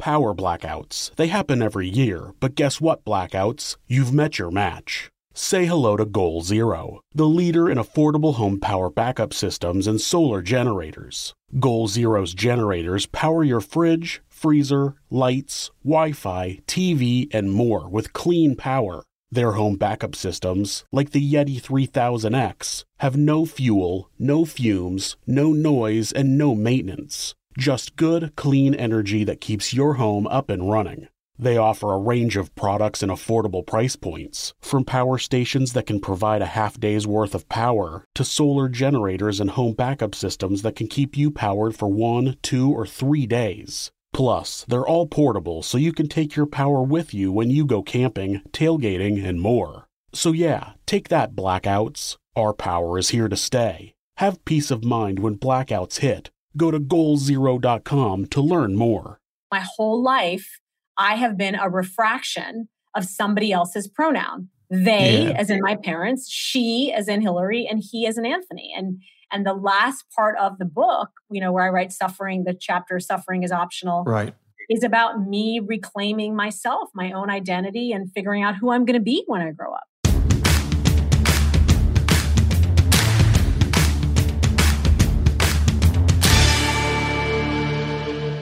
Power 0.00 0.34
blackouts. 0.34 1.14
They 1.14 1.28
happen 1.28 1.62
every 1.62 1.88
year, 1.88 2.34
but 2.40 2.56
guess 2.56 2.80
what, 2.80 3.04
blackouts? 3.04 3.76
You've 3.86 4.12
met 4.12 4.40
your 4.40 4.50
match. 4.50 5.12
Say 5.38 5.66
hello 5.66 5.98
to 5.98 6.06
Goal 6.06 6.40
Zero, 6.40 7.02
the 7.14 7.26
leader 7.26 7.68
in 7.68 7.76
affordable 7.76 8.36
home 8.36 8.58
power 8.58 8.88
backup 8.88 9.34
systems 9.34 9.86
and 9.86 10.00
solar 10.00 10.40
generators. 10.40 11.34
Goal 11.60 11.88
Zero's 11.88 12.32
generators 12.32 13.04
power 13.04 13.44
your 13.44 13.60
fridge, 13.60 14.22
freezer, 14.30 14.94
lights, 15.10 15.70
Wi 15.84 16.12
Fi, 16.12 16.60
TV, 16.66 17.28
and 17.34 17.52
more 17.52 17.86
with 17.86 18.14
clean 18.14 18.56
power. 18.56 19.04
Their 19.30 19.52
home 19.52 19.76
backup 19.76 20.14
systems, 20.14 20.84
like 20.90 21.10
the 21.10 21.20
Yeti 21.20 21.60
3000X, 21.60 22.84
have 23.00 23.18
no 23.18 23.44
fuel, 23.44 24.08
no 24.18 24.46
fumes, 24.46 25.18
no 25.26 25.52
noise, 25.52 26.12
and 26.12 26.38
no 26.38 26.54
maintenance. 26.54 27.34
Just 27.58 27.96
good, 27.96 28.34
clean 28.36 28.74
energy 28.74 29.22
that 29.24 29.42
keeps 29.42 29.74
your 29.74 29.94
home 29.94 30.26
up 30.28 30.48
and 30.48 30.70
running. 30.70 31.08
They 31.38 31.56
offer 31.56 31.92
a 31.92 31.98
range 31.98 32.36
of 32.36 32.54
products 32.54 33.02
and 33.02 33.12
affordable 33.12 33.66
price 33.66 33.96
points, 33.96 34.54
from 34.60 34.84
power 34.84 35.18
stations 35.18 35.74
that 35.74 35.86
can 35.86 36.00
provide 36.00 36.40
a 36.40 36.46
half 36.46 36.80
day's 36.80 37.06
worth 37.06 37.34
of 37.34 37.48
power 37.48 38.04
to 38.14 38.24
solar 38.24 38.68
generators 38.68 39.38
and 39.38 39.50
home 39.50 39.74
backup 39.74 40.14
systems 40.14 40.62
that 40.62 40.76
can 40.76 40.88
keep 40.88 41.16
you 41.16 41.30
powered 41.30 41.76
for 41.76 41.88
one, 41.88 42.36
two, 42.42 42.72
or 42.72 42.86
three 42.86 43.26
days. 43.26 43.90
Plus, 44.12 44.64
they're 44.66 44.86
all 44.86 45.06
portable 45.06 45.62
so 45.62 45.76
you 45.76 45.92
can 45.92 46.08
take 46.08 46.36
your 46.36 46.46
power 46.46 46.82
with 46.82 47.12
you 47.12 47.30
when 47.30 47.50
you 47.50 47.66
go 47.66 47.82
camping, 47.82 48.40
tailgating, 48.52 49.22
and 49.22 49.40
more. 49.40 49.86
So, 50.14 50.32
yeah, 50.32 50.70
take 50.86 51.10
that, 51.10 51.34
blackouts. 51.34 52.16
Our 52.34 52.54
power 52.54 52.98
is 52.98 53.10
here 53.10 53.28
to 53.28 53.36
stay. 53.36 53.94
Have 54.16 54.44
peace 54.46 54.70
of 54.70 54.84
mind 54.84 55.18
when 55.18 55.36
blackouts 55.36 55.98
hit. 55.98 56.30
Go 56.56 56.70
to 56.70 56.80
goalzero.com 56.80 58.26
to 58.26 58.40
learn 58.40 58.74
more. 58.76 59.20
My 59.52 59.62
whole 59.76 60.02
life, 60.02 60.60
I 60.98 61.16
have 61.16 61.36
been 61.36 61.54
a 61.54 61.68
refraction 61.68 62.68
of 62.94 63.04
somebody 63.04 63.52
else's 63.52 63.88
pronoun. 63.88 64.48
They, 64.70 65.28
yeah. 65.28 65.36
as 65.38 65.50
in 65.50 65.60
my 65.60 65.76
parents, 65.76 66.28
she, 66.28 66.92
as 66.92 67.06
in 67.06 67.20
Hillary, 67.20 67.68
and 67.70 67.80
he, 67.80 68.06
as 68.06 68.18
in 68.18 68.26
Anthony. 68.26 68.72
And 68.76 69.00
and 69.32 69.44
the 69.44 69.54
last 69.54 70.04
part 70.14 70.36
of 70.38 70.58
the 70.58 70.64
book, 70.64 71.08
you 71.30 71.40
know, 71.40 71.52
where 71.52 71.64
I 71.64 71.68
write 71.68 71.92
suffering, 71.92 72.44
the 72.44 72.56
chapter 72.58 73.00
suffering 73.00 73.42
is 73.42 73.52
optional. 73.52 74.04
Right. 74.04 74.34
Is 74.68 74.82
about 74.82 75.20
me 75.20 75.60
reclaiming 75.64 76.34
myself, 76.34 76.88
my 76.92 77.12
own 77.12 77.30
identity, 77.30 77.92
and 77.92 78.10
figuring 78.12 78.42
out 78.42 78.56
who 78.56 78.72
I'm 78.72 78.84
going 78.84 78.98
to 78.98 79.04
be 79.04 79.22
when 79.28 79.40
I 79.40 79.52
grow 79.52 79.72
up. 79.72 79.84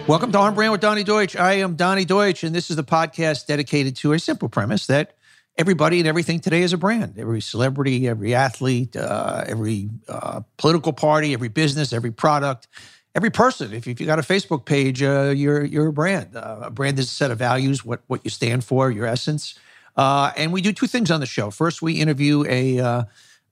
Welcome 0.06 0.32
to 0.32 0.38
On 0.38 0.54
Brand 0.54 0.70
with 0.70 0.82
Donny 0.82 1.02
Deutsch. 1.02 1.34
I 1.34 1.54
am 1.54 1.76
Donny 1.76 2.04
Deutsch, 2.04 2.44
and 2.44 2.54
this 2.54 2.68
is 2.68 2.76
the 2.76 2.84
podcast 2.84 3.46
dedicated 3.46 3.96
to 3.96 4.12
a 4.12 4.18
simple 4.18 4.50
premise 4.50 4.86
that 4.88 5.16
everybody 5.56 5.98
and 5.98 6.06
everything 6.06 6.40
today 6.40 6.60
is 6.60 6.74
a 6.74 6.76
brand. 6.76 7.14
Every 7.18 7.40
celebrity, 7.40 8.06
every 8.06 8.34
athlete, 8.34 8.96
uh, 8.96 9.44
every 9.46 9.88
uh, 10.06 10.42
political 10.58 10.92
party, 10.92 11.32
every 11.32 11.48
business, 11.48 11.94
every 11.94 12.10
product, 12.10 12.68
every 13.14 13.30
person. 13.30 13.72
If, 13.72 13.88
if 13.88 13.98
you 13.98 14.04
got 14.04 14.18
a 14.18 14.22
Facebook 14.22 14.66
page, 14.66 15.02
uh, 15.02 15.32
you're 15.34 15.64
you're 15.64 15.86
a 15.86 15.92
brand. 15.92 16.36
Uh, 16.36 16.58
a 16.64 16.70
brand 16.70 16.98
is 16.98 17.06
a 17.06 17.10
set 17.10 17.30
of 17.30 17.38
values, 17.38 17.82
what 17.82 18.02
what 18.06 18.20
you 18.24 18.30
stand 18.30 18.62
for, 18.62 18.90
your 18.90 19.06
essence. 19.06 19.58
Uh, 19.96 20.32
and 20.36 20.52
we 20.52 20.60
do 20.60 20.74
two 20.74 20.86
things 20.86 21.10
on 21.10 21.20
the 21.20 21.26
show. 21.26 21.50
First, 21.50 21.80
we 21.80 21.94
interview 21.94 22.44
a 22.46 22.78
uh, 22.78 23.04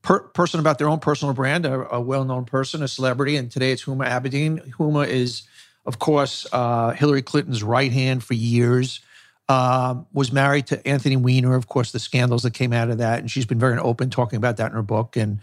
per- 0.02 0.20
person 0.20 0.60
about 0.60 0.78
their 0.78 0.88
own 0.88 0.98
personal 0.98 1.32
brand, 1.32 1.64
a, 1.64 1.94
a 1.94 2.00
well-known 2.00 2.44
person, 2.44 2.82
a 2.82 2.88
celebrity. 2.88 3.36
And 3.36 3.50
today 3.50 3.72
it's 3.72 3.84
Huma 3.84 4.06
Abedin. 4.06 4.72
Huma 4.72 5.06
is, 5.06 5.44
of 5.84 5.98
course, 5.98 6.46
Hillary 6.52 7.22
Clinton's 7.22 7.62
right 7.62 7.92
hand 7.92 8.22
for 8.22 8.34
years. 8.34 9.00
Um, 9.48 10.06
was 10.12 10.32
married 10.32 10.68
to 10.68 10.86
Anthony 10.86 11.16
Weiner, 11.16 11.54
of 11.54 11.66
course, 11.66 11.92
the 11.92 11.98
scandals 11.98 12.44
that 12.44 12.54
came 12.54 12.72
out 12.72 12.88
of 12.88 12.98
that. 12.98 13.18
And 13.18 13.30
she's 13.30 13.44
been 13.44 13.58
very 13.58 13.76
open 13.76 14.08
talking 14.08 14.36
about 14.36 14.56
that 14.56 14.70
in 14.70 14.72
her 14.72 14.82
book 14.82 15.16
and 15.16 15.40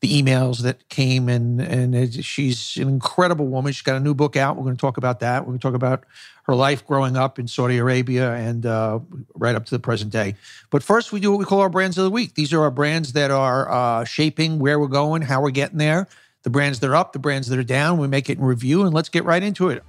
the 0.00 0.22
emails 0.22 0.62
that 0.62 0.88
came. 0.88 1.28
And, 1.28 1.60
and 1.60 1.94
it, 1.94 2.24
she's 2.24 2.78
an 2.78 2.88
incredible 2.88 3.48
woman. 3.48 3.72
She's 3.72 3.82
got 3.82 3.96
a 3.96 4.00
new 4.00 4.14
book 4.14 4.36
out. 4.36 4.56
We're 4.56 4.62
going 4.62 4.76
to 4.76 4.80
talk 4.80 4.96
about 4.96 5.20
that. 5.20 5.42
We're 5.42 5.48
going 5.48 5.58
to 5.58 5.62
talk 5.62 5.74
about 5.74 6.04
her 6.44 6.54
life 6.54 6.86
growing 6.86 7.16
up 7.16 7.38
in 7.38 7.48
Saudi 7.48 7.76
Arabia 7.76 8.32
and 8.32 8.64
uh, 8.64 9.00
right 9.34 9.54
up 9.54 9.66
to 9.66 9.74
the 9.74 9.80
present 9.80 10.10
day. 10.10 10.36
But 10.70 10.82
first, 10.82 11.12
we 11.12 11.20
do 11.20 11.30
what 11.32 11.38
we 11.38 11.44
call 11.44 11.60
our 11.60 11.68
brands 11.68 11.98
of 11.98 12.04
the 12.04 12.10
week. 12.10 12.34
These 12.34 12.54
are 12.54 12.62
our 12.62 12.70
brands 12.70 13.12
that 13.12 13.30
are 13.30 13.70
uh, 13.70 14.04
shaping 14.04 14.58
where 14.58 14.80
we're 14.80 14.86
going, 14.86 15.22
how 15.22 15.42
we're 15.42 15.50
getting 15.50 15.78
there, 15.78 16.08
the 16.42 16.50
brands 16.50 16.80
that 16.80 16.90
are 16.90 16.96
up, 16.96 17.12
the 17.12 17.18
brands 17.18 17.48
that 17.48 17.58
are 17.58 17.64
down. 17.64 17.98
We 17.98 18.08
make 18.08 18.30
it 18.30 18.38
in 18.38 18.44
review, 18.44 18.82
and 18.82 18.94
let's 18.94 19.08
get 19.08 19.24
right 19.24 19.42
into 19.42 19.68
it 19.68 19.82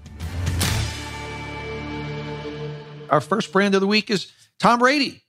our 3.11 3.21
first 3.21 3.51
brand 3.51 3.75
of 3.75 3.81
the 3.81 3.87
week 3.87 4.09
is 4.09 4.31
Tom 4.57 4.79
Brady, 4.79 5.23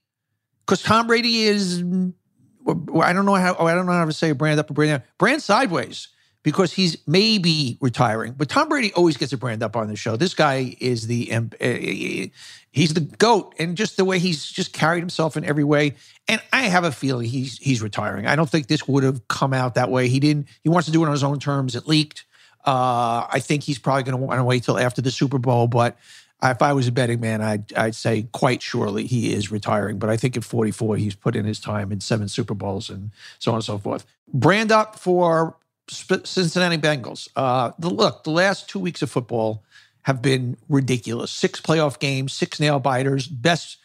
because 0.65 0.83
Tom 0.83 1.07
Brady 1.07 1.43
is 1.43 1.81
I 1.81 3.13
don't 3.13 3.27
know 3.27 3.35
how 3.35 3.57
I 3.59 3.75
don't 3.75 3.87
know 3.87 3.93
how 3.93 4.05
to 4.05 4.13
say 4.13 4.33
brand 4.33 4.61
up 4.61 4.71
a 4.71 4.73
brand 4.73 5.01
down, 5.01 5.09
brand 5.19 5.43
sideways 5.43 6.09
because 6.45 6.73
he's 6.73 6.97
maybe 7.07 7.79
retiring. 7.81 8.35
But 8.37 8.49
Tom 8.49 8.69
Brady 8.69 8.93
always 8.95 9.17
gets 9.17 9.33
a 9.33 9.37
brand 9.37 9.63
up 9.63 9.77
on 9.77 9.89
the 9.89 9.97
show. 9.97 10.17
This 10.17 10.35
guy 10.35 10.77
is 10.81 11.07
the 11.09 11.33
uh, 11.33 12.29
he's 12.71 12.95
the 12.95 13.01
goat, 13.19 13.55
and 13.59 13.77
just 13.77 13.97
the 13.97 14.05
way 14.05 14.19
he's 14.19 14.47
just 14.47 14.73
carried 14.73 15.01
himself 15.01 15.37
in 15.37 15.45
every 15.45 15.65
way. 15.65 15.95
And 16.29 16.41
I 16.53 16.63
have 16.63 16.85
a 16.85 16.93
feeling 16.93 17.29
he's 17.29 17.59
he's 17.59 17.83
retiring. 17.83 18.27
I 18.27 18.37
don't 18.37 18.49
think 18.49 18.69
this 18.69 18.87
would 18.87 19.03
have 19.03 19.27
come 19.29 19.53
out 19.53 19.75
that 19.75 19.91
way. 19.91 20.09
He 20.09 20.21
didn't. 20.21 20.49
He 20.63 20.69
wants 20.69 20.87
to 20.87 20.93
do 20.93 21.03
it 21.03 21.07
on 21.07 21.13
his 21.13 21.25
own 21.25 21.41
terms. 21.41 21.75
It 21.75 21.87
leaked. 21.87 22.25
Uh, 22.65 23.27
I 23.29 23.41
think 23.41 23.65
he's 23.65 23.79
probably 23.79 24.05
going 24.05 24.19
to 24.19 24.25
want 24.25 24.39
to 24.39 24.45
wait 24.45 24.63
till 24.63 24.79
after 24.79 25.03
the 25.03 25.11
Super 25.11 25.39
Bowl, 25.39 25.67
but 25.67 25.97
if 26.43 26.61
I 26.61 26.73
was 26.73 26.89
a 26.89 26.93
betting 26.93 27.21
man, 27.21 27.41
I'd, 27.41 27.73
I'd 27.75 27.95
say 27.95 28.27
quite 28.33 28.63
surely 28.63 29.07
he 29.07 29.33
is 29.33 29.51
retiring. 29.51 29.99
But 29.99 30.11
I 30.11 30.17
think 30.17 30.37
at 30.37 30.45
44, 30.45 30.97
he's 30.97 31.15
put 31.15 31.37
in 31.37 31.45
his 31.45 31.61
time 31.61 31.93
in 31.93 32.01
seven 32.01 32.29
Super 32.29 32.55
Bowls 32.55 32.91
and 32.91 33.11
so 33.39 33.53
on 33.53 33.57
and 33.57 33.65
so 33.65 33.79
forth. 33.79 34.05
Brand 34.33 34.73
up 34.73 34.99
for 34.99 35.57
Cincinnati 35.89 36.79
Bengals. 36.79 37.29
Uh, 37.37 37.73
the, 37.79 37.91
look, 37.91 38.25
the 38.25 38.31
last 38.31 38.69
two 38.69 38.81
weeks 38.81 39.03
of 39.03 39.11
football 39.11 39.63
have 40.03 40.21
been 40.21 40.57
ridiculous. 40.69 41.31
Six 41.31 41.61
playoff 41.61 42.01
games, 42.01 42.33
six 42.33 42.59
nail 42.59 42.81
biters, 42.81 43.29
best 43.29 43.79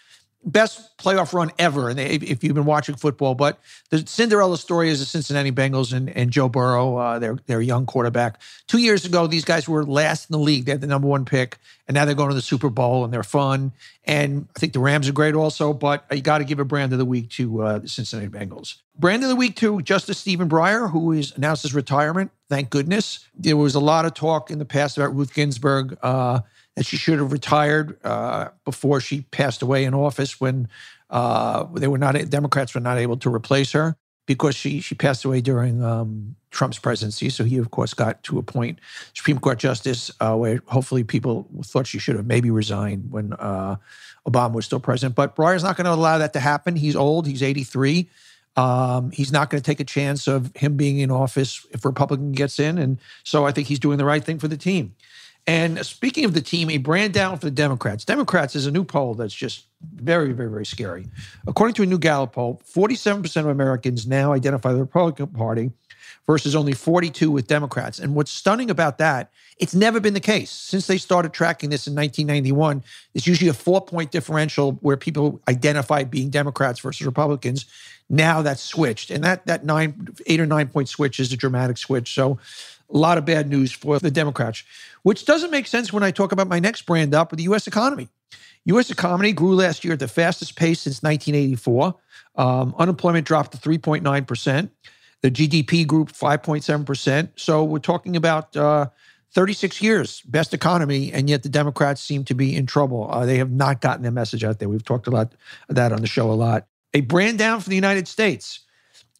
best 0.43 0.97
playoff 0.97 1.33
run 1.33 1.51
ever. 1.59 1.89
And 1.89 1.99
they, 1.99 2.15
if 2.15 2.43
you've 2.43 2.55
been 2.55 2.65
watching 2.65 2.95
football, 2.95 3.35
but 3.35 3.59
the 3.89 4.05
Cinderella 4.07 4.57
story 4.57 4.89
is 4.89 4.99
the 4.99 5.05
Cincinnati 5.05 5.51
Bengals 5.51 5.93
and, 5.93 6.09
and 6.09 6.31
Joe 6.31 6.49
Burrow, 6.49 6.95
uh, 6.97 7.19
their 7.19 7.37
their 7.47 7.61
young 7.61 7.85
quarterback. 7.85 8.41
Two 8.67 8.77
years 8.77 9.05
ago, 9.05 9.27
these 9.27 9.45
guys 9.45 9.67
were 9.67 9.83
last 9.83 10.29
in 10.29 10.33
the 10.33 10.39
league. 10.39 10.65
They 10.65 10.71
had 10.71 10.81
the 10.81 10.87
number 10.87 11.07
one 11.07 11.25
pick, 11.25 11.57
and 11.87 11.95
now 11.95 12.05
they're 12.05 12.15
going 12.15 12.29
to 12.29 12.35
the 12.35 12.41
Super 12.41 12.69
Bowl 12.69 13.03
and 13.03 13.13
they're 13.13 13.23
fun. 13.23 13.71
And 14.05 14.47
I 14.55 14.59
think 14.59 14.73
the 14.73 14.79
Rams 14.79 15.09
are 15.09 15.13
great 15.13 15.35
also. 15.35 15.73
But 15.73 16.05
you 16.11 16.21
got 16.21 16.37
to 16.39 16.45
give 16.45 16.59
a 16.59 16.65
brand 16.65 16.93
of 16.93 16.99
the 16.99 17.05
week 17.05 17.29
to 17.31 17.61
uh, 17.61 17.79
the 17.79 17.89
Cincinnati 17.89 18.29
Bengals. 18.29 18.75
Brand 18.97 19.23
of 19.23 19.29
the 19.29 19.35
week 19.35 19.55
to 19.57 19.81
Justice 19.81 20.17
Stephen 20.17 20.49
Breyer, 20.49 20.89
who 20.89 21.11
has 21.11 21.35
announced 21.35 21.63
his 21.63 21.73
retirement. 21.73 22.31
Thank 22.49 22.69
goodness. 22.69 23.27
There 23.35 23.57
was 23.57 23.75
a 23.75 23.79
lot 23.79 24.05
of 24.05 24.13
talk 24.13 24.49
in 24.49 24.57
the 24.57 24.65
past 24.65 24.97
about 24.97 25.15
Ruth 25.15 25.33
Ginsburg. 25.33 25.97
Uh, 26.01 26.39
that 26.77 26.85
she 26.85 26.95
should 26.95 27.17
have 27.17 27.31
retired 27.31 27.97
uh, 28.05 28.49
before 28.63 29.01
she 29.01 29.21
passed 29.31 29.63
away 29.63 29.83
in 29.83 29.95
office 29.95 30.39
when 30.39 30.69
uh, 31.09 31.63
they 31.73 31.87
were 31.87 31.97
not 31.97 32.13
Democrats 32.29 32.75
were 32.75 32.79
not 32.79 32.99
able 32.99 33.17
to 33.17 33.33
replace 33.33 33.71
her 33.71 33.97
because 34.27 34.55
she 34.55 34.79
she 34.79 34.93
passed 34.93 35.25
away 35.25 35.41
during 35.41 35.83
um, 35.83 36.35
Trump's 36.51 36.77
presidency. 36.77 37.31
So 37.31 37.45
he 37.45 37.57
of 37.57 37.71
course 37.71 37.95
got 37.95 38.21
to 38.23 38.37
appoint 38.37 38.77
Supreme 39.15 39.39
Court 39.39 39.57
justice 39.57 40.11
uh, 40.19 40.35
where 40.35 40.61
hopefully 40.67 41.03
people 41.03 41.47
thought 41.63 41.87
she 41.87 41.97
should 41.97 42.15
have 42.15 42.27
maybe 42.27 42.51
resigned 42.51 43.09
when 43.09 43.33
uh, 43.33 43.77
Obama 44.27 44.53
was 44.53 44.65
still 44.65 44.79
president. 44.79 45.15
But 45.15 45.35
Breyer's 45.35 45.63
not 45.63 45.77
going 45.77 45.85
to 45.85 45.93
allow 45.93 46.19
that 46.19 46.33
to 46.33 46.39
happen. 46.39 46.75
He's 46.75 46.95
old. 46.95 47.25
He's 47.25 47.41
83. 47.41 48.07
Um, 48.55 49.09
he's 49.11 49.31
not 49.31 49.49
going 49.49 49.61
to 49.61 49.65
take 49.65 49.79
a 49.79 49.83
chance 49.83 50.27
of 50.27 50.51
him 50.55 50.77
being 50.77 50.99
in 50.99 51.09
office 51.09 51.65
if 51.71 51.85
Republican 51.85 52.33
gets 52.33 52.59
in. 52.59 52.77
And 52.77 52.99
so 53.23 53.47
I 53.47 53.51
think 53.51 53.67
he's 53.67 53.79
doing 53.79 53.97
the 53.97 54.05
right 54.05 54.23
thing 54.23 54.37
for 54.37 54.47
the 54.47 54.57
team. 54.57 54.95
And 55.47 55.83
speaking 55.85 56.25
of 56.25 56.33
the 56.33 56.41
team, 56.41 56.69
a 56.69 56.77
brand 56.77 57.13
down 57.13 57.37
for 57.37 57.45
the 57.45 57.51
Democrats. 57.51 58.03
Democrats 58.03 58.53
is 58.53 58.65
a 58.65 58.71
new 58.71 58.83
poll 58.83 59.13
that's 59.13 59.33
just 59.33 59.65
very, 59.95 60.33
very, 60.33 60.49
very 60.49 60.65
scary. 60.65 61.07
According 61.47 61.75
to 61.75 61.83
a 61.83 61.85
new 61.85 61.97
Gallup 61.97 62.33
poll, 62.33 62.61
47% 62.69 63.37
of 63.37 63.47
Americans 63.47 64.05
now 64.05 64.33
identify 64.33 64.73
the 64.73 64.79
Republican 64.79 65.27
Party 65.27 65.71
versus 66.25 66.53
only 66.53 66.73
42 66.73 67.31
with 67.31 67.47
Democrats. 67.47 67.97
And 67.97 68.13
what's 68.13 68.31
stunning 68.31 68.69
about 68.69 68.97
that, 68.97 69.31
it's 69.57 69.73
never 69.73 70.01
been 70.01 70.13
the 70.13 70.19
case. 70.19 70.51
Since 70.51 70.87
they 70.87 70.97
started 70.97 71.31
tracking 71.31 71.69
this 71.69 71.87
in 71.87 71.95
1991, 71.95 72.83
it's 73.13 73.25
usually 73.25 73.49
a 73.49 73.53
four 73.53 73.79
point 73.79 74.11
differential 74.11 74.73
where 74.81 74.97
people 74.97 75.41
identify 75.47 76.03
being 76.03 76.29
Democrats 76.29 76.81
versus 76.81 77.05
Republicans. 77.05 77.65
Now 78.09 78.41
that's 78.41 78.61
switched. 78.61 79.09
And 79.09 79.23
that, 79.23 79.45
that 79.45 79.63
nine, 79.63 80.09
eight 80.25 80.41
or 80.41 80.45
nine 80.45 80.67
point 80.67 80.89
switch 80.89 81.19
is 81.19 81.31
a 81.31 81.37
dramatic 81.37 81.77
switch. 81.77 82.13
So 82.13 82.37
a 82.89 82.97
lot 82.97 83.17
of 83.17 83.25
bad 83.25 83.49
news 83.49 83.71
for 83.71 83.99
the 83.99 84.11
Democrats, 84.11 84.63
which 85.03 85.25
doesn't 85.25 85.51
make 85.51 85.67
sense 85.67 85.91
when 85.91 86.03
I 86.03 86.11
talk 86.11 86.31
about 86.31 86.47
my 86.47 86.59
next 86.59 86.85
brand 86.85 87.13
up 87.13 87.31
with 87.31 87.37
the 87.37 87.43
US 87.45 87.67
economy. 87.67 88.09
US 88.65 88.91
economy 88.91 89.33
grew 89.33 89.55
last 89.55 89.83
year 89.83 89.93
at 89.93 89.99
the 89.99 90.07
fastest 90.07 90.55
pace 90.55 90.81
since 90.81 91.01
1984. 91.01 91.95
Um, 92.35 92.75
unemployment 92.77 93.25
dropped 93.25 93.53
to 93.53 93.57
3.9%. 93.57 94.69
The 95.21 95.31
GDP 95.31 95.87
grew 95.87 96.05
5.7%. 96.05 97.29
So 97.35 97.63
we're 97.63 97.79
talking 97.79 98.15
about 98.15 98.55
uh, 98.55 98.87
36 99.33 99.81
years, 99.81 100.21
best 100.21 100.53
economy, 100.53 101.11
and 101.11 101.29
yet 101.29 101.43
the 101.43 101.49
Democrats 101.49 102.01
seem 102.01 102.23
to 102.25 102.33
be 102.33 102.55
in 102.55 102.65
trouble. 102.65 103.09
Uh, 103.11 103.25
they 103.25 103.37
have 103.37 103.51
not 103.51 103.81
gotten 103.81 104.03
their 104.03 104.11
message 104.11 104.43
out 104.43 104.59
there. 104.59 104.69
We've 104.69 104.83
talked 104.83 105.07
a 105.07 105.11
lot 105.11 105.33
about 105.69 105.91
that 105.91 105.91
on 105.91 106.01
the 106.01 106.07
show 106.07 106.31
a 106.31 106.33
lot. 106.33 106.67
A 106.93 107.01
brand 107.01 107.37
down 107.37 107.61
for 107.61 107.69
the 107.69 107.75
United 107.75 108.07
States. 108.07 108.61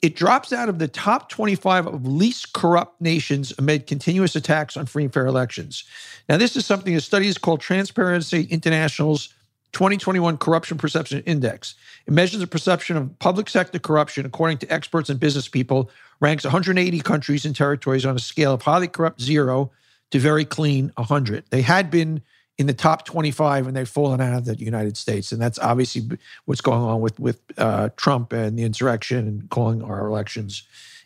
It 0.01 0.15
drops 0.15 0.53
out 0.53 0.69
of 0.69 0.77
the 0.77 0.87
top 0.87 1.29
25 1.29 1.87
of 1.87 2.05
least 2.05 2.53
corrupt 2.53 3.01
nations 3.01 3.51
amid 3.57 3.87
continuous 3.87 4.35
attacks 4.35 4.77
on 4.77 4.85
free 4.85 5.05
and 5.05 5.13
fair 5.13 5.25
elections. 5.25 5.83
Now, 6.29 6.37
this 6.37 6.55
is 6.55 6.65
something 6.65 6.95
a 6.95 7.01
study 7.01 7.27
is 7.27 7.39
called 7.39 7.61
Transparency 7.61 8.43
International's 8.43 9.33
2021 9.73 10.37
Corruption 10.37 10.77
Perception 10.77 11.23
Index. 11.25 11.75
It 12.05 12.13
measures 12.13 12.39
the 12.39 12.47
perception 12.47 12.95
of 12.95 13.19
public 13.19 13.49
sector 13.49 13.79
corruption 13.79 14.25
according 14.25 14.59
to 14.59 14.71
experts 14.71 15.09
and 15.09 15.19
business 15.19 15.47
people, 15.47 15.89
ranks 16.19 16.43
180 16.43 16.99
countries 17.01 17.45
and 17.45 17.55
territories 17.55 18.05
on 18.05 18.15
a 18.15 18.19
scale 18.19 18.53
of 18.53 18.61
highly 18.61 18.87
corrupt 18.87 19.21
zero 19.21 19.71
to 20.11 20.19
very 20.19 20.45
clean 20.45 20.91
100. 20.95 21.45
They 21.49 21.61
had 21.63 21.91
been 21.91 22.21
in 22.57 22.65
the 22.65 22.73
top 22.73 23.05
25 23.05 23.67
and 23.67 23.75
they've 23.75 23.87
fallen 23.87 24.19
out 24.19 24.39
of 24.39 24.45
the 24.45 24.55
United 24.55 24.97
States. 24.97 25.31
And 25.31 25.41
that's 25.41 25.59
obviously 25.59 26.17
what's 26.45 26.61
going 26.61 26.81
on 26.81 27.01
with, 27.01 27.19
with 27.19 27.39
uh, 27.57 27.89
Trump 27.97 28.33
and 28.33 28.57
the 28.57 28.63
insurrection 28.63 29.19
and 29.27 29.49
calling 29.49 29.83
our 29.83 30.07
elections 30.07 30.63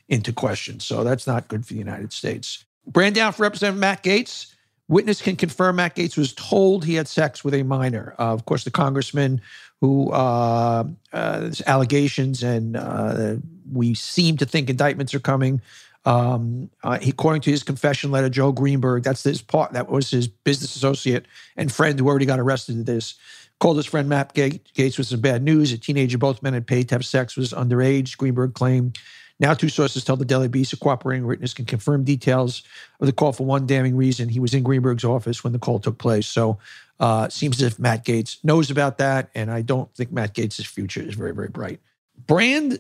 into 0.07 0.31
question. 0.31 0.79
So 0.79 1.03
that's 1.03 1.27
not 1.27 1.47
good 1.47 1.65
for 1.65 1.73
the 1.73 1.79
United 1.79 2.13
States. 2.13 2.65
Brand 2.87 3.15
down 3.15 3.33
for 3.33 3.43
Representative 3.43 3.79
Matt 3.79 4.03
Gaetz. 4.03 4.53
Witness 4.87 5.21
can 5.21 5.35
confirm 5.35 5.77
Matt 5.77 5.95
Gaetz 5.95 6.17
was 6.17 6.33
told 6.33 6.83
he 6.83 6.95
had 6.95 7.07
sex 7.07 7.43
with 7.43 7.53
a 7.53 7.63
minor. 7.63 8.13
Uh, 8.19 8.33
of 8.33 8.45
course, 8.45 8.63
the 8.63 8.71
congressman 8.71 9.41
who 9.79 10.11
uh, 10.11 10.83
uh, 11.13 11.49
allegations 11.65 12.43
and 12.43 12.75
uh, 12.75 13.35
we 13.71 13.93
seem 13.93 14.37
to 14.37 14.45
think 14.45 14.69
indictments 14.69 15.13
are 15.13 15.19
coming 15.19 15.61
um, 16.05 16.69
uh, 16.83 16.99
he, 16.99 17.11
according 17.11 17.41
to 17.41 17.51
his 17.51 17.63
confession 17.63 18.11
letter, 18.11 18.29
Joe 18.29 18.51
Greenberg, 18.51 19.03
that's 19.03 19.23
his 19.23 19.41
part, 19.41 19.73
that 19.73 19.89
was 19.89 20.09
his 20.09 20.27
business 20.27 20.75
associate 20.75 21.25
and 21.55 21.71
friend 21.71 21.99
who 21.99 22.07
already 22.07 22.25
got 22.25 22.39
arrested 22.39 22.75
in 22.75 22.83
this, 22.85 23.15
called 23.59 23.77
his 23.77 23.85
friend 23.85 24.09
Matt 24.09 24.33
Gaetz 24.33 24.97
with 24.97 25.07
some 25.07 25.21
bad 25.21 25.43
news. 25.43 25.71
A 25.71 25.77
teenager 25.77 26.17
both 26.17 26.41
men 26.41 26.53
had 26.53 26.65
paid 26.65 26.89
to 26.89 26.95
have 26.95 27.05
sex 27.05 27.37
was 27.37 27.53
underage, 27.53 28.17
Greenberg 28.17 28.53
claimed. 28.53 28.97
Now, 29.39 29.55
two 29.55 29.69
sources 29.69 30.03
tell 30.03 30.17
the 30.17 30.25
Daily 30.25 30.47
Beast 30.47 30.73
a 30.73 30.77
cooperating 30.77 31.25
witness 31.25 31.53
can 31.53 31.65
confirm 31.65 32.03
details 32.03 32.61
of 32.99 33.07
the 33.07 33.13
call 33.13 33.33
for 33.33 33.43
one 33.43 33.65
damning 33.65 33.95
reason. 33.95 34.29
He 34.29 34.39
was 34.39 34.53
in 34.53 34.61
Greenberg's 34.61 35.03
office 35.03 35.43
when 35.43 35.51
the 35.51 35.59
call 35.59 35.79
took 35.79 35.97
place. 35.97 36.27
So, 36.27 36.59
uh, 36.99 37.27
seems 37.29 37.59
as 37.59 37.73
if 37.73 37.79
Matt 37.79 38.05
Gaetz 38.05 38.37
knows 38.43 38.69
about 38.69 38.99
that. 38.99 39.31
And 39.33 39.49
I 39.49 39.63
don't 39.63 39.91
think 39.95 40.11
Matt 40.11 40.35
Gaetz' 40.35 40.63
future 40.65 41.01
is 41.01 41.15
very, 41.15 41.33
very 41.33 41.47
bright. 41.47 41.79
Brand 42.27 42.79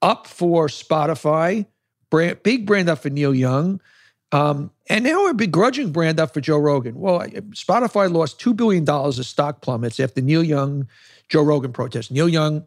up 0.00 0.26
for 0.26 0.68
Spotify 0.68 1.66
brand, 2.10 2.42
big 2.42 2.66
brand 2.66 2.88
up 2.88 3.00
for 3.00 3.10
Neil 3.10 3.34
Young. 3.34 3.80
Um, 4.32 4.72
and 4.90 5.04
now 5.04 5.28
a 5.28 5.34
begrudging 5.34 5.92
brand 5.92 6.18
up 6.18 6.34
for 6.34 6.40
Joe 6.40 6.58
Rogan. 6.58 6.98
Well, 6.98 7.20
Spotify 7.20 8.10
lost 8.10 8.40
$2 8.40 8.56
billion 8.56 8.88
of 8.88 9.26
stock 9.26 9.60
plummets 9.60 10.00
after 10.00 10.20
Neil 10.20 10.42
Young, 10.42 10.88
Joe 11.28 11.42
Rogan 11.42 11.72
protest. 11.72 12.10
Neil 12.10 12.28
Young, 12.28 12.64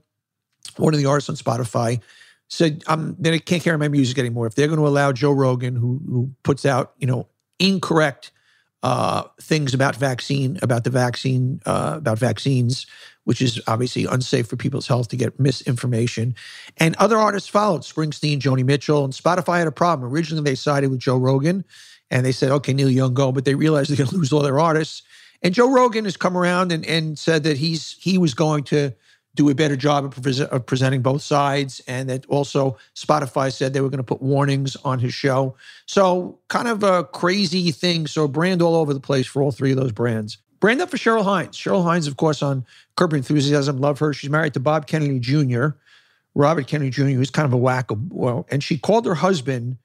one 0.78 0.94
of 0.94 1.00
the 1.00 1.08
artists 1.08 1.30
on 1.30 1.36
Spotify, 1.36 2.02
said, 2.48 2.84
I'm, 2.88 3.16
they 3.20 3.40
can't 3.40 3.62
carry 3.62 3.78
my 3.78 3.90
music 3.90 4.18
anymore. 4.18 4.48
If 4.48 4.56
they're 4.56 4.68
going 4.68 4.80
to 4.80 4.88
allow 4.88 5.12
Joe 5.12 5.32
Rogan, 5.32 5.76
who, 5.76 6.02
who 6.08 6.32
puts 6.44 6.66
out, 6.66 6.94
you 7.00 7.08
know, 7.08 7.28
incorrect 7.60 8.32
uh, 8.84 9.24
things 9.42 9.74
about 9.74 9.96
vaccine, 9.96 10.58
about 10.62 10.84
the 10.86 10.90
vaccine, 10.90 11.60
uh, 11.66 11.96
about 11.98 12.20
vaccines, 12.20 12.88
which 13.28 13.42
is 13.42 13.60
obviously 13.68 14.06
unsafe 14.06 14.48
for 14.48 14.56
people's 14.56 14.88
health 14.88 15.10
to 15.10 15.18
get 15.18 15.38
misinformation. 15.38 16.34
And 16.78 16.96
other 16.96 17.18
artists 17.18 17.50
followed 17.50 17.82
Springsteen, 17.82 18.40
Joni 18.40 18.64
Mitchell, 18.64 19.04
and 19.04 19.12
Spotify 19.12 19.58
had 19.58 19.68
a 19.68 19.72
problem. 19.72 20.10
Originally, 20.10 20.44
they 20.44 20.56
sided 20.56 20.90
with 20.90 21.02
Joe 21.02 21.18
Rogan 21.18 21.66
and 22.10 22.26
they 22.26 22.32
said, 22.32 22.52
okay, 22.52 22.72
Neil 22.72 22.90
Young, 22.90 23.14
go, 23.14 23.34
but 23.34 23.44
they 23.44 23.54
realized 23.54 23.90
they're 23.90 23.98
going 23.98 24.10
to 24.12 24.16
lose 24.16 24.32
all 24.32 24.44
their 24.44 24.62
artists. 24.62 25.04
And 25.42 25.54
Joe 25.54 25.70
Rogan 25.70 26.06
has 26.06 26.16
come 26.16 26.38
around 26.38 26.72
and, 26.72 26.86
and 26.86 27.20
said 27.20 27.44
that 27.44 27.58
he's 27.58 27.98
he 28.00 28.18
was 28.18 28.34
going 28.34 28.64
to 28.66 28.94
do 29.36 29.50
a 29.50 29.54
better 29.54 29.76
job 29.76 30.06
of, 30.06 30.24
pre- 30.24 30.48
of, 30.50 30.66
presenting 30.66 31.02
both 31.02 31.22
sides, 31.22 31.82
and 31.86 32.10
that 32.10 32.26
also 32.28 32.78
Spotify 32.96 33.52
said 33.52 33.74
they 33.74 33.82
were 33.82 33.90
going 33.90 33.98
to 33.98 34.04
put 34.04 34.22
warnings 34.22 34.78
on 34.78 35.00
his 35.00 35.14
show. 35.14 35.58
So, 35.86 36.40
kind 36.48 36.70
of 36.70 36.82
a 36.82 37.04
crazy 37.04 37.72
thing. 37.72 38.08
So, 38.08 38.30
brand 38.30 38.62
all 38.62 38.76
over 38.76 38.94
the 38.94 39.02
place 39.02 39.28
for 39.28 39.44
all 39.44 39.52
three 39.52 39.72
of 39.72 39.78
those 39.78 39.92
brands. 39.92 40.38
Brand 40.60 40.82
up 40.82 40.90
for 40.90 40.98
Cheryl 40.98 41.24
Hines. 41.24 41.56
Cheryl 41.56 41.84
Hines, 41.84 42.08
of 42.08 42.18
course, 42.18 42.42
on 42.42 42.66
Curb 42.96 43.14
Enthusiasm, 43.14 43.80
love 43.80 44.00
her. 44.00 44.14
She's 44.14 44.30
married 44.30 44.54
to 44.56 44.60
Bob 44.60 44.88
Kennedy 44.88 45.20
Jr., 45.20 45.70
Robert 46.36 46.68
Kennedy 46.68 46.92
Jr., 46.92 47.04
who's 47.04 47.30
kind 47.30 47.46
of 47.46 47.54
a 47.54 47.58
whack. 47.58 47.90
Well, 47.90 48.46
and 48.50 48.64
she 48.64 48.78
called 48.78 49.06
her 49.06 49.16
husband 49.16 49.78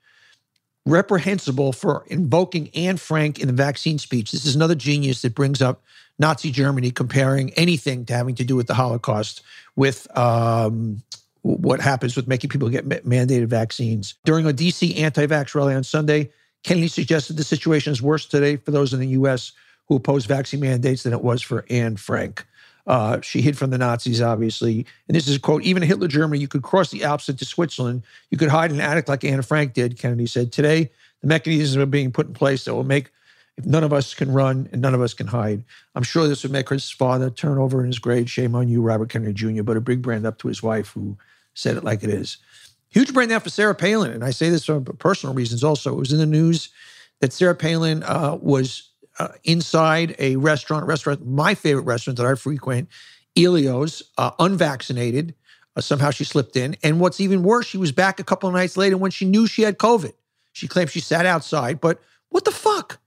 reprehensible 0.84 1.72
for 1.72 2.04
invoking 2.08 2.68
Anne 2.74 2.96
Frank 2.96 3.38
in 3.38 3.46
the 3.46 3.52
vaccine 3.52 3.98
speech. 3.98 4.32
This 4.32 4.44
is 4.44 4.56
another 4.56 4.74
genius 4.74 5.22
that 5.22 5.34
brings 5.34 5.62
up 5.62 5.82
Nazi 6.18 6.50
Germany, 6.50 6.90
comparing 6.90 7.50
anything 7.54 8.04
to 8.06 8.14
having 8.14 8.34
to 8.36 8.44
do 8.44 8.56
with 8.56 8.66
the 8.66 8.74
Holocaust 8.74 9.42
with 9.76 10.06
um, 10.16 11.02
what 11.42 11.80
happens 11.80 12.16
with 12.16 12.28
making 12.28 12.50
people 12.50 12.68
get 12.68 12.88
mandated 12.88 13.46
vaccines. 13.46 14.14
During 14.24 14.46
a 14.46 14.52
DC 14.52 14.98
anti 14.98 15.26
vax 15.26 15.54
rally 15.54 15.74
on 15.74 15.84
Sunday, 15.84 16.30
Kennedy 16.64 16.88
suggested 16.88 17.36
the 17.36 17.44
situation 17.44 17.92
is 17.92 18.02
worse 18.02 18.26
today 18.26 18.56
for 18.56 18.70
those 18.70 18.92
in 18.92 19.00
the 19.00 19.08
U.S 19.08 19.52
who 19.88 19.96
opposed 19.96 20.26
vaccine 20.26 20.60
mandates 20.60 21.02
than 21.02 21.12
it 21.12 21.22
was 21.22 21.42
for 21.42 21.64
Anne 21.70 21.96
Frank. 21.96 22.46
Uh, 22.86 23.20
she 23.20 23.40
hid 23.40 23.56
from 23.56 23.70
the 23.70 23.78
Nazis, 23.78 24.20
obviously. 24.20 24.86
And 25.06 25.16
this 25.16 25.28
is 25.28 25.36
a 25.36 25.40
quote 25.40 25.62
Even 25.62 25.82
Hitler 25.82 26.08
Germany, 26.08 26.40
you 26.40 26.48
could 26.48 26.62
cross 26.62 26.90
the 26.90 27.04
Alps 27.04 27.28
into 27.28 27.44
Switzerland. 27.44 28.02
You 28.30 28.38
could 28.38 28.48
hide 28.48 28.70
in 28.70 28.80
an 28.80 28.86
attic 28.86 29.08
like 29.08 29.24
Anne 29.24 29.42
Frank 29.42 29.74
did, 29.74 29.98
Kennedy 29.98 30.26
said. 30.26 30.52
Today, 30.52 30.90
the 31.20 31.28
mechanisms 31.28 31.76
are 31.76 31.86
being 31.86 32.10
put 32.10 32.26
in 32.26 32.34
place 32.34 32.64
that 32.64 32.74
will 32.74 32.84
make 32.84 33.10
if 33.58 33.66
none 33.66 33.84
of 33.84 33.92
us 33.92 34.14
can 34.14 34.32
run 34.32 34.68
and 34.72 34.80
none 34.80 34.94
of 34.94 35.02
us 35.02 35.14
can 35.14 35.26
hide. 35.26 35.62
I'm 35.94 36.02
sure 36.02 36.26
this 36.26 36.42
would 36.42 36.52
make 36.52 36.68
his 36.68 36.90
father 36.90 37.30
turn 37.30 37.58
over 37.58 37.80
in 37.80 37.86
his 37.86 37.98
grave. 37.98 38.30
Shame 38.30 38.54
on 38.54 38.68
you, 38.68 38.80
Robert 38.80 39.10
Kennedy 39.10 39.34
Jr., 39.34 39.62
but 39.62 39.76
a 39.76 39.80
big 39.80 40.02
brand 40.02 40.26
up 40.26 40.38
to 40.38 40.48
his 40.48 40.62
wife 40.62 40.88
who 40.88 41.16
said 41.54 41.76
it 41.76 41.84
like 41.84 42.02
it 42.02 42.10
is. 42.10 42.38
Huge 42.88 43.12
brand 43.12 43.32
up 43.32 43.42
for 43.42 43.50
Sarah 43.50 43.74
Palin. 43.74 44.12
And 44.12 44.24
I 44.24 44.30
say 44.30 44.50
this 44.50 44.64
for 44.64 44.80
personal 44.80 45.34
reasons 45.34 45.62
also. 45.62 45.92
It 45.92 45.98
was 45.98 46.12
in 46.12 46.18
the 46.18 46.26
news 46.26 46.70
that 47.20 47.32
Sarah 47.32 47.54
Palin 47.54 48.02
uh, 48.02 48.38
was 48.40 48.90
uh, 49.18 49.28
inside 49.44 50.14
a 50.18 50.36
restaurant, 50.36 50.86
restaurant, 50.86 51.26
my 51.26 51.54
favorite 51.54 51.82
restaurant 51.82 52.18
that 52.18 52.26
I 52.26 52.34
frequent, 52.34 52.88
Elio's, 53.36 54.02
uh, 54.18 54.32
unvaccinated. 54.38 55.34
Uh, 55.74 55.80
somehow 55.80 56.10
she 56.10 56.24
slipped 56.24 56.56
in. 56.56 56.76
And 56.82 57.00
what's 57.00 57.20
even 57.20 57.42
worse, 57.42 57.66
she 57.66 57.78
was 57.78 57.92
back 57.92 58.20
a 58.20 58.24
couple 58.24 58.48
of 58.48 58.54
nights 58.54 58.76
later 58.76 58.96
when 58.96 59.10
she 59.10 59.24
knew 59.24 59.46
she 59.46 59.62
had 59.62 59.78
COVID. 59.78 60.12
She 60.52 60.68
claimed 60.68 60.90
she 60.90 61.00
sat 61.00 61.24
outside, 61.24 61.80
but 61.80 62.00
what 62.28 62.44
the 62.44 62.50
fuck? 62.50 62.98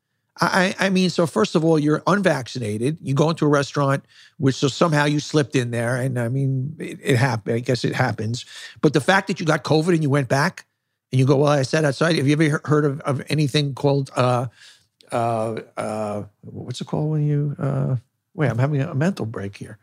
I, 0.42 0.76
I 0.80 0.90
mean, 0.90 1.10
so 1.10 1.28
first 1.28 1.56
of 1.56 1.64
all, 1.64 1.80
you're 1.80 2.04
unvaccinated. 2.08 2.98
You 3.02 3.14
go 3.14 3.30
into 3.30 3.46
a 3.46 3.50
restaurant, 3.50 4.04
which 4.38 4.56
so 4.56 4.68
somehow 4.68 5.06
you 5.06 5.20
slipped 5.22 5.56
in 5.56 5.72
there, 5.72 5.96
and 5.96 6.20
I 6.20 6.28
mean, 6.28 6.76
it, 6.78 7.00
it 7.02 7.16
happened. 7.16 7.56
I 7.56 7.60
guess 7.60 7.86
it 7.86 7.96
happens. 7.96 8.44
But 8.82 8.92
the 8.94 9.00
fact 9.00 9.28
that 9.28 9.40
you 9.40 9.46
got 9.46 9.64
COVID 9.64 9.94
and 9.94 10.04
you 10.04 10.10
went 10.10 10.28
back, 10.28 10.66
and 11.12 11.20
you 11.20 11.26
go, 11.26 11.38
well, 11.38 11.52
I 11.52 11.62
sat 11.62 11.86
outside. 11.86 12.18
Have 12.18 12.28
you 12.28 12.34
ever 12.34 12.60
heard 12.66 12.84
of, 12.84 13.00
of 13.02 13.24
anything 13.30 13.74
called 13.76 14.12
uh, 14.18 14.48
uh, 15.12 15.62
uh, 15.78 16.24
what's 16.42 16.82
it 16.82 16.88
called 16.88 17.12
when 17.12 17.26
you 17.26 17.56
uh, 17.60 17.96
wait? 18.34 18.50
I'm 18.50 18.60
having 18.60 18.82
a 18.82 18.94
mental 18.96 19.26
break 19.26 19.58
here. 19.58 19.78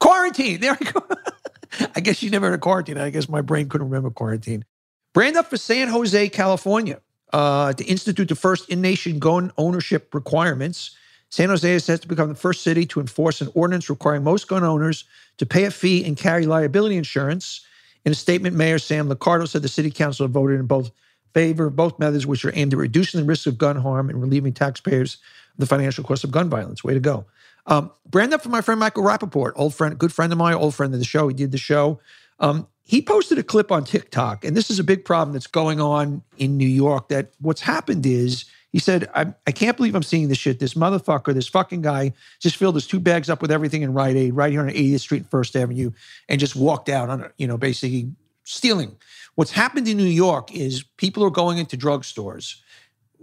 Quarantine. 0.00 0.60
There 0.60 0.76
we 0.78 0.86
go. 0.86 1.06
I 1.96 2.00
guess 2.00 2.22
you 2.22 2.30
never 2.30 2.46
heard 2.46 2.54
of 2.54 2.60
quarantine. 2.60 2.98
I 2.98 3.10
guess 3.10 3.28
my 3.28 3.40
brain 3.40 3.68
couldn't 3.68 3.88
remember 3.88 4.10
quarantine. 4.10 4.64
Brand 5.14 5.36
up 5.36 5.50
for 5.50 5.56
San 5.56 5.88
Jose, 5.88 6.28
California, 6.30 7.00
uh, 7.32 7.72
to 7.72 7.84
institute 7.84 8.28
the 8.28 8.34
first 8.34 8.68
in-nation 8.68 9.18
gun 9.18 9.52
ownership 9.58 10.14
requirements. 10.14 10.96
San 11.30 11.50
Jose 11.50 11.70
is 11.70 11.84
set 11.84 12.02
to 12.02 12.08
become 12.08 12.28
the 12.28 12.34
first 12.34 12.62
city 12.62 12.86
to 12.86 13.00
enforce 13.00 13.40
an 13.40 13.50
ordinance 13.54 13.90
requiring 13.90 14.24
most 14.24 14.48
gun 14.48 14.64
owners 14.64 15.04
to 15.38 15.46
pay 15.46 15.64
a 15.64 15.70
fee 15.70 16.04
and 16.04 16.16
carry 16.16 16.46
liability 16.46 16.96
insurance 16.96 17.66
In 18.04 18.12
a 18.12 18.14
statement, 18.14 18.56
Mayor 18.56 18.78
Sam 18.78 19.08
Liccardo 19.08 19.46
said 19.46 19.62
the 19.62 19.68
city 19.68 19.90
council 19.90 20.24
had 20.24 20.32
voted 20.32 20.60
in 20.60 20.66
both 20.66 20.90
favor 21.34 21.70
both 21.70 21.98
methods, 21.98 22.26
which 22.26 22.44
are 22.44 22.52
aimed 22.54 22.72
at 22.72 22.78
reducing 22.78 23.20
the 23.20 23.26
risk 23.26 23.46
of 23.46 23.58
gun 23.58 23.76
harm 23.76 24.08
and 24.08 24.20
relieving 24.20 24.52
taxpayers 24.52 25.14
of 25.14 25.58
the 25.58 25.66
financial 25.66 26.04
cost 26.04 26.24
of 26.24 26.30
gun 26.30 26.48
violence. 26.48 26.82
Way 26.84 26.94
to 26.94 27.00
go. 27.00 27.26
Um, 27.66 27.90
brand 28.08 28.32
up 28.32 28.42
for 28.42 28.48
my 28.48 28.62
friend 28.62 28.80
Michael 28.80 29.04
Rapaport, 29.04 29.52
old 29.56 29.74
friend, 29.74 29.98
good 29.98 30.12
friend 30.12 30.32
of 30.32 30.38
mine, 30.38 30.54
old 30.54 30.74
friend 30.74 30.92
of 30.94 31.00
the 31.00 31.06
show. 31.06 31.28
He 31.28 31.34
did 31.34 31.52
the 31.52 31.58
show. 31.58 32.00
Um, 32.40 32.66
he 32.82 33.02
posted 33.02 33.38
a 33.38 33.42
clip 33.42 33.70
on 33.70 33.84
TikTok, 33.84 34.44
and 34.44 34.56
this 34.56 34.70
is 34.70 34.78
a 34.78 34.84
big 34.84 35.04
problem 35.04 35.34
that's 35.34 35.46
going 35.46 35.80
on 35.80 36.22
in 36.38 36.56
New 36.56 36.66
York. 36.66 37.08
That 37.08 37.32
what's 37.40 37.60
happened 37.60 38.06
is 38.06 38.46
he 38.70 38.78
said, 38.78 39.08
I, 39.14 39.34
I 39.46 39.52
can't 39.52 39.76
believe 39.76 39.94
I'm 39.94 40.02
seeing 40.02 40.28
this 40.28 40.38
shit. 40.38 40.58
This 40.58 40.74
motherfucker, 40.74 41.32
this 41.34 41.48
fucking 41.48 41.82
guy 41.82 42.12
just 42.40 42.56
filled 42.56 42.74
his 42.74 42.86
two 42.86 43.00
bags 43.00 43.30
up 43.30 43.40
with 43.40 43.50
everything 43.50 43.82
in 43.82 43.94
Rite 43.94 44.16
Aid 44.16 44.34
right 44.34 44.52
here 44.52 44.60
on 44.60 44.68
80th 44.68 45.00
Street 45.00 45.22
and 45.22 45.30
First 45.30 45.56
Avenue 45.56 45.90
and 46.28 46.38
just 46.38 46.54
walked 46.54 46.88
out 46.88 47.08
on, 47.08 47.30
you 47.38 47.46
know, 47.46 47.56
basically 47.56 48.12
stealing. 48.44 48.96
What's 49.38 49.52
happened 49.52 49.86
in 49.86 49.96
New 49.96 50.02
York 50.02 50.52
is 50.52 50.82
people 50.96 51.22
are 51.22 51.30
going 51.30 51.58
into 51.58 51.76
drugstores, 51.76 52.56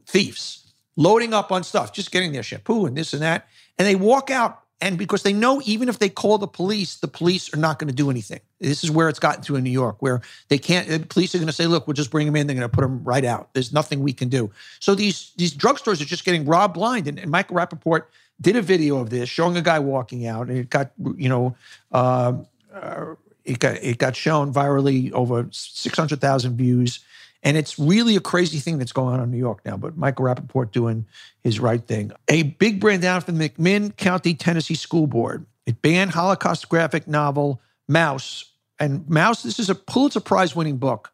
thieves, 0.07 0.71
loading 0.95 1.33
up 1.33 1.51
on 1.51 1.61
stuff, 1.61 1.91
just 1.91 2.09
getting 2.09 2.31
their 2.31 2.41
shampoo 2.41 2.85
and 2.85 2.95
this 2.95 3.11
and 3.11 3.21
that. 3.21 3.49
And 3.77 3.85
they 3.85 3.95
walk 3.95 4.31
out 4.31 4.61
and 4.79 4.97
because 4.97 5.23
they 5.23 5.33
know 5.33 5.61
even 5.65 5.89
if 5.89 5.99
they 5.99 6.07
call 6.07 6.37
the 6.37 6.47
police, 6.47 6.95
the 6.95 7.09
police 7.09 7.53
are 7.53 7.57
not 7.57 7.79
going 7.79 7.89
to 7.89 7.93
do 7.93 8.09
anything. 8.09 8.39
This 8.61 8.81
is 8.81 8.91
where 8.91 9.09
it's 9.09 9.19
gotten 9.19 9.43
to 9.43 9.57
in 9.57 9.65
New 9.65 9.69
York, 9.69 9.97
where 9.99 10.21
they 10.47 10.57
can't. 10.57 10.87
The 10.87 10.99
police 10.99 11.35
are 11.35 11.37
going 11.37 11.47
to 11.47 11.53
say, 11.53 11.67
"Look, 11.67 11.85
we'll 11.85 11.95
just 11.95 12.11
bring 12.11 12.25
them 12.25 12.37
in. 12.37 12.47
They're 12.47 12.55
going 12.55 12.69
to 12.69 12.73
put 12.73 12.83
them 12.83 13.03
right 13.03 13.25
out. 13.25 13.53
There's 13.53 13.73
nothing 13.73 13.99
we 13.99 14.13
can 14.13 14.29
do." 14.29 14.49
So 14.79 14.95
these 14.95 15.33
these 15.35 15.53
drugstores 15.53 16.01
are 16.01 16.05
just 16.05 16.23
getting 16.23 16.45
robbed 16.45 16.75
blind. 16.75 17.09
And, 17.09 17.19
and 17.19 17.29
Michael 17.29 17.57
Rapaport 17.57 18.03
did 18.39 18.55
a 18.55 18.61
video 18.61 18.99
of 18.99 19.09
this, 19.09 19.27
showing 19.27 19.57
a 19.57 19.61
guy 19.61 19.79
walking 19.79 20.27
out, 20.27 20.47
and 20.47 20.59
it 20.59 20.69
got 20.69 20.93
you 21.17 21.27
know. 21.27 21.57
Uh, 21.91 22.37
uh, 22.73 23.15
it 23.45 23.59
got 23.59 23.77
it 23.81 23.97
got 23.97 24.15
shown 24.15 24.53
virally 24.53 25.11
over 25.11 25.47
six 25.51 25.97
hundred 25.97 26.21
thousand 26.21 26.57
views. 26.57 26.99
And 27.43 27.57
it's 27.57 27.77
really 27.77 28.15
a 28.15 28.21
crazy 28.21 28.57
thing 28.57 28.79
that's 28.79 28.91
going 28.91 29.13
on 29.13 29.23
in 29.23 29.29
New 29.29 29.37
York 29.37 29.63
now. 29.65 29.77
But 29.77 29.95
Michael 29.95 30.25
Rapaport 30.25 30.71
doing 30.71 31.05
his 31.43 31.59
right 31.59 31.85
thing. 31.85 32.11
A 32.27 32.41
big 32.41 32.79
brand 32.79 33.03
down 33.03 33.21
from 33.21 33.37
the 33.37 33.49
McMinn 33.49 33.95
County, 33.95 34.33
Tennessee 34.33 34.73
School 34.73 35.05
Board. 35.05 35.45
It 35.67 35.79
banned 35.83 36.11
Holocaust 36.11 36.67
graphic 36.69 37.07
novel 37.07 37.61
Maus. 37.89 38.45
And 38.79 39.05
Maus, 39.05 39.43
this 39.43 39.59
is 39.59 39.69
a 39.69 39.75
Pulitzer 39.75 40.19
Prize 40.21 40.55
winning 40.55 40.77
book 40.77 41.13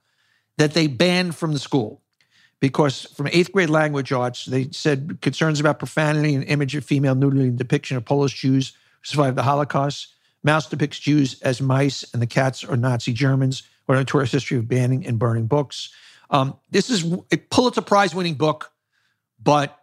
that 0.58 0.74
they 0.74 0.88
banned 0.88 1.36
from 1.36 1.52
the 1.52 1.60
school 1.60 2.02
because 2.62 3.06
from 3.16 3.28
eighth 3.32 3.52
grade 3.52 3.70
language 3.70 4.12
arts, 4.14 4.46
they 4.46 4.70
said 4.72 5.18
concerns 5.22 5.60
about 5.60 5.80
profanity 5.80 6.34
and 6.34 6.44
image 6.46 6.76
of 6.76 6.86
female 6.86 7.16
nudity 7.16 7.48
and 7.48 7.58
depiction 7.58 7.98
of 7.98 8.06
Polish 8.06 8.40
Jews 8.40 8.72
who 9.02 9.06
survived 9.06 9.36
the 9.36 9.44
Holocaust. 9.44 10.08
Maus 10.46 10.70
depicts 10.70 11.00
Jews 11.00 11.42
as 11.42 11.62
mice 11.62 12.04
and 12.14 12.22
the 12.22 12.28
cats 12.28 12.64
are 12.64 12.78
Nazi 12.78 13.14
Germans, 13.14 13.64
or 13.88 13.96
a 13.96 14.00
notorious 14.00 14.32
history 14.32 14.58
of 14.58 14.68
banning 14.68 15.06
and 15.06 15.20
burning 15.20 15.48
books. 15.48 15.90
Um, 16.30 16.56
this 16.70 16.90
is 16.90 17.04
a 17.32 17.38
Pulitzer 17.38 17.82
Prize 17.82 18.16
winning 18.16 18.36
book, 18.36 18.72
but 19.42 19.78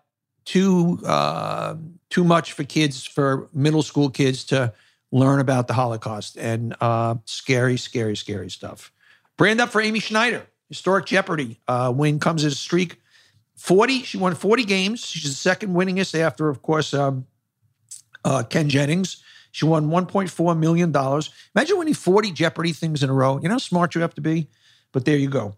too 0.44 0.98
uh, 1.04 1.76
too 2.10 2.24
much 2.24 2.52
for 2.52 2.64
kids, 2.64 3.04
for 3.04 3.48
middle 3.52 3.82
school 3.82 4.08
kids 4.08 4.44
to 4.44 4.72
learn 5.12 5.40
about 5.40 5.68
the 5.68 5.74
Holocaust 5.74 6.36
and 6.36 6.74
uh, 6.80 7.16
scary, 7.24 7.76
scary, 7.76 8.16
scary 8.16 8.50
stuff. 8.50 8.92
Brand 9.36 9.60
up 9.60 9.70
for 9.70 9.80
Amy 9.80 10.00
Schneider. 10.00 10.46
Historic 10.68 11.06
Jeopardy 11.06 11.60
uh, 11.68 11.92
win 11.94 12.18
comes 12.18 12.44
as 12.44 12.52
a 12.52 12.56
streak. 12.56 13.00
40, 13.56 14.02
she 14.02 14.18
won 14.18 14.34
40 14.34 14.64
games. 14.64 15.04
She's 15.04 15.30
the 15.30 15.30
second 15.30 15.74
winningest 15.74 16.18
after, 16.18 16.48
of 16.48 16.62
course, 16.62 16.94
um, 16.94 17.26
uh, 18.24 18.42
Ken 18.42 18.68
Jennings. 18.68 19.22
She 19.50 19.64
won 19.64 19.88
$1.4 19.88 20.58
million. 20.58 20.90
Imagine 21.54 21.78
winning 21.78 21.94
40 21.94 22.30
Jeopardy 22.32 22.72
things 22.72 23.02
in 23.02 23.10
a 23.10 23.12
row. 23.12 23.38
You 23.40 23.48
know 23.48 23.54
how 23.54 23.58
smart 23.58 23.94
you 23.94 24.00
have 24.00 24.14
to 24.14 24.20
be? 24.20 24.48
But 24.92 25.04
there 25.04 25.16
you 25.16 25.28
go. 25.28 25.54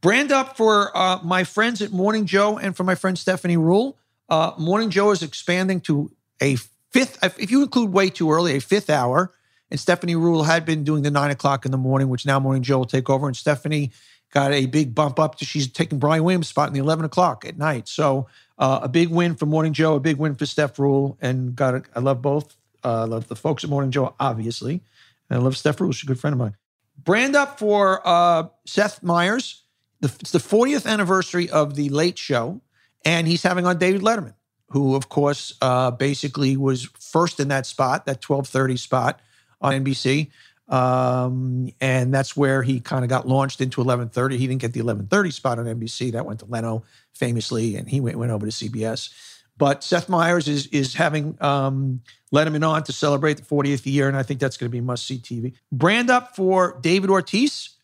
Brand 0.00 0.32
up 0.32 0.56
for 0.56 0.96
uh, 0.96 1.20
my 1.22 1.44
friends 1.44 1.80
at 1.80 1.90
Morning 1.90 2.26
Joe 2.26 2.58
and 2.58 2.76
for 2.76 2.84
my 2.84 2.94
friend 2.94 3.18
Stephanie 3.18 3.56
Ruhle. 3.56 3.94
Uh, 4.28 4.52
Morning 4.58 4.90
Joe 4.90 5.10
is 5.10 5.22
expanding 5.22 5.80
to 5.82 6.10
a 6.40 6.56
fifth, 6.90 7.18
if 7.38 7.50
you 7.50 7.62
include 7.62 7.92
way 7.92 8.10
too 8.10 8.30
early, 8.30 8.56
a 8.56 8.60
fifth 8.60 8.90
hour. 8.90 9.32
And 9.70 9.80
Stephanie 9.80 10.14
Ruhle 10.14 10.44
had 10.44 10.64
been 10.64 10.84
doing 10.84 11.02
the 11.02 11.10
nine 11.10 11.30
o'clock 11.30 11.64
in 11.64 11.72
the 11.72 11.78
morning, 11.78 12.08
which 12.08 12.26
now 12.26 12.38
Morning 12.38 12.62
Joe 12.62 12.78
will 12.78 12.84
take 12.84 13.08
over. 13.08 13.26
And 13.26 13.36
Stephanie 13.36 13.92
got 14.30 14.52
a 14.52 14.66
big 14.66 14.94
bump 14.94 15.18
up 15.18 15.36
to 15.36 15.44
she's 15.44 15.70
taking 15.70 15.98
Brian 15.98 16.22
Williams' 16.22 16.48
spot 16.48 16.68
in 16.68 16.74
the 16.74 16.80
11 16.80 17.04
o'clock 17.04 17.44
at 17.46 17.56
night. 17.56 17.88
So 17.88 18.26
uh, 18.58 18.80
a 18.82 18.88
big 18.88 19.08
win 19.08 19.34
for 19.36 19.46
Morning 19.46 19.72
Joe, 19.72 19.94
a 19.94 20.00
big 20.00 20.16
win 20.16 20.34
for 20.34 20.44
Steph 20.44 20.76
Ruhle, 20.76 21.16
And 21.20 21.56
got 21.56 21.74
it. 21.74 21.84
I 21.94 22.00
love 22.00 22.20
both. 22.20 22.54
Uh, 22.84 23.06
love 23.06 23.28
the 23.28 23.36
folks 23.36 23.64
at 23.64 23.70
Morning 23.70 23.90
Joe, 23.90 24.14
obviously. 24.20 24.82
And 25.30 25.38
I 25.38 25.42
love 25.42 25.56
Steph 25.56 25.78
Ruhle. 25.78 25.94
She's 25.94 26.04
a 26.04 26.06
good 26.06 26.20
friend 26.20 26.34
of 26.34 26.38
mine. 26.38 26.56
Brand 27.02 27.34
up 27.34 27.58
for 27.58 28.06
uh, 28.06 28.48
Seth 28.66 29.02
Meyers 29.02 29.64
the, 30.04 30.14
it's 30.20 30.32
the 30.32 30.38
40th 30.38 30.86
anniversary 30.86 31.48
of 31.48 31.76
the 31.76 31.88
Late 31.88 32.18
Show, 32.18 32.60
and 33.04 33.26
he's 33.26 33.42
having 33.42 33.64
on 33.64 33.78
David 33.78 34.02
Letterman, 34.02 34.34
who, 34.68 34.94
of 34.94 35.08
course, 35.08 35.54
uh, 35.62 35.90
basically 35.92 36.58
was 36.58 36.84
first 37.00 37.40
in 37.40 37.48
that 37.48 37.64
spot, 37.64 38.04
that 38.04 38.20
12:30 38.20 38.78
spot 38.78 39.20
on 39.62 39.72
NBC, 39.72 40.30
um, 40.68 41.70
and 41.80 42.12
that's 42.12 42.36
where 42.36 42.62
he 42.62 42.80
kind 42.80 43.02
of 43.02 43.08
got 43.08 43.26
launched 43.26 43.62
into 43.62 43.80
11:30. 43.80 44.36
He 44.36 44.46
didn't 44.46 44.60
get 44.60 44.74
the 44.74 44.80
11:30 44.80 45.32
spot 45.32 45.58
on 45.58 45.66
NBC; 45.66 46.12
that 46.12 46.26
went 46.26 46.40
to 46.40 46.46
Leno 46.46 46.84
famously, 47.14 47.76
and 47.76 47.88
he 47.88 48.00
went, 48.00 48.18
went 48.18 48.30
over 48.30 48.46
to 48.46 48.52
CBS. 48.52 49.08
But 49.56 49.84
Seth 49.84 50.08
Meyers 50.08 50.48
is 50.48 50.66
is 50.68 50.94
having 50.94 51.36
um, 51.40 52.02
Letterman 52.32 52.68
on 52.68 52.82
to 52.84 52.92
celebrate 52.92 53.34
the 53.34 53.44
40th 53.44 53.86
year, 53.86 54.08
and 54.08 54.16
I 54.16 54.22
think 54.22 54.40
that's 54.40 54.56
going 54.56 54.68
to 54.68 54.72
be 54.72 54.80
must 54.80 55.06
see 55.06 55.18
TV. 55.18 55.52
Brand 55.70 56.10
up 56.10 56.34
for 56.34 56.78
David 56.80 57.10
Ortiz 57.10 57.74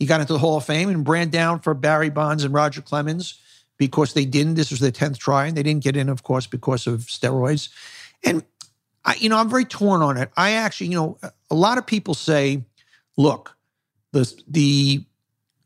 he 0.00 0.06
got 0.06 0.22
into 0.22 0.32
the 0.32 0.38
Hall 0.38 0.56
of 0.56 0.64
Fame 0.64 0.88
and 0.88 1.04
brand 1.04 1.30
down 1.30 1.60
for 1.60 1.74
Barry 1.74 2.08
Bonds 2.08 2.42
and 2.42 2.54
Roger 2.54 2.80
Clemens 2.80 3.38
because 3.76 4.14
they 4.14 4.24
didn't. 4.24 4.54
This 4.54 4.70
was 4.70 4.80
their 4.80 4.90
10th 4.90 5.18
try, 5.18 5.46
and 5.46 5.54
they 5.54 5.62
didn't 5.62 5.84
get 5.84 5.94
in, 5.94 6.08
of 6.08 6.22
course, 6.22 6.46
because 6.46 6.86
of 6.86 7.00
steroids. 7.00 7.68
And, 8.24 8.42
I, 9.04 9.16
you 9.16 9.28
know, 9.28 9.36
I'm 9.36 9.50
very 9.50 9.66
torn 9.66 10.00
on 10.00 10.16
it. 10.16 10.30
I 10.38 10.52
actually, 10.52 10.86
you 10.86 10.96
know, 10.96 11.18
a 11.50 11.54
lot 11.54 11.76
of 11.76 11.86
people 11.86 12.14
say, 12.14 12.64
look, 13.18 13.54
the, 14.12 14.32
the 14.48 15.04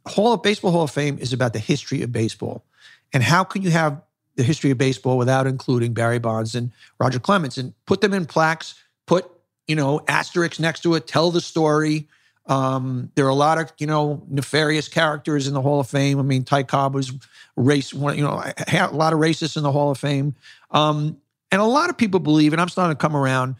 Hall 0.04 0.32
of 0.32 0.42
Baseball 0.42 0.72
Hall 0.72 0.82
of 0.82 0.90
Fame 0.90 1.16
is 1.18 1.32
about 1.32 1.52
the 1.52 1.60
history 1.60 2.02
of 2.02 2.10
baseball. 2.10 2.64
And 3.12 3.22
how 3.22 3.44
can 3.44 3.62
you 3.62 3.70
have 3.70 4.02
the 4.36 4.42
history 4.42 4.70
of 4.70 4.78
baseball 4.78 5.18
without 5.18 5.46
including 5.46 5.94
Barry 5.94 6.18
Bonds 6.18 6.54
and 6.54 6.72
Roger 6.98 7.18
Clemens 7.18 7.58
and 7.58 7.72
put 7.86 8.00
them 8.00 8.12
in 8.12 8.26
plaques, 8.26 8.74
put, 9.06 9.30
you 9.68 9.76
know, 9.76 10.00
asterisks 10.08 10.58
next 10.58 10.80
to 10.80 10.94
it, 10.94 11.06
tell 11.06 11.30
the 11.30 11.40
story, 11.40 12.08
um, 12.46 13.10
there 13.14 13.24
are 13.24 13.30
a 13.30 13.34
lot 13.34 13.58
of 13.58 13.72
you 13.78 13.86
know 13.86 14.22
nefarious 14.28 14.88
characters 14.88 15.46
in 15.46 15.54
the 15.54 15.62
Hall 15.62 15.80
of 15.80 15.88
Fame. 15.88 16.18
I 16.18 16.22
mean, 16.22 16.44
Ty 16.44 16.64
Cobb 16.64 16.94
was 16.94 17.12
race. 17.56 17.92
You 17.92 18.22
know, 18.22 18.42
a 18.72 18.88
lot 18.92 19.12
of 19.12 19.18
racists 19.18 19.56
in 19.56 19.62
the 19.62 19.72
Hall 19.72 19.90
of 19.90 19.98
Fame, 19.98 20.34
um, 20.70 21.16
and 21.50 21.60
a 21.60 21.64
lot 21.64 21.88
of 21.88 21.96
people 21.96 22.20
believe, 22.20 22.52
and 22.52 22.60
I'm 22.60 22.68
starting 22.68 22.94
to 22.94 23.00
come 23.00 23.16
around. 23.16 23.56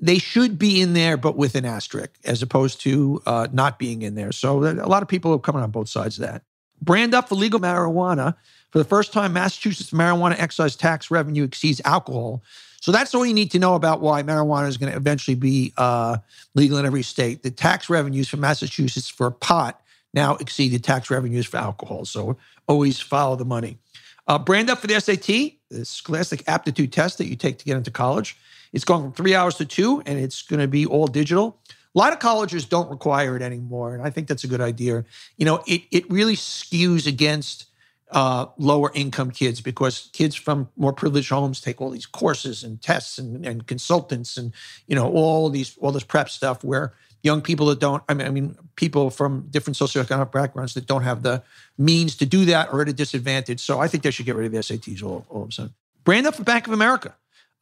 They 0.00 0.18
should 0.18 0.60
be 0.60 0.80
in 0.80 0.92
there, 0.92 1.16
but 1.16 1.36
with 1.36 1.56
an 1.56 1.64
asterisk, 1.64 2.10
as 2.24 2.40
opposed 2.40 2.80
to 2.82 3.20
uh, 3.26 3.48
not 3.52 3.80
being 3.80 4.02
in 4.02 4.14
there. 4.14 4.30
So 4.30 4.62
a 4.64 4.86
lot 4.86 5.02
of 5.02 5.08
people 5.08 5.32
are 5.32 5.40
coming 5.40 5.60
on 5.60 5.72
both 5.72 5.88
sides 5.88 6.20
of 6.20 6.26
that. 6.26 6.44
Brand 6.80 7.14
up 7.14 7.28
for 7.28 7.34
legal 7.34 7.58
marijuana. 7.58 8.36
For 8.70 8.78
the 8.78 8.84
first 8.84 9.12
time, 9.12 9.32
Massachusetts 9.32 9.90
marijuana 9.90 10.38
excise 10.38 10.76
tax 10.76 11.10
revenue 11.10 11.44
exceeds 11.44 11.80
alcohol 11.84 12.42
so 12.80 12.92
that's 12.92 13.14
all 13.14 13.26
you 13.26 13.34
need 13.34 13.50
to 13.52 13.58
know 13.58 13.74
about 13.74 14.00
why 14.00 14.22
marijuana 14.22 14.68
is 14.68 14.76
going 14.76 14.92
to 14.92 14.96
eventually 14.96 15.34
be 15.34 15.72
uh, 15.76 16.18
legal 16.54 16.78
in 16.78 16.86
every 16.86 17.02
state. 17.02 17.42
The 17.42 17.50
tax 17.50 17.90
revenues 17.90 18.28
for 18.28 18.36
Massachusetts 18.36 19.08
for 19.08 19.30
pot 19.30 19.80
now 20.14 20.36
exceed 20.36 20.68
the 20.68 20.78
tax 20.78 21.10
revenues 21.10 21.46
for 21.46 21.56
alcohol. 21.56 22.04
So 22.04 22.36
always 22.66 23.00
follow 23.00 23.36
the 23.36 23.44
money. 23.44 23.78
Uh, 24.26 24.38
brand 24.38 24.70
up 24.70 24.78
for 24.78 24.86
the 24.86 25.00
SAT, 25.00 25.26
the 25.70 25.84
Scholastic 25.84 26.44
Aptitude 26.46 26.92
Test 26.92 27.18
that 27.18 27.26
you 27.26 27.36
take 27.36 27.58
to 27.58 27.64
get 27.64 27.76
into 27.76 27.90
college. 27.90 28.36
It's 28.72 28.84
going 28.84 29.02
from 29.02 29.12
three 29.12 29.34
hours 29.34 29.56
to 29.56 29.64
two, 29.64 30.02
and 30.04 30.18
it's 30.18 30.42
going 30.42 30.60
to 30.60 30.68
be 30.68 30.84
all 30.86 31.06
digital. 31.06 31.58
A 31.94 31.98
lot 31.98 32.12
of 32.12 32.18
colleges 32.18 32.66
don't 32.66 32.90
require 32.90 33.34
it 33.34 33.42
anymore, 33.42 33.94
and 33.94 34.02
I 34.02 34.10
think 34.10 34.28
that's 34.28 34.44
a 34.44 34.48
good 34.48 34.60
idea. 34.60 35.04
You 35.38 35.46
know, 35.46 35.64
it 35.66 35.82
it 35.90 36.10
really 36.10 36.36
skews 36.36 37.06
against 37.06 37.67
uh, 38.10 38.46
lower 38.56 38.90
income 38.94 39.30
kids 39.30 39.60
because 39.60 40.08
kids 40.12 40.34
from 40.34 40.68
more 40.76 40.92
privileged 40.92 41.28
homes 41.28 41.60
take 41.60 41.80
all 41.80 41.90
these 41.90 42.06
courses 42.06 42.64
and 42.64 42.80
tests 42.80 43.18
and, 43.18 43.44
and 43.44 43.66
consultants 43.66 44.36
and 44.36 44.52
you 44.86 44.96
know 44.96 45.10
all 45.12 45.50
these 45.50 45.76
all 45.80 45.92
this 45.92 46.04
prep 46.04 46.30
stuff 46.30 46.64
where 46.64 46.94
young 47.22 47.42
people 47.42 47.66
that 47.66 47.80
don't 47.80 48.02
I 48.08 48.14
mean, 48.14 48.26
I 48.26 48.30
mean 48.30 48.56
people 48.76 49.10
from 49.10 49.48
different 49.50 49.76
socioeconomic 49.76 50.32
backgrounds 50.32 50.74
that 50.74 50.86
don't 50.86 51.02
have 51.02 51.22
the 51.22 51.42
means 51.76 52.16
to 52.16 52.26
do 52.26 52.46
that 52.46 52.72
are 52.72 52.80
at 52.80 52.88
a 52.88 52.92
disadvantage. 52.92 53.60
So 53.60 53.78
I 53.78 53.88
think 53.88 54.02
they 54.02 54.10
should 54.10 54.26
get 54.26 54.36
rid 54.36 54.46
of 54.46 54.52
the 54.52 54.58
SATs 54.58 55.02
all, 55.02 55.26
all 55.28 55.42
of 55.42 55.48
a 55.50 55.52
sudden. 55.52 55.74
Brand 56.04 56.26
up 56.26 56.36
for 56.36 56.44
Bank 56.44 56.66
of 56.66 56.72
America, 56.72 57.14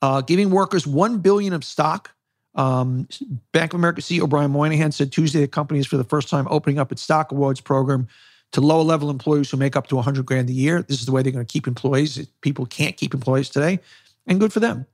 uh, 0.03 0.21
giving 0.21 0.51
workers 0.51 0.87
one 0.87 1.19
billion 1.19 1.53
of 1.53 1.65
stock. 1.65 2.13
Um, 2.55 3.09
Bank 3.53 3.75
of 3.75 3.81
America 3.81 4.01
CEO 4.01 4.29
Brian 4.29 4.51
Moynihan 4.51 4.93
said 4.93 5.13
Tuesday 5.13 5.41
the 5.41 5.49
company 5.49 5.81
is 5.81 5.87
for 5.87 5.99
the 5.99 6.05
first 6.05 6.29
time 6.31 6.47
opening 6.49 6.79
up 6.79 6.91
its 6.93 7.03
stock 7.03 7.33
awards 7.33 7.61
program 7.61 8.09
to 8.53 8.61
lower 8.61 8.83
level 8.83 9.11
employees 9.11 9.51
who 9.51 9.57
make 9.57 9.77
up 9.77 9.87
to 9.89 9.97
100 9.97 10.25
grand 10.25 10.49
a 10.49 10.53
year. 10.53 10.83
This 10.83 11.01
is 11.01 11.07
the 11.07 11.13
way 11.13 11.23
they're 11.23 11.33
going 11.33 11.45
to 11.45 11.53
keep 11.53 11.67
employees. 11.67 12.27
People 12.41 12.67
can't 12.67 12.97
keep 12.97 13.15
employees 13.15 13.49
today, 13.49 13.81
and 14.27 14.41
good 14.41 14.53
for 14.53 14.61
them. 14.61 14.87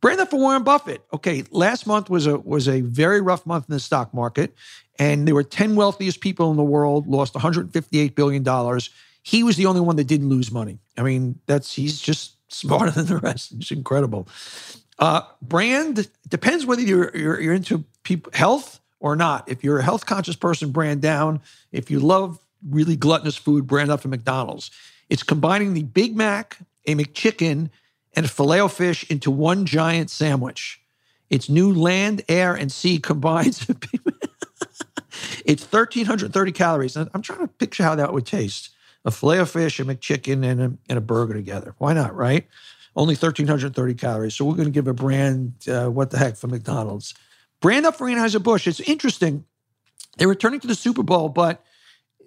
Brand 0.00 0.20
up 0.20 0.30
for 0.30 0.38
Warren 0.38 0.64
Buffett. 0.64 1.02
Okay, 1.14 1.44
last 1.50 1.86
month 1.86 2.10
was 2.10 2.26
a 2.26 2.38
was 2.38 2.68
a 2.68 2.82
very 2.82 3.20
rough 3.20 3.46
month 3.46 3.66
in 3.68 3.72
the 3.72 3.80
stock 3.80 4.12
market, 4.12 4.54
and 4.98 5.26
there 5.26 5.34
were 5.34 5.42
10 5.42 5.76
wealthiest 5.76 6.20
people 6.20 6.50
in 6.50 6.56
the 6.56 6.62
world 6.62 7.06
lost 7.06 7.34
158 7.34 8.14
billion 8.14 8.42
dollars. 8.42 8.90
He 9.22 9.42
was 9.42 9.56
the 9.56 9.64
only 9.64 9.80
one 9.80 9.96
that 9.96 10.06
didn't 10.06 10.28
lose 10.28 10.52
money. 10.52 10.78
I 10.98 11.02
mean, 11.02 11.40
that's 11.46 11.72
he's 11.72 12.00
just 12.00 12.36
smarter 12.52 12.90
than 12.90 13.06
the 13.06 13.16
rest. 13.16 13.52
It's 13.52 13.70
incredible. 13.70 14.28
Uh, 14.98 15.22
brand 15.42 16.08
depends 16.28 16.66
whether 16.66 16.82
you're, 16.82 17.10
you're 17.16 17.40
you're 17.40 17.54
into 17.54 17.84
people 18.02 18.30
health 18.34 18.80
or 19.00 19.16
not. 19.16 19.48
If 19.48 19.64
you're 19.64 19.78
a 19.78 19.82
health 19.82 20.06
conscious 20.06 20.36
person, 20.36 20.70
brand 20.70 21.02
down. 21.02 21.40
If 21.72 21.90
you 21.90 21.98
love 21.98 22.38
really 22.68 22.96
gluttonous 22.96 23.36
food, 23.36 23.66
brand 23.66 23.90
up 23.90 24.00
from 24.00 24.10
McDonald's. 24.10 24.70
It's 25.08 25.22
combining 25.22 25.74
the 25.74 25.82
Big 25.82 26.16
Mac, 26.16 26.58
a 26.86 26.94
McChicken, 26.94 27.70
and 28.14 28.26
a 28.26 28.28
filet 28.28 28.66
fish 28.68 29.08
into 29.10 29.30
one 29.30 29.66
giant 29.66 30.10
sandwich. 30.10 30.80
Its 31.30 31.48
new 31.48 31.72
land, 31.72 32.22
air, 32.28 32.54
and 32.54 32.70
sea 32.70 32.98
combines. 33.02 33.66
it's 35.44 35.64
1,330 35.64 36.52
calories. 36.52 36.96
And 36.96 37.10
I'm 37.14 37.22
trying 37.22 37.40
to 37.40 37.48
picture 37.48 37.82
how 37.82 37.94
that 37.96 38.12
would 38.12 38.26
taste. 38.26 38.70
A 39.04 39.10
filet 39.10 39.38
of 39.38 39.50
fish, 39.50 39.78
a 39.80 39.84
McChicken, 39.84 40.44
and 40.44 40.60
a, 40.60 40.72
and 40.88 40.98
a 40.98 41.00
burger 41.00 41.34
together. 41.34 41.74
Why 41.78 41.92
not, 41.92 42.14
right? 42.14 42.46
Only 42.96 43.14
1,330 43.14 43.94
calories. 43.94 44.34
So 44.34 44.44
we're 44.44 44.54
going 44.54 44.66
to 44.66 44.70
give 44.70 44.86
a 44.86 44.94
brand, 44.94 45.54
uh, 45.68 45.88
what 45.88 46.10
the 46.10 46.18
heck, 46.18 46.36
for 46.36 46.46
McDonald's. 46.46 47.12
Brand 47.60 47.84
up 47.86 47.96
for 47.96 48.06
Anheuser-Busch. 48.06 48.66
It's 48.66 48.80
interesting. 48.80 49.44
They're 50.16 50.28
returning 50.28 50.60
to 50.60 50.66
the 50.66 50.74
Super 50.74 51.02
Bowl, 51.02 51.28
but 51.28 51.64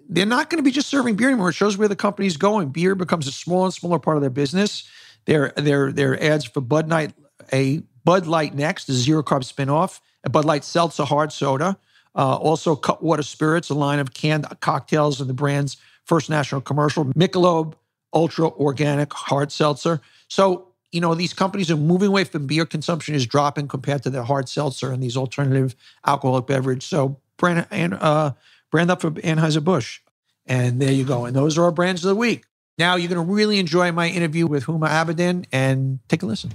they're 0.08 0.26
not 0.26 0.48
going 0.48 0.58
to 0.58 0.62
be 0.64 0.70
just 0.70 0.88
serving 0.88 1.16
beer 1.16 1.28
anymore. 1.28 1.50
It 1.50 1.54
shows 1.54 1.76
where 1.76 1.88
the 1.88 1.96
company's 1.96 2.36
going. 2.36 2.70
Beer 2.70 2.94
becomes 2.94 3.26
a 3.26 3.32
smaller 3.32 3.66
and 3.66 3.74
smaller 3.74 3.98
part 3.98 4.16
of 4.16 4.22
their 4.22 4.30
business. 4.30 4.88
Their 5.26 5.52
their 5.56 5.92
their 5.92 6.22
ads 6.22 6.46
for 6.46 6.62
Bud 6.62 6.88
Light, 6.88 7.12
a 7.52 7.82
Bud 8.04 8.26
Light 8.26 8.54
Next, 8.54 8.88
a 8.88 8.94
zero 8.94 9.22
carb 9.22 9.42
spinoff, 9.42 10.00
a 10.24 10.30
Bud 10.30 10.46
Light 10.46 10.64
Seltzer 10.64 11.04
hard 11.04 11.32
soda, 11.32 11.76
uh, 12.14 12.36
also 12.36 12.74
Cutwater 12.74 13.22
Spirits, 13.22 13.68
a 13.68 13.74
line 13.74 13.98
of 13.98 14.14
canned 14.14 14.46
cocktails 14.60 15.20
and 15.20 15.28
the 15.28 15.34
brand's 15.34 15.76
first 16.04 16.30
national 16.30 16.62
commercial, 16.62 17.04
Michelob 17.04 17.74
Ultra 18.14 18.48
Organic 18.48 19.12
Hard 19.12 19.52
Seltzer. 19.52 20.00
So 20.28 20.68
you 20.90 21.02
know 21.02 21.14
these 21.14 21.34
companies 21.34 21.70
are 21.70 21.76
moving 21.76 22.08
away 22.08 22.24
from 22.24 22.46
beer 22.46 22.64
consumption 22.64 23.14
is 23.14 23.26
dropping 23.26 23.68
compared 23.68 24.02
to 24.04 24.10
their 24.10 24.22
hard 24.22 24.48
seltzer 24.48 24.90
and 24.90 25.02
these 25.02 25.18
alternative 25.18 25.76
alcoholic 26.06 26.46
beverage. 26.46 26.86
So 26.86 27.20
brand 27.36 27.66
and 27.70 27.92
uh, 27.94 28.32
brand 28.70 28.90
up 28.90 29.00
for 29.00 29.10
Anheuser 29.10 29.62
Busch, 29.62 30.00
and 30.46 30.80
there 30.80 30.92
you 30.92 31.04
go. 31.04 31.24
And 31.24 31.34
those 31.34 31.58
are 31.58 31.64
our 31.64 31.72
brands 31.72 32.04
of 32.04 32.08
the 32.08 32.16
week. 32.16 32.44
Now 32.78 32.96
you're 32.96 33.08
going 33.08 33.26
to 33.26 33.32
really 33.32 33.58
enjoy 33.58 33.90
my 33.92 34.08
interview 34.08 34.46
with 34.46 34.64
Huma 34.66 34.88
Abedin 34.88 35.46
and 35.52 35.98
take 36.08 36.22
a 36.22 36.26
listen. 36.26 36.52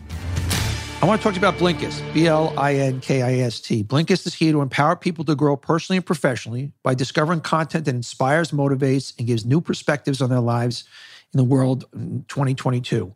I 1.01 1.05
want 1.05 1.19
to 1.19 1.23
talk 1.23 1.33
to 1.33 1.41
you 1.41 1.45
about 1.45 1.59
Blinkist, 1.59 2.01
B 2.13 2.27
L 2.27 2.53
I 2.57 2.75
N 2.75 3.01
K 3.01 3.21
I 3.21 3.33
S 3.39 3.59
T. 3.59 3.83
Blinkist 3.83 4.25
is 4.25 4.33
here 4.33 4.53
to 4.53 4.61
empower 4.61 4.95
people 4.95 5.25
to 5.25 5.35
grow 5.35 5.57
personally 5.57 5.97
and 5.97 6.05
professionally 6.05 6.71
by 6.81 6.95
discovering 6.95 7.41
content 7.41 7.83
that 7.85 7.93
inspires, 7.93 8.51
motivates, 8.51 9.13
and 9.17 9.27
gives 9.27 9.45
new 9.45 9.59
perspectives 9.59 10.21
on 10.21 10.29
their 10.29 10.39
lives 10.39 10.85
in 11.33 11.37
the 11.39 11.43
world 11.43 11.83
in 11.93 12.23
2022. 12.29 13.13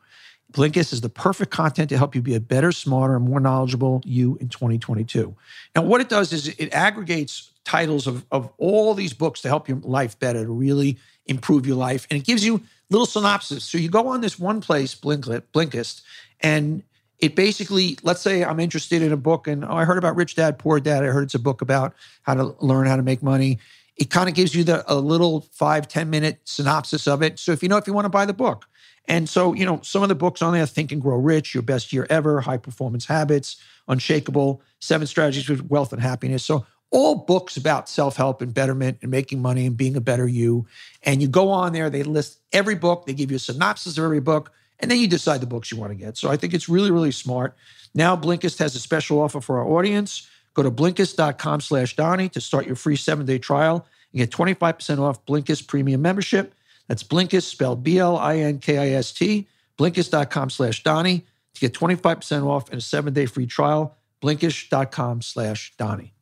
Blinkist 0.52 0.92
is 0.92 1.00
the 1.00 1.10
perfect 1.10 1.52
content 1.52 1.88
to 1.88 1.98
help 1.98 2.14
you 2.14 2.22
be 2.22 2.36
a 2.36 2.42
better, 2.42 2.74
smarter, 2.74 3.16
and 3.16 3.24
more 3.24 3.40
knowledgeable 3.40 4.02
you 4.04 4.38
in 4.42 4.50
2022. 4.50 5.34
Now, 5.74 5.84
what 5.84 6.02
it 6.02 6.10
does 6.10 6.34
is 6.34 6.50
it 6.50 6.74
aggregates 6.74 7.52
titles 7.68 8.08
of, 8.08 8.26
of 8.32 8.50
all 8.58 8.94
these 8.94 9.14
books 9.14 9.42
to 9.42 9.50
help 9.50 9.68
your 9.68 9.80
life 9.80 10.18
better, 10.18 10.44
to 10.46 10.52
really 10.52 10.98
improve 11.26 11.68
your 11.68 11.76
life. 11.76 12.08
And 12.10 12.20
it 12.20 12.26
gives 12.26 12.46
you 12.46 12.62
little 12.90 13.06
synopsis. 13.06 13.66
So 13.66 13.78
you 13.78 13.90
go 13.90 14.08
on 14.08 14.22
this 14.22 14.40
one 14.40 14.62
place, 14.62 14.96
Blinkist, 14.96 16.02
and 16.40 16.84
it 17.20 17.36
basically, 17.36 17.98
let's 18.04 18.22
say 18.22 18.44
I'm 18.44 18.60
interested 18.60 19.02
in 19.02 19.12
a 19.12 19.18
book 19.18 19.48
and 19.48 19.66
oh, 19.66 19.74
I 19.74 19.84
heard 19.84 19.98
about 19.98 20.16
Rich 20.16 20.36
Dad, 20.36 20.58
Poor 20.58 20.80
Dad. 20.80 21.04
I 21.04 21.08
heard 21.08 21.24
it's 21.24 21.36
a 21.36 21.40
book 21.40 21.62
about 21.62 21.94
how 22.22 22.36
to 22.36 22.56
learn 22.62 22.88
how 22.88 22.96
to 22.96 23.04
make 23.04 23.22
money. 23.22 23.60
It 23.98 24.10
kind 24.10 24.30
of 24.30 24.36
gives 24.36 24.54
you 24.56 24.64
the, 24.64 24.84
a 24.88 24.96
little 24.96 25.42
five 25.52 25.88
ten 25.88 26.10
minute 26.10 26.40
synopsis 26.46 27.08
of 27.08 27.22
it. 27.22 27.40
So 27.40 27.52
if 27.52 27.62
you 27.62 27.70
know 27.70 27.78
if 27.78 27.88
you 27.88 27.94
want 27.94 28.06
to 28.06 28.10
buy 28.10 28.26
the 28.26 28.34
book. 28.34 28.66
And 29.10 29.30
so, 29.30 29.54
you 29.54 29.66
know, 29.66 29.80
some 29.84 30.04
of 30.04 30.10
the 30.10 30.16
books 30.16 30.42
on 30.42 30.54
there, 30.54 30.66
Think 30.66 30.92
and 30.92 31.02
Grow 31.02 31.16
Rich, 31.16 31.54
Your 31.54 31.64
Best 31.64 31.94
Year 31.94 32.06
Ever, 32.10 32.42
High 32.42 32.58
Performance 32.58 33.06
Habits, 33.06 33.56
Unshakable, 33.88 34.62
Seven 34.80 35.08
Strategies 35.08 35.46
for 35.46 35.58
Wealth 35.64 35.94
and 35.94 36.02
Happiness. 36.02 36.44
So 36.44 36.66
all 36.92 37.16
books 37.16 37.58
about 37.58 37.90
self-help 37.90 38.42
and 38.42 38.54
betterment 38.54 39.00
and 39.02 39.12
making 39.12 39.42
money 39.42 39.66
and 39.66 39.76
being 39.76 39.96
a 39.96 40.02
better 40.02 40.28
you. 40.28 40.66
And 41.04 41.22
you 41.22 41.28
go 41.28 41.50
on 41.50 41.74
there, 41.74 41.90
they 41.90 42.04
list 42.04 42.40
every 42.54 42.76
book, 42.76 43.06
they 43.06 43.14
give 43.14 43.30
you 43.30 43.38
a 43.38 43.40
synopsis 43.40 43.98
of 43.98 44.04
every 44.04 44.22
book 44.22 44.52
and 44.80 44.92
then 44.92 45.00
you 45.00 45.08
decide 45.08 45.42
the 45.42 45.48
books 45.48 45.72
you 45.72 45.78
want 45.78 45.92
to 45.92 45.96
get. 45.96 46.18
So 46.18 46.30
I 46.30 46.38
think 46.38 46.54
it's 46.54 46.70
really, 46.70 46.92
really 46.92 47.12
smart. 47.12 47.56
Now 47.94 48.16
Blinkist 48.16 48.60
has 48.60 48.76
a 48.76 48.80
special 48.80 49.20
offer 49.20 49.42
for 49.42 49.60
our 49.60 49.68
audience. 49.68 50.28
Go 50.54 50.64
to 50.64 50.72
Blinkist.com 50.72 51.62
slash 51.62 51.96
Donny 51.96 52.30
to 52.30 52.42
start 52.42 52.66
your 52.66 52.76
free 52.76 52.96
seven-day 52.96 53.40
trial 53.40 53.86
and 54.12 54.20
get 54.20 54.32
25% 54.32 55.00
off 55.00 55.26
Blinkist 55.26 55.68
premium 55.68 56.02
membership. 56.02 56.54
That's 56.88 57.04
Blinkist, 57.04 57.44
spelled 57.44 57.84
B-L-I-N-K-I-S-T, 57.84 59.48
Blinkist.com 59.78 60.50
slash 60.50 60.84
Donny 60.84 61.26
to 61.54 61.62
get 61.62 61.74
25% 61.74 62.46
off 62.46 62.70
and 62.70 62.80
a 62.80 62.82
seven-day 62.82 63.26
free 63.26 63.46
trial. 63.46 63.96
Blinkist.com 64.22 65.22
slash 65.22 65.74
Donny. 65.78 66.14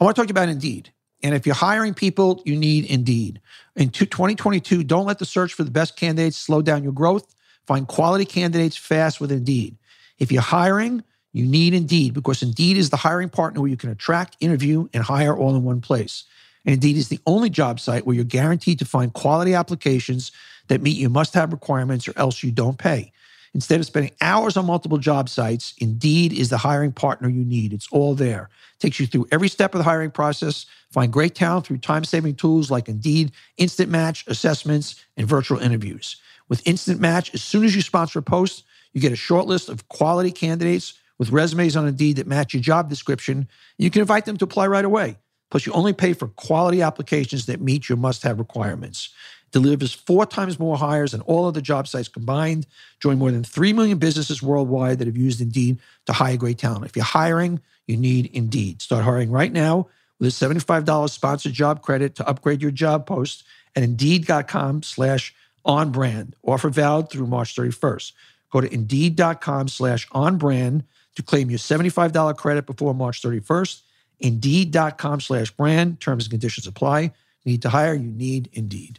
I 0.00 0.04
want 0.04 0.16
to 0.16 0.22
talk 0.22 0.30
about 0.30 0.48
Indeed. 0.48 0.92
And 1.22 1.34
if 1.34 1.46
you're 1.46 1.54
hiring 1.54 1.94
people, 1.94 2.42
you 2.44 2.56
need 2.56 2.84
Indeed. 2.84 3.40
In 3.76 3.90
2022, 3.90 4.84
don't 4.84 5.06
let 5.06 5.18
the 5.18 5.24
search 5.24 5.54
for 5.54 5.64
the 5.64 5.70
best 5.70 5.96
candidates 5.96 6.36
slow 6.36 6.62
down 6.62 6.84
your 6.84 6.92
growth. 6.92 7.34
Find 7.66 7.86
quality 7.86 8.24
candidates 8.24 8.76
fast 8.76 9.20
with 9.20 9.32
Indeed. 9.32 9.76
If 10.18 10.30
you're 10.32 10.42
hiring, 10.42 11.02
you 11.32 11.44
need 11.44 11.74
Indeed 11.74 12.14
because 12.14 12.42
Indeed 12.42 12.76
is 12.76 12.90
the 12.90 12.96
hiring 12.96 13.28
partner 13.28 13.60
where 13.60 13.70
you 13.70 13.76
can 13.76 13.90
attract, 13.90 14.36
interview, 14.40 14.88
and 14.94 15.02
hire 15.02 15.36
all 15.36 15.54
in 15.56 15.64
one 15.64 15.80
place. 15.80 16.24
And 16.64 16.72
Indeed 16.72 16.96
is 16.96 17.08
the 17.08 17.20
only 17.26 17.50
job 17.50 17.80
site 17.80 18.06
where 18.06 18.16
you're 18.16 18.24
guaranteed 18.24 18.78
to 18.78 18.84
find 18.84 19.12
quality 19.12 19.54
applications 19.54 20.32
that 20.68 20.82
meet 20.82 20.96
your 20.96 21.10
must 21.10 21.34
have 21.34 21.52
requirements 21.52 22.08
or 22.08 22.12
else 22.16 22.42
you 22.42 22.50
don't 22.50 22.78
pay. 22.78 23.12
Instead 23.58 23.80
of 23.80 23.86
spending 23.86 24.12
hours 24.20 24.56
on 24.56 24.66
multiple 24.66 24.98
job 24.98 25.28
sites, 25.28 25.74
Indeed 25.78 26.32
is 26.32 26.48
the 26.48 26.58
hiring 26.58 26.92
partner 26.92 27.28
you 27.28 27.44
need. 27.44 27.72
It's 27.72 27.88
all 27.90 28.14
there. 28.14 28.50
It 28.76 28.80
takes 28.80 29.00
you 29.00 29.06
through 29.08 29.26
every 29.32 29.48
step 29.48 29.74
of 29.74 29.78
the 29.78 29.84
hiring 29.84 30.12
process. 30.12 30.64
Find 30.92 31.12
great 31.12 31.34
talent 31.34 31.66
through 31.66 31.78
time 31.78 32.04
saving 32.04 32.36
tools 32.36 32.70
like 32.70 32.88
Indeed, 32.88 33.32
Instant 33.56 33.90
Match, 33.90 34.24
assessments, 34.28 35.04
and 35.16 35.26
virtual 35.26 35.58
interviews. 35.58 36.18
With 36.48 36.64
Instant 36.68 37.00
Match, 37.00 37.34
as 37.34 37.42
soon 37.42 37.64
as 37.64 37.74
you 37.74 37.82
sponsor 37.82 38.20
a 38.20 38.22
post, 38.22 38.62
you 38.92 39.00
get 39.00 39.10
a 39.10 39.16
short 39.16 39.48
list 39.48 39.68
of 39.68 39.88
quality 39.88 40.30
candidates 40.30 40.94
with 41.18 41.32
resumes 41.32 41.74
on 41.74 41.88
Indeed 41.88 42.14
that 42.18 42.28
match 42.28 42.54
your 42.54 42.62
job 42.62 42.88
description. 42.88 43.48
You 43.76 43.90
can 43.90 44.02
invite 44.02 44.24
them 44.24 44.36
to 44.36 44.44
apply 44.44 44.68
right 44.68 44.84
away. 44.84 45.16
Plus, 45.50 45.66
you 45.66 45.72
only 45.72 45.94
pay 45.94 46.12
for 46.12 46.28
quality 46.28 46.82
applications 46.82 47.46
that 47.46 47.60
meet 47.60 47.88
your 47.88 47.98
must 47.98 48.22
have 48.22 48.38
requirements. 48.38 49.08
Delivers 49.50 49.92
four 49.92 50.26
times 50.26 50.58
more 50.58 50.76
hires 50.76 51.12
than 51.12 51.20
all 51.22 51.46
other 51.46 51.60
job 51.60 51.88
sites 51.88 52.08
combined. 52.08 52.66
Join 53.00 53.18
more 53.18 53.30
than 53.30 53.44
3 53.44 53.72
million 53.72 53.98
businesses 53.98 54.42
worldwide 54.42 54.98
that 54.98 55.06
have 55.06 55.16
used 55.16 55.40
Indeed 55.40 55.78
to 56.06 56.12
hire 56.12 56.36
great 56.36 56.58
talent. 56.58 56.84
If 56.84 56.96
you're 56.96 57.04
hiring, 57.04 57.60
you 57.86 57.96
need 57.96 58.26
Indeed. 58.26 58.82
Start 58.82 59.04
hiring 59.04 59.30
right 59.30 59.52
now 59.52 59.88
with 60.18 60.28
a 60.28 60.46
$75 60.46 61.10
sponsored 61.10 61.52
job 61.52 61.82
credit 61.82 62.14
to 62.16 62.28
upgrade 62.28 62.62
your 62.62 62.70
job 62.70 63.06
post 63.06 63.44
at 63.74 63.82
Indeed.com 63.82 64.82
slash 64.82 65.34
on 65.64 65.90
brand. 65.92 66.34
Offer 66.44 66.70
valid 66.70 67.10
through 67.10 67.26
March 67.26 67.54
31st. 67.54 68.12
Go 68.50 68.60
to 68.60 68.72
Indeed.com 68.72 69.68
slash 69.68 70.08
on 70.12 70.38
brand 70.38 70.84
to 71.16 71.22
claim 71.22 71.50
your 71.50 71.58
$75 71.58 72.36
credit 72.36 72.66
before 72.66 72.94
March 72.94 73.22
31st. 73.22 73.80
Indeed.com 74.20 75.20
slash 75.20 75.50
brand. 75.50 76.00
Terms 76.00 76.24
and 76.24 76.30
conditions 76.30 76.66
apply. 76.66 77.12
Need 77.44 77.62
to 77.62 77.68
hire? 77.68 77.94
You 77.94 78.10
need 78.10 78.48
Indeed. 78.52 78.98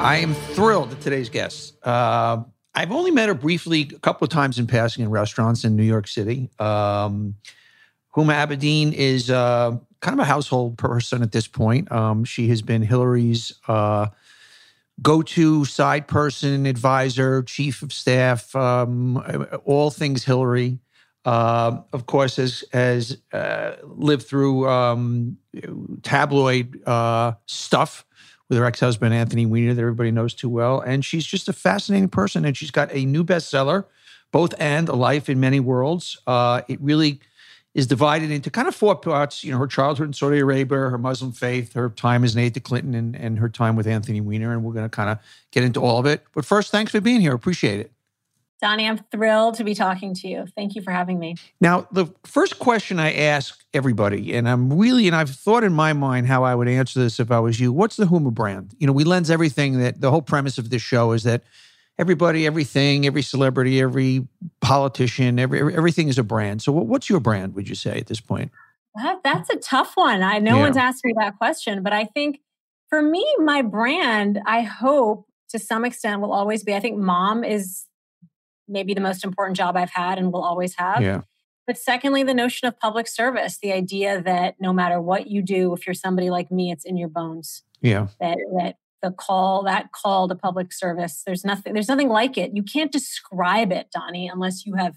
I 0.00 0.18
am 0.18 0.32
thrilled 0.32 0.92
at 0.92 1.00
today's 1.00 1.28
guest. 1.28 1.74
Uh, 1.84 2.44
I've 2.72 2.92
only 2.92 3.10
met 3.10 3.28
her 3.28 3.34
briefly 3.34 3.82
a 3.92 3.98
couple 3.98 4.24
of 4.24 4.30
times 4.30 4.60
in 4.60 4.68
passing 4.68 5.02
in 5.02 5.10
restaurants 5.10 5.64
in 5.64 5.74
New 5.74 5.82
York 5.82 6.06
City. 6.06 6.50
Um, 6.60 7.34
Huma 8.14 8.46
Abedin 8.46 8.92
is 8.92 9.28
uh, 9.28 9.76
kind 10.00 10.14
of 10.14 10.20
a 10.20 10.24
household 10.24 10.78
person 10.78 11.20
at 11.22 11.32
this 11.32 11.48
point. 11.48 11.90
Um, 11.90 12.22
she 12.22 12.48
has 12.48 12.62
been 12.62 12.80
Hillary's 12.80 13.54
uh, 13.66 14.06
go 15.02 15.20
to 15.20 15.64
side 15.64 16.06
person, 16.06 16.64
advisor, 16.64 17.42
chief 17.42 17.82
of 17.82 17.92
staff, 17.92 18.54
um, 18.54 19.46
all 19.64 19.90
things 19.90 20.24
Hillary. 20.24 20.78
Uh, 21.24 21.80
of 21.92 22.06
course, 22.06 22.36
has 22.36 22.64
has 22.72 23.18
uh, 23.32 23.72
lived 23.82 24.26
through 24.26 24.68
um, 24.68 25.38
tabloid 26.02 26.80
uh, 26.86 27.32
stuff 27.46 28.04
with 28.48 28.58
her 28.58 28.64
ex-husband 28.64 29.14
Anthony 29.14 29.46
Weiner 29.46 29.74
that 29.74 29.80
everybody 29.80 30.10
knows 30.10 30.34
too 30.34 30.48
well, 30.48 30.80
and 30.80 31.04
she's 31.04 31.26
just 31.26 31.48
a 31.48 31.52
fascinating 31.52 32.08
person. 32.08 32.44
And 32.44 32.56
she's 32.56 32.70
got 32.70 32.92
a 32.92 33.04
new 33.04 33.24
bestseller, 33.24 33.84
both 34.32 34.54
and 34.58 34.88
a 34.88 34.94
life 34.94 35.28
in 35.28 35.38
many 35.40 35.60
worlds. 35.60 36.16
Uh, 36.26 36.62
it 36.68 36.80
really 36.80 37.20
is 37.74 37.86
divided 37.86 38.30
into 38.30 38.50
kind 38.50 38.66
of 38.66 38.74
four 38.74 38.96
parts. 38.96 39.44
You 39.44 39.52
know, 39.52 39.58
her 39.58 39.66
childhood 39.66 40.08
in 40.08 40.12
Saudi 40.12 40.38
Arabia, 40.38 40.78
her 40.78 40.98
Muslim 40.98 41.32
faith, 41.32 41.74
her 41.74 41.90
time 41.90 42.24
as 42.24 42.34
an 42.34 42.40
aide 42.40 42.54
to 42.54 42.60
Clinton, 42.60 42.94
and, 42.94 43.14
and 43.14 43.38
her 43.38 43.48
time 43.48 43.76
with 43.76 43.86
Anthony 43.86 44.20
Weiner. 44.20 44.52
And 44.52 44.64
we're 44.64 44.72
going 44.72 44.86
to 44.86 44.88
kind 44.88 45.10
of 45.10 45.18
get 45.52 45.62
into 45.62 45.80
all 45.80 45.98
of 45.98 46.06
it. 46.06 46.24
But 46.34 46.44
first, 46.44 46.70
thanks 46.70 46.92
for 46.92 47.00
being 47.00 47.20
here. 47.20 47.34
Appreciate 47.34 47.80
it. 47.80 47.92
Donny, 48.60 48.88
I'm 48.88 48.98
thrilled 49.12 49.54
to 49.56 49.64
be 49.64 49.74
talking 49.74 50.14
to 50.14 50.28
you. 50.28 50.46
Thank 50.56 50.74
you 50.74 50.82
for 50.82 50.90
having 50.90 51.18
me. 51.18 51.36
Now, 51.60 51.86
the 51.92 52.06
first 52.24 52.58
question 52.58 52.98
I 52.98 53.12
ask 53.12 53.64
everybody, 53.72 54.34
and 54.34 54.48
I'm 54.48 54.72
really, 54.72 55.06
and 55.06 55.14
I've 55.14 55.30
thought 55.30 55.62
in 55.62 55.72
my 55.72 55.92
mind 55.92 56.26
how 56.26 56.42
I 56.42 56.56
would 56.56 56.66
answer 56.66 56.98
this 56.98 57.20
if 57.20 57.30
I 57.30 57.38
was 57.38 57.60
you. 57.60 57.72
What's 57.72 57.96
the 57.96 58.06
Huma 58.06 58.32
brand? 58.32 58.74
You 58.78 58.88
know, 58.88 58.92
we 58.92 59.04
lens 59.04 59.30
everything 59.30 59.78
that 59.78 60.00
the 60.00 60.10
whole 60.10 60.22
premise 60.22 60.58
of 60.58 60.70
this 60.70 60.82
show 60.82 61.12
is 61.12 61.22
that 61.22 61.44
everybody, 61.98 62.46
everything, 62.46 63.06
every 63.06 63.22
celebrity, 63.22 63.80
every 63.80 64.26
politician, 64.60 65.38
every 65.38 65.60
everything 65.74 66.08
is 66.08 66.18
a 66.18 66.24
brand. 66.24 66.60
So, 66.60 66.72
what's 66.72 67.08
your 67.08 67.20
brand? 67.20 67.54
Would 67.54 67.68
you 67.68 67.76
say 67.76 67.98
at 67.98 68.06
this 68.06 68.20
point? 68.20 68.50
That, 68.96 69.20
that's 69.22 69.50
a 69.50 69.56
tough 69.56 69.96
one. 69.96 70.22
I 70.22 70.40
no 70.40 70.56
yeah. 70.56 70.62
one's 70.62 70.76
asked 70.76 71.04
me 71.04 71.14
that 71.18 71.38
question, 71.38 71.84
but 71.84 71.92
I 71.92 72.06
think 72.06 72.40
for 72.88 73.02
me, 73.02 73.24
my 73.38 73.62
brand, 73.62 74.40
I 74.46 74.62
hope 74.62 75.28
to 75.50 75.58
some 75.58 75.84
extent 75.84 76.20
will 76.20 76.32
always 76.32 76.64
be. 76.64 76.74
I 76.74 76.80
think 76.80 76.98
mom 76.98 77.44
is 77.44 77.84
maybe 78.68 78.94
the 78.94 79.00
most 79.00 79.24
important 79.24 79.56
job 79.56 79.76
I've 79.76 79.90
had 79.90 80.18
and 80.18 80.32
will 80.32 80.44
always 80.44 80.74
have. 80.76 81.02
Yeah. 81.02 81.22
But 81.66 81.76
secondly, 81.76 82.22
the 82.22 82.34
notion 82.34 82.66
of 82.66 82.78
public 82.78 83.06
service, 83.06 83.58
the 83.58 83.72
idea 83.72 84.22
that 84.22 84.56
no 84.58 84.72
matter 84.72 85.00
what 85.00 85.26
you 85.26 85.42
do, 85.42 85.74
if 85.74 85.86
you're 85.86 85.94
somebody 85.94 86.30
like 86.30 86.50
me, 86.50 86.70
it's 86.70 86.84
in 86.84 86.96
your 86.96 87.08
bones. 87.08 87.62
Yeah. 87.82 88.08
That 88.20 88.38
that 88.56 88.76
the 89.02 89.10
call, 89.10 89.62
that 89.64 89.92
call 89.92 90.28
to 90.28 90.34
public 90.34 90.72
service, 90.72 91.22
there's 91.24 91.44
nothing, 91.44 91.72
there's 91.74 91.88
nothing 91.88 92.08
like 92.08 92.36
it. 92.36 92.52
You 92.54 92.62
can't 92.62 92.90
describe 92.90 93.70
it, 93.70 93.88
Donny, 93.94 94.28
unless 94.28 94.66
you 94.66 94.74
have 94.74 94.96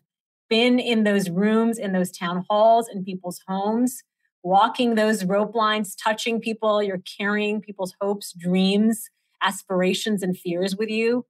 been 0.50 0.80
in 0.80 1.04
those 1.04 1.30
rooms, 1.30 1.78
in 1.78 1.94
those 1.94 2.12
town 2.12 2.46
halls, 2.50 2.90
in 2.92 3.04
people's 3.04 3.42
homes, 3.48 4.04
walking 4.44 4.96
those 4.96 5.24
rope 5.24 5.54
lines, 5.54 5.96
touching 5.96 6.40
people, 6.40 6.82
you're 6.82 7.04
carrying 7.18 7.62
people's 7.62 7.94
hopes, 8.02 8.34
dreams, 8.34 9.10
aspirations, 9.44 10.24
and 10.24 10.38
fears 10.38 10.76
with 10.76 10.90
you 10.90 11.26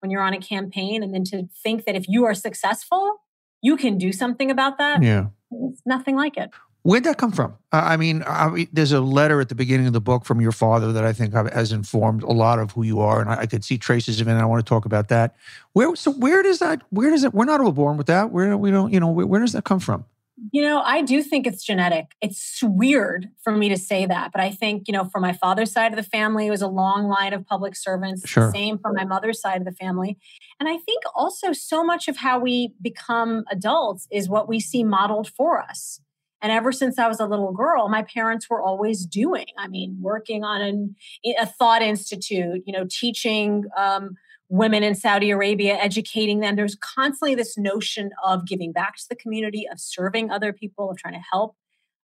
when 0.00 0.10
you're 0.10 0.22
on 0.22 0.34
a 0.34 0.40
campaign 0.40 1.02
and 1.02 1.14
then 1.14 1.24
to 1.24 1.48
think 1.62 1.84
that 1.84 1.94
if 1.94 2.08
you 2.08 2.24
are 2.24 2.34
successful 2.34 3.22
you 3.62 3.76
can 3.76 3.98
do 3.98 4.12
something 4.12 4.50
about 4.50 4.78
that 4.78 5.02
yeah 5.02 5.26
it's 5.50 5.82
nothing 5.86 6.16
like 6.16 6.36
it 6.36 6.50
Where'd 6.86 7.02
that 7.02 7.18
come 7.18 7.32
from? 7.32 7.56
I 7.72 7.96
mean, 7.96 8.22
I, 8.24 8.68
there's 8.72 8.92
a 8.92 9.00
letter 9.00 9.40
at 9.40 9.48
the 9.48 9.56
beginning 9.56 9.88
of 9.88 9.92
the 9.92 10.00
book 10.00 10.24
from 10.24 10.40
your 10.40 10.52
father 10.52 10.92
that 10.92 11.04
I 11.04 11.12
think 11.12 11.34
has 11.34 11.72
informed 11.72 12.22
a 12.22 12.30
lot 12.30 12.60
of 12.60 12.70
who 12.70 12.84
you 12.84 13.00
are, 13.00 13.20
and 13.20 13.28
I, 13.28 13.38
I 13.38 13.46
could 13.46 13.64
see 13.64 13.76
traces 13.76 14.20
of 14.20 14.28
it. 14.28 14.30
and 14.30 14.40
I 14.40 14.44
want 14.44 14.64
to 14.64 14.68
talk 14.68 14.84
about 14.84 15.08
that. 15.08 15.34
Where 15.72 15.96
so 15.96 16.12
where 16.12 16.44
does 16.44 16.60
that? 16.60 16.82
Where 16.90 17.10
does 17.10 17.24
it? 17.24 17.34
We're 17.34 17.44
not 17.44 17.60
all 17.60 17.72
born 17.72 17.96
with 17.96 18.06
that. 18.06 18.30
Where 18.30 18.56
we 18.56 18.70
don't, 18.70 18.92
you 18.92 19.00
know, 19.00 19.10
where, 19.10 19.26
where 19.26 19.40
does 19.40 19.52
that 19.54 19.64
come 19.64 19.80
from? 19.80 20.04
You 20.52 20.62
know, 20.62 20.82
I 20.82 21.00
do 21.00 21.22
think 21.22 21.46
it's 21.46 21.64
genetic. 21.64 22.12
It's 22.20 22.60
weird 22.62 23.28
for 23.42 23.52
me 23.52 23.70
to 23.70 23.76
say 23.78 24.04
that, 24.04 24.32
but 24.32 24.40
I 24.40 24.50
think, 24.50 24.84
you 24.86 24.92
know, 24.92 25.04
for 25.04 25.18
my 25.18 25.32
father's 25.32 25.72
side 25.72 25.92
of 25.92 25.96
the 25.96 26.02
family, 26.02 26.46
it 26.46 26.50
was 26.50 26.60
a 26.60 26.68
long 26.68 27.08
line 27.08 27.32
of 27.32 27.46
public 27.46 27.74
servants. 27.74 28.28
Sure. 28.28 28.50
Same 28.50 28.78
for 28.78 28.92
my 28.92 29.04
mother's 29.04 29.40
side 29.40 29.60
of 29.60 29.64
the 29.64 29.72
family. 29.72 30.18
And 30.60 30.68
I 30.68 30.76
think 30.76 31.02
also 31.14 31.52
so 31.52 31.82
much 31.82 32.06
of 32.06 32.18
how 32.18 32.38
we 32.38 32.74
become 32.82 33.44
adults 33.50 34.06
is 34.12 34.28
what 34.28 34.46
we 34.46 34.60
see 34.60 34.84
modeled 34.84 35.28
for 35.28 35.60
us. 35.60 36.00
And 36.42 36.52
ever 36.52 36.70
since 36.70 36.98
I 36.98 37.08
was 37.08 37.18
a 37.18 37.26
little 37.26 37.52
girl, 37.52 37.88
my 37.88 38.02
parents 38.02 38.48
were 38.50 38.60
always 38.60 39.06
doing. 39.06 39.46
I 39.58 39.68
mean, 39.68 39.96
working 40.00 40.44
on 40.44 40.60
an, 40.60 40.96
a 41.40 41.46
thought 41.46 41.80
institute, 41.80 42.62
you 42.66 42.72
know, 42.72 42.86
teaching 42.90 43.64
um, 43.76 44.16
women 44.48 44.82
in 44.82 44.94
Saudi 44.94 45.30
Arabia, 45.30 45.74
educating 45.74 46.40
them. 46.40 46.56
There's 46.56 46.76
constantly 46.76 47.34
this 47.34 47.58
notion 47.58 48.10
of 48.24 48.46
giving 48.46 48.72
back 48.72 48.96
to 48.96 49.04
the 49.08 49.16
community, 49.16 49.66
of 49.70 49.80
serving 49.80 50.30
other 50.30 50.52
people, 50.52 50.90
of 50.90 50.98
trying 50.98 51.14
to 51.14 51.24
help 51.32 51.56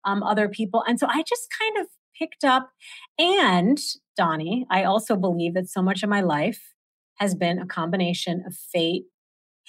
um, 0.05 0.23
other 0.23 0.49
people. 0.49 0.83
And 0.87 0.99
so 0.99 1.07
I 1.09 1.23
just 1.23 1.49
kind 1.59 1.79
of 1.79 1.87
picked 2.19 2.45
up. 2.45 2.71
And 3.19 3.79
Donny, 4.17 4.67
I 4.71 4.85
also 4.85 5.17
believe 5.17 5.55
that 5.55 5.69
so 5.69 5.83
much 5.83 6.03
of 6.03 6.09
my 6.09 6.21
life 6.21 6.73
has 7.17 7.35
been 7.35 7.59
a 7.59 7.67
combination 7.67 8.43
of 8.47 8.55
fate, 8.55 9.05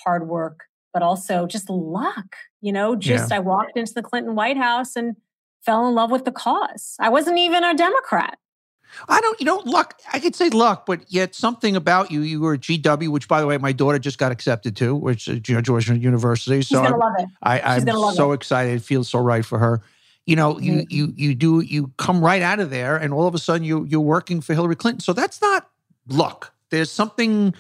hard 0.04 0.28
work, 0.28 0.62
but 0.94 1.04
also 1.04 1.46
just 1.46 1.70
luck. 1.70 2.36
You 2.62 2.72
know, 2.72 2.96
just 2.96 3.30
yeah. 3.30 3.38
I 3.38 3.40
walked 3.40 3.78
into 3.78 3.94
the 3.94 4.02
Clinton 4.02 4.36
White 4.36 4.58
House 4.58 4.96
and 4.96 5.16
fell 5.66 5.88
in 5.88 5.96
love 5.96 6.12
with 6.12 6.26
the 6.26 6.32
cause. 6.32 6.96
I 7.00 7.10
wasn't 7.10 7.38
even 7.38 7.64
a 7.64 7.74
Democrat. 7.74 8.38
I 9.08 9.20
don't, 9.22 9.40
you 9.40 9.46
know, 9.46 9.62
luck. 9.66 10.00
I 10.12 10.20
could 10.20 10.36
say 10.36 10.50
luck, 10.50 10.86
but 10.86 11.02
yet 11.08 11.36
something 11.36 11.76
about 11.76 12.12
you. 12.12 12.22
You 12.22 12.42
were 12.42 12.56
at 12.56 12.62
GW, 12.62 13.10
which, 13.10 13.28
by 13.28 13.42
the 13.42 13.48
way, 13.48 13.58
my 13.58 13.72
daughter 13.72 14.00
just 14.00 14.18
got 14.18 14.32
accepted 14.32 14.76
to, 14.78 14.96
which 14.96 15.28
is 15.28 15.48
you 15.48 15.56
know, 15.56 15.62
Georgia 15.62 15.98
University. 15.98 16.62
So 16.62 16.78
She's 16.78 16.78
gonna 16.78 16.94
I'm, 16.94 17.00
love 17.00 17.14
it. 17.20 17.28
I, 17.42 17.78
am 17.78 18.14
so 18.14 18.32
it. 18.32 18.36
excited. 18.36 18.76
It 18.76 18.82
feels 18.82 19.10
so 19.10 19.20
right 19.20 19.46
for 19.46 19.60
her. 19.60 19.82
You 20.26 20.36
know, 20.36 20.60
you 20.60 20.74
mm-hmm. 20.74 20.96
you 20.96 21.14
you 21.16 21.36
do 21.36 21.60
you 21.62 21.92
come 21.98 22.24
right 22.24 22.42
out 22.42 22.60
of 22.60 22.70
there, 22.70 22.96
and 22.96 23.14
all 23.14 23.28
of 23.28 23.36
a 23.36 23.40
sudden 23.40 23.66
you 23.66 23.84
you're 23.86 24.00
working 24.00 24.40
for 24.40 24.54
Hillary 24.54 24.76
Clinton. 24.76 25.02
So 25.02 25.12
that's 25.12 25.42
not 25.42 25.70
luck. 26.08 26.54
There's 26.70 26.92
something 26.92 27.54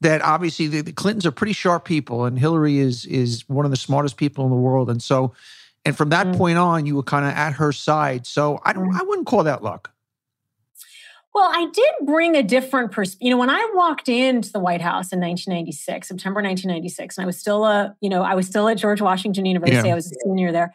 that 0.00 0.22
obviously 0.22 0.68
the, 0.68 0.82
the 0.82 0.92
Clintons 0.92 1.26
are 1.26 1.32
pretty 1.32 1.54
sharp 1.54 1.84
people, 1.84 2.24
and 2.24 2.38
Hillary 2.38 2.78
is 2.78 3.04
is 3.06 3.48
one 3.48 3.64
of 3.64 3.70
the 3.70 3.76
smartest 3.76 4.16
people 4.16 4.44
in 4.44 4.50
the 4.50 4.56
world, 4.56 4.90
and 4.90 5.02
so. 5.02 5.32
And 5.86 5.94
from 5.94 6.08
that 6.08 6.26
mm-hmm. 6.26 6.38
point 6.38 6.56
on, 6.56 6.86
you 6.86 6.96
were 6.96 7.02
kind 7.02 7.26
of 7.26 7.32
at 7.32 7.52
her 7.52 7.70
side. 7.70 8.26
So 8.26 8.58
I 8.64 8.72
don't. 8.72 8.90
Mm. 8.90 9.00
I 9.00 9.02
wouldn't 9.02 9.26
call 9.26 9.44
that 9.44 9.62
luck. 9.62 9.93
Well, 11.34 11.50
I 11.52 11.66
did 11.72 12.06
bring 12.06 12.36
a 12.36 12.44
different 12.44 12.92
perspective. 12.92 13.26
You 13.26 13.30
know, 13.30 13.38
when 13.38 13.50
I 13.50 13.72
walked 13.74 14.08
into 14.08 14.52
the 14.52 14.60
White 14.60 14.80
House 14.80 15.12
in 15.12 15.20
1996, 15.20 16.06
September 16.06 16.40
1996, 16.40 17.18
and 17.18 17.24
I 17.24 17.26
was 17.26 17.38
still 17.38 17.64
a, 17.64 17.96
you 18.00 18.08
know, 18.08 18.22
I 18.22 18.36
was 18.36 18.46
still 18.46 18.68
at 18.68 18.78
George 18.78 19.00
Washington 19.00 19.44
University. 19.44 19.88
Yeah. 19.88 19.92
I 19.92 19.96
was 19.96 20.06
a 20.06 20.14
senior 20.24 20.52
there. 20.52 20.74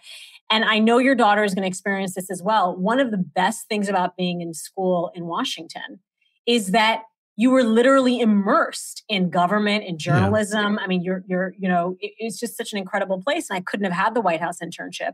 And 0.52 0.66
I 0.66 0.80
know 0.80 0.98
your 0.98 1.16
daughter 1.16 1.44
is 1.44 1.54
going 1.54 1.62
to 1.62 1.68
experience 1.68 2.16
this 2.16 2.30
as 2.30 2.42
well. 2.44 2.76
One 2.76 3.00
of 3.00 3.12
the 3.12 3.18
best 3.18 3.68
things 3.70 3.88
about 3.88 4.18
being 4.18 4.42
in 4.42 4.54
school 4.54 5.12
in 5.14 5.28
Washington 5.28 6.00
is 6.46 6.72
that 6.72 7.04
you 7.38 7.52
were 7.52 7.64
literally 7.64 8.20
immersed 8.20 9.04
in 9.08 9.30
government 9.30 9.86
and 9.88 9.98
journalism. 9.98 10.74
Yeah. 10.74 10.84
I 10.84 10.88
mean, 10.88 11.04
you're, 11.04 11.24
you're, 11.26 11.54
you 11.58 11.70
know, 11.70 11.96
it, 12.02 12.12
it's 12.18 12.38
just 12.38 12.58
such 12.58 12.74
an 12.74 12.80
incredible 12.80 13.22
place. 13.22 13.50
And 13.50 13.56
I 13.56 13.62
couldn't 13.62 13.86
have 13.86 13.94
had 13.94 14.14
the 14.14 14.20
White 14.20 14.42
House 14.42 14.58
internship 14.62 15.14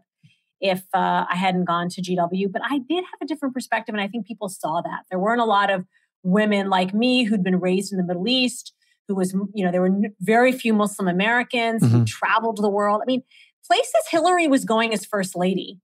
if 0.61 0.83
uh, 0.93 1.25
I 1.29 1.35
hadn't 1.35 1.65
gone 1.65 1.89
to 1.89 2.01
GW. 2.01 2.51
But 2.51 2.61
I 2.69 2.79
did 2.79 3.03
have 3.03 3.21
a 3.21 3.25
different 3.25 3.53
perspective, 3.53 3.93
and 3.93 4.01
I 4.01 4.07
think 4.07 4.25
people 4.25 4.49
saw 4.49 4.81
that. 4.81 5.03
There 5.09 5.19
weren't 5.19 5.41
a 5.41 5.45
lot 5.45 5.69
of 5.69 5.85
women 6.23 6.69
like 6.69 6.93
me 6.93 7.23
who'd 7.23 7.43
been 7.43 7.59
raised 7.59 7.91
in 7.91 7.97
the 7.97 8.03
Middle 8.03 8.27
East, 8.27 8.73
who 9.07 9.15
was, 9.15 9.33
you 9.53 9.63
know, 9.63 9.71
there 9.71 9.81
were 9.81 9.95
very 10.19 10.51
few 10.51 10.73
Muslim 10.73 11.07
Americans 11.07 11.83
mm-hmm. 11.83 11.99
who 11.99 12.05
traveled 12.05 12.57
the 12.57 12.69
world. 12.69 13.01
I 13.01 13.05
mean, 13.05 13.21
places 13.65 13.93
Hillary 14.09 14.47
was 14.47 14.65
going 14.65 14.93
as 14.93 15.05
first 15.05 15.35
lady, 15.35 15.79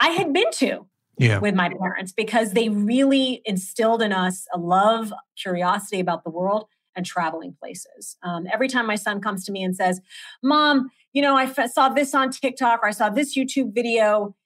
I 0.00 0.08
had 0.10 0.32
been 0.32 0.50
to. 0.54 0.86
Yeah. 1.18 1.38
with 1.38 1.54
my 1.54 1.70
parents 1.70 2.12
because 2.12 2.52
they 2.52 2.68
really 2.68 3.40
instilled 3.46 4.02
in 4.02 4.12
us 4.12 4.44
a 4.52 4.58
love, 4.58 5.14
curiosity 5.34 5.98
about 5.98 6.24
the 6.24 6.30
world 6.30 6.66
and 6.94 7.06
traveling 7.06 7.56
places. 7.58 8.18
Um, 8.22 8.46
every 8.52 8.68
time 8.68 8.86
my 8.86 8.96
son 8.96 9.22
comes 9.22 9.42
to 9.46 9.52
me 9.52 9.62
and 9.62 9.74
says, 9.74 10.02
Mom, 10.42 10.90
you 11.16 11.22
know, 11.22 11.34
I 11.34 11.44
f- 11.44 11.70
saw 11.72 11.88
this 11.88 12.14
on 12.14 12.30
TikTok 12.30 12.80
or 12.82 12.88
I 12.88 12.90
saw 12.90 13.08
this 13.08 13.34
YouTube 13.34 13.74
video. 13.74 14.36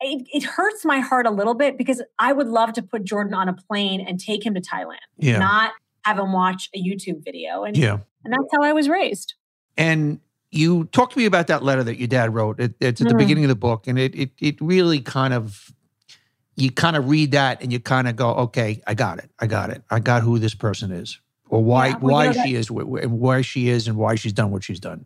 It, 0.00 0.26
it, 0.32 0.42
hurts 0.42 0.84
my 0.84 0.98
heart 0.98 1.26
a 1.26 1.30
little 1.30 1.54
bit 1.54 1.78
because 1.78 2.02
I 2.18 2.32
would 2.32 2.48
love 2.48 2.72
to 2.72 2.82
put 2.82 3.04
Jordan 3.04 3.34
on 3.34 3.48
a 3.48 3.52
plane 3.52 4.00
and 4.00 4.18
take 4.18 4.44
him 4.44 4.52
to 4.54 4.60
Thailand, 4.60 4.96
yeah. 5.16 5.38
not 5.38 5.74
have 6.04 6.18
him 6.18 6.32
watch 6.32 6.70
a 6.74 6.82
YouTube 6.82 7.24
video. 7.24 7.62
And, 7.62 7.76
yeah. 7.76 7.98
and 8.24 8.32
that's 8.32 8.48
how 8.52 8.64
I 8.64 8.72
was 8.72 8.88
raised. 8.88 9.34
And 9.76 10.18
you 10.50 10.86
talked 10.86 11.12
to 11.12 11.20
me 11.20 11.24
about 11.24 11.46
that 11.46 11.62
letter 11.62 11.84
that 11.84 11.98
your 11.98 12.08
dad 12.08 12.34
wrote. 12.34 12.58
It, 12.58 12.74
it's 12.80 13.00
at 13.00 13.06
mm. 13.06 13.10
the 13.10 13.16
beginning 13.16 13.44
of 13.44 13.48
the 13.48 13.54
book, 13.54 13.86
and 13.86 13.96
it, 13.96 14.12
it 14.16 14.30
it 14.40 14.60
really 14.60 15.00
kind 15.00 15.32
of 15.32 15.72
you 16.56 16.72
kind 16.72 16.96
of 16.96 17.08
read 17.08 17.30
that 17.32 17.62
and 17.62 17.72
you 17.72 17.78
kind 17.78 18.08
of 18.08 18.16
go, 18.16 18.30
okay, 18.30 18.82
I 18.86 18.94
got 18.94 19.18
it, 19.18 19.30
I 19.38 19.46
got 19.46 19.70
it, 19.70 19.84
I 19.90 20.00
got 20.00 20.22
who 20.22 20.38
this 20.40 20.54
person 20.54 20.90
is, 20.90 21.20
or 21.48 21.62
why 21.62 21.88
yeah, 21.88 21.98
well, 21.98 22.14
why 22.14 22.24
you 22.24 22.34
know, 22.34 22.44
she 22.44 22.54
is 22.54 22.70
and 22.70 23.20
why 23.20 23.42
she 23.42 23.68
is 23.68 23.86
and 23.86 23.96
why 23.96 24.16
she's 24.16 24.32
done 24.32 24.50
what 24.50 24.64
she's 24.64 24.80
done. 24.80 25.04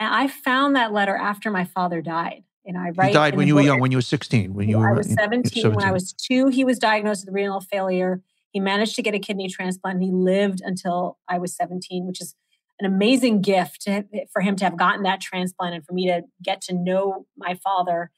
And 0.00 0.12
I 0.12 0.28
found 0.28 0.74
that 0.76 0.92
letter 0.92 1.14
after 1.14 1.50
my 1.50 1.64
father 1.64 2.00
died. 2.00 2.42
And 2.64 2.76
I 2.76 2.90
write. 2.90 3.08
He 3.08 3.12
died 3.12 3.36
when 3.36 3.46
you 3.46 3.54
were 3.54 3.62
young, 3.62 3.80
when 3.80 3.90
you 3.90 3.98
were 3.98 4.02
16. 4.02 4.54
When 4.54 4.68
you 4.68 4.78
were, 4.78 4.90
I 4.90 4.96
was 4.96 5.12
17. 5.12 5.62
17. 5.62 5.74
When 5.74 5.84
I 5.84 5.92
was 5.92 6.12
two, 6.12 6.48
he 6.48 6.64
was 6.64 6.78
diagnosed 6.78 7.26
with 7.26 7.34
renal 7.34 7.60
failure. 7.60 8.22
He 8.52 8.60
managed 8.60 8.96
to 8.96 9.02
get 9.02 9.14
a 9.14 9.18
kidney 9.18 9.48
transplant. 9.48 9.96
And 9.96 10.04
He 10.04 10.10
lived 10.10 10.60
until 10.64 11.18
I 11.28 11.38
was 11.38 11.54
17, 11.54 12.06
which 12.06 12.20
is 12.20 12.34
an 12.78 12.86
amazing 12.86 13.42
gift 13.42 13.82
to, 13.82 14.04
for 14.32 14.40
him 14.40 14.56
to 14.56 14.64
have 14.64 14.76
gotten 14.76 15.02
that 15.02 15.20
transplant 15.20 15.74
and 15.74 15.84
for 15.84 15.92
me 15.92 16.06
to 16.06 16.22
get 16.42 16.60
to 16.62 16.74
know 16.74 17.26
my 17.36 17.54
father. 17.54 18.10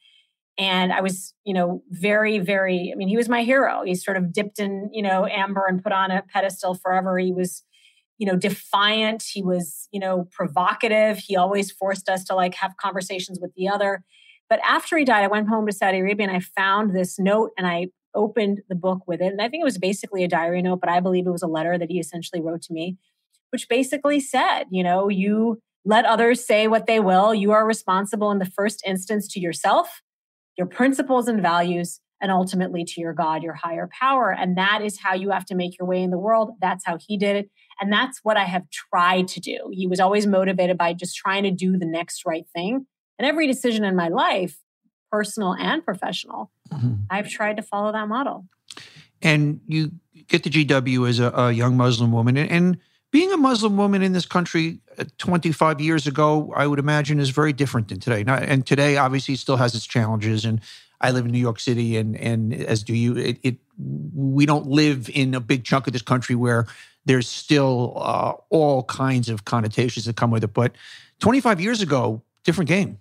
And 0.59 0.93
I 0.93 1.01
was, 1.01 1.35
you 1.45 1.55
know, 1.55 1.83
very, 1.89 2.39
very, 2.39 2.91
I 2.93 2.97
mean, 2.97 3.09
he 3.09 3.17
was 3.17 3.29
my 3.29 3.43
hero. 3.43 3.83
He 3.85 3.95
sort 3.95 4.17
of 4.17 4.33
dipped 4.33 4.59
in, 4.59 4.91
you 4.93 5.03
know, 5.03 5.27
amber 5.27 5.67
and 5.67 5.83
put 5.83 5.93
on 5.93 6.11
a 6.11 6.23
pedestal 6.23 6.75
forever. 6.75 7.19
He 7.19 7.33
was 7.33 7.65
you 8.23 8.27
know 8.27 8.37
defiant 8.37 9.25
he 9.25 9.43
was 9.43 9.89
you 9.91 9.99
know 9.99 10.29
provocative 10.31 11.19
he 11.19 11.35
always 11.35 11.73
forced 11.73 12.09
us 12.09 12.23
to 12.23 12.37
like 12.37 12.55
have 12.55 12.77
conversations 12.77 13.41
with 13.43 13.53
the 13.57 13.69
other 13.69 14.05
but 14.49 14.61
after 14.65 14.97
he 14.97 15.05
died 15.05 15.25
i 15.25 15.27
went 15.27 15.49
home 15.49 15.67
to 15.67 15.73
saudi 15.73 15.99
arabia 15.99 16.29
and 16.29 16.37
i 16.37 16.39
found 16.39 16.95
this 16.95 17.19
note 17.19 17.51
and 17.59 17.67
i 17.67 17.89
opened 18.15 18.61
the 18.69 18.77
book 18.77 19.01
with 19.09 19.21
it 19.21 19.33
and 19.33 19.43
i 19.43 19.49
think 19.49 19.61
it 19.61 19.65
was 19.65 19.77
basically 19.77 20.23
a 20.23 20.29
diary 20.29 20.63
note 20.63 20.81
but 20.81 20.89
i 20.89 21.01
believe 21.01 21.27
it 21.27 21.33
was 21.33 21.43
a 21.43 21.49
letter 21.49 21.77
that 21.77 21.91
he 21.91 21.99
essentially 21.99 22.41
wrote 22.41 22.63
to 22.63 22.73
me 22.73 22.97
which 23.51 23.69
basically 23.69 24.21
said 24.21 24.67
you 24.71 24.85
know 24.85 25.09
you 25.09 25.61
let 25.85 26.05
others 26.05 26.47
say 26.47 26.69
what 26.69 26.87
they 26.87 27.01
will 27.01 27.35
you 27.35 27.51
are 27.51 27.67
responsible 27.67 28.31
in 28.31 28.39
the 28.39 28.47
first 28.47 28.85
instance 28.87 29.27
to 29.27 29.41
yourself 29.41 30.01
your 30.57 30.69
principles 30.69 31.27
and 31.27 31.43
values 31.43 31.99
and 32.23 32.31
ultimately 32.31 32.85
to 32.85 33.01
your 33.01 33.13
God, 33.13 33.43
your 33.43 33.55
higher 33.55 33.91
power. 34.01 34.31
And 34.33 34.57
that 34.57 34.81
is 34.83 35.01
how 35.01 35.13
you 35.13 35.31
have 35.31 35.45
to 35.47 35.57
make 35.57 35.77
your 35.77 35.89
way 35.89 36.01
in 36.03 36.11
the 36.11 36.19
world. 36.19 36.53
That's 36.61 36.87
how 36.87 36.97
he 37.05 37.19
did 37.19 37.35
it. 37.35 37.51
And 37.83 37.93
that's 37.93 38.21
what 38.23 38.37
I 38.37 38.45
have 38.45 38.71
tried 38.71 39.27
to 39.29 39.41
do. 39.41 39.69
He 39.73 39.89
was 39.89 39.99
always 39.99 40.25
motivated 40.25 40.79
by 40.79 40.93
just 40.93 41.17
trying 41.17 41.43
to 41.43 41.51
do 41.51 41.77
the 41.77 41.85
next 41.85 42.25
right 42.25 42.47
thing. 42.55 42.87
And 43.19 43.27
every 43.27 43.49
decision 43.49 43.85
in 43.85 43.97
my 43.97 44.07
life, 44.07 44.57
personal 45.11 45.53
and 45.55 45.85
professional, 45.85 46.53
mm-hmm. 46.73 46.95
I've 47.11 47.29
tried 47.29 47.57
to 47.57 47.63
follow 47.63 47.91
that 47.91 48.07
model. 48.07 48.47
And 49.21 49.61
you 49.67 49.91
get 50.29 50.45
the 50.45 50.51
GW 50.51 51.09
as 51.09 51.19
a, 51.19 51.31
a 51.31 51.51
young 51.51 51.77
Muslim 51.77 52.13
woman. 52.13 52.37
And, 52.37 52.51
and, 52.51 52.79
being 53.11 53.31
a 53.31 53.37
Muslim 53.37 53.77
woman 53.77 54.01
in 54.01 54.15
this 54.15 54.25
country 54.25 54.81
uh, 54.97 55.05
25 55.19 55.83
years 55.83 56.07
ago, 56.07 56.51
I 56.57 56.67
would 56.67 56.79
imagine, 56.79 57.21
is 57.21 57.29
very 57.29 57.53
different 57.53 57.89
than 57.89 58.01
today. 58.01 58.25
and 58.27 58.67
today, 58.67 58.97
obviously, 58.97 59.35
still 59.37 59.59
has 59.59 59.75
its 59.75 59.85
challenges. 59.85 60.47
And 60.47 60.63
I 61.03 61.11
live 61.11 61.25
in 61.25 61.33
New 61.33 61.39
York 61.39 61.59
City, 61.59 61.97
and 61.97 62.17
and 62.17 62.55
as 62.55 62.83
do 62.83 62.95
you. 62.95 63.17
It, 63.17 63.39
it 63.43 63.57
we 64.15 64.47
don't 64.47 64.67
live 64.67 65.11
in 65.13 65.35
a 65.35 65.41
big 65.41 65.65
chunk 65.65 65.87
of 65.87 65.93
this 65.93 66.03
country 66.03 66.35
where 66.35 66.67
there's 67.05 67.29
still 67.29 67.95
uh, 67.97 68.33
all 68.51 68.85
kinds 68.85 69.29
of 69.29 69.45
connotations 69.45 70.07
that 70.07 70.17
come 70.17 70.31
with 70.31 70.45
it. 70.45 70.55
But 70.55 70.77
25 71.21 71.61
years 71.61 71.83
ago, 71.83 72.23
different 72.45 72.69
game. 72.69 72.99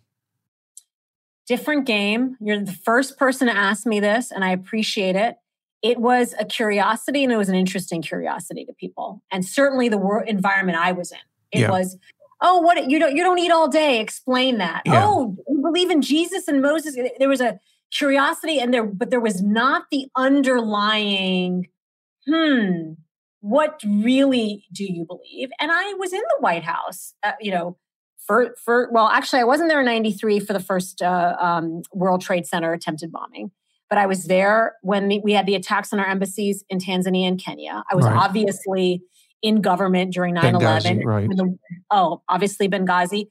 Different 1.47 1.85
game. 1.85 2.37
You're 2.39 2.63
the 2.63 2.71
first 2.71 3.17
person 3.17 3.47
to 3.47 3.55
ask 3.55 3.85
me 3.85 3.99
this, 3.99 4.31
and 4.31 4.43
I 4.43 4.51
appreciate 4.51 5.15
it. 5.15 5.37
It 5.81 5.99
was 5.99 6.33
a 6.39 6.45
curiosity, 6.45 7.23
and 7.23 7.33
it 7.33 7.37
was 7.37 7.49
an 7.49 7.55
interesting 7.55 8.01
curiosity 8.01 8.65
to 8.65 8.73
people, 8.73 9.21
and 9.31 9.45
certainly 9.45 9.89
the 9.89 9.97
world 9.97 10.27
environment 10.27 10.77
I 10.77 10.91
was 10.91 11.11
in. 11.11 11.17
It 11.51 11.61
yeah. 11.61 11.71
was, 11.71 11.97
oh, 12.39 12.59
what 12.59 12.89
you 12.89 12.99
don't 12.99 13.15
you 13.15 13.23
don't 13.23 13.39
eat 13.39 13.51
all 13.51 13.67
day. 13.67 13.99
Explain 13.99 14.59
that. 14.59 14.83
Yeah. 14.85 15.03
Oh, 15.05 15.35
you 15.49 15.61
believe 15.61 15.89
in 15.89 16.01
Jesus 16.01 16.47
and 16.47 16.61
Moses. 16.61 16.95
There 17.17 17.27
was 17.27 17.41
a 17.41 17.59
curiosity, 17.91 18.59
and 18.59 18.73
there, 18.73 18.85
but 18.85 19.09
there 19.09 19.19
was 19.19 19.41
not 19.41 19.83
the 19.91 20.07
underlying. 20.15 21.67
Hmm, 22.27 22.93
what 23.41 23.81
really 23.85 24.65
do 24.71 24.83
you 24.83 25.05
believe? 25.05 25.49
And 25.59 25.71
I 25.71 25.93
was 25.93 26.13
in 26.13 26.19
the 26.19 26.37
White 26.39 26.63
House, 26.63 27.13
uh, 27.23 27.31
you 27.39 27.51
know, 27.51 27.77
for 28.25 28.55
for 28.63 28.89
well, 28.91 29.07
actually, 29.07 29.39
I 29.39 29.45
wasn't 29.45 29.69
there 29.69 29.79
in 29.79 29.85
'93 29.85 30.39
for 30.39 30.53
the 30.53 30.59
first 30.59 31.01
uh, 31.01 31.35
um, 31.39 31.81
World 31.93 32.21
Trade 32.21 32.45
Center 32.45 32.71
attempted 32.73 33.11
bombing, 33.11 33.51
but 33.89 33.97
I 33.97 34.05
was 34.05 34.25
there 34.25 34.75
when 34.81 35.07
the, 35.07 35.19
we 35.23 35.33
had 35.33 35.45
the 35.45 35.55
attacks 35.55 35.91
on 35.91 35.99
our 35.99 36.07
embassies 36.07 36.63
in 36.69 36.79
Tanzania 36.79 37.27
and 37.27 37.43
Kenya. 37.43 37.83
I 37.91 37.95
was 37.95 38.05
right. 38.05 38.15
obviously 38.15 39.01
in 39.41 39.61
government 39.61 40.13
during 40.13 40.35
9-11 40.35 41.03
right. 41.03 41.27
The, 41.27 41.57
oh 41.89 42.21
obviously 42.29 42.69
benghazi 42.69 43.27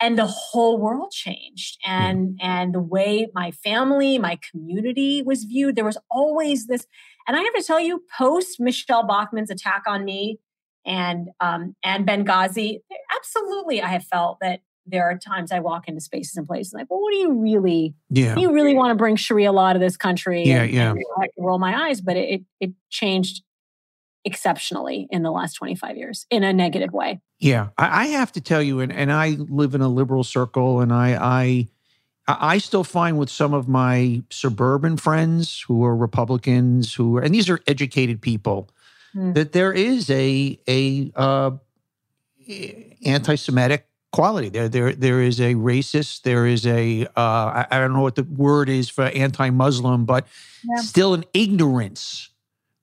and 0.00 0.18
the 0.18 0.26
whole 0.26 0.78
world 0.78 1.10
changed 1.10 1.78
and 1.84 2.38
and 2.42 2.74
the 2.74 2.80
way 2.80 3.28
my 3.34 3.50
family 3.50 4.18
my 4.18 4.38
community 4.50 5.22
was 5.22 5.44
viewed 5.44 5.76
there 5.76 5.84
was 5.84 5.98
always 6.10 6.66
this 6.66 6.86
and 7.26 7.36
I 7.36 7.40
have 7.40 7.54
to 7.54 7.62
tell 7.62 7.80
you, 7.80 8.02
post 8.16 8.60
Michele 8.60 9.06
Bachmann's 9.06 9.50
attack 9.50 9.82
on 9.86 10.04
me 10.04 10.38
and 10.84 11.28
um, 11.40 11.74
and 11.82 12.06
Benghazi, 12.06 12.78
absolutely, 13.16 13.82
I 13.82 13.88
have 13.88 14.04
felt 14.04 14.38
that 14.40 14.60
there 14.88 15.02
are 15.02 15.18
times 15.18 15.50
I 15.50 15.58
walk 15.58 15.88
into 15.88 16.00
spaces 16.00 16.36
and 16.36 16.46
places 16.46 16.72
like, 16.72 16.86
well, 16.88 17.00
what 17.00 17.10
do 17.10 17.16
you 17.16 17.32
really? 17.32 17.96
Yeah. 18.08 18.36
Do 18.36 18.40
you 18.40 18.52
really 18.52 18.74
want 18.74 18.90
to 18.90 18.94
bring 18.94 19.16
Sharia 19.16 19.50
law 19.50 19.72
to 19.72 19.80
this 19.80 19.96
country? 19.96 20.44
Yeah, 20.44 20.62
and, 20.62 20.72
yeah. 20.72 20.90
And 20.90 21.02
I 21.18 21.26
roll 21.36 21.58
my 21.58 21.88
eyes, 21.88 22.00
but 22.00 22.16
it 22.16 22.42
it 22.60 22.70
changed 22.90 23.42
exceptionally 24.26 25.06
in 25.10 25.22
the 25.22 25.30
last 25.30 25.54
25 25.54 25.96
years 25.96 26.26
in 26.30 26.42
a 26.42 26.52
negative 26.52 26.92
way. 26.92 27.20
Yeah, 27.38 27.68
I, 27.78 28.02
I 28.02 28.06
have 28.08 28.32
to 28.32 28.40
tell 28.40 28.60
you, 28.60 28.80
and, 28.80 28.92
and 28.92 29.12
I 29.12 29.30
live 29.38 29.74
in 29.74 29.80
a 29.80 29.88
liberal 29.88 30.24
circle, 30.24 30.80
and 30.80 30.92
I 30.92 31.16
I 31.20 31.68
I 32.28 32.58
still 32.58 32.84
find 32.84 33.18
with 33.18 33.30
some 33.30 33.54
of 33.54 33.68
my 33.68 34.22
suburban 34.30 34.96
friends 34.96 35.60
who 35.66 35.84
are 35.84 35.96
Republicans, 35.96 36.92
who 36.92 37.16
are, 37.16 37.20
and 37.20 37.32
these 37.32 37.48
are 37.48 37.60
educated 37.68 38.20
people, 38.20 38.68
mm. 39.14 39.32
that 39.34 39.52
there 39.52 39.72
is 39.72 40.10
a 40.10 40.58
a 40.68 41.12
uh, 41.14 41.52
anti-Semitic 43.04 43.86
quality 44.12 44.48
there. 44.48 44.68
There 44.68 44.92
there 44.92 45.22
is 45.22 45.40
a 45.40 45.54
racist. 45.54 46.22
There 46.22 46.46
is 46.46 46.66
a 46.66 47.06
uh, 47.06 47.10
I, 47.16 47.66
I, 47.70 47.78
don't 47.78 47.92
know 47.92 48.02
what 48.02 48.16
the 48.16 48.24
word 48.24 48.68
is 48.68 48.88
for 48.88 49.04
anti-Muslim, 49.04 50.04
but 50.04 50.26
yeah. 50.64 50.82
still 50.82 51.14
an 51.14 51.24
ignorance 51.32 52.30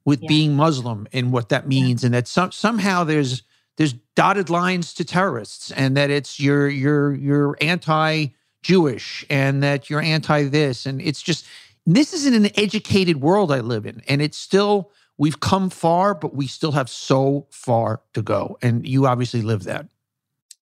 with 0.06 0.22
yeah. 0.22 0.28
being 0.28 0.56
Muslim 0.56 1.08
and 1.14 1.32
what 1.32 1.50
that 1.50 1.68
means, 1.68 2.04
yeah. 2.04 2.08
and 2.08 2.14
that 2.14 2.28
some, 2.28 2.52
somehow 2.52 3.04
there's 3.04 3.44
there's 3.78 3.94
dotted 4.16 4.50
lines 4.50 4.94
to 4.94 5.06
terrorists, 5.06 5.72
and 5.72 5.98
that 5.98 6.10
it's 6.10 6.40
you're 6.40 6.70
you're 6.70 7.14
you're 7.14 7.58
anti 7.62 8.30
Jewish 8.64 9.26
and 9.30 9.62
that 9.62 9.90
you're 9.90 10.02
anti 10.02 10.46
this. 10.46 10.86
And 10.86 11.02
it's 11.02 11.22
just, 11.22 11.46
this 11.86 12.14
isn't 12.14 12.34
an 12.34 12.50
educated 12.56 13.22
world 13.22 13.52
I 13.52 13.60
live 13.60 13.86
in. 13.86 14.02
And 14.08 14.22
it's 14.22 14.38
still, 14.38 14.92
we've 15.18 15.40
come 15.40 15.70
far, 15.70 16.16
but 16.16 16.34
we 16.34 16.48
still 16.48 16.72
have 16.72 16.90
so 16.90 17.46
far 17.52 18.02
to 18.14 18.22
go. 18.22 18.58
And 18.62 18.88
you 18.88 19.06
obviously 19.06 19.42
live 19.42 19.64
that. 19.64 19.88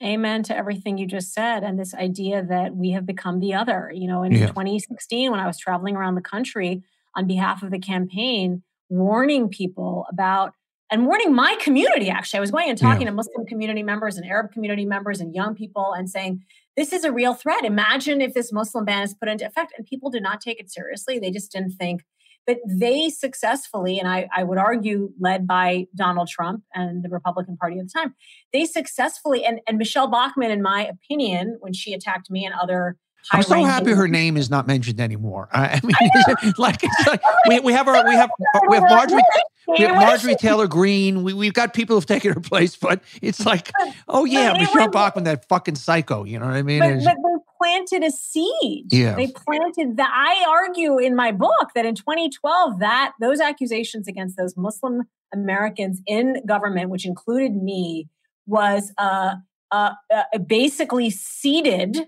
Amen 0.04 0.42
to 0.44 0.58
everything 0.58 0.98
you 0.98 1.06
just 1.06 1.32
said. 1.32 1.64
And 1.64 1.80
this 1.80 1.94
idea 1.94 2.44
that 2.44 2.76
we 2.76 2.90
have 2.92 3.06
become 3.06 3.40
the 3.40 3.54
other. 3.54 3.92
You 3.94 4.08
know, 4.08 4.24
in 4.24 4.32
yeah. 4.32 4.48
2016, 4.48 5.30
when 5.30 5.40
I 5.40 5.46
was 5.46 5.60
traveling 5.60 5.96
around 5.96 6.16
the 6.16 6.22
country 6.22 6.84
on 7.16 7.28
behalf 7.28 7.62
of 7.62 7.70
the 7.70 7.80
campaign, 7.80 8.64
warning 8.92 9.50
people 9.50 10.06
about 10.12 10.54
and 10.92 11.06
warning 11.08 11.34
my 11.34 11.56
community 11.62 12.10
actually 12.10 12.38
i 12.38 12.42
was 12.42 12.52
going 12.52 12.70
and 12.70 12.78
talking 12.78 13.04
yeah. 13.04 13.10
to 13.10 13.16
muslim 13.16 13.46
community 13.46 13.82
members 13.82 14.18
and 14.18 14.30
arab 14.30 14.52
community 14.52 14.86
members 14.86 15.20
and 15.20 15.34
young 15.34 15.56
people 15.56 15.94
and 15.94 16.10
saying 16.10 16.44
this 16.78 16.94
is 16.94 17.04
a 17.04 17.12
real 17.12 17.34
threat. 17.34 17.66
Imagine 17.66 18.22
if 18.22 18.34
this 18.34 18.52
Muslim 18.52 18.86
ban 18.86 19.04
is 19.04 19.14
put 19.14 19.30
into 19.30 19.46
effect 19.46 19.74
and 19.78 19.86
people 19.86 20.10
did 20.10 20.24
not 20.24 20.42
take 20.42 20.60
it 20.60 20.72
seriously. 20.72 21.20
They 21.20 21.32
just 21.32 21.52
didn't 21.52 21.72
think. 21.72 22.02
But 22.48 22.58
they 22.68 23.10
successfully, 23.10 24.00
and 24.00 24.08
I, 24.08 24.28
I 24.36 24.44
would 24.44 24.58
argue 24.58 25.12
led 25.20 25.46
by 25.46 25.86
Donald 25.96 26.28
Trump 26.28 26.64
and 26.74 27.04
the 27.04 27.10
Republican 27.10 27.56
Party 27.56 27.78
at 27.78 27.86
the 27.86 27.92
time, 27.94 28.16
they 28.52 28.66
successfully, 28.66 29.46
and, 29.46 29.60
and 29.68 29.78
Michele 29.78 30.08
Bachmann, 30.08 30.50
in 30.50 30.62
my 30.62 30.88
opinion, 30.88 31.58
when 31.60 31.74
she 31.74 31.94
attacked 31.94 32.32
me 32.32 32.44
and 32.44 32.56
other 32.60 32.98
I'm 33.32 33.44
so 33.44 33.64
happy 33.64 33.92
her 33.92 34.08
name 34.08 34.38
is 34.38 34.50
not 34.50 34.68
mentioned 34.68 35.00
anymore. 35.00 35.50
I 35.52 35.80
mean, 35.84 35.96
I 36.02 36.54
like, 36.58 36.80
it's 36.84 37.08
like 37.08 37.22
we, 37.48 37.60
we 37.60 37.74
have 37.74 37.88
our 37.88 38.08
we 38.08 38.16
have 38.16 38.30
we 38.70 38.76
have 38.76 38.84
Marjorie 38.90 39.22
we 39.68 39.80
have 39.86 39.96
Marjorie 39.96 40.36
Taylor 40.36 40.68
Greene. 40.68 41.24
We 41.24 41.34
we've 41.34 41.54
got 41.54 41.74
people 41.74 41.96
who've 41.96 42.06
taken 42.06 42.34
her 42.34 42.40
place, 42.40 42.76
but 42.76 43.02
it's 43.22 43.46
like, 43.46 43.72
oh 44.08 44.26
yeah, 44.26 44.54
Michele 44.54 44.90
Bachmann, 44.90 45.26
that 45.26 45.48
fucking 45.48 45.76
psycho. 45.76 46.24
You 46.24 46.40
know 46.40 46.46
what 46.46 46.56
I 46.56 46.62
mean? 46.62 46.80
But, 46.80 47.04
but 47.04 47.16
they 47.16 47.38
planted 47.58 48.04
a 48.04 48.12
seed. 48.12 48.88
Yeah, 48.92 49.16
they 49.16 49.28
planted 49.28 49.98
that. 49.98 50.12
I 50.12 50.46
argue 50.50 50.98
in 50.98 51.16
my 51.16 51.32
book 51.32 51.70
that 51.76 51.86
in 51.86 51.96
2012, 51.96 52.80
that 52.80 53.14
those 53.20 53.40
accusations 53.40 54.08
against 54.08 54.38
those 54.38 54.58
Muslim 54.58 55.04
Americans 55.34 56.02
in 56.08 56.42
government, 56.46 56.90
which 56.90 57.06
included 57.06 57.54
me, 57.54 58.10
was 58.48 58.92
uh, 58.98 59.36
uh, 59.72 59.92
uh 60.14 60.38
basically 60.40 61.10
seeded 61.10 62.08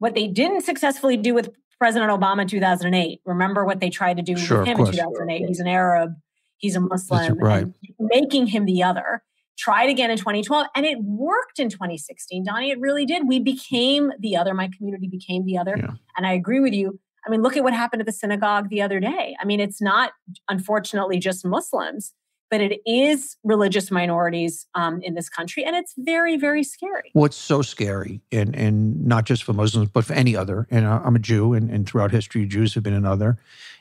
what 0.00 0.14
they 0.14 0.26
didn't 0.26 0.62
successfully 0.62 1.16
do 1.16 1.32
with 1.32 1.50
President 1.78 2.10
Obama 2.10 2.42
in 2.42 2.48
2008. 2.48 3.20
Remember 3.24 3.64
what 3.64 3.80
they 3.80 3.88
tried 3.88 4.16
to 4.16 4.22
do 4.22 4.36
sure, 4.36 4.58
with 4.58 4.68
him 4.68 4.80
in 4.80 4.86
2008. 4.86 5.46
He's 5.46 5.60
an 5.60 5.68
Arab, 5.68 6.14
he's 6.58 6.74
a 6.74 6.80
Muslim, 6.80 7.38
right. 7.38 7.66
making 7.98 8.48
him 8.48 8.64
the 8.64 8.82
other. 8.82 9.22
Tried 9.58 9.90
again 9.90 10.10
in 10.10 10.16
2012, 10.16 10.68
and 10.74 10.86
it 10.86 10.98
worked 11.02 11.58
in 11.58 11.68
2016. 11.68 12.44
Donny, 12.44 12.70
it 12.70 12.80
really 12.80 13.04
did. 13.04 13.28
We 13.28 13.40
became 13.40 14.10
the 14.18 14.34
other. 14.34 14.54
My 14.54 14.70
community 14.74 15.06
became 15.06 15.44
the 15.44 15.58
other. 15.58 15.74
Yeah. 15.76 15.90
And 16.16 16.26
I 16.26 16.32
agree 16.32 16.60
with 16.60 16.72
you. 16.72 16.98
I 17.26 17.30
mean, 17.30 17.42
look 17.42 17.58
at 17.58 17.62
what 17.62 17.74
happened 17.74 18.00
at 18.00 18.06
the 18.06 18.12
synagogue 18.12 18.70
the 18.70 18.80
other 18.80 19.00
day. 19.00 19.36
I 19.38 19.44
mean, 19.44 19.60
it's 19.60 19.82
not, 19.82 20.12
unfortunately, 20.48 21.18
just 21.18 21.44
Muslims 21.44 22.14
but 22.50 22.60
it 22.60 22.80
is 22.84 23.36
religious 23.44 23.90
minorities 23.90 24.66
um, 24.74 25.00
in 25.02 25.14
this 25.14 25.28
country, 25.28 25.64
and 25.64 25.76
it's 25.76 25.94
very, 25.96 26.36
very 26.36 26.64
scary. 26.64 27.10
What's 27.12 27.36
so 27.36 27.62
scary, 27.62 28.20
and 28.32 28.54
and 28.54 29.06
not 29.06 29.24
just 29.24 29.44
for 29.44 29.52
Muslims, 29.52 29.88
but 29.88 30.04
for 30.04 30.12
any 30.14 30.36
other. 30.36 30.66
And 30.70 30.86
I'm 30.86 31.16
a 31.16 31.20
Jew, 31.20 31.54
and, 31.54 31.70
and 31.70 31.88
throughout 31.88 32.10
history, 32.10 32.44
Jews 32.46 32.74
have 32.74 32.82
been 32.82 32.94
another, 32.94 33.38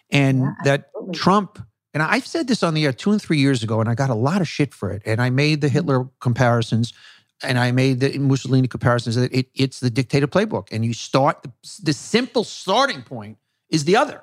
and 0.09 0.41
yeah, 0.41 0.53
that. 0.63 0.89
Trump. 1.13 1.65
And 1.91 2.03
I've 2.03 2.27
said 2.27 2.47
this 2.47 2.61
on 2.61 2.75
the 2.75 2.85
air 2.85 2.93
two 2.93 3.11
and 3.11 3.19
three 3.19 3.39
years 3.39 3.63
ago, 3.63 3.79
and 3.79 3.89
I 3.89 3.95
got 3.95 4.11
a 4.11 4.15
lot 4.15 4.41
of 4.41 4.47
shit 4.47 4.75
for 4.75 4.91
it. 4.91 5.01
And 5.07 5.19
I 5.19 5.31
made 5.31 5.61
the 5.61 5.67
mm-hmm. 5.67 5.73
Hitler 5.73 6.07
comparisons, 6.19 6.93
and 7.41 7.57
I 7.57 7.71
made 7.71 7.99
the 7.99 8.15
Mussolini 8.19 8.67
comparisons. 8.67 9.15
That 9.15 9.33
it, 9.33 9.47
it's 9.55 9.79
the 9.79 9.89
dictator 9.89 10.27
playbook, 10.27 10.67
and 10.71 10.85
you 10.85 10.93
start 10.93 11.41
the, 11.41 11.51
the 11.81 11.93
simple 11.93 12.43
starting 12.43 13.01
point 13.01 13.39
is 13.69 13.85
the 13.85 13.95
other, 13.95 14.21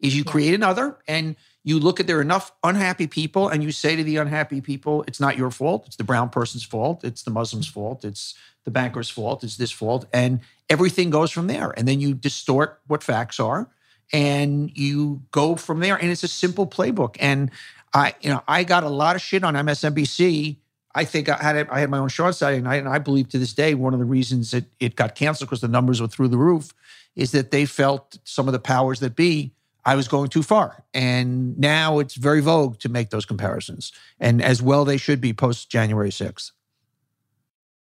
is 0.00 0.16
you 0.16 0.24
yeah. 0.26 0.32
create 0.32 0.54
another, 0.54 0.98
and 1.06 1.36
you 1.64 1.80
look 1.80 1.98
at 1.98 2.06
there 2.06 2.18
are 2.18 2.22
enough 2.22 2.52
unhappy 2.62 3.06
people 3.06 3.48
and 3.48 3.62
you 3.62 3.72
say 3.72 3.96
to 3.96 4.04
the 4.04 4.18
unhappy 4.18 4.60
people 4.60 5.02
it's 5.08 5.18
not 5.18 5.36
your 5.36 5.50
fault. 5.50 5.86
It's 5.86 5.96
the 5.96 6.04
brown 6.04 6.28
person's 6.28 6.62
fault. 6.62 7.02
It's 7.02 7.22
the 7.22 7.30
muslim's 7.30 7.66
fault. 7.66 8.04
It's 8.04 8.34
the 8.64 8.70
banker's 8.70 9.10
fault. 9.10 9.42
It's 9.42 9.56
this 9.56 9.70
fault. 9.70 10.06
And 10.12 10.40
everything 10.68 11.10
goes 11.10 11.30
from 11.30 11.46
there. 11.46 11.72
And 11.76 11.88
then 11.88 12.00
you 12.00 12.14
distort 12.14 12.80
what 12.86 13.02
facts 13.02 13.40
are 13.40 13.68
and 14.12 14.70
you 14.76 15.22
go 15.30 15.56
from 15.56 15.80
there. 15.80 15.96
And 15.96 16.10
it's 16.10 16.22
a 16.22 16.28
simple 16.28 16.66
playbook. 16.66 17.16
And 17.18 17.50
i 17.94 18.14
you 18.20 18.28
know 18.28 18.42
i 18.48 18.64
got 18.64 18.82
a 18.82 18.88
lot 18.88 19.16
of 19.16 19.22
shit 19.22 19.44
on 19.44 19.54
msnbc 19.54 20.56
I 20.94 21.04
think 21.04 21.28
I 21.28 21.36
had 21.36 21.68
I 21.70 21.80
had 21.80 21.90
my 21.90 21.98
own 21.98 22.08
short 22.08 22.36
sighting, 22.36 22.60
and 22.60 22.68
I, 22.68 22.76
and 22.76 22.88
I 22.88 22.98
believe 22.98 23.28
to 23.30 23.38
this 23.38 23.52
day 23.52 23.74
one 23.74 23.94
of 23.94 23.98
the 23.98 24.04
reasons 24.04 24.52
that 24.52 24.64
it 24.78 24.94
got 24.94 25.16
canceled 25.16 25.48
because 25.48 25.60
the 25.60 25.68
numbers 25.68 26.00
were 26.00 26.06
through 26.06 26.28
the 26.28 26.38
roof 26.38 26.72
is 27.16 27.32
that 27.32 27.50
they 27.50 27.66
felt 27.66 28.18
some 28.24 28.46
of 28.46 28.52
the 28.52 28.60
powers 28.60 29.00
that 29.00 29.16
be 29.16 29.52
I 29.84 29.94
was 29.96 30.08
going 30.08 30.28
too 30.28 30.42
far. 30.42 30.84
And 30.94 31.58
now 31.58 31.98
it's 31.98 32.14
very 32.14 32.40
vogue 32.40 32.78
to 32.80 32.88
make 32.88 33.10
those 33.10 33.26
comparisons. 33.26 33.92
And 34.18 34.42
as 34.42 34.62
well, 34.62 34.84
they 34.84 34.96
should 34.96 35.20
be 35.20 35.32
post 35.32 35.70
January 35.70 36.10
6th. 36.10 36.52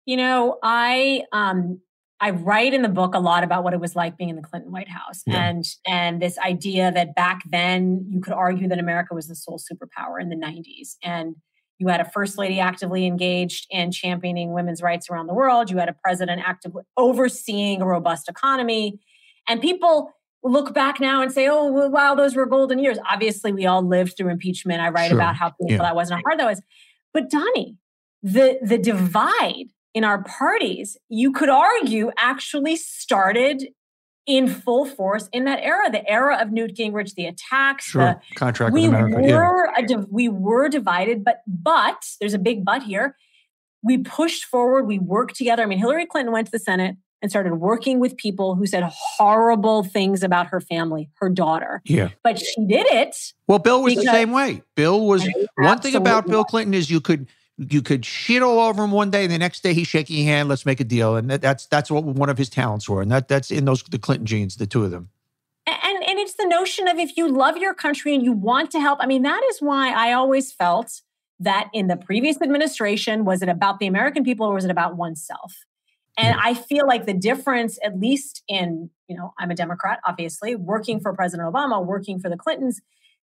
You 0.05 0.17
know, 0.17 0.57
I 0.61 1.23
um 1.31 1.79
I 2.19 2.29
write 2.29 2.73
in 2.73 2.83
the 2.83 2.89
book 2.89 3.15
a 3.15 3.19
lot 3.19 3.43
about 3.43 3.65
what 3.65 3.73
it 3.73 3.81
was 3.81 3.97
like 3.97 4.17
being 4.17 4.29
in 4.29 4.37
the 4.37 4.41
Clinton 4.41 4.71
White 4.71 4.87
House 4.87 5.23
yeah. 5.25 5.43
and 5.43 5.65
and 5.85 6.21
this 6.21 6.37
idea 6.39 6.89
that 6.91 7.15
back 7.15 7.41
then 7.49 8.05
you 8.09 8.21
could 8.21 8.31
argue 8.33 8.67
that 8.69 8.79
America 8.79 9.13
was 9.13 9.27
the 9.27 9.35
sole 9.35 9.59
superpower 9.59 10.21
in 10.21 10.29
the 10.29 10.35
90s 10.35 10.95
and 11.03 11.35
you 11.79 11.89
had 11.89 11.99
a 11.99 12.09
first 12.09 12.37
lady 12.37 12.61
actively 12.61 13.05
engaged 13.05 13.67
in 13.69 13.91
championing 13.91 14.53
women's 14.53 14.81
rights 14.81 15.09
around 15.09 15.27
the 15.27 15.33
world 15.33 15.69
you 15.69 15.77
had 15.77 15.89
a 15.89 15.95
president 16.01 16.41
actively 16.45 16.83
overseeing 16.95 17.81
a 17.81 17.85
robust 17.85 18.29
economy 18.29 18.99
and 19.49 19.59
people 19.59 20.13
look 20.43 20.73
back 20.73 20.99
now 20.99 21.21
and 21.21 21.32
say 21.32 21.47
oh 21.47 21.71
well, 21.71 21.89
wow 21.89 22.15
those 22.15 22.36
were 22.36 22.45
golden 22.45 22.79
years 22.79 22.97
obviously 23.10 23.53
we 23.53 23.65
all 23.65 23.82
lived 23.82 24.17
through 24.17 24.29
impeachment 24.29 24.82
i 24.82 24.89
write 24.89 25.10
sure. 25.10 25.17
about 25.17 25.36
how 25.36 25.49
painful 25.49 25.77
yeah. 25.77 25.77
that 25.77 25.95
was 25.95 26.10
and 26.10 26.17
how 26.17 26.23
hard 26.25 26.39
that 26.39 26.47
was 26.47 26.62
but 27.13 27.29
donny 27.29 27.77
the 28.21 28.58
the 28.62 28.77
divide 28.77 29.67
in 29.93 30.03
our 30.03 30.23
parties, 30.23 30.97
you 31.10 31.32
could 31.32 31.49
argue 31.49 32.12
actually 32.17 32.75
started 32.75 33.67
in 34.25 34.47
full 34.47 34.86
force 34.86 35.27
in 35.34 35.43
that 35.43 35.60
era, 35.62 35.91
the 35.91 36.10
era 36.10 36.38
of 36.41 36.51
Newt 36.51 36.75
Gingrich, 36.75 37.13
the 37.15 37.25
attacks, 37.25 37.86
sure. 37.86 38.19
the 38.29 38.36
contract 38.36 38.73
we 38.73 38.86
America. 38.86 39.17
Were 39.17 39.71
yeah. 39.77 39.97
a, 39.97 40.06
we 40.10 40.29
were 40.29 40.69
divided, 40.69 41.23
but 41.23 41.41
but 41.45 42.03
there's 42.19 42.34
a 42.34 42.39
big 42.39 42.65
but 42.65 42.84
here. 42.84 43.15
We 43.84 43.97
pushed 43.97 44.45
forward. 44.45 44.88
We 44.88 44.97
worked 44.97 45.36
together. 45.36 45.62
I 45.62 45.65
mean, 45.65 45.77
Hillary 45.77 46.06
Clinton 46.06 46.32
went 46.32 46.47
to 46.47 46.51
the 46.51 46.60
Senate 46.60 46.95
and 47.23 47.31
started 47.31 47.55
working 47.55 47.99
with 47.99 48.17
people 48.17 48.53
who 48.53 48.67
said 48.67 48.83
horrible 48.83 49.81
things 49.81 50.23
about 50.23 50.47
her 50.47 50.59
family, 50.59 51.09
her 51.15 51.29
daughter. 51.29 51.81
Yeah. 51.86 52.09
But 52.21 52.38
she 52.38 52.65
did 52.65 52.86
it. 52.88 53.15
Well, 53.47 53.59
Bill 53.59 53.81
was 53.81 53.95
the 53.95 54.03
same 54.03 54.31
way. 54.31 54.62
Bill 54.75 55.07
was 55.07 55.25
one 55.55 55.79
thing 55.79 55.95
about 55.95 56.27
Bill 56.27 56.43
Clinton 56.43 56.73
is 56.73 56.91
you 56.91 56.99
could 56.99 57.27
you 57.57 57.81
could 57.81 58.03
shit 58.03 58.41
all 58.41 58.59
over 58.59 58.83
him 58.83 58.91
one 58.91 59.09
day, 59.09 59.23
and 59.23 59.31
the 59.31 59.38
next 59.38 59.63
day 59.63 59.73
he's 59.73 59.88
shaking 59.88 60.17
your 60.17 60.25
hand. 60.25 60.49
Let's 60.49 60.65
make 60.65 60.79
a 60.79 60.83
deal, 60.83 61.15
and 61.15 61.29
that, 61.29 61.41
that's 61.41 61.67
that's 61.67 61.89
what 61.89 62.03
one 62.03 62.29
of 62.29 62.38
his 62.38 62.49
talents 62.49 62.89
were, 62.89 63.01
and 63.01 63.12
that 63.12 63.27
that's 63.27 63.51
in 63.51 63.65
those 63.65 63.83
the 63.83 63.99
Clinton 63.99 64.25
genes, 64.25 64.57
the 64.57 64.67
two 64.67 64.83
of 64.83 64.91
them. 64.91 65.09
And 65.65 66.03
and 66.03 66.19
it's 66.19 66.33
the 66.33 66.47
notion 66.47 66.88
of 66.88 66.97
if 66.97 67.15
you 67.15 67.31
love 67.31 67.57
your 67.57 67.73
country 67.73 68.13
and 68.13 68.23
you 68.23 68.33
want 68.33 68.71
to 68.71 68.81
help. 68.81 68.99
I 69.01 69.05
mean, 69.05 69.21
that 69.21 69.41
is 69.49 69.62
why 69.62 69.93
I 69.93 70.13
always 70.13 70.51
felt 70.51 71.01
that 71.39 71.69
in 71.73 71.88
the 71.88 71.95
previous 71.95 72.41
administration 72.41 73.23
was 73.23 73.41
it 73.41 73.49
about 73.49 73.79
the 73.79 73.88
American 73.88 74.23
people 74.23 74.47
or 74.47 74.55
was 74.55 74.65
it 74.65 74.71
about 74.71 74.97
oneself? 74.97 75.53
And 76.17 76.38
I 76.39 76.54
feel 76.54 76.86
like 76.88 77.06
the 77.06 77.13
difference, 77.13 77.80
at 77.84 77.99
least 77.99 78.43
in, 78.47 78.89
you 79.08 79.17
know, 79.17 79.34
I'm 79.39 79.49
a 79.49 79.56
Democrat, 79.56 79.99
obviously, 80.06 80.56
working 80.56 80.99
for 80.99 81.13
President 81.13 81.52
Obama, 81.52 81.84
working 81.84 82.19
for 82.19 82.30
the 82.30 82.38
Clintons, 82.38 82.82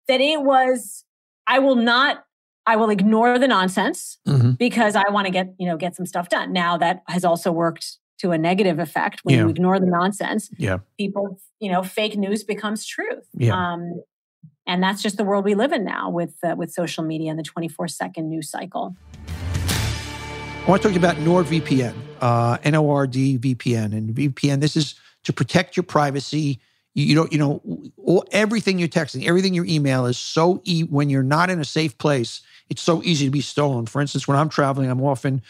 that 0.08 0.20
it 0.20 0.42
was, 0.42 1.04
I 1.46 1.60
will 1.60 1.76
not 1.76 2.24
I 2.66 2.76
will 2.76 2.90
ignore 2.90 3.38
the 3.38 3.48
nonsense 3.48 4.18
mm-hmm. 4.28 4.52
because 4.52 4.94
I 4.94 5.08
want 5.10 5.26
to 5.26 5.32
get, 5.32 5.54
you 5.58 5.66
know, 5.66 5.76
get 5.76 5.96
some 5.96 6.06
stuff 6.06 6.28
done. 6.28 6.52
Now 6.52 6.76
that 6.76 7.02
has 7.08 7.24
also 7.24 7.50
worked 7.50 7.98
to 8.18 8.32
a 8.32 8.38
negative 8.38 8.78
effect 8.78 9.20
when 9.22 9.34
yeah. 9.34 9.42
you 9.42 9.48
ignore 9.48 9.80
the 9.80 9.86
nonsense. 9.86 10.50
Yeah. 10.58 10.78
People, 10.98 11.40
you 11.58 11.72
know, 11.72 11.82
fake 11.82 12.16
news 12.16 12.44
becomes 12.44 12.86
truth. 12.86 13.24
Yeah. 13.34 13.56
Um, 13.56 14.02
and 14.66 14.82
that's 14.82 15.02
just 15.02 15.16
the 15.16 15.24
world 15.24 15.44
we 15.44 15.54
live 15.54 15.72
in 15.72 15.84
now 15.84 16.10
with 16.10 16.34
uh, 16.44 16.54
with 16.56 16.70
social 16.70 17.02
media 17.02 17.30
and 17.30 17.38
the 17.38 17.42
24 17.42 17.88
second 17.88 18.28
news 18.28 18.50
cycle. 18.50 18.94
I 19.28 20.64
want 20.68 20.82
to 20.82 20.88
talk 20.88 20.96
about 20.96 21.16
NordVPN, 21.16 21.94
uh, 22.20 22.58
N-O-R-D 22.62 23.38
VPN, 23.38 23.92
and 23.92 24.14
VPN. 24.14 24.60
This 24.60 24.76
is 24.76 24.94
to 25.24 25.32
protect 25.32 25.76
your 25.76 25.84
privacy. 25.84 26.60
You, 26.94 27.04
you 27.04 27.14
don't, 27.14 27.32
you 27.32 27.38
know, 27.38 27.62
all, 28.04 28.24
everything 28.32 28.78
you're 28.78 28.88
texting, 28.88 29.26
everything 29.26 29.54
your 29.54 29.66
email 29.66 30.06
is 30.06 30.18
so 30.18 30.60
e- 30.64 30.82
when 30.82 31.10
you're 31.10 31.22
not 31.22 31.50
in 31.50 31.60
a 31.60 31.64
safe 31.64 31.96
place 31.98 32.42
it's 32.70 32.80
so 32.80 33.02
easy 33.02 33.26
to 33.26 33.30
be 33.30 33.40
stolen. 33.40 33.84
For 33.86 34.00
instance, 34.00 34.26
when 34.26 34.38
I'm 34.38 34.48
traveling, 34.48 34.88
I'm 34.90 35.02
often 35.02 35.42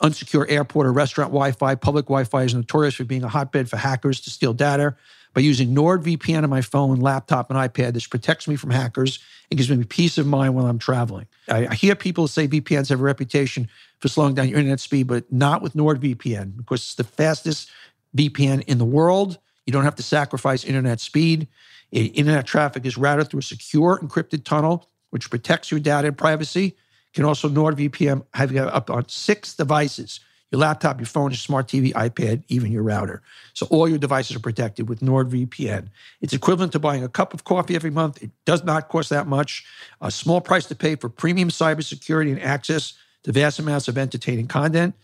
unsecure 0.00 0.46
airport 0.48 0.86
or 0.86 0.92
restaurant 0.92 1.30
Wi-Fi. 1.30 1.74
Public 1.74 2.06
Wi-Fi 2.06 2.44
is 2.44 2.54
notorious 2.54 2.94
for 2.94 3.04
being 3.04 3.24
a 3.24 3.28
hotbed 3.28 3.68
for 3.68 3.76
hackers 3.76 4.20
to 4.22 4.30
steal 4.30 4.54
data. 4.54 4.94
By 5.34 5.42
using 5.42 5.74
NordVPN 5.74 6.42
on 6.44 6.50
my 6.50 6.62
phone, 6.62 7.00
laptop, 7.00 7.50
and 7.50 7.58
iPad, 7.58 7.92
this 7.92 8.06
protects 8.06 8.48
me 8.48 8.56
from 8.56 8.70
hackers 8.70 9.18
and 9.50 9.56
gives 9.58 9.70
me 9.70 9.82
peace 9.84 10.18
of 10.18 10.26
mind 10.26 10.54
while 10.54 10.66
I'm 10.66 10.78
traveling. 10.78 11.26
I, 11.48 11.68
I 11.68 11.74
hear 11.74 11.94
people 11.94 12.28
say 12.28 12.46
VPNs 12.46 12.88
have 12.90 13.00
a 13.00 13.02
reputation 13.02 13.68
for 13.98 14.08
slowing 14.08 14.34
down 14.34 14.48
your 14.48 14.58
internet 14.58 14.80
speed, 14.80 15.06
but 15.06 15.30
not 15.32 15.62
with 15.62 15.74
NordVPN 15.74 16.56
because 16.56 16.80
it's 16.80 16.94
the 16.94 17.04
fastest 17.04 17.70
VPN 18.16 18.62
in 18.64 18.78
the 18.78 18.84
world. 18.84 19.38
You 19.66 19.72
don't 19.72 19.84
have 19.84 19.96
to 19.96 20.02
sacrifice 20.02 20.64
internet 20.64 21.00
speed. 21.00 21.48
Internet 21.90 22.46
traffic 22.46 22.84
is 22.84 22.98
routed 22.98 23.28
through 23.28 23.40
a 23.40 23.42
secure 23.42 23.98
encrypted 24.02 24.44
tunnel 24.44 24.88
which 25.10 25.30
protects 25.30 25.70
your 25.70 25.80
data 25.80 26.08
and 26.08 26.18
privacy. 26.18 26.76
Can 27.14 27.24
also 27.24 27.48
NordVPN 27.48 28.26
have 28.34 28.52
you 28.52 28.60
up 28.60 28.90
on 28.90 29.08
six 29.08 29.54
devices 29.54 30.20
your 30.50 30.60
laptop, 30.60 30.98
your 30.98 31.06
phone, 31.06 31.30
your 31.30 31.36
smart 31.36 31.68
TV, 31.68 31.92
iPad, 31.92 32.42
even 32.48 32.72
your 32.72 32.82
router. 32.82 33.22
So 33.52 33.66
all 33.66 33.88
your 33.88 33.98
devices 33.98 34.36
are 34.36 34.40
protected 34.40 34.88
with 34.88 35.00
NordVPN. 35.00 35.88
It's 36.20 36.32
equivalent 36.32 36.72
to 36.72 36.78
buying 36.78 37.04
a 37.04 37.08
cup 37.08 37.34
of 37.34 37.44
coffee 37.44 37.74
every 37.74 37.90
month. 37.90 38.22
It 38.22 38.30
does 38.44 38.64
not 38.64 38.88
cost 38.88 39.10
that 39.10 39.26
much. 39.26 39.66
A 40.00 40.10
small 40.10 40.40
price 40.40 40.66
to 40.66 40.74
pay 40.74 40.96
for 40.96 41.08
premium 41.08 41.50
cybersecurity 41.50 42.30
and 42.30 42.42
access 42.42 42.94
to 43.24 43.32
vast 43.32 43.58
amounts 43.58 43.88
of 43.88 43.98
entertaining 43.98 44.46
content. 44.46 44.94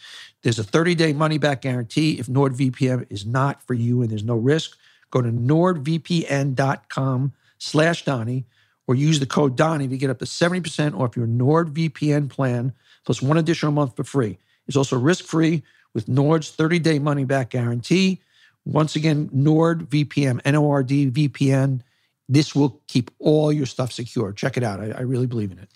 There's 0.43 0.59
a 0.59 0.65
30-day 0.65 1.13
money-back 1.13 1.61
guarantee 1.63 2.19
if 2.19 2.27
NordVPN 2.27 3.07
is 3.11 3.27
not 3.27 3.63
for 3.63 3.75
you 3.75 4.03
and 4.03 4.11
there's 4.11 4.25
no 4.25 4.37
risk. 4.37 4.77
Go 5.11 5.21
to 5.23 5.31
nordvpn.com 5.31 6.55
slash 7.59 8.05
Donny 8.05 8.47
or 8.87 8.95
use 8.95 9.21
the 9.21 9.27
code 9.27 9.57
Donny 9.57 9.89
to 9.89 9.97
get 9.97 10.11
up 10.11 10.19
to 10.19 10.25
70% 10.27 10.99
off 10.99 11.17
your 11.17 11.27
NordVPN 11.27 12.29
plan, 12.29 12.73
plus 13.05 13.23
one 13.23 13.39
additional 13.39 13.73
month 13.73 13.97
for 13.97 14.05
free. 14.05 14.39
It's 14.67 14.77
also 14.77 14.99
risk 14.99 15.25
free 15.25 15.63
with 15.93 16.09
Nord's 16.09 16.51
30 16.51 16.79
day 16.79 16.99
money 16.99 17.25
back 17.25 17.51
guarantee. 17.51 18.21
Once 18.65 18.97
again, 18.97 19.29
Nord 19.33 19.91
VPN, 19.91 20.41
N 20.45 20.57
O 20.57 20.71
R 20.71 20.83
D 20.83 21.11
VPN. 21.11 21.81
This 22.29 22.55
will 22.55 22.81
keep 22.87 23.11
all 23.19 23.53
your 23.53 23.67
stuff 23.67 23.93
secure. 23.93 24.33
Check 24.33 24.57
it 24.57 24.63
out. 24.63 24.81
I, 24.81 24.91
I 24.91 25.01
really 25.03 25.27
believe 25.27 25.53
in 25.53 25.59
it. 25.59 25.69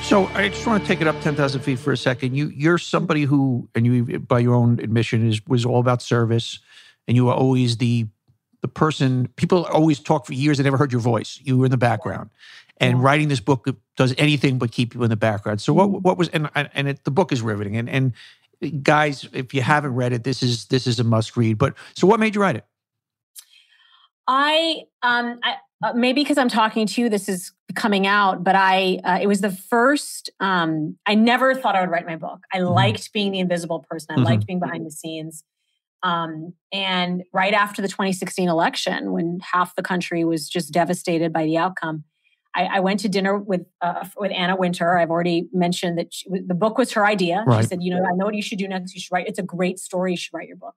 So 0.03 0.25
I 0.27 0.49
just 0.49 0.65
want 0.67 0.83
to 0.83 0.87
take 0.87 0.99
it 0.99 1.07
up 1.07 1.21
ten 1.21 1.35
thousand 1.35 1.61
feet 1.61 1.79
for 1.79 1.93
a 1.93 1.97
second. 1.97 2.35
You 2.35 2.49
you're 2.49 2.77
somebody 2.79 3.23
who, 3.23 3.69
and 3.75 3.85
you 3.85 4.19
by 4.19 4.39
your 4.39 4.55
own 4.55 4.79
admission, 4.79 5.29
is 5.29 5.41
was 5.47 5.63
all 5.65 5.79
about 5.79 6.01
service. 6.01 6.59
and 7.07 7.15
you 7.15 7.25
were 7.25 7.33
always 7.33 7.77
the 7.77 8.07
the 8.61 8.67
person. 8.67 9.27
People 9.35 9.65
always 9.65 9.99
talk 9.99 10.25
for 10.25 10.33
years. 10.33 10.57
They 10.57 10.63
never 10.63 10.77
heard 10.77 10.91
your 10.91 11.01
voice. 11.01 11.39
You 11.43 11.57
were 11.57 11.65
in 11.65 11.71
the 11.71 11.77
background, 11.77 12.29
and 12.77 13.03
writing 13.03 13.27
this 13.27 13.39
book 13.39 13.67
does 13.97 14.13
anything 14.17 14.57
but 14.57 14.71
keep 14.71 14.93
you 14.95 15.03
in 15.03 15.09
the 15.09 15.15
background. 15.15 15.61
So 15.61 15.73
what 15.73 15.89
Mm-hmm. 15.89 16.01
what 16.01 16.17
was 16.17 16.29
and 16.29 16.49
and 16.53 16.87
it, 16.87 17.03
the 17.03 17.11
book 17.11 17.31
is 17.31 17.41
riveting. 17.41 17.75
And 17.77 17.89
and 17.89 18.83
guys, 18.83 19.27
if 19.33 19.53
you 19.53 19.61
haven't 19.61 19.95
read 19.95 20.13
it, 20.13 20.23
this 20.23 20.43
is 20.43 20.65
this 20.65 20.85
is 20.87 20.99
a 20.99 21.03
must 21.03 21.35
read. 21.37 21.57
But 21.57 21.73
so 21.95 22.07
what 22.07 22.19
made 22.19 22.35
you 22.35 22.41
write 22.41 22.55
it? 22.55 22.65
I 24.27 24.83
um 25.01 25.39
I 25.43 25.55
uh, 25.83 25.93
maybe 25.93 26.21
because 26.21 26.37
I'm 26.37 26.49
talking 26.49 26.85
to 26.85 27.01
you, 27.01 27.09
this 27.09 27.27
is 27.27 27.51
coming 27.73 28.05
out, 28.05 28.43
but 28.43 28.55
I 28.55 28.99
uh, 29.03 29.17
it 29.19 29.27
was 29.27 29.41
the 29.41 29.49
first. 29.51 30.29
Um, 30.39 30.97
I 31.07 31.15
never 31.15 31.55
thought 31.55 31.75
I 31.75 31.81
would 31.81 31.89
write 31.89 32.05
my 32.05 32.17
book. 32.17 32.39
I 32.53 32.59
liked 32.59 33.11
being 33.13 33.31
the 33.31 33.39
invisible 33.39 33.83
person. 33.89 34.07
I 34.11 34.17
Mhm. 34.19 34.23
liked 34.25 34.45
being 34.45 34.59
behind 34.59 34.85
the 34.85 34.91
scenes. 34.91 35.43
Um, 36.03 36.53
and 36.71 37.23
right 37.31 37.53
after 37.53 37.81
the 37.81 37.87
2016 37.87 38.49
election, 38.49 39.11
when 39.11 39.39
half 39.41 39.75
the 39.75 39.83
country 39.83 40.23
was 40.23 40.49
just 40.49 40.73
devastated 40.73 41.31
by 41.31 41.43
the 41.43 41.57
outcome, 41.57 42.05
I, 42.55 42.65
I 42.65 42.79
went 42.79 42.99
to 43.01 43.09
dinner 43.09 43.37
with 43.37 43.61
uh, 43.81 44.05
with 44.17 44.31
Anna 44.31 44.55
Wintour. 44.55 44.97
I've 44.97 45.09
already 45.09 45.47
mentioned 45.53 45.97
that 45.97 46.13
she, 46.13 46.27
the 46.29 46.53
book 46.53 46.77
was 46.77 46.91
her 46.93 47.05
idea. 47.05 47.43
Right. 47.45 47.61
She 47.61 47.67
said, 47.67 47.81
"You 47.81 47.95
know, 47.95 48.03
I 48.03 48.13
know 48.15 48.25
what 48.25 48.35
you 48.35 48.41
should 48.41 48.57
do 48.57 48.67
next. 48.67 48.93
You 48.93 48.99
should 48.99 49.11
write. 49.11 49.27
It's 49.27 49.39
a 49.39 49.43
great 49.43 49.79
story. 49.79 50.11
You 50.11 50.17
should 50.17 50.33
write 50.33 50.47
your 50.47 50.57
book." 50.57 50.75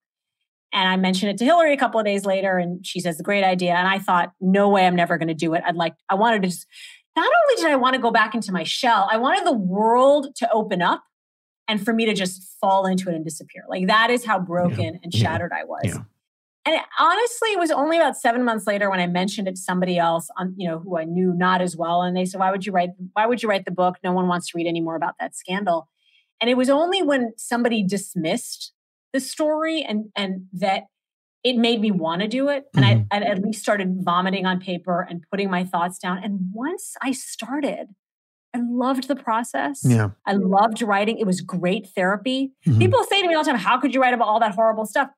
And 0.73 0.89
I 0.89 0.97
mentioned 0.97 1.31
it 1.31 1.39
to 1.39 1.45
Hillary 1.45 1.73
a 1.73 1.77
couple 1.77 2.01
of 2.01 2.07
days 2.07 2.25
later, 2.25 2.59
and 2.59 2.85
she 2.87 3.01
says, 3.01 3.21
"Great 3.23 3.45
idea." 3.45 3.75
And 3.75 3.89
I 3.89 3.99
thought, 3.99 4.33
"No 4.41 4.69
way, 4.69 4.87
I'm 4.87 4.97
never 4.97 5.19
going 5.19 5.29
to 5.29 5.35
do 5.35 5.55
it." 5.55 5.63
I'd 5.67 5.77
like, 5.77 5.95
I 6.09 6.15
wanted 6.15 6.43
to 6.43 6.49
just. 6.49 6.67
Not 7.17 7.27
only 7.27 7.63
did 7.63 7.71
I 7.71 7.77
want 7.77 7.95
to 7.95 8.01
go 8.01 8.11
back 8.11 8.35
into 8.35 8.51
my 8.51 8.65
shell, 8.65 9.09
I 9.09 9.19
wanted 9.19 9.47
the 9.47 9.53
world 9.53 10.35
to 10.37 10.51
open 10.51 10.83
up, 10.83 11.05
and 11.69 11.85
for 11.85 11.93
me 11.93 12.07
to 12.07 12.15
just 12.15 12.43
fall 12.61 12.87
into 12.87 13.09
it 13.09 13.15
and 13.15 13.25
disappear. 13.25 13.65
Like 13.69 13.87
that 13.87 14.11
is 14.11 14.25
how 14.25 14.39
broken 14.39 15.01
and 15.03 15.15
yeah, 15.15 15.21
shattered 15.21 15.53
I 15.53 15.65
was. 15.65 15.83
yeah. 15.85 15.99
And 16.67 16.77
it- 16.77 16.85
honestly, 16.99 17.51
it 17.51 17.59
was 17.59 17.71
only 17.71 17.99
about 17.99 18.17
seven 18.17 18.43
months 18.45 18.67
later 18.67 18.91
when 18.91 19.01
I 19.01 19.07
mentioned 19.07 19.49
it 19.49 19.57
to 19.57 19.61
somebody 19.61 19.99
else, 19.99 20.29
on 20.39 20.55
you 20.57 20.69
know, 20.69 20.79
who 20.79 20.97
I 20.99 21.05
knew 21.05 21.35
not 21.35 21.61
as 21.61 21.77
well, 21.77 22.03
and 22.03 22.17
they 22.17 22.25
said, 22.25 22.41
"Why 22.41 22.51
would 22.51 22.65
you 22.65 22.73
write? 22.73 22.91
Why 23.13 23.27
would 23.27 23.43
you 23.43 23.49
write 23.49 23.65
the 23.65 23.71
book? 23.71 23.97
No 24.03 24.13
one 24.13 24.29
wants 24.29 24.49
to 24.49 24.57
read 24.57 24.67
any 24.67 24.81
more 24.81 24.97
about 24.97 25.15
that 25.21 25.35
scandal." 25.37 25.89
And 26.41 26.51
it 26.51 26.57
was 26.57 26.71
only 26.71 27.03
when 27.03 27.33
somebody 27.37 27.83
dismissed 27.83 28.73
the 29.13 29.21
story 29.21 29.83
and 29.83 30.07
and 30.17 30.47
that 30.55 30.85
it 31.43 31.57
made 31.57 31.81
me 31.81 31.91
want 31.91 32.23
to 32.23 32.29
do 32.29 32.49
it, 32.49 32.65
and 32.75 32.85
I, 32.85 32.95
mm-hmm. 32.95 33.07
I 33.13 33.17
at 33.19 33.43
least 33.43 33.61
started 33.61 34.03
vomiting 34.03 34.47
on 34.47 34.59
paper 34.61 35.07
and 35.09 35.23
putting 35.31 35.51
my 35.51 35.65
thoughts 35.65 35.99
down. 35.99 36.25
And 36.25 36.49
once 36.53 36.97
I 37.03 37.13
started, 37.13 37.89
I 38.55 38.61
loved 38.63 39.09
the 39.09 39.17
process. 39.17 39.81
Yeah. 39.85 40.11
I 40.27 40.33
loved 40.35 40.81
writing. 40.83 41.19
It 41.19 41.27
was 41.27 41.41
great 41.41 41.89
therapy. 41.89 42.53
Mhm. 42.67 42.79
People 42.79 43.03
say 43.05 43.21
to 43.21 43.29
me 43.29 43.35
all 43.35 43.43
the 43.43 43.51
time, 43.51 43.59
How 43.59 43.79
could 43.81 43.93
you 43.95 44.01
write 44.01 44.15
about 44.15 44.29
all 44.29 44.41
that 44.41 44.55
horrible 44.55 44.87
stuff? 44.87 45.11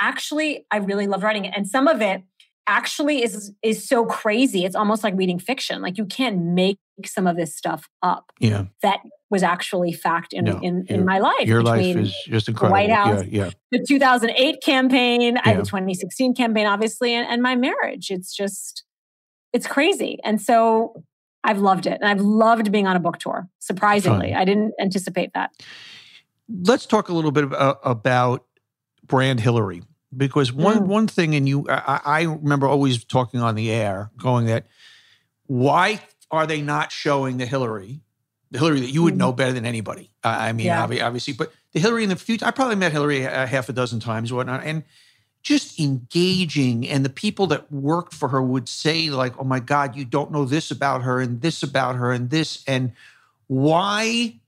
Actually, 0.00 0.64
I 0.70 0.76
really 0.78 1.06
loved 1.06 1.22
writing 1.24 1.44
it. 1.44 1.52
And 1.56 1.66
some 1.66 1.88
of 1.88 2.00
it 2.00 2.22
actually 2.66 3.22
is 3.22 3.52
is 3.62 3.86
so 3.86 4.06
crazy. 4.06 4.64
It's 4.64 4.76
almost 4.76 5.04
like 5.04 5.14
reading 5.16 5.38
fiction. 5.38 5.82
Like 5.82 5.98
you 5.98 6.06
can't 6.06 6.40
make 6.40 6.78
some 7.04 7.26
of 7.26 7.36
this 7.36 7.54
stuff 7.56 7.88
up 8.02 8.32
Yeah. 8.38 8.66
that 8.82 9.00
was 9.28 9.42
actually 9.42 9.92
fact 9.92 10.32
in, 10.32 10.44
No, 10.44 10.60
in, 10.62 10.86
in 10.88 11.04
my 11.04 11.18
life. 11.18 11.46
Your 11.46 11.62
life 11.62 11.96
is 11.96 12.14
just 12.28 12.48
incredible. 12.48 12.72
White 12.78 12.90
House, 12.90 13.24
Yeah. 13.26 13.46
Yeah. 13.46 13.50
the 13.72 13.84
2008 13.86 14.62
campaign, 14.62 15.36
I 15.44 15.50
Yeah. 15.50 15.56
the 15.56 15.64
2016 15.64 16.34
campaign, 16.34 16.66
obviously, 16.68 17.12
and, 17.12 17.28
and 17.28 17.42
my 17.42 17.56
marriage. 17.56 18.10
It's 18.12 18.32
just, 18.34 18.84
it's 19.52 19.66
crazy. 19.66 20.18
And 20.24 20.40
so 20.40 21.02
I've 21.44 21.58
loved 21.58 21.86
it. 21.86 21.98
And 22.00 22.04
I've 22.08 22.20
loved 22.20 22.72
being 22.72 22.86
on 22.86 22.96
a 22.96 23.00
book 23.00 23.18
tour. 23.18 23.48
Surprisingly, 23.58 24.30
Fun. 24.32 24.40
I 24.40 24.44
didn't 24.44 24.72
anticipate 24.80 25.32
that. 25.34 25.50
let's 26.48 26.86
talk 26.86 27.08
a 27.08 27.12
little 27.12 27.30
bit 27.30 27.44
about, 27.84 28.44
brand 29.06 29.38
Hillary 29.40 29.82
because 30.16 30.50
one 30.52 30.78
Mm. 30.78 30.86
one 30.86 31.06
thing, 31.08 31.34
and 31.34 31.46
you, 31.48 31.66
I, 31.68 32.00
I 32.04 32.22
remember 32.22 32.66
always 32.66 33.04
talking 33.04 33.40
on 33.40 33.54
the 33.54 33.70
air, 33.70 34.10
going 34.16 34.46
that 34.46 34.66
why 35.46 36.00
are 36.30 36.46
they 36.46 36.62
not 36.62 36.90
showing 36.90 37.36
the 37.36 37.44
Hillary, 37.46 38.00
the 38.50 38.58
Hillary 38.58 38.80
that 38.80 38.90
you 38.90 39.02
would 39.02 39.16
know 39.16 39.32
better 39.32 39.52
than 39.52 39.66
anybody? 39.66 40.10
I 40.22 40.52
mean, 40.52 40.66
Yeah. 40.66 40.82
obviously, 40.82 41.34
but 41.34 41.52
the 41.72 41.80
Hillary 41.80 42.02
in 42.04 42.08
the 42.08 42.16
future, 42.16 42.46
I 42.46 42.50
probably 42.50 42.76
met 42.76 42.92
Hillary 42.92 43.24
a 43.24 43.46
half 43.46 43.68
a 43.68 43.72
dozen 43.74 44.00
times, 44.00 44.32
or 44.32 44.36
whatnot, 44.36 44.62
and 44.64 44.84
just 45.44 45.78
engaging, 45.78 46.88
and 46.88 47.04
the 47.04 47.10
people 47.10 47.46
that 47.48 47.70
worked 47.70 48.14
for 48.14 48.30
her 48.30 48.42
would 48.42 48.68
say 48.68 49.10
like, 49.10 49.38
"Oh 49.38 49.44
my 49.44 49.60
God, 49.60 49.94
you 49.94 50.04
don't 50.04 50.32
know 50.32 50.44
this 50.44 50.72
about 50.72 51.02
her, 51.02 51.20
and 51.20 51.40
this 51.40 51.62
about 51.62 51.94
her, 51.96 52.10
and 52.10 52.30
this, 52.30 52.64
and 52.66 52.92
why." 53.46 54.40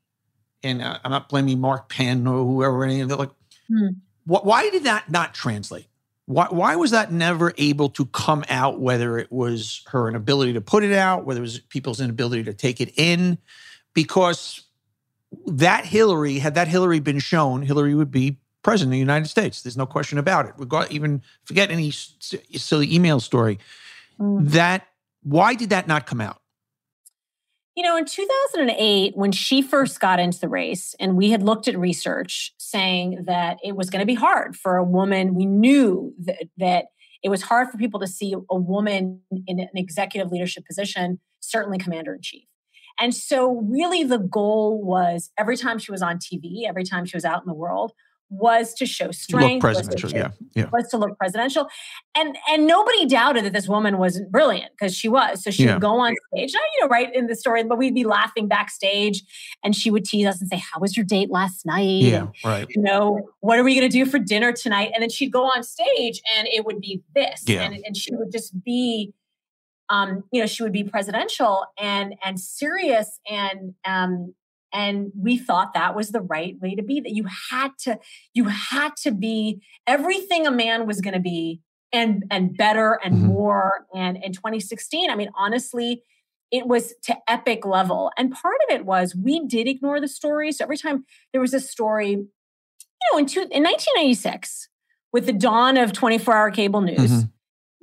and 0.63 0.83
uh, 0.83 0.99
I'm 1.05 1.13
not 1.13 1.29
blaming 1.29 1.61
Mark 1.61 1.89
Penn 1.89 2.27
or 2.27 2.45
whoever. 2.45 2.83
Any 2.85 3.01
of 3.01 3.09
them. 3.09 3.19
Like, 3.19 3.31
Hmm. 3.69 3.89
wh- 4.25 4.45
why 4.45 4.69
did 4.71 4.85
that 4.85 5.11
not 5.11 5.35
translate? 5.35 5.87
Why, 6.25 6.49
why 6.51 6.75
was 6.75 6.91
that 6.91 7.13
never 7.13 7.53
able 7.57 7.89
to 7.91 8.07
come 8.07 8.45
out? 8.49 8.81
Whether 8.81 9.19
it 9.19 9.31
was 9.31 9.83
her 9.89 10.09
inability 10.09 10.55
to 10.55 10.61
put 10.61 10.83
it 10.83 10.93
out, 10.93 11.25
whether 11.25 11.39
it 11.39 11.43
was 11.43 11.61
people's 11.61 12.01
inability 12.01 12.43
to 12.45 12.55
take 12.55 12.81
it 12.81 12.93
in, 12.97 13.39
because 13.95 14.63
that 15.47 15.85
Hillary, 15.85 16.39
had 16.39 16.55
that 16.55 16.67
Hillary 16.69 16.99
been 16.99 17.21
shown, 17.21 17.63
Hillary 17.63 17.95
would 17.95 18.11
be 18.11 18.39
president 18.67 18.89
of 18.89 18.95
the 18.95 18.99
United 18.99 19.29
States. 19.29 19.63
There's 19.63 19.77
no 19.77 19.87
question 19.87 20.19
about 20.19 20.47
it. 20.47 20.55
Regard, 20.59 20.91
even 20.91 21.23
forget 21.45 21.71
any 21.71 21.91
s- 21.91 22.17
silly 22.57 22.93
email 22.93 23.21
story. 23.21 23.61
Mm. 24.19 24.51
That 24.51 24.89
why 25.23 25.55
did 25.55 25.71
that 25.71 25.87
not 25.87 26.05
come 26.05 26.21
out? 26.21 26.41
You 27.77 27.85
know, 27.85 27.97
in 27.97 28.07
2008, 28.07 29.17
when 29.17 29.31
she 29.31 29.63
first 29.63 30.01
got 30.01 30.19
into 30.19 30.41
the 30.41 30.49
race, 30.49 30.97
and 30.99 31.17
we 31.17 31.31
had 31.31 31.45
looked 31.45 31.69
at 31.69 31.79
research 31.79 32.55
saying 32.59 33.23
that 33.27 33.59
it 33.63 33.77
was 33.77 33.89
going 33.89 34.01
to 34.01 34.07
be 34.07 34.15
hard 34.15 34.57
for 34.57 34.79
a 34.79 34.83
woman, 34.85 35.37
we 35.37 35.47
knew 35.47 36.13
that, 36.25 36.49
that 36.57 36.87
it 37.23 37.29
was 37.29 37.43
hard 37.43 37.69
for 37.69 37.79
people 37.79 38.01
to 38.01 38.09
see 38.09 38.35
a 38.51 38.59
woman 38.59 39.21
in 39.47 39.61
an 39.61 39.69
executive 39.77 40.33
leadership 40.33 40.67
position, 40.67 41.21
certainly 41.39 41.79
commander 41.79 42.15
in 42.15 42.21
chief. 42.21 42.47
And 42.99 43.15
so, 43.15 43.61
really, 43.71 44.03
the 44.03 44.19
goal 44.19 44.83
was 44.83 45.31
every 45.39 45.57
time 45.57 45.79
she 45.79 45.93
was 45.93 46.03
on 46.03 46.19
TV, 46.19 46.67
every 46.67 46.83
time 46.83 47.05
she 47.05 47.17
was 47.17 47.25
out 47.25 47.43
in 47.43 47.47
the 47.47 47.55
world, 47.55 47.93
was 48.29 48.75
to 48.75 48.87
show 48.87 49.11
strength, 49.13 49.63
Look 49.63 49.75
was 49.77 49.89
to 49.89 50.09
yeah, 50.09 50.31
yeah. 50.55 50.69
was 50.73 50.89
to 50.89 50.97
look 50.97 51.17
presidential. 51.17 51.69
And 52.17 52.37
and 52.51 52.67
nobody 52.67 53.07
doubted 53.07 53.45
that 53.45 53.53
this 53.53 53.69
woman 53.69 53.99
was 53.99 54.21
brilliant 54.31 54.73
because 54.73 54.97
she 54.97 55.09
was. 55.09 55.45
So 55.45 55.51
she 55.51 55.65
Yeah. 55.65 55.75
would 55.75 55.83
go 55.83 56.01
on 56.01 56.15
stage, 56.35 56.53
not, 56.53 56.63
you 56.77 56.83
know, 56.85 56.89
right 56.89 57.15
in 57.15 57.29
the 57.29 57.37
story, 57.37 57.63
but 57.65 57.79
we'd 57.79 57.95
be 57.95 58.05
laughing 58.05 58.49
backstage 58.49 59.23
and 59.63 59.77
she 59.77 59.91
would 59.91 60.05
tease 60.05 60.27
us 60.27 60.41
and 60.41 60.49
say, 60.51 60.57
How 60.57 60.81
was 60.81 60.97
your 60.97 61.07
date 61.07 61.31
last 61.31 61.65
night? 61.65 61.83
Yeah, 62.03 62.27
right. 62.45 62.67
You 62.69 62.83
know, 62.83 63.29
what 63.41 63.59
are 63.59 63.65
we 63.65 63.75
gonna 63.77 63.89
do 63.89 64.05
for 64.07 64.19
dinner 64.19 64.53
tonight? 64.53 64.91
And 64.95 65.03
then 65.03 65.11
she'd 65.11 65.33
go 65.33 65.45
on 65.45 65.63
stage 65.63 66.21
and 66.37 66.49
it 66.49 66.65
would 66.65 66.81
be 66.81 67.03
this. 67.15 67.45
Yeah. 67.47 67.63
And, 67.63 67.77
and 67.87 67.97
she 67.97 68.15
would 68.15 68.33
just 68.33 68.63
be 68.65 69.13
um, 69.89 70.25
you 70.33 70.41
know, 70.41 70.49
she 70.49 70.65
would 70.65 70.73
be 70.73 70.83
presidential 70.83 71.65
and 71.79 72.17
and 72.25 72.41
serious 72.41 73.21
and 73.31 73.75
um 73.85 74.35
and 74.73 75.13
we 75.19 75.37
thought 75.39 75.75
that 75.75 75.95
was 75.95 76.11
the 76.11 76.21
right 76.21 76.57
way 76.61 76.75
to 76.75 76.83
be 76.83 77.01
that 77.01 77.13
you 77.15 77.27
had 77.51 77.71
to 77.79 77.99
you 78.35 78.45
had 78.45 78.97
to 78.97 79.11
be 79.11 79.63
everything 79.87 80.47
a 80.47 80.51
man 80.51 80.87
was 80.87 81.01
going 81.01 81.15
to 81.15 81.21
be 81.21 81.61
and 81.93 82.25
and 82.31 82.57
better 82.57 82.99
and 83.05 83.15
Mhm. 83.15 83.27
more 83.27 83.87
and 83.95 84.17
in 84.23 84.33
2016 84.33 85.11
i 85.11 85.15
mean 85.15 85.31
honestly 85.37 86.03
it 86.53 86.67
was 86.67 86.95
to 87.05 87.17
epic 87.29 87.65
level 87.67 88.11
and 88.19 88.33
part 88.33 88.57
of 88.69 88.75
it 88.75 88.85
was 88.85 89.15
we 89.15 89.45
did 89.47 89.67
ignore 89.69 90.01
the 90.01 90.09
stories 90.09 90.59
so 90.59 90.65
every 90.65 90.77
time 90.77 91.05
there 91.33 91.41
was 91.41 91.55
a 91.55 91.61
story 91.61 92.11
you 92.11 92.29
know 93.13 93.19
in, 93.19 93.27
two, 93.27 93.41
in 93.51 93.63
1996 93.63 94.69
with 95.13 95.27
the 95.27 95.33
dawn 95.33 95.77
of 95.77 95.93
24 95.93 96.35
hour 96.35 96.51
cable 96.51 96.81
news 96.81 97.11
Mhm. 97.25 97.31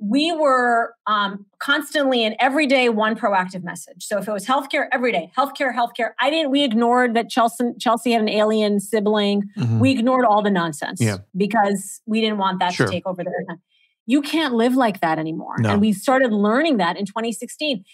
We 0.06 0.32
were 0.32 0.94
um, 1.06 1.46
constantly 1.58 2.24
in 2.24 2.34
every 2.38 2.66
day 2.66 2.88
one 2.88 3.16
proactive 3.16 3.62
message. 3.64 4.04
So 4.04 4.18
if 4.18 4.28
it 4.28 4.32
was 4.32 4.44
healthcare, 4.46 4.86
every 4.92 5.12
day, 5.12 5.30
healthcare, 5.36 5.74
healthcare. 5.74 6.10
I 6.20 6.28
didn't. 6.30 6.50
We 6.50 6.62
ignored 6.62 7.14
that 7.14 7.30
Chelsea 7.30 7.64
Chelsea 7.80 8.12
had 8.12 8.20
an 8.20 8.28
alien 8.28 8.80
sibling. 8.80 9.44
Mhm. 9.56 9.78
We 9.80 9.92
ignored 9.92 10.24
all 10.26 10.42
the 10.42 10.50
nonsense 10.50 11.00
Yeah. 11.00 11.18
because 11.36 12.00
we 12.06 12.20
didn't 12.20 12.38
want 12.38 12.58
that 12.60 12.74
Sure. 12.74 12.86
to 12.86 12.92
take 12.92 13.06
over 13.06 13.24
their 13.24 13.44
time. 13.48 13.62
You 14.06 14.20
can't 14.20 14.52
live 14.54 14.74
like 14.74 15.00
that 15.00 15.18
anymore. 15.18 15.56
No. 15.58 15.70
And 15.70 15.80
we 15.80 15.92
started 15.92 16.32
learning 16.32 16.76
that 16.76 16.96
in 16.98 17.06
2016. 17.06 17.84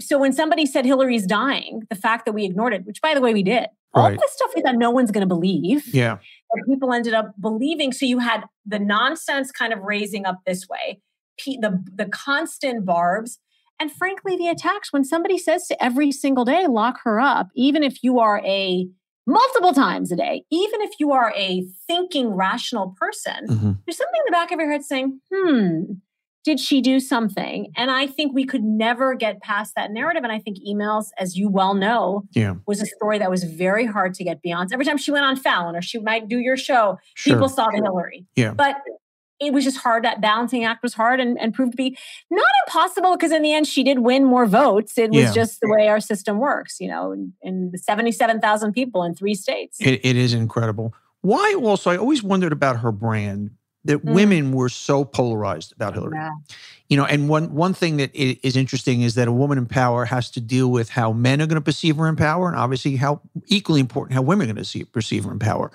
So 0.00 0.18
when 0.18 0.32
somebody 0.32 0.66
said 0.66 0.84
Hillary's 0.84 1.26
dying, 1.26 1.82
the 1.88 1.94
fact 1.94 2.24
that 2.24 2.32
we 2.32 2.44
ignored 2.44 2.74
it, 2.74 2.84
which 2.84 3.00
by 3.00 3.14
the 3.14 3.20
way 3.20 3.32
we 3.32 3.44
did, 3.44 3.68
all 3.94 4.08
Right. 4.08 4.18
this 4.18 4.32
stuff 4.32 4.50
that 4.64 4.74
no 4.76 4.90
one's 4.90 5.12
going 5.12 5.20
to 5.20 5.32
believe 5.32 5.86
yeah, 5.94 6.16
people 6.66 6.92
ended 6.92 7.14
up 7.14 7.34
believing. 7.40 7.92
So 7.92 8.06
you 8.06 8.18
had 8.18 8.44
the 8.66 8.80
nonsense 8.80 9.52
kind 9.52 9.72
of 9.72 9.78
raising 9.80 10.26
up 10.26 10.40
this 10.46 10.66
way, 10.68 11.00
the 11.46 11.82
the 11.94 12.06
constant 12.06 12.84
barbs, 12.84 13.38
and 13.80 13.90
frankly 13.90 14.36
the 14.36 14.48
attacks. 14.48 14.92
When 14.92 15.04
somebody 15.04 15.38
says 15.38 15.66
to 15.68 15.82
every 15.84 16.12
single 16.12 16.44
day, 16.44 16.66
"Lock 16.66 17.00
her 17.04 17.20
up," 17.20 17.48
even 17.54 17.82
if 17.82 18.02
you 18.02 18.18
are 18.18 18.40
a 18.44 18.88
multiple 19.26 19.72
times 19.72 20.10
a 20.10 20.16
day, 20.16 20.44
even 20.50 20.80
if 20.80 20.90
you 20.98 21.12
are 21.12 21.32
a 21.36 21.64
thinking, 21.86 22.34
rational 22.34 22.94
person, 22.98 23.46
Mhm. 23.48 23.78
there's 23.86 23.96
something 23.96 24.20
in 24.20 24.24
the 24.26 24.32
back 24.32 24.50
of 24.50 24.58
your 24.58 24.70
head 24.70 24.84
saying, 24.84 25.20
"Hmm." 25.32 25.82
Did 26.44 26.58
she 26.58 26.80
do 26.80 26.98
something? 26.98 27.70
And 27.76 27.88
I 27.88 28.08
think 28.08 28.34
we 28.34 28.44
could 28.44 28.64
never 28.64 29.14
get 29.14 29.40
past 29.42 29.76
that 29.76 29.92
narrative. 29.92 30.24
And 30.24 30.32
I 30.32 30.40
think 30.40 30.56
emails, 30.68 31.10
as 31.16 31.36
you 31.36 31.48
well 31.48 31.72
know, 31.72 32.24
yeah, 32.32 32.56
was 32.66 32.82
a 32.82 32.86
story 32.86 33.20
that 33.20 33.30
was 33.30 33.44
very 33.44 33.86
hard 33.86 34.12
to 34.14 34.24
get 34.24 34.42
beyond. 34.42 34.72
Every 34.72 34.84
time 34.84 34.96
she 34.98 35.12
went 35.12 35.24
on 35.24 35.36
Fallon 35.36 35.76
or 35.76 35.82
she 35.82 36.00
might 36.00 36.26
do 36.26 36.38
your 36.38 36.56
show, 36.56 36.98
sure. 37.14 37.34
people 37.36 37.48
saw 37.48 37.66
the 37.70 37.76
Hillary. 37.76 38.26
Yeah. 38.34 38.54
But 38.54 38.74
it 39.46 39.52
was 39.52 39.64
just 39.64 39.78
hard. 39.78 40.04
That 40.04 40.20
balancing 40.20 40.64
act 40.64 40.82
was 40.82 40.94
hard 40.94 41.20
and, 41.20 41.38
and 41.40 41.52
proved 41.52 41.72
to 41.72 41.76
be 41.76 41.96
not 42.30 42.46
impossible 42.66 43.16
because 43.16 43.32
in 43.32 43.42
the 43.42 43.52
end 43.52 43.66
she 43.66 43.82
did 43.82 44.00
win 44.00 44.24
more 44.24 44.46
votes. 44.46 44.96
It 44.96 45.10
was 45.10 45.24
yeah. 45.24 45.32
just 45.32 45.60
the 45.60 45.68
way 45.68 45.88
our 45.88 46.00
system 46.00 46.38
works, 46.38 46.80
you 46.80 46.88
know, 46.88 47.12
in, 47.12 47.32
in 47.42 47.72
77,000 47.76 48.72
people 48.72 49.02
in 49.04 49.14
three 49.14 49.34
states. 49.34 49.78
It, 49.80 50.00
it 50.04 50.16
is 50.16 50.32
incredible. 50.34 50.94
Why 51.22 51.54
also, 51.54 51.90
I 51.90 51.96
always 51.96 52.22
wondered 52.22 52.52
about 52.52 52.80
her 52.80 52.92
brand 52.92 53.50
that 53.84 54.04
mm. 54.04 54.14
women 54.14 54.52
were 54.52 54.68
so 54.68 55.04
polarized 55.04 55.72
about 55.72 55.94
Hillary. 55.94 56.16
Yeah. 56.16 56.30
You 56.88 56.96
know, 56.96 57.04
and 57.04 57.28
one 57.28 57.54
one 57.54 57.72
thing 57.72 57.96
that 57.96 58.14
is 58.14 58.54
interesting 58.56 59.02
is 59.02 59.14
that 59.14 59.26
a 59.26 59.32
woman 59.32 59.56
in 59.56 59.66
power 59.66 60.04
has 60.04 60.30
to 60.32 60.40
deal 60.40 60.70
with 60.70 60.90
how 60.90 61.12
men 61.12 61.40
are 61.40 61.46
going 61.46 61.56
to 61.56 61.62
perceive 61.62 61.96
her 61.96 62.06
in 62.06 62.16
power, 62.16 62.48
and 62.48 62.56
obviously 62.56 62.96
how 62.96 63.22
equally 63.46 63.80
important 63.80 64.14
how 64.14 64.22
women 64.22 64.44
are 64.44 64.52
going 64.52 64.62
to 64.62 64.68
see, 64.68 64.84
perceive 64.84 65.24
her 65.24 65.32
in 65.32 65.38
power. 65.38 65.70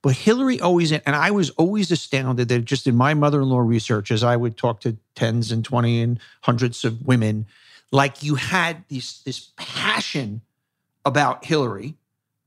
But 0.00 0.14
Hillary 0.14 0.60
always, 0.60 0.92
and 0.92 1.02
I 1.06 1.30
was 1.32 1.50
always 1.50 1.90
astounded 1.90 2.48
that 2.48 2.64
just 2.64 2.86
in 2.86 2.94
my 2.94 3.14
mother-in-law 3.14 3.58
research, 3.58 4.12
as 4.12 4.22
I 4.22 4.36
would 4.36 4.56
talk 4.56 4.80
to 4.82 4.96
tens 5.16 5.50
and 5.50 5.64
twenty 5.64 6.00
and 6.00 6.20
hundreds 6.42 6.84
of 6.84 7.04
women, 7.04 7.46
like 7.90 8.22
you 8.22 8.36
had 8.36 8.84
this 8.88 9.20
this 9.22 9.50
passion 9.56 10.42
about 11.04 11.44
Hillary 11.44 11.96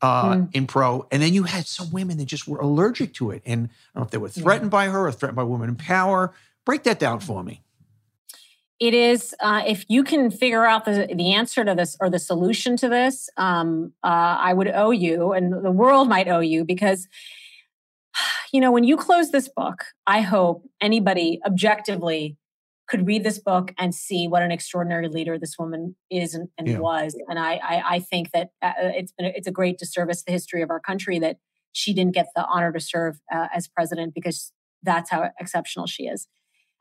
uh, 0.02 0.34
mm. 0.34 0.49
in 0.54 0.66
pro. 0.66 1.08
And 1.12 1.22
then 1.22 1.34
you 1.34 1.43
had 1.43 1.68
some 1.68 1.91
women 1.91 2.18
that 2.18 2.26
just 2.26 2.47
were 2.47 2.60
allergic 2.60 3.14
to 3.16 3.32
it. 3.32 3.41
And 3.45 3.70
I 3.93 3.99
don't 3.99 4.02
know 4.02 4.06
if 4.06 4.12
they 4.12 4.18
were 4.18 4.30
threatened 4.30 4.72
yeah. 4.72 4.78
by 4.78 4.86
her 4.88 5.08
or 5.08 5.12
threatened 5.12 5.36
by 5.36 5.43
women 5.43 5.70
in 5.70 5.76
power. 5.76 6.34
Break 6.64 6.84
that 6.84 6.99
down 6.99 7.20
for 7.20 7.43
me. 7.43 7.62
It 8.80 8.93
is 8.93 9.36
uh, 9.41 9.62
if 9.68 9.86
you 9.89 10.04
can 10.04 10.32
figure 10.32 10.66
out 10.66 10.86
the 10.86 11.08
the 11.14 11.34
answer 11.34 11.64
to 11.66 11.76
this 11.76 11.97
or 11.99 12.10
the 12.10 12.18
solution 12.18 12.78
to 12.78 12.89
this, 12.89 13.30
um, 13.38 13.93
uh, 14.04 14.38
I 14.39 14.54
would 14.54 14.70
owe 14.70 14.91
you, 14.91 15.34
and 15.34 15.64
the 15.64 15.72
world 15.72 16.08
might 16.08 16.28
owe 16.28 16.39
you 16.39 16.64
because 16.64 17.08
you 18.52 18.62
know 18.62 18.72
when 18.72 18.84
you 18.84 18.97
close 18.97 19.32
this 19.32 19.49
book, 19.49 19.86
I 20.06 20.22
hope 20.22 20.64
anybody 20.82 21.39
objectively 21.45 22.38
could 22.91 23.08
read 23.08 23.24
this 23.24 23.39
book 23.39 23.74
and 23.78 23.95
see 23.95 24.28
what 24.28 24.43
an 24.43 24.52
extraordinary 24.52 25.08
leader 25.08 25.39
this 25.39 25.58
woman 25.58 25.95
is 26.10 26.34
and, 26.34 26.49
and 26.58 26.68
yeah. 26.68 26.78
was. 26.78 27.16
And 27.30 27.39
I, 27.39 27.54
I, 27.54 27.84
I, 27.89 27.99
think 27.99 28.32
that 28.32 28.49
uh, 28.62 28.74
it's 28.78 29.14
been 29.14 29.28
a, 29.28 29.30
it's 29.34 29.47
a 29.47 29.52
great 29.52 29.78
disservice 29.78 30.18
to 30.18 30.26
the 30.26 30.34
history 30.34 30.62
of 30.62 30.70
our 30.70 30.82
country 30.82 31.18
that 31.20 31.38
she 31.72 31.93
didn't 31.93 32.14
get 32.14 32.28
the 32.36 32.45
honor 32.45 32.74
to 32.74 32.82
serve 32.82 33.22
uh, 33.34 33.47
as 33.56 33.70
president 33.70 34.14
because 34.14 34.52
that's 34.84 35.10
how 35.10 35.30
exceptional 35.39 35.88
she 35.88 36.04
is. 36.04 36.28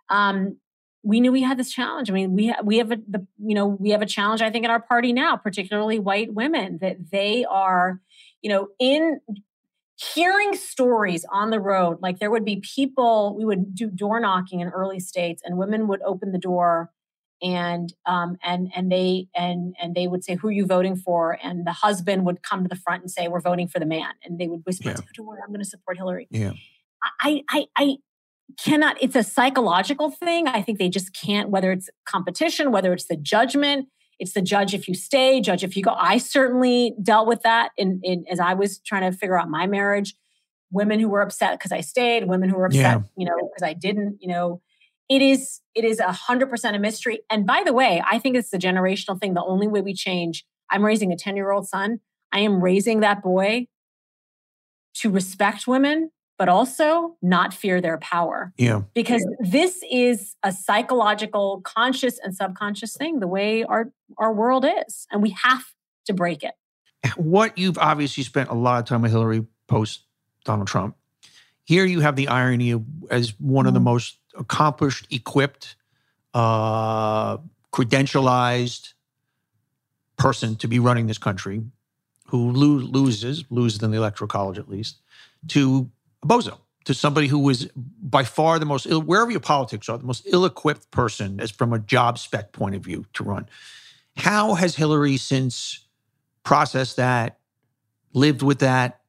Um, 0.09 0.57
we 1.05 1.21
knew 1.21 1.31
we 1.31 1.43
had 1.43 1.59
this 1.59 1.73
challenge. 1.73 2.11
I 2.11 2.13
mean, 2.13 2.35
we 2.35 2.53
we 2.65 2.79
have 2.79 2.91
a 2.91 2.97
the 2.97 3.27
you 3.39 3.55
know 3.55 3.67
we 3.67 3.91
have 3.91 4.03
a 4.03 4.07
challenge. 4.07 4.43
I 4.43 4.51
think 4.51 4.65
in 4.65 4.71
our 4.71 4.83
party 4.83 5.13
now, 5.13 5.37
particularly 5.37 5.99
white 5.99 6.35
women, 6.35 6.79
that 6.83 7.11
they 7.13 7.45
are 7.45 8.01
you 8.43 8.51
know 8.51 8.69
in 8.79 9.21
hearing 10.15 10.55
stories 10.57 11.27
on 11.31 11.51
the 11.51 11.61
road 11.61 11.99
like 12.01 12.19
there 12.19 12.31
would 12.31 12.45
be 12.45 12.57
people 12.57 13.35
we 13.37 13.45
would 13.45 13.75
do 13.75 13.91
door 13.91 14.19
knocking 14.19 14.61
in 14.61 14.69
early 14.69 14.99
states 14.99 15.43
and 15.45 15.59
women 15.59 15.87
would 15.89 16.01
open 16.03 16.33
the 16.33 16.39
door 16.39 16.91
and 17.43 17.93
um, 18.07 18.37
and 18.45 18.71
and 18.75 18.91
they 18.91 19.29
and 19.35 19.75
and 19.81 19.95
they 19.95 20.07
would 20.07 20.25
say 20.25 20.35
who 20.35 20.49
are 20.49 20.53
you 20.53 20.67
voting 20.67 20.97
for? 20.97 21.39
And 21.43 21.67
the 21.67 21.73
husband 21.73 22.27
would 22.27 22.43
come 22.43 22.63
to 22.63 22.69
the 22.69 22.77
front 22.77 23.03
and 23.03 23.11
say 23.11 23.29
we're 23.29 23.41
voting 23.41 23.69
for 23.69 23.79
the 23.79 23.87
man. 23.87 24.13
And 24.25 24.39
they 24.39 24.47
would 24.47 24.63
whisper 24.67 24.91
yeah. 24.91 24.97
don't 25.15 25.27
worry 25.27 25.41
i'm 25.43 25.49
going 25.49 25.61
to 25.61 25.69
support 25.69 25.97
hillary. 25.97 26.29
Yeah. 26.31 26.53
I, 27.21 27.43
I 27.49 27.67
i 27.77 27.97
cannot 28.59 28.97
it's 29.01 29.17
a 29.17 29.23
psychological 29.23 30.11
thing. 30.11 30.49
I 30.49 30.63
think 30.63 30.79
they 30.79 30.89
just 30.89 31.15
can't 31.15 31.51
whether 31.51 31.73
it's 31.73 31.89
competition 32.05 32.73
whether 32.73 32.93
it's 32.93 33.07
the 33.07 33.17
judgment 33.17 33.89
it's 34.21 34.35
the 34.35 34.43
judge 34.43 34.75
if 34.75 34.87
you 34.87 34.95
stay, 34.95 35.41
judge 35.41 35.65
if 35.65 35.77
you 35.77 35.83
go. 35.83 35.95
I 35.99 36.19
certainly 36.19 36.95
dealt 37.03 37.27
with 37.27 37.43
that 37.43 37.71
in, 37.77 38.01
in 38.05 38.25
as 38.31 38.39
I 38.39 38.55
was 38.55 38.79
trying 38.81 39.11
to 39.11 39.17
figure 39.17 39.39
out 39.39 39.49
my 39.49 39.67
marriage. 39.67 40.15
Women 40.71 41.01
who 41.01 41.09
were 41.09 41.23
upset 41.23 41.59
because 41.59 41.73
I 41.73 41.81
stayed, 41.81 42.29
women 42.29 42.49
who 42.49 42.57
were 42.57 42.67
upset, 42.67 42.81
yeah. 42.83 43.03
you 43.17 43.27
know, 43.27 43.35
because 43.37 43.69
I 43.69 43.73
didn't, 43.73 44.19
you 44.21 44.29
know. 44.29 44.61
It 45.09 45.23
is 45.23 45.61
it 45.75 45.85
is 45.85 45.99
a 45.99 46.13
hundred 46.13 46.49
percent 46.51 46.77
a 46.77 46.79
mystery. 46.79 47.21
And 47.29 47.45
by 47.45 47.65
the 47.67 47.73
way, 47.73 48.01
I 48.09 48.21
think 48.21 48.37
it's 48.37 48.51
the 48.51 48.59
generational 48.59 49.19
thing. 49.19 49.35
The 49.35 49.43
only 49.43 49.67
way 49.67 49.81
we 49.81 49.93
change, 49.93 50.45
I'm 50.71 50.85
raising 50.85 51.13
a 51.13 51.17
10-year-old 51.17 51.67
son. 51.67 51.99
I 52.31 52.41
am 52.41 52.63
raising 52.63 53.01
that 53.01 53.21
boy 53.21 53.67
to 54.99 55.11
respect 55.11 55.67
women 55.67 56.13
but 56.41 56.49
also 56.49 57.19
not 57.21 57.53
fear 57.53 57.83
their 57.83 57.99
power. 57.99 58.51
Yeah. 58.57 58.85
Because 58.95 59.23
this 59.41 59.85
is 59.91 60.37
a 60.43 60.51
psychological, 60.51 61.61
conscious 61.65 62.19
and 62.19 62.35
subconscious 62.35 62.97
thing, 62.97 63.21
the 63.21 63.27
way 63.27 63.63
our, 63.63 63.93
our 64.17 64.33
world 64.33 64.65
is. 64.65 65.07
And 65.13 65.21
we 65.21 65.37
have 65.43 65.67
to 66.07 66.15
break 66.15 66.43
it. 66.43 66.55
What 67.19 67.59
you've 67.59 67.77
obviously 67.77 68.23
spent 68.23 68.49
a 68.49 68.55
lot 68.55 68.79
of 68.79 68.87
time 68.87 69.03
with 69.03 69.11
Hillary 69.11 69.45
post 69.69 70.05
Donald 70.47 70.67
Trump. 70.67 70.97
Here 71.65 71.85
you 71.85 72.01
have 72.01 72.17
the 72.17 72.29
irony 72.29 72.71
of 72.71 72.85
as 73.11 73.39
one 73.39 73.67
mm 73.67 73.69
of 73.69 73.75
the 73.75 73.79
mm-hmm. 73.81 73.85
most 73.85 74.17
accomplished, 74.35 75.09
equipped, 75.11 75.77
uh, 76.33 77.37
credentialized 77.71 78.95
person 80.17 80.57
to 80.57 80.69
be 80.69 80.79
running 80.79 81.07
this 81.07 81.19
country, 81.19 81.61
who 82.29 82.51
lo- 82.51 82.83
loses, 82.83 83.45
loses 83.51 83.83
in 83.83 83.91
the 83.91 83.99
electoral 83.99 84.27
college 84.27 84.59
at 84.59 84.71
least, 84.71 85.03
to 85.49 85.91
a 86.23 86.27
bozo 86.27 86.59
to 86.85 86.95
somebody 86.95 87.27
who 87.27 87.39
was 87.39 87.67
by 87.77 88.25
far 88.25 88.59
the 88.59 88.67
most 88.67 88.87
ill, 88.87 89.03
wherever 89.03 89.31
your 89.31 89.41
politics 89.41 89.89
are, 89.89 89.99
the 89.99 90.05
most 90.05 90.27
ill-equipped 90.27 90.91
person 90.91 91.41
as 91.41 91.51
from 91.51 91.73
a 91.73 91.79
job 91.79 92.19
spec 92.19 92.53
point 92.53 92.75
of 92.75 92.83
view 92.83 93.07
to 93.13 93.23
run. 93.23 93.49
How 94.17 94.55
has 94.55 94.77
Hillary 94.77 95.17
since 95.17 95.87
processed 96.43 96.97
that, 96.97 97.39
lived 98.13 98.43
with 98.43 98.61
that? 98.61 99.01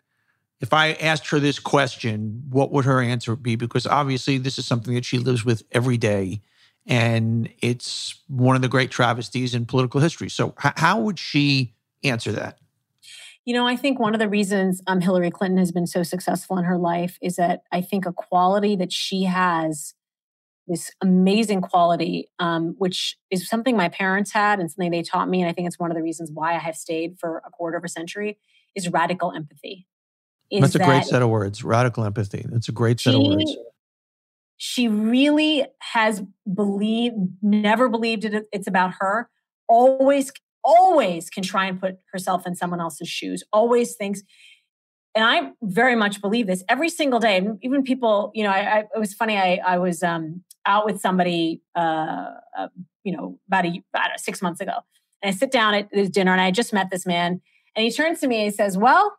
If 0.59 0.73
I 0.73 0.91
asked 0.93 1.29
her 1.29 1.39
this 1.39 1.57
question, 1.59 2.43
what 2.49 2.71
would 2.71 2.85
her 2.85 3.01
answer 3.01 3.35
be? 3.35 3.55
Because 3.55 3.87
obviously, 3.87 4.37
this 4.37 4.59
is 4.59 4.65
something 4.65 4.93
that 4.93 5.05
she 5.05 5.17
lives 5.17 5.43
with 5.43 5.63
every 5.71 5.97
day, 5.97 6.41
and 6.85 7.49
it's 7.59 8.19
one 8.27 8.55
of 8.55 8.61
the 8.61 8.67
great 8.67 8.91
travesties 8.91 9.55
in 9.55 9.65
political 9.65 9.99
history. 9.99 10.29
So, 10.29 10.53
how 10.57 10.99
would 10.99 11.17
she 11.17 11.73
answer 12.03 12.31
that? 12.33 12.59
You 13.45 13.55
know, 13.55 13.65
I 13.65 13.75
think 13.75 13.99
one 13.99 14.13
of 14.13 14.19
the 14.19 14.29
reasons 14.29 14.81
um, 14.85 15.01
Hillary 15.01 15.31
Clinton 15.31 15.57
has 15.57 15.71
been 15.71 15.87
so 15.87 16.03
successful 16.03 16.57
in 16.57 16.63
her 16.65 16.77
life 16.77 17.17
is 17.21 17.37
that 17.37 17.63
I 17.71 17.81
think 17.81 18.05
a 18.05 18.13
quality 18.13 18.75
that 18.75 18.91
she 18.91 19.23
has, 19.23 19.95
this 20.67 20.91
amazing 21.01 21.61
quality, 21.61 22.29
um, 22.37 22.75
which 22.77 23.17
is 23.31 23.47
something 23.49 23.75
my 23.75 23.89
parents 23.89 24.31
had 24.31 24.59
and 24.59 24.69
something 24.69 24.91
they 24.91 25.01
taught 25.01 25.27
me. 25.27 25.41
And 25.41 25.49
I 25.49 25.53
think 25.53 25.67
it's 25.67 25.79
one 25.79 25.89
of 25.89 25.97
the 25.97 26.03
reasons 26.03 26.29
why 26.31 26.53
I 26.55 26.59
have 26.59 26.75
stayed 26.75 27.17
for 27.19 27.41
a 27.45 27.49
quarter 27.49 27.77
of 27.77 27.83
a 27.83 27.89
century 27.89 28.37
is 28.75 28.89
radical 28.89 29.31
empathy. 29.31 29.87
Is 30.51 30.61
That's 30.61 30.75
a 30.75 30.77
that 30.79 30.87
great 30.87 31.05
set 31.05 31.21
of 31.21 31.29
words. 31.29 31.63
Radical 31.63 32.03
empathy. 32.03 32.45
That's 32.47 32.69
a 32.69 32.73
great 32.73 32.99
set 32.99 33.13
she, 33.13 33.19
of 33.19 33.27
words. 33.27 33.57
She 34.57 34.87
really 34.87 35.65
has 35.79 36.21
believed, 36.53 37.15
never 37.41 37.89
believed 37.89 38.25
it, 38.25 38.45
it's 38.51 38.67
about 38.67 38.93
her, 38.99 39.29
always 39.67 40.31
always 40.63 41.29
can 41.29 41.43
try 41.43 41.65
and 41.65 41.79
put 41.79 41.97
herself 42.11 42.45
in 42.45 42.55
someone 42.55 42.79
else's 42.79 43.09
shoes, 43.09 43.43
always 43.51 43.95
thinks, 43.95 44.23
and 45.13 45.25
I 45.25 45.51
very 45.61 45.95
much 45.95 46.21
believe 46.21 46.47
this 46.47 46.63
every 46.69 46.89
single 46.89 47.19
day. 47.19 47.45
Even 47.61 47.83
people, 47.83 48.31
you 48.33 48.43
know, 48.43 48.49
I, 48.49 48.59
I 48.59 48.79
it 48.79 48.99
was 48.99 49.13
funny. 49.13 49.37
I, 49.37 49.59
I 49.65 49.77
was 49.77 50.03
um, 50.03 50.43
out 50.65 50.85
with 50.85 51.01
somebody, 51.01 51.61
uh, 51.75 52.27
uh, 52.57 52.67
you 53.03 53.15
know, 53.15 53.37
about 53.47 53.65
a 53.65 53.83
about 53.93 54.19
six 54.19 54.41
months 54.41 54.61
ago, 54.61 54.73
and 55.21 55.33
I 55.33 55.37
sit 55.37 55.51
down 55.51 55.73
at 55.73 55.89
this 55.91 56.09
dinner, 56.09 56.31
and 56.31 56.41
I 56.41 56.51
just 56.51 56.73
met 56.73 56.89
this 56.91 57.05
man, 57.05 57.41
and 57.75 57.83
he 57.83 57.91
turns 57.91 58.19
to 58.21 58.27
me 58.27 58.37
and 58.37 58.45
he 58.45 58.51
says, 58.51 58.77
"Well, 58.77 59.17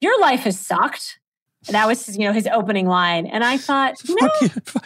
your 0.00 0.20
life 0.20 0.40
has 0.40 0.58
sucked." 0.58 1.18
And 1.66 1.74
that 1.74 1.86
was, 1.86 2.16
you 2.16 2.24
know, 2.24 2.32
his 2.32 2.46
opening 2.46 2.86
line. 2.86 3.26
And 3.26 3.42
I 3.42 3.56
thought, 3.56 3.94
know, 4.08 4.30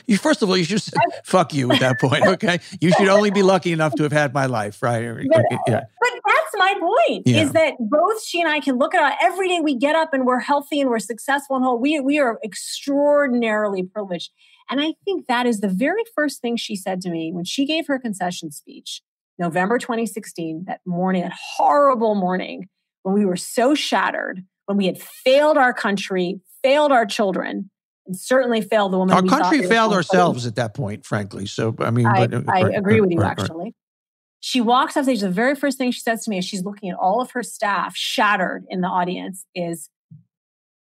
you. 0.07 0.17
First 0.17 0.43
of 0.43 0.49
all, 0.49 0.57
you 0.57 0.65
should 0.65 0.81
say, 0.81 0.97
fuck 1.25 1.53
you 1.53 1.71
at 1.71 1.81
that 1.81 2.01
point. 2.01 2.27
Okay. 2.27 2.61
You 2.81 2.93
should 2.93 3.09
only 3.09 3.31
be 3.31 3.43
lucky 3.43 3.73
enough 3.73 3.95
to 3.97 4.03
have 4.05 4.13
had 4.13 4.33
my 4.33 4.47
life. 4.47 4.83
Right. 4.83 5.15
But, 5.29 5.45
yeah. 5.69 5.83
but 6.01 6.11
that's 6.27 6.57
my 6.57 6.75
point 6.81 7.27
yeah. 7.27 7.43
is 7.43 7.53
that 7.53 7.75
both 7.79 8.25
she 8.25 8.41
and 8.41 8.49
I 8.49 8.61
can 8.61 8.79
look 8.79 8.95
at 8.95 9.13
it 9.13 9.19
every 9.21 9.49
day 9.49 9.61
we 9.61 9.75
get 9.75 9.95
up 9.95 10.15
and 10.15 10.25
we're 10.25 10.41
healthy 10.41 10.81
and 10.81 10.89
we're 10.89 10.99
successful 10.99 11.57
and 11.57 11.65
whole. 11.65 11.79
We, 11.79 12.01
we 12.01 12.19
are 12.19 12.39
extraordinarily 12.43 13.83
privileged. 13.83 14.31
And 14.71 14.81
I 14.81 14.95
think 15.05 15.27
that 15.27 15.47
is 15.47 15.61
the 15.61 15.69
very 15.69 16.03
first 16.15 16.41
thing 16.41 16.57
she 16.57 16.75
said 16.75 17.03
to 17.03 17.11
me 17.11 17.33
when 17.33 17.45
she 17.45 17.67
gave 17.67 17.87
her 17.87 17.99
concession 17.99 18.51
speech, 18.51 19.03
November 19.39 19.79
2016, 19.79 20.65
that 20.67 20.81
morning, 20.87 21.23
that 21.23 21.37
horrible 21.57 22.15
morning 22.15 22.69
when 23.03 23.15
we 23.15 23.27
were 23.27 23.37
so 23.37 23.75
shattered, 23.75 24.45
when 24.67 24.79
we 24.79 24.87
had 24.87 25.01
failed 25.01 25.59
our 25.59 25.75
country, 25.75 26.41
failed 26.63 26.93
our 26.93 27.07
children 27.07 27.71
and 28.07 28.17
certainly 28.17 28.61
failed 28.61 28.93
the 28.93 28.99
woman. 28.99 29.15
Our 29.15 29.23
country 29.23 29.67
failed 29.67 29.93
ourselves 29.93 30.47
at 30.47 30.57
that 30.57 30.75
point, 30.75 31.05
frankly. 31.05 31.47
So, 31.47 31.75
I 31.79 31.91
mean, 31.91 32.07
I, 32.07 32.27
but, 32.27 32.35
uh, 32.35 32.43
I 32.49 32.63
right, 32.63 32.77
agree 32.77 33.01
with 33.01 33.11
you, 33.11 33.21
right, 33.21 33.39
actually. 33.39 33.75
She 34.41 34.61
walks 34.61 34.97
off 34.97 35.05
stage. 35.05 35.21
The 35.21 35.31
very 35.31 35.55
first 35.55 35.79
thing 35.79 35.93
she 35.93 36.01
says 36.01 36.25
to 36.25 36.31
me 36.31 36.39
as 36.39 36.45
she's 36.45 36.65
looking 36.65 36.91
at 36.91 36.97
all 36.97 37.21
of 37.21 37.31
her 37.31 37.43
staff 37.43 37.97
shattered 37.97 38.65
in 38.69 38.81
the 38.81 38.89
audience 38.89 39.47
is, 39.55 39.89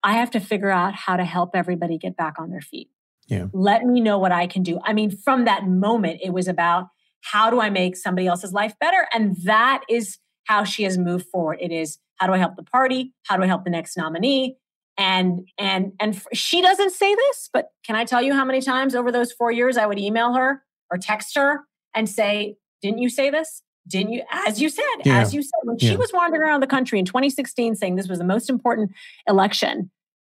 I 0.02 0.14
have 0.14 0.32
to 0.32 0.40
figure 0.40 0.70
out 0.70 0.94
how 0.94 1.16
to 1.16 1.24
help 1.24 1.50
everybody 1.54 1.96
get 1.96 2.16
back 2.16 2.40
on 2.40 2.50
their 2.50 2.60
feet. 2.60 2.88
Yeah. 3.28 3.46
Let 3.52 3.84
me 3.84 4.00
know 4.00 4.18
what 4.18 4.32
I 4.32 4.48
can 4.48 4.64
do. 4.64 4.80
I 4.82 4.92
mean, 4.92 5.16
from 5.16 5.44
that 5.44 5.64
moment, 5.64 6.20
it 6.24 6.30
was 6.30 6.48
about 6.48 6.88
how 7.20 7.50
do 7.50 7.60
I 7.60 7.70
make 7.70 7.96
somebody 7.96 8.26
else's 8.26 8.52
life 8.52 8.74
better? 8.80 9.06
And 9.14 9.36
that 9.44 9.82
is 9.88 10.18
how 10.44 10.64
she 10.64 10.82
has 10.82 10.98
moved 10.98 11.26
forward. 11.26 11.58
It 11.60 11.70
is 11.70 11.98
how 12.16 12.26
do 12.26 12.32
I 12.32 12.38
help 12.38 12.56
the 12.56 12.64
party? 12.64 13.14
How 13.28 13.36
do 13.36 13.44
I 13.44 13.46
help 13.46 13.62
the 13.62 13.70
next 13.70 13.96
nominee? 13.96 14.56
And 15.02 15.48
and 15.58 15.92
and 15.98 16.22
she 16.32 16.62
doesn't 16.62 16.92
say 16.92 17.12
this 17.12 17.50
but 17.52 17.70
can 17.84 17.96
i 17.96 18.04
tell 18.04 18.22
you 18.22 18.34
how 18.34 18.44
many 18.44 18.60
times 18.60 18.94
over 18.94 19.10
those 19.10 19.32
four 19.32 19.50
years 19.50 19.76
i 19.76 19.84
would 19.84 19.98
email 19.98 20.32
her 20.34 20.62
or 20.92 20.96
text 20.96 21.34
her 21.36 21.64
and 21.92 22.08
say 22.08 22.56
didn't 22.82 22.98
you 22.98 23.08
say 23.08 23.28
this 23.28 23.62
didn't 23.88 24.12
you 24.12 24.22
as 24.30 24.60
you 24.62 24.68
said 24.68 24.84
yeah. 25.04 25.18
as 25.18 25.34
you 25.34 25.42
said 25.42 25.58
when 25.64 25.76
yeah. 25.80 25.90
she 25.90 25.96
was 25.96 26.12
wandering 26.12 26.42
around 26.42 26.60
the 26.60 26.68
country 26.68 27.00
in 27.00 27.04
2016 27.04 27.74
saying 27.74 27.96
this 27.96 28.06
was 28.06 28.18
the 28.18 28.24
most 28.24 28.48
important 28.48 28.92
election 29.26 29.90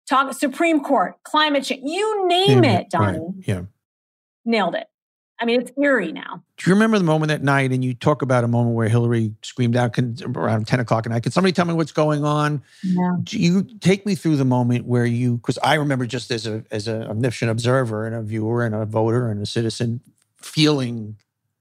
talk 0.07 0.35
supreme 0.35 0.81
court 0.81 1.15
climate 1.25 1.65
change 1.65 1.81
you 1.83 2.29
name 2.29 2.63
yeah, 2.63 2.81
it 2.81 2.91
donny 2.91 3.19
right. 3.19 3.29
yeah 3.47 3.63
nailed 4.45 4.75
it 4.75 4.87
I 5.41 5.45
mean, 5.45 5.61
it's 5.61 5.71
eerie 5.81 6.11
now. 6.13 6.43
Do 6.57 6.69
you 6.69 6.75
remember 6.75 6.99
the 6.99 7.05
moment 7.05 7.29
that 7.29 7.45
night? 7.45 7.71
And 7.71 7.85
you 7.85 7.95
talk 7.95 8.23
about 8.23 8.43
a 8.43 8.49
moment 8.49 8.75
where 8.75 8.89
Hillary 8.89 9.33
screamed 9.43 9.77
out 9.77 9.97
around 9.99 10.67
10 10.67 10.81
o'clock 10.81 11.07
at 11.07 11.13
night. 11.13 11.23
Can 11.23 11.31
somebody 11.31 11.53
tell 11.53 11.65
me 11.65 11.75
what's 11.75 11.93
going 11.93 12.25
on? 12.25 12.63
Yeah. 12.83 13.17
Do 13.23 13.39
you 13.39 13.63
take 13.81 14.05
me 14.05 14.17
through 14.17 14.37
the 14.37 14.45
moment 14.45 14.87
where 14.87 15.07
you, 15.07 15.37
because 15.37 15.59
I 15.63 15.75
remember 15.75 16.07
just 16.07 16.31
as 16.31 16.47
a 16.47 16.65
as 16.71 16.89
an 16.89 17.05
omniscient 17.05 17.51
observer 17.51 18.05
and 18.07 18.17
a 18.17 18.23
viewer 18.23 18.65
and 18.65 18.75
a 18.75 18.85
voter 18.85 19.31
and 19.31 19.41
a 19.41 19.47
citizen 19.47 20.01
feeling 20.41 21.17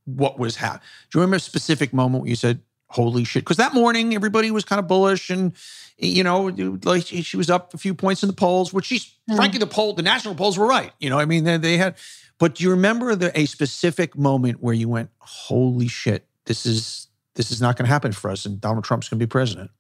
what 0.06 0.40
was 0.40 0.56
happening. 0.56 0.88
Do 1.12 1.20
you 1.20 1.22
remember 1.22 1.36
a 1.36 1.40
specific 1.42 1.94
moment 1.94 2.24
where 2.24 2.30
you 2.30 2.36
said, 2.36 2.62
holy 2.88 3.26
shit? 3.26 3.44
Because 3.44 3.58
that 3.58 3.74
morning, 3.74 4.16
everybody 4.16 4.50
was 4.52 4.64
kind 4.64 4.80
of 4.80 4.88
bullish 4.88 5.30
and, 5.30 5.54
you 5.98 6.24
know, 6.24 6.44
like 6.84 7.06
she 7.06 7.38
was 7.38 7.50
up 7.50 7.74
a 7.74 7.78
few 7.78 7.94
points 7.94 8.24
in 8.24 8.28
the 8.28 8.36
polls, 8.36 8.74
which 8.74 8.86
she's, 8.86 9.14
mm. 9.30 9.36
frankly, 9.36 9.60
the 9.60 9.68
poll, 9.68 9.94
the 9.94 10.02
national 10.02 10.36
polls 10.36 10.58
were 10.58 10.66
right. 10.66 10.94
You 11.00 11.10
know, 11.10 11.20
I 11.20 11.26
mean, 11.26 11.44
they, 11.44 11.58
they 11.58 11.78
had, 11.78 11.96
but 12.40 12.56
do 12.56 12.64
you 12.64 12.72
remember 12.72 13.16
the, 13.16 13.38
a 13.38 13.46
specific 13.46 14.18
moment 14.18 14.62
where 14.62 14.74
you 14.74 14.90
went, 14.90 15.10
"Holy 15.20 15.88
shit, 15.88 16.28
this 16.46 16.66
is 16.66 17.08
this 17.36 17.52
is 17.52 17.62
not 17.62 17.78
going 17.78 17.86
to 17.86 17.92
happen 17.92 18.12
for 18.12 18.30
us, 18.30 18.46
and 18.46 18.60
Donald 18.62 18.84
Trump's 18.84 19.10
going 19.10 19.20
to 19.20 19.26
be 19.26 19.30
president"? 19.30 19.72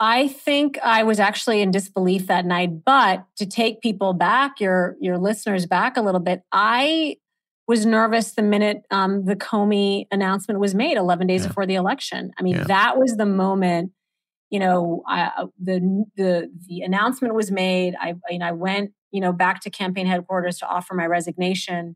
I 0.00 0.28
think 0.28 0.78
I 0.82 1.02
was 1.02 1.20
actually 1.20 1.60
in 1.60 1.70
disbelief 1.70 2.26
that 2.26 2.44
night. 2.44 2.84
But 2.84 3.24
to 3.36 3.46
take 3.46 3.80
people 3.80 4.12
back, 4.12 4.60
your 4.60 4.96
your 5.00 5.18
listeners 5.18 5.66
back 5.66 5.96
a 5.96 6.02
little 6.02 6.20
bit, 6.20 6.42
I 6.52 7.16
was 7.66 7.86
nervous 7.86 8.32
the 8.32 8.42
minute 8.42 8.82
um, 8.90 9.24
the 9.24 9.36
Comey 9.36 10.06
announcement 10.10 10.60
was 10.60 10.74
made, 10.74 10.96
11 10.96 11.26
days 11.26 11.42
yeah. 11.42 11.48
before 11.48 11.66
the 11.66 11.76
election. 11.76 12.32
I 12.38 12.42
mean, 12.42 12.56
yeah. 12.56 12.64
that 12.64 12.98
was 12.98 13.16
the 13.16 13.26
moment. 13.26 13.92
You 14.50 14.60
know, 14.60 15.02
I, 15.08 15.46
the 15.60 16.04
the 16.16 16.50
the 16.68 16.82
announcement 16.82 17.34
was 17.34 17.50
made. 17.50 17.94
I 18.00 18.14
you 18.30 18.38
know 18.38 18.46
I 18.46 18.52
went 18.52 18.92
you 19.14 19.20
know, 19.20 19.32
back 19.32 19.60
to 19.60 19.70
campaign 19.70 20.06
headquarters 20.06 20.58
to 20.58 20.66
offer 20.66 20.92
my 20.92 21.06
resignation. 21.06 21.94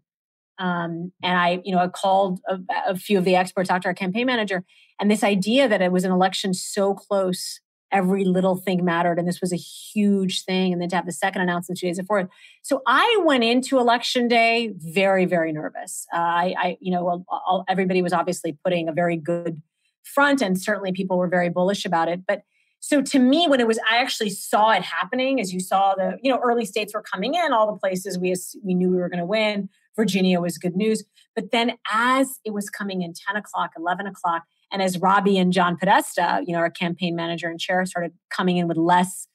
Um, 0.61 1.11
and 1.21 1.37
I, 1.37 1.61
you 1.65 1.75
know, 1.75 1.81
I 1.81 1.89
called 1.89 2.39
a, 2.49 2.59
a, 2.87 2.97
few 2.97 3.19
of 3.19 3.25
the 3.25 3.35
experts, 3.35 3.69
to 3.69 3.81
our 3.85 3.93
campaign 3.93 4.27
manager, 4.27 4.65
and 5.01 5.11
this 5.11 5.25
idea 5.25 5.69
that 5.69 5.83
it 5.83 5.91
was 5.91 6.05
an 6.05 6.13
election 6.13 6.55
so 6.55 6.95
close, 6.95 7.61
every 7.91 8.25
little 8.25 8.55
thing 8.55 8.85
mattered, 8.85 9.19
and 9.19 9.27
this 9.27 9.41
was 9.41 9.53
a 9.53 9.57
huge 9.57 10.45
thing, 10.45 10.73
and 10.73 10.81
then 10.81 10.89
to 10.91 10.97
have 10.97 11.07
the 11.07 11.13
second 11.13 11.43
announcement 11.43 11.81
two 11.81 11.89
days 11.89 11.99
before. 11.99 12.31
So 12.63 12.83
I 12.87 13.21
went 13.25 13.43
into 13.43 13.81
election 13.81 14.29
day 14.29 14.73
very, 14.77 15.25
very 15.25 15.53
nervous. 15.53 16.07
Uh, 16.15 16.19
I, 16.19 16.55
I, 16.57 16.77
you 16.81 16.93
know, 16.93 17.25
all, 17.29 17.65
everybody 17.69 18.01
was 18.01 18.13
obviously 18.13 18.57
putting 18.65 18.89
a 18.89 18.93
very 18.93 19.17
good 19.17 19.61
front, 20.05 20.41
and 20.41 20.61
certainly 20.61 20.93
people 20.93 21.19
were 21.19 21.29
very 21.29 21.49
bullish 21.49 21.85
about 21.85 22.09
it, 22.09 22.21
but 22.29 22.43
so 22.81 23.03
to 23.03 23.19
me, 23.19 23.47
when 23.49 23.61
it 23.61 23.67
was, 23.67 23.79
I 23.91 23.99
actually 23.99 24.31
saw 24.31 24.71
it 24.71 24.83
happening. 24.83 25.41
As 25.41 25.53
you 25.53 25.61
saw, 25.61 25.95
the 25.95 26.19
you 26.23 26.31
know 26.31 26.41
early 26.43 26.65
states 26.65 26.95
were 26.95 27.03
coming 27.03 27.35
in, 27.35 27.53
all 27.53 27.73
the 27.73 27.79
places 27.79 28.19
we 28.19 28.35
we 28.65 28.75
knew 28.75 28.91
we 28.91 28.99
were 28.99 29.09
going 29.09 29.21
to 29.21 29.27
win. 29.27 29.69
Virginia 29.97 30.41
was 30.41 30.59
good 30.59 30.77
news, 30.77 31.05
but 31.35 31.51
then 31.51 31.73
as 31.93 32.39
it 32.45 32.53
was 32.53 32.71
coming 32.71 33.03
in, 33.03 33.13
ten 33.15 33.37
o'clock, 33.37 33.73
eleven 33.77 34.07
o'clock, 34.07 34.45
and 34.71 34.81
as 34.81 34.99
Robby 34.99 35.39
and 35.39 35.53
John 35.53 35.77
Podesta, 35.77 36.41
you 36.47 36.53
know, 36.53 36.61
our 36.61 36.71
campaign 36.71 37.17
manager 37.17 37.49
and 37.49 37.59
chair, 37.59 37.85
started 37.85 38.13
coming 38.31 38.59
in 38.59 38.69
with 38.69 38.77
less 38.77 39.27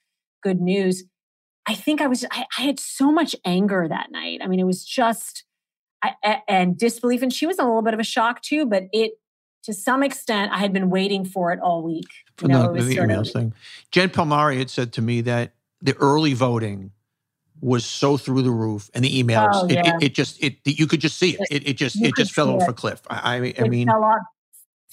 good 0.41 0.61
news, 0.61 1.03
I 1.65 1.75
think 1.75 2.01
I 2.01 2.07
was 2.07 2.25
I, 2.31 2.45
I 2.57 2.61
had 2.61 2.79
so 2.79 3.11
much 3.11 3.35
anger 3.45 3.87
that 3.89 4.11
night. 4.11 4.39
I 4.43 4.47
mean, 4.47 4.59
it 4.59 4.65
was 4.65 4.85
just 4.85 5.43
I, 6.03 6.41
and 6.47 6.77
disbelief, 6.77 7.21
and 7.21 7.31
she 7.31 7.45
was 7.45 7.59
a 7.59 7.63
little 7.63 7.81
bit 7.81 7.93
of 7.93 7.99
a 7.99 8.03
shock 8.03 8.41
too. 8.41 8.65
But 8.65 8.83
it 8.91 9.13
to 9.63 9.73
some 9.73 10.03
extent, 10.03 10.51
I 10.51 10.57
had 10.57 10.73
been 10.73 10.89
waiting 10.89 11.25
for 11.25 11.51
it 11.51 11.59
all 11.59 11.81
week. 11.83 12.07
You 12.41 12.49
know, 12.49 12.73
the, 12.73 12.81
the 12.81 12.97
emails 12.97 13.27
of, 13.27 13.33
thing. 13.33 13.53
Jen 13.91 14.09
Palmieri 14.09 14.57
had 14.57 14.69
said 14.69 14.93
to 14.93 15.01
me 15.01 15.21
that 15.21 15.53
the 15.81 15.95
early 15.97 16.33
voting 16.33 16.91
was 17.61 17.85
so 17.85 18.17
through 18.17 18.41
the 18.41 18.51
roof, 18.51 18.89
and 18.93 19.05
the 19.05 19.23
emails, 19.23 19.51
oh, 19.53 19.65
it, 19.65 19.73
yeah. 19.73 19.95
it, 19.95 20.03
it, 20.03 20.13
just 20.13 20.43
it 20.43 20.57
you 20.65 20.85
could 20.85 20.99
just 20.99 21.17
see 21.17 21.37
it. 21.39 21.47
It, 21.49 21.67
it 21.69 21.73
just 21.77 21.95
you 21.95 22.07
it 22.07 22.15
just 22.17 22.33
fell 22.33 22.49
off 22.49 22.63
it. 22.63 22.69
a 22.69 22.73
cliff. 22.73 23.01
I, 23.09 23.37
I, 23.37 23.63
I 23.63 23.67
mean, 23.69 23.89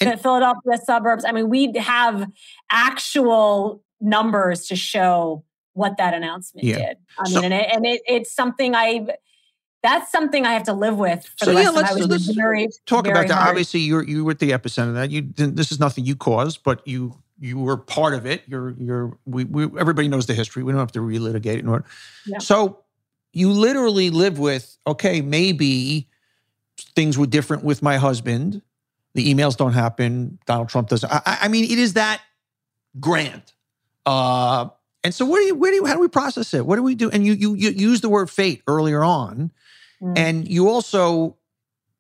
and, 0.01 0.21
Philadelphia 0.21 0.79
suburbs. 0.85 1.25
I 1.25 1.33
mean, 1.33 1.49
we 1.49 1.73
have 1.79 2.31
actual 2.71 3.83
numbers 4.01 4.67
to 4.69 4.77
show 4.77 5.45
what 5.73 5.97
that 5.99 6.15
announcement 6.15 6.67
yeah. 6.67 6.77
did. 6.77 6.97
I 7.19 7.23
mean, 7.25 7.33
so, 7.33 7.43
and, 7.43 7.55
it, 7.55 7.69
and 7.73 7.87
it, 7.87 8.03
it's 8.07 8.33
something 8.33 8.75
I 8.75 9.07
that's 9.83 10.13
something 10.13 10.45
I 10.45 10.53
have 10.53 10.65
to 10.65 10.73
live 10.73 10.99
with. 10.99 11.29
so 11.37 11.51
yeah, 11.51 11.71
let's, 11.71 11.95
let's 11.97 12.27
very, 12.27 12.69
talk 12.87 13.05
very 13.05 13.17
about 13.17 13.29
that. 13.29 13.35
Hard. 13.35 13.49
Obviously, 13.51 13.81
you're 13.81 14.05
you 14.05 14.25
were 14.25 14.33
at 14.33 14.39
the 14.39 14.51
epicenter 14.51 14.89
of 14.89 14.95
that. 14.95 15.11
You 15.11 15.23
this 15.23 15.73
is 15.73 15.81
nothing 15.81 16.05
you 16.05 16.17
caused, 16.17 16.63
but 16.63 16.87
you 16.87 17.17
you 17.39 17.59
were 17.59 17.77
part 17.77 18.15
of 18.15 18.27
it. 18.27 18.43
You're 18.47 18.71
you're 18.79 19.19
we, 19.25 19.45
we 19.45 19.65
everybody 19.79 20.09
knows 20.09 20.27
the 20.27 20.35
history. 20.35 20.63
We 20.63 20.73
don't 20.73 20.81
have 20.81 20.93
to 20.93 21.01
relitigate 21.01 21.59
it. 21.59 21.65
Nor, 21.65 21.85
yeah. 22.27 22.39
So 22.39 22.81
you 23.33 23.51
literally 23.51 24.11
live 24.11 24.39
with 24.39 24.77
okay, 24.87 25.21
maybe 25.21 26.09
things 26.95 27.17
were 27.17 27.27
different 27.27 27.65
with 27.65 27.83
my 27.83 27.97
husband. 27.97 28.63
The 29.15 29.33
emails 29.35 29.57
don't 29.57 29.73
happen. 29.73 30.39
Donald 30.47 30.69
Trump 30.69 30.89
doesn't. 30.89 31.11
I, 31.11 31.39
I 31.43 31.49
mean, 31.49 31.65
it 31.65 31.79
is 31.79 31.95
that 31.95 32.21
grand. 32.99 33.43
Uh, 34.07 34.69
and 35.03 35.15
so, 35.15 35.25
where 35.27 35.41
do 35.41 35.47
you, 35.47 35.55
where 35.55 35.71
do 35.71 35.77
you, 35.77 35.87
how 35.87 35.95
do 35.95 36.01
we 36.01 36.09
process 36.09 36.53
it? 36.55 36.67
What 36.67 36.77
do 36.77 36.83
we 36.83 36.95
do? 36.95 37.11
And 37.11 37.27
you, 37.27 37.33
you, 37.33 37.55
you 37.55 37.71
use 37.71 38.01
the 38.01 38.09
word 38.09 38.31
fate 38.31 38.63
earlier 38.67 39.03
on, 39.03 39.51
mm. 40.03 40.17
and 40.17 40.49
you 40.49 40.69
also, 40.69 41.37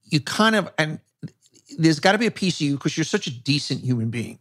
you 0.04 0.20
kind 0.20 0.56
of, 0.56 0.72
and 0.78 1.00
there's 1.78 2.00
got 2.00 2.12
to 2.12 2.18
be 2.18 2.26
a 2.26 2.30
piece 2.30 2.60
of 2.60 2.66
you 2.66 2.76
because 2.76 2.96
you're 2.96 3.04
such 3.04 3.26
a 3.26 3.30
decent 3.30 3.80
human 3.80 4.10
being, 4.10 4.38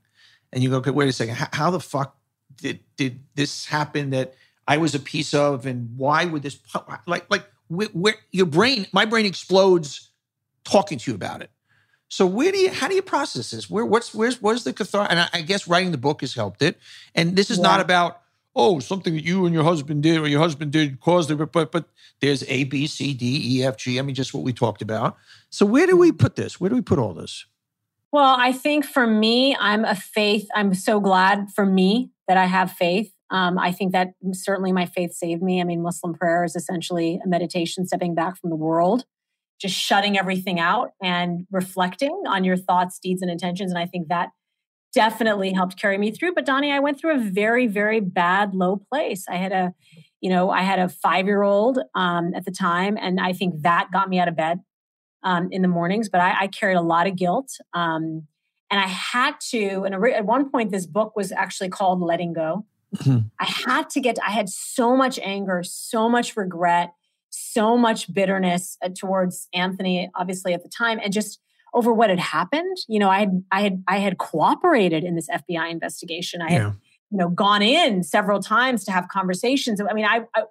and 0.52 0.64
you 0.64 0.70
go, 0.70 0.78
okay, 0.78 0.92
wait 0.92 1.10
a 1.10 1.14
second, 1.14 1.36
how, 1.36 1.48
how, 1.54 1.72
the 1.72 1.80
fuck 1.80 2.18
did 2.58 2.80
did 2.98 3.20
this 3.36 3.66
happen 3.66 4.10
that 4.12 4.34
I 4.68 4.78
was 4.78 4.96
a 4.96 5.00
piece 5.00 5.34
of, 5.34 5.66
and 5.66 5.98
why 5.98 6.26
would 6.26 6.44
this, 6.44 6.60
like, 7.06 7.30
like 7.30 7.46
where, 7.68 7.88
where 7.90 8.16
your 8.32 8.46
brain, 8.46 8.88
my 8.92 9.06
brain 9.06 9.26
explodes 9.26 10.10
talking 10.64 10.98
to 10.98 11.12
you 11.12 11.16
about 11.16 11.42
it. 11.42 11.52
So 12.10 12.26
where 12.26 12.52
do 12.52 12.58
you 12.58 12.72
how 12.72 12.88
do 12.88 12.96
you 12.96 13.04
process 13.04 13.52
this? 13.52 13.70
Where 13.70 13.86
what's 13.86 14.14
where's 14.14 14.42
what's 14.42 14.64
the 14.64 14.74
catharsis? 14.74 15.12
And 15.12 15.20
I, 15.20 15.30
I, 15.32 15.42
guess 15.42 15.68
writing 15.68 15.92
the 15.92 15.98
book 15.98 16.22
has 16.22 16.34
helped 16.34 16.64
it. 16.64 16.80
And 17.14 17.36
this 17.36 17.52
is 17.52 17.58
yeah. 17.58 17.64
not 17.64 17.80
about 17.80 18.19
oh, 18.56 18.80
something 18.80 19.14
that 19.14 19.24
you 19.24 19.46
and 19.46 19.54
your 19.54 19.64
husband 19.64 20.04
did 20.04 20.20
or 20.20 20.28
your 20.28 20.42
husband 20.42 20.72
did 20.72 21.00
caused 21.00 21.32
it, 21.32 21.36
but 21.36 21.72
but 21.72 21.86
there's 22.22 22.44
A, 22.48 22.66
B, 22.66 22.88
C, 22.88 23.14
D, 23.14 23.60
E, 23.60 23.64
F, 23.64 23.78
G. 23.78 24.00
I 24.00 24.02
mean, 24.02 24.16
just 24.16 24.34
what 24.34 24.44
we 24.44 24.54
talked 24.54 24.82
about. 24.82 25.18
So 25.50 25.66
where 25.66 25.88
do 25.88 25.96
we 25.96 26.12
put 26.12 26.36
this? 26.36 26.60
Where 26.60 26.70
do 26.70 26.76
we 26.76 26.82
put 26.82 27.00
all 27.00 27.14
this? 27.14 27.46
Well, 28.12 28.36
I 28.40 28.52
think 28.52 28.86
for 28.86 29.06
me, 29.06 29.56
I'm 29.60 29.86
a 29.86 29.96
faith. 29.96 30.48
I'm 30.56 30.74
so 30.74 31.00
glad 31.00 31.50
for 31.54 31.66
me 31.66 32.12
that 32.28 32.38
I 32.38 32.46
have 32.46 32.72
faith. 32.72 33.14
Um, 33.30 33.60
I 33.60 33.72
think 33.72 33.92
that 33.92 34.14
certainly 34.32 34.72
my 34.72 34.88
faith 34.88 35.14
saved 35.14 35.44
me. 35.44 35.62
I 35.62 35.64
mean, 35.64 35.84
Muslim 35.84 36.16
prayer 36.16 36.44
is 36.44 36.56
essentially 36.56 37.20
a 37.24 37.28
meditation, 37.28 37.86
stepping 37.86 38.16
back 38.16 38.40
from 38.40 38.50
the 38.50 38.56
world, 38.56 39.06
just 39.62 39.76
shutting 39.76 40.18
everything 40.18 40.60
out 40.60 40.92
and 41.02 41.46
reflecting 41.52 42.24
on 42.28 42.44
your 42.44 42.58
thoughts, 42.58 42.98
deeds, 42.98 43.22
and 43.22 43.30
intentions. 43.30 43.72
And 43.72 43.80
I 43.80 43.86
think 43.86 44.08
that 44.08 44.30
definitely 44.94 45.54
helped 45.54 45.80
carry 45.80 45.98
me 45.98 46.12
through. 46.12 46.34
But 46.34 46.46
Donny, 46.46 46.72
I 46.72 46.80
went 46.80 47.00
through 47.00 47.16
a 47.16 47.20
very, 47.20 47.68
very 47.68 48.00
bad 48.00 48.54
low 48.54 48.78
place. 48.92 49.26
I 49.30 49.36
had 49.36 49.52
a, 49.52 49.74
you 50.22 50.30
know, 50.30 50.50
I 50.50 50.62
had 50.62 50.80
a 50.80 50.90
five 50.90 51.26
year 51.26 51.44
old 51.44 51.80
um, 51.96 52.34
at 52.36 52.46
the 52.46 52.52
time, 52.52 52.98
and 53.00 53.20
I 53.20 53.34
think 53.34 53.62
that 53.62 53.90
got 53.92 54.10
me 54.10 54.20
out 54.20 54.28
of 54.28 54.36
bed 54.36 54.60
um, 55.24 55.50
in 55.52 55.62
the 55.62 55.68
mornings. 55.68 56.10
But 56.10 56.22
I, 56.22 56.42
I, 56.42 56.48
carried 56.48 56.76
a 56.76 56.82
lot 56.82 57.08
of 57.08 57.16
guilt. 57.16 57.52
Um, 57.74 58.28
and 58.72 58.80
I 58.80 58.88
had 58.88 59.36
to, 59.50 59.84
and 59.84 59.96
at 59.96 60.26
one 60.26 60.50
point, 60.50 60.72
this 60.72 60.86
book 60.86 61.16
was 61.16 61.32
actually 61.32 61.70
called 61.70 62.02
Letting 62.02 62.34
Go. 62.34 62.66
Mm-hmm. 62.96 63.28
I 63.40 63.46
had 63.46 63.90
to 63.92 64.00
get, 64.00 64.18
I 64.26 64.32
had 64.32 64.50
so 64.50 64.96
much 64.96 65.20
anger, 65.20 65.64
so 65.64 66.08
much 66.08 66.38
regret, 66.38 66.94
so 67.30 67.78
much 67.78 68.14
bitterness 68.14 68.78
uh, 68.84 68.90
towards 68.90 69.48
Anthony, 69.54 70.10
obviously 70.16 70.54
at 70.54 70.64
the 70.64 70.70
time, 70.70 71.00
and 71.04 71.14
just 71.14 71.40
over 71.74 71.94
what 71.94 72.10
had 72.10 72.20
happened. 72.20 72.78
You 72.88 73.00
know, 73.00 73.10
I 73.10 73.20
had 73.20 73.44
I 73.52 73.62
had 73.62 73.84
I 73.88 73.98
had 74.00 74.18
cooperated 74.18 75.04
in 75.04 75.16
this 75.16 75.30
FBI 75.30 75.70
investigation. 75.70 76.42
I 76.42 76.52
had 76.52 76.62
you 77.12 77.18
know 77.18 77.30
gone 77.30 77.62
in 77.62 78.04
several 78.04 78.42
times 78.42 78.84
to 78.86 78.92
have 78.92 79.08
conversations. 79.08 79.82
I 79.82 79.94
mean, 79.94 80.06
I, 80.06 80.22
I 80.36 80.44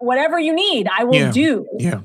whatever 0.00 0.38
you 0.38 0.54
need, 0.54 0.88
I 0.88 1.04
will 1.04 1.14
yeah. 1.14 1.30
do. 1.30 1.66
Yeah. 1.78 2.00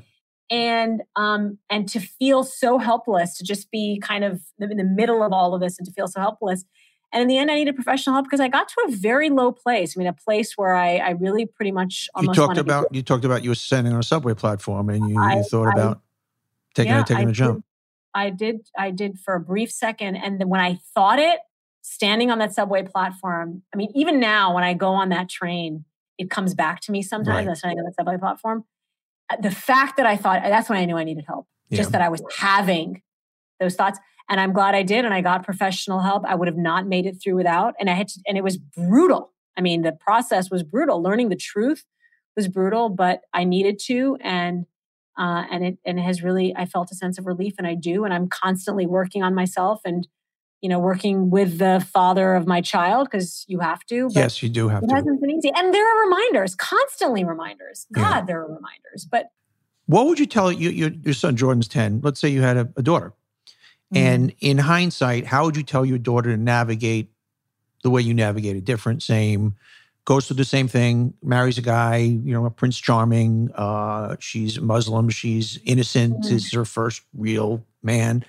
And 0.50 1.02
um 1.16 1.58
and 1.70 1.88
to 1.88 2.00
feel 2.00 2.44
so 2.44 2.78
helpless, 2.78 3.38
to 3.38 3.44
just 3.44 3.70
be 3.70 3.98
kind 4.02 4.24
of 4.24 4.42
in 4.60 4.76
the 4.76 4.84
middle 4.84 5.22
of 5.22 5.32
all 5.32 5.54
of 5.54 5.60
this, 5.60 5.78
and 5.78 5.86
to 5.86 5.92
feel 5.92 6.06
so 6.08 6.20
helpless. 6.20 6.64
And 7.12 7.22
in 7.22 7.28
the 7.28 7.38
end, 7.38 7.48
I 7.48 7.54
needed 7.54 7.76
professional 7.76 8.14
help 8.14 8.26
because 8.26 8.40
I 8.40 8.48
got 8.48 8.68
to 8.68 8.74
a 8.88 8.90
very 8.90 9.30
low 9.30 9.52
place. 9.52 9.96
I 9.96 9.98
mean, 9.98 10.08
a 10.08 10.12
place 10.12 10.58
where 10.58 10.74
I, 10.74 10.96
I 10.96 11.10
really 11.10 11.46
pretty 11.46 11.70
much 11.70 12.08
almost. 12.12 12.36
You 12.36 12.46
talked 12.46 12.58
about 12.58 12.92
you 12.92 13.02
talked 13.02 13.24
about 13.24 13.44
you 13.44 13.50
were 13.50 13.54
standing 13.54 13.92
on 13.92 14.00
a 14.00 14.02
subway 14.02 14.34
platform 14.34 14.90
and 14.90 15.08
you, 15.08 15.18
I, 15.18 15.36
you 15.36 15.44
thought 15.44 15.72
about 15.72 16.00
taking 16.74 16.92
yeah, 16.92 17.02
a, 17.02 17.04
taking 17.04 17.28
I 17.28 17.30
a 17.30 17.32
jump. 17.32 17.64
I 18.14 18.30
did 18.30 18.68
I 18.78 18.90
did 18.90 19.18
for 19.18 19.34
a 19.34 19.40
brief 19.40 19.70
second 19.70 20.16
and 20.16 20.40
then 20.40 20.48
when 20.48 20.60
I 20.60 20.78
thought 20.94 21.18
it 21.18 21.40
standing 21.82 22.30
on 22.30 22.38
that 22.38 22.54
subway 22.54 22.82
platform 22.82 23.62
I 23.72 23.76
mean 23.76 23.90
even 23.94 24.20
now 24.20 24.54
when 24.54 24.64
I 24.64 24.74
go 24.74 24.92
on 24.94 25.10
that 25.10 25.28
train 25.28 25.84
it 26.18 26.30
comes 26.30 26.54
back 26.54 26.80
to 26.82 26.92
me 26.92 27.02
sometimes. 27.02 27.28
Right. 27.28 27.46
That's 27.46 27.62
when 27.62 27.72
I 27.72 27.74
got 27.74 27.84
the 27.86 27.94
subway 27.98 28.18
platform. 28.18 28.64
Uh, 29.30 29.36
The 29.40 29.50
fact 29.50 29.96
that 29.96 30.06
I 30.06 30.16
thought 30.16 30.42
that's 30.44 30.68
when 30.68 30.78
I 30.78 30.84
knew 30.84 30.96
I 30.96 31.04
needed 31.04 31.24
help. 31.26 31.46
Yeah. 31.68 31.78
Just 31.78 31.92
that 31.92 32.02
I 32.02 32.08
was 32.08 32.22
having 32.36 33.02
those 33.60 33.74
thoughts. 33.74 33.98
And 34.28 34.40
I'm 34.40 34.52
glad 34.52 34.74
I 34.74 34.82
did. 34.82 35.04
And 35.04 35.12
I 35.12 35.20
got 35.20 35.44
professional 35.44 36.00
help. 36.00 36.24
I 36.26 36.34
would 36.34 36.48
have 36.48 36.56
not 36.56 36.86
made 36.86 37.06
it 37.06 37.16
through 37.22 37.36
without. 37.36 37.74
And 37.78 37.90
I 37.90 37.94
had 37.94 38.08
to, 38.08 38.20
and 38.26 38.38
it 38.38 38.44
was 38.44 38.56
brutal. 38.56 39.32
I 39.56 39.60
mean, 39.60 39.82
the 39.82 39.92
process 39.92 40.50
was 40.50 40.62
brutal. 40.62 41.02
Learning 41.02 41.28
the 41.28 41.36
truth 41.36 41.84
was 42.36 42.48
brutal, 42.48 42.88
but 42.88 43.20
I 43.32 43.44
needed 43.44 43.78
to. 43.86 44.16
And 44.20 44.66
uh, 45.18 45.44
and 45.50 45.64
it 45.64 45.78
and 45.84 45.98
it 45.98 46.02
has 46.02 46.22
really 46.22 46.54
I 46.56 46.66
felt 46.66 46.90
a 46.90 46.94
sense 46.94 47.18
of 47.18 47.26
relief, 47.26 47.54
and 47.58 47.66
I 47.66 47.74
do, 47.74 48.04
and 48.04 48.12
I'm 48.12 48.28
constantly 48.28 48.86
working 48.86 49.22
on 49.22 49.34
myself, 49.34 49.80
and 49.84 50.06
you 50.60 50.70
know, 50.70 50.78
working 50.78 51.28
with 51.28 51.58
the 51.58 51.86
father 51.92 52.34
of 52.34 52.46
my 52.46 52.62
child 52.62 53.08
because 53.10 53.44
you 53.46 53.60
have 53.60 53.84
to. 53.84 54.06
But 54.06 54.16
Yes, 54.16 54.42
you 54.42 54.48
do 54.48 54.68
have 54.68 54.82
it 54.82 54.88
to. 54.88 54.94
hasn't 54.94 55.20
been 55.20 55.30
easy, 55.30 55.50
and 55.54 55.74
there 55.74 55.84
are 55.86 56.04
reminders, 56.04 56.54
constantly 56.54 57.22
reminders. 57.22 57.86
God, 57.92 58.00
Yeah. 58.20 58.24
there 58.24 58.40
are 58.40 58.46
reminders, 58.46 59.06
but 59.10 59.26
What 59.86 60.06
would 60.06 60.18
you 60.18 60.24
tell 60.24 60.50
you, 60.50 60.70
your, 60.70 60.88
your 61.02 61.12
son 61.12 61.36
Jordan's 61.36 61.68
10? 61.68 62.00
Let's 62.02 62.18
say 62.18 62.30
you 62.30 62.40
had 62.40 62.56
a, 62.56 62.68
a 62.78 62.82
daughter. 62.82 63.12
Mm-hmm. 63.92 63.96
And 63.98 64.34
in 64.40 64.56
hindsight, 64.56 65.26
how 65.26 65.44
would 65.44 65.54
you 65.58 65.62
tell 65.62 65.84
your 65.84 65.98
daughter 65.98 66.30
to 66.34 66.40
navigate 66.42 67.10
the 67.82 67.90
way 67.90 68.00
you 68.00 68.14
navigated? 68.14 68.64
Different, 68.64 69.02
same, 69.02 69.56
goes 70.04 70.26
through 70.26 70.36
the 70.36 70.44
same 70.44 70.68
thing, 70.68 71.14
marries 71.22 71.56
a 71.58 71.62
guy, 71.62 71.96
you 71.96 72.32
know, 72.32 72.44
a 72.44 72.50
Prince 72.50 72.78
Charming. 72.78 73.50
Uh, 73.54 74.16
she's 74.20 74.60
Muslim, 74.60 75.08
she's 75.08 75.58
innocent, 75.64 76.18
Mhm. 76.18 76.28
this 76.28 76.46
is 76.46 76.52
her 76.52 76.64
first 76.64 77.02
real 77.16 77.64
man. 77.82 78.24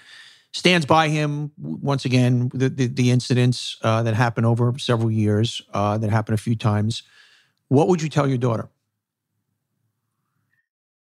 Stands 0.53 0.85
by 0.85 1.09
him 1.09 1.51
once 1.57 2.05
again. 2.05 2.49
The 2.53 2.69
the, 2.69 2.87
the 2.87 3.11
incidents 3.11 3.77
uh, 3.81 4.03
that 4.03 4.13
happened 4.13 4.45
over 4.45 4.73
several 4.79 5.11
years, 5.11 5.61
uh, 5.73 5.97
that 5.97 6.09
happened 6.09 6.35
a 6.35 6.41
few 6.41 6.55
times. 6.55 7.03
What 7.67 7.89
would 7.89 8.01
you 8.01 8.07
tell 8.09 8.25
your 8.27 8.37
daughter? 8.37 8.69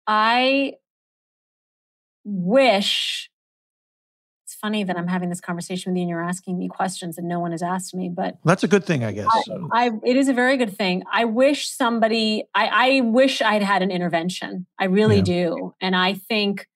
I 0.09 0.75
wish 2.25 3.31
funny 4.65 4.83
that 4.83 4.97
I'm 4.97 5.09
having 5.09 5.29
this 5.29 5.43
conversation 5.43 5.93
with 5.93 5.99
you 5.99 6.03
and 6.05 6.09
you're 6.09 6.23
asking 6.25 6.57
me 6.59 6.69
questions 6.69 7.17
that 7.17 7.23
no 7.25 7.39
one 7.39 7.51
has 7.51 7.63
asked 7.63 7.95
me, 7.95 8.09
but 8.09 8.39
That's 8.47 8.65
a 8.65 8.69
good 8.69 8.83
thing, 8.85 9.05
I 9.05 9.13
guess. 9.13 9.29
I 9.73 9.91
it 10.03 10.17
is 10.17 10.29
a 10.29 10.33
very 10.33 10.57
good 10.57 10.75
thing. 10.75 11.03
I 11.13 11.27
wish 11.27 11.69
somebody 11.69 12.45
I, 12.55 12.67
I 12.97 13.01
wish 13.03 13.43
I'd 13.43 13.63
had 13.63 13.83
an 13.83 13.91
intervention. 13.91 14.67
I 14.79 14.87
really 14.87 15.17
Yeah. 15.17 15.23
do. 15.23 15.75
And 15.83 15.95
I 15.95 16.15
think, 16.15 16.67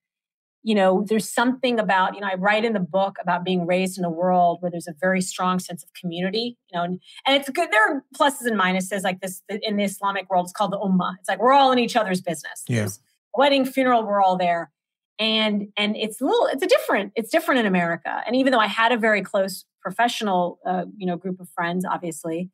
you 0.63 0.75
know, 0.75 1.03
there's 1.09 1.27
something 1.33 1.79
about, 1.81 2.15
you 2.15 2.21
know, 2.21 2.27
I 2.27 2.35
write 2.35 2.67
in 2.67 2.75
the 2.75 2.81
book 2.99 3.17
about 3.23 3.43
being 3.43 3.67
raised 3.67 3.97
in 3.99 4.05
a 4.05 4.11
world 4.11 4.59
where 4.61 4.71
there's 4.71 4.89
a 4.89 4.95
very 5.01 5.23
strong 5.23 5.59
sense 5.59 5.83
of 5.83 5.89
community, 5.95 6.59
you 6.71 6.77
know, 6.79 6.85
and, 6.85 7.01
and 7.27 7.37
it's 7.37 7.49
good. 7.49 7.71
There 7.73 7.89
are 7.91 8.05
pluses 8.15 8.45
and 8.45 8.61
minuses 8.61 9.03
like 9.03 9.21
this 9.23 9.41
in 9.49 9.77
the 9.79 9.85
Islamic 9.85 10.29
world. 10.29 10.45
It's 10.45 10.53
called 10.53 10.73
the 10.73 10.79
ummah. 10.79 11.15
It's 11.21 11.29
like 11.31 11.39
we're 11.41 11.53
all 11.55 11.73
in 11.73 11.79
each 11.79 11.97
other's 11.97 12.21
business. 12.21 12.65
Yeah. 12.69 12.81
There's 12.81 13.01
wedding, 13.35 13.65
funeral, 13.65 14.05
we're 14.07 14.21
all 14.21 14.37
there. 14.37 14.71
And 15.19 15.69
and 15.77 15.97
it's 15.97 16.21
a 16.21 16.25
little, 16.25 16.47
it's 16.47 16.63
a 16.63 16.67
different, 16.67 17.13
it's 17.17 17.31
different 17.31 17.61
in 17.61 17.67
America. 17.67 18.23
And 18.27 18.37
even 18.37 18.53
though 18.53 18.61
I 18.61 18.69
had 18.69 18.93
a 18.93 18.97
very 18.97 19.23
close 19.23 19.65
professional, 19.83 20.59
uh, 20.67 20.85
you 20.97 21.07
know, 21.07 21.17
group 21.17 21.41
of 21.41 21.49
friends, 21.51 21.85
obviously, 21.85 22.51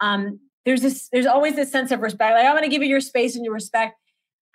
um, 0.00 0.40
there's 0.66 0.82
this, 0.82 1.08
there's 1.12 1.26
always 1.26 1.56
this 1.56 1.72
sense 1.72 1.90
of 1.90 2.00
respect. 2.00 2.34
Like 2.34 2.44
I'm 2.46 2.52
going 2.52 2.64
to 2.64 2.68
give 2.68 2.82
you 2.82 2.88
your 2.88 3.00
space 3.00 3.36
and 3.36 3.44
your 3.44 3.54
respect. 3.54 3.96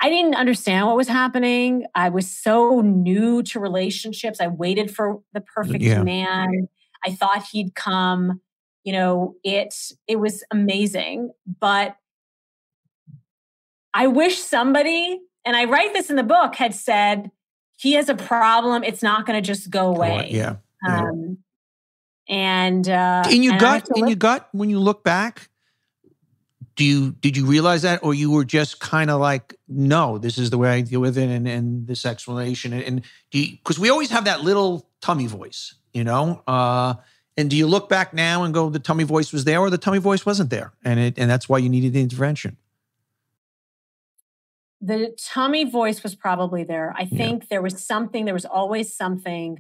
I 0.02 0.10
didn't 0.10 0.36
understand 0.36 0.88
what 0.88 0.96
was 0.96 1.08
happening. 1.08 1.86
I 1.94 2.10
was 2.10 2.30
so 2.30 2.82
new 2.82 3.44
to 3.44 3.60
relationships. 3.60 4.40
I 4.40 4.48
waited 4.48 4.96
for 4.96 5.20
the 5.34 5.42
perfect 5.42 5.84
Yeah. 5.84 6.04
man. 6.04 6.68
I 7.06 7.12
thought 7.12 7.46
he'd 7.52 7.76
come. 7.76 8.42
You 8.86 8.94
know, 8.94 9.36
it 9.44 9.74
it 10.08 10.20
was 10.20 10.44
amazing, 10.52 11.32
but 11.60 11.96
I 13.94 14.08
wish 14.08 14.40
somebody, 14.40 15.20
and 15.46 15.56
I 15.56 15.66
write 15.66 15.94
this 15.94 16.10
in 16.10 16.16
the 16.16 16.24
book, 16.24 16.56
had 16.56 16.74
said 16.74 17.30
he 17.80 17.94
has 17.94 18.10
a 18.10 18.16
problem. 18.16 18.84
It's 18.84 19.02
not 19.02 19.26
going 19.26 19.42
to 19.42 19.46
just 19.46 19.70
go 19.70 19.88
away. 19.88 20.28
Yeah. 20.32 20.58
yeah. 20.86 21.00
Um, 21.02 21.38
and 22.28 22.88
uh, 22.88 23.24
in 23.32 23.42
your 23.42 23.54
and 23.54 23.62
gut, 23.62 23.90
in 23.96 24.08
your 24.08 24.18
gut, 24.18 24.50
when 24.52 24.70
you 24.70 24.80
look 24.80 25.04
back, 25.04 25.50
do 26.76 26.84
you 26.84 27.12
did 27.12 27.36
you 27.38 27.46
realize 27.46 27.82
that, 27.84 28.04
or 28.04 28.14
you 28.14 28.32
were 28.32 28.44
just 28.44 28.80
kind 28.80 29.10
of 29.10 29.20
like, 29.20 29.56
no, 29.68 30.18
this 30.18 30.38
is 30.38 30.50
the 30.50 30.58
way 30.58 30.70
I 30.70 30.82
deal 30.82 31.00
with 31.00 31.18
it, 31.18 31.30
and 31.30 31.48
and 31.48 31.88
this 31.88 32.06
explanation, 32.06 32.74
and, 32.74 32.84
and 32.84 33.02
do 33.32 33.50
because 33.50 33.80
we 33.80 33.90
always 33.90 34.12
have 34.12 34.26
that 34.26 34.44
little 34.44 34.88
tummy 35.02 35.26
voice, 35.26 35.74
you 35.94 36.04
know. 36.04 36.44
Uh, 36.46 36.96
and 37.38 37.50
do 37.50 37.56
you 37.56 37.66
look 37.66 37.88
back 37.88 38.14
now 38.14 38.44
and 38.44 38.54
go, 38.54 38.70
the 38.70 38.80
tummy 38.80 39.06
voice 39.06 39.32
was 39.32 39.46
there, 39.46 39.60
or 39.60 39.70
the 39.70 39.78
tummy 39.78 40.00
voice 40.00 40.26
wasn't 40.26 40.50
there, 40.50 40.74
and 40.84 41.00
it 41.00 41.18
and 41.18 41.32
that's 41.32 41.48
why 41.48 41.58
you 41.58 41.70
needed 41.70 41.94
the 41.94 42.02
intervention? 42.02 42.58
The 44.82 45.16
tummy 45.22 45.66
voice 45.70 46.04
was 46.04 46.16
probably 46.16 46.64
there. 46.64 46.94
I 46.98 47.04
Yeah. 47.04 47.18
think 47.18 47.50
there 47.50 47.62
was 47.62 47.86
something, 47.86 48.26
there 48.26 48.34
was 48.34 48.46
always 48.46 48.96
something 48.96 49.60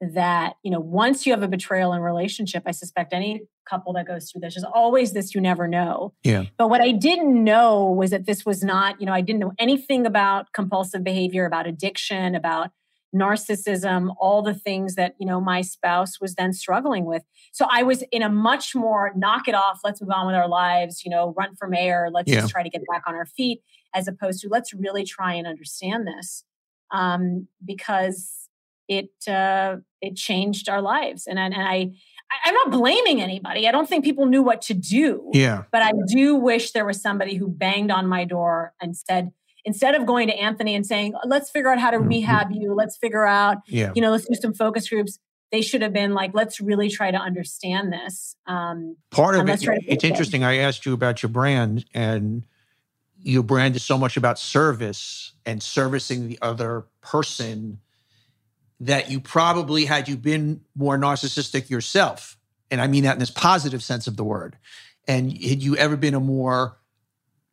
that, 0.00 0.54
you 0.62 0.70
know, 0.70 0.78
once 0.80 1.26
you 1.26 1.32
have 1.32 1.42
a 1.42 1.48
betrayal 1.48 1.92
in 1.92 1.98
a 1.98 2.02
relationship, 2.02 2.62
I 2.66 2.70
suspect 2.70 3.12
any 3.12 3.40
couple 3.68 3.92
that 3.94 4.06
goes 4.06 4.30
through 4.30 4.40
this, 4.42 4.54
there's 4.54 4.64
always 4.64 5.12
this 5.12 5.34
you 5.34 5.40
never 5.40 5.66
know. 5.66 6.14
Yeah. 6.22 6.44
But 6.56 6.68
what 6.70 6.80
I 6.80 6.92
didn't 6.92 7.42
know 7.42 7.84
was 7.90 8.10
that 8.10 8.24
this 8.26 8.46
was 8.46 8.62
not, 8.62 9.00
you 9.00 9.06
know, 9.06 9.12
I 9.12 9.20
didn't 9.22 9.40
know 9.40 9.52
anything 9.58 10.06
about 10.06 10.52
compulsive 10.52 11.02
behavior, 11.02 11.44
about 11.46 11.66
addiction, 11.66 12.34
about 12.34 12.70
narcissism, 13.14 14.14
all 14.20 14.42
the 14.42 14.54
things 14.54 14.94
that, 14.94 15.14
you 15.18 15.26
know, 15.26 15.40
my 15.40 15.62
spouse 15.62 16.20
was 16.20 16.34
then 16.34 16.52
struggling 16.52 17.04
with. 17.04 17.22
So 17.52 17.66
I 17.70 17.82
was 17.82 18.02
in 18.12 18.22
a 18.22 18.28
much 18.28 18.74
more 18.74 19.12
knock 19.16 19.48
it 19.48 19.54
off, 19.54 19.80
let's 19.84 20.00
move 20.00 20.10
on 20.14 20.26
with 20.26 20.34
our 20.36 20.48
lives, 20.48 21.02
you 21.04 21.10
know, 21.10 21.34
run 21.36 21.56
for 21.56 21.68
mayor, 21.68 22.08
let's 22.12 22.30
Yeah. 22.30 22.40
just 22.40 22.52
try 22.52 22.62
to 22.62 22.68
get 22.70 22.82
back 22.90 23.02
on 23.06 23.14
our 23.14 23.26
feet, 23.26 23.62
as 23.94 24.08
opposed 24.08 24.40
to 24.42 24.48
let's 24.48 24.72
really 24.74 25.04
try 25.04 25.34
and 25.34 25.46
understand 25.46 26.06
this. 26.06 26.44
Um, 26.90 27.48
because 27.64 28.48
it 28.88 29.10
uh, 29.28 29.76
it 30.00 30.16
changed 30.16 30.68
our 30.68 30.80
lives. 30.80 31.26
And, 31.26 31.38
I- 31.38 31.44
and 31.46 31.54
I, 31.56 31.90
I'm 32.44 32.54
not 32.54 32.70
blaming 32.70 33.20
anybody. 33.20 33.68
I 33.68 33.72
don't 33.72 33.88
think 33.88 34.04
people 34.04 34.24
knew 34.26 34.42
what 34.42 34.62
to 34.62 34.74
do. 34.74 35.30
Yeah. 35.34 35.64
But 35.70 35.82
I 35.82 35.92
do 36.06 36.34
wish 36.36 36.72
there 36.72 36.86
was 36.86 37.00
somebody 37.02 37.34
who 37.34 37.48
banged 37.48 37.90
on 37.90 38.06
my 38.06 38.24
door 38.24 38.72
and 38.80 38.96
said, 38.96 39.32
instead 39.64 39.94
of 39.94 40.06
going 40.06 40.28
to 40.28 40.34
Anthony 40.34 40.74
and 40.74 40.86
saying, 40.86 41.12
let's 41.26 41.50
figure 41.50 41.70
out 41.70 41.78
how 41.78 41.90
to 41.90 41.98
Mhm. 41.98 42.08
rehab 42.08 42.48
you, 42.52 42.72
let's 42.74 42.96
figure 42.96 43.26
out, 43.26 43.58
Yeah. 43.66 43.92
you 43.94 44.00
know, 44.00 44.10
let's 44.10 44.26
do 44.26 44.34
some 44.40 44.54
focus 44.54 44.88
groups. 44.88 45.18
They 45.52 45.60
should 45.62 45.82
have 45.82 45.92
been 45.92 46.14
like, 46.14 46.30
let's 46.34 46.60
really 46.60 46.88
try 46.90 47.10
to 47.10 47.18
understand 47.18 47.92
this. 47.92 48.36
Um, 48.46 48.96
Part 49.10 49.34
of 49.34 49.42
it, 49.42 49.46
let's 49.50 49.62
try 49.62 49.78
to 49.78 49.84
it's 49.86 50.04
it. 50.04 50.08
interesting. 50.08 50.44
I 50.44 50.58
asked 50.58 50.86
you 50.86 50.92
about 50.94 51.22
your 51.22 51.30
brand, 51.30 51.84
and 51.92 52.44
your 53.22 53.42
brand 53.42 53.76
is 53.76 53.82
so 53.82 53.98
much 53.98 54.16
about 54.16 54.38
service 54.38 55.32
and 55.44 55.62
servicing 55.62 56.28
the 56.28 56.38
other 56.40 56.86
person 57.00 57.80
that 58.80 59.10
you 59.10 59.18
probably, 59.18 59.84
had 59.84 60.08
you 60.08 60.16
been 60.16 60.60
more 60.76 60.96
narcissistic 60.96 61.68
yourself, 61.68 62.36
and 62.70 62.80
I 62.80 62.86
mean 62.86 63.04
that 63.04 63.14
in 63.14 63.18
this 63.18 63.30
positive 63.30 63.82
sense 63.82 64.06
of 64.06 64.16
the 64.16 64.24
word, 64.24 64.56
and 65.08 65.32
had 65.32 65.62
you 65.62 65.76
ever 65.76 65.96
been 65.96 66.14
a 66.14 66.20
more, 66.20 66.78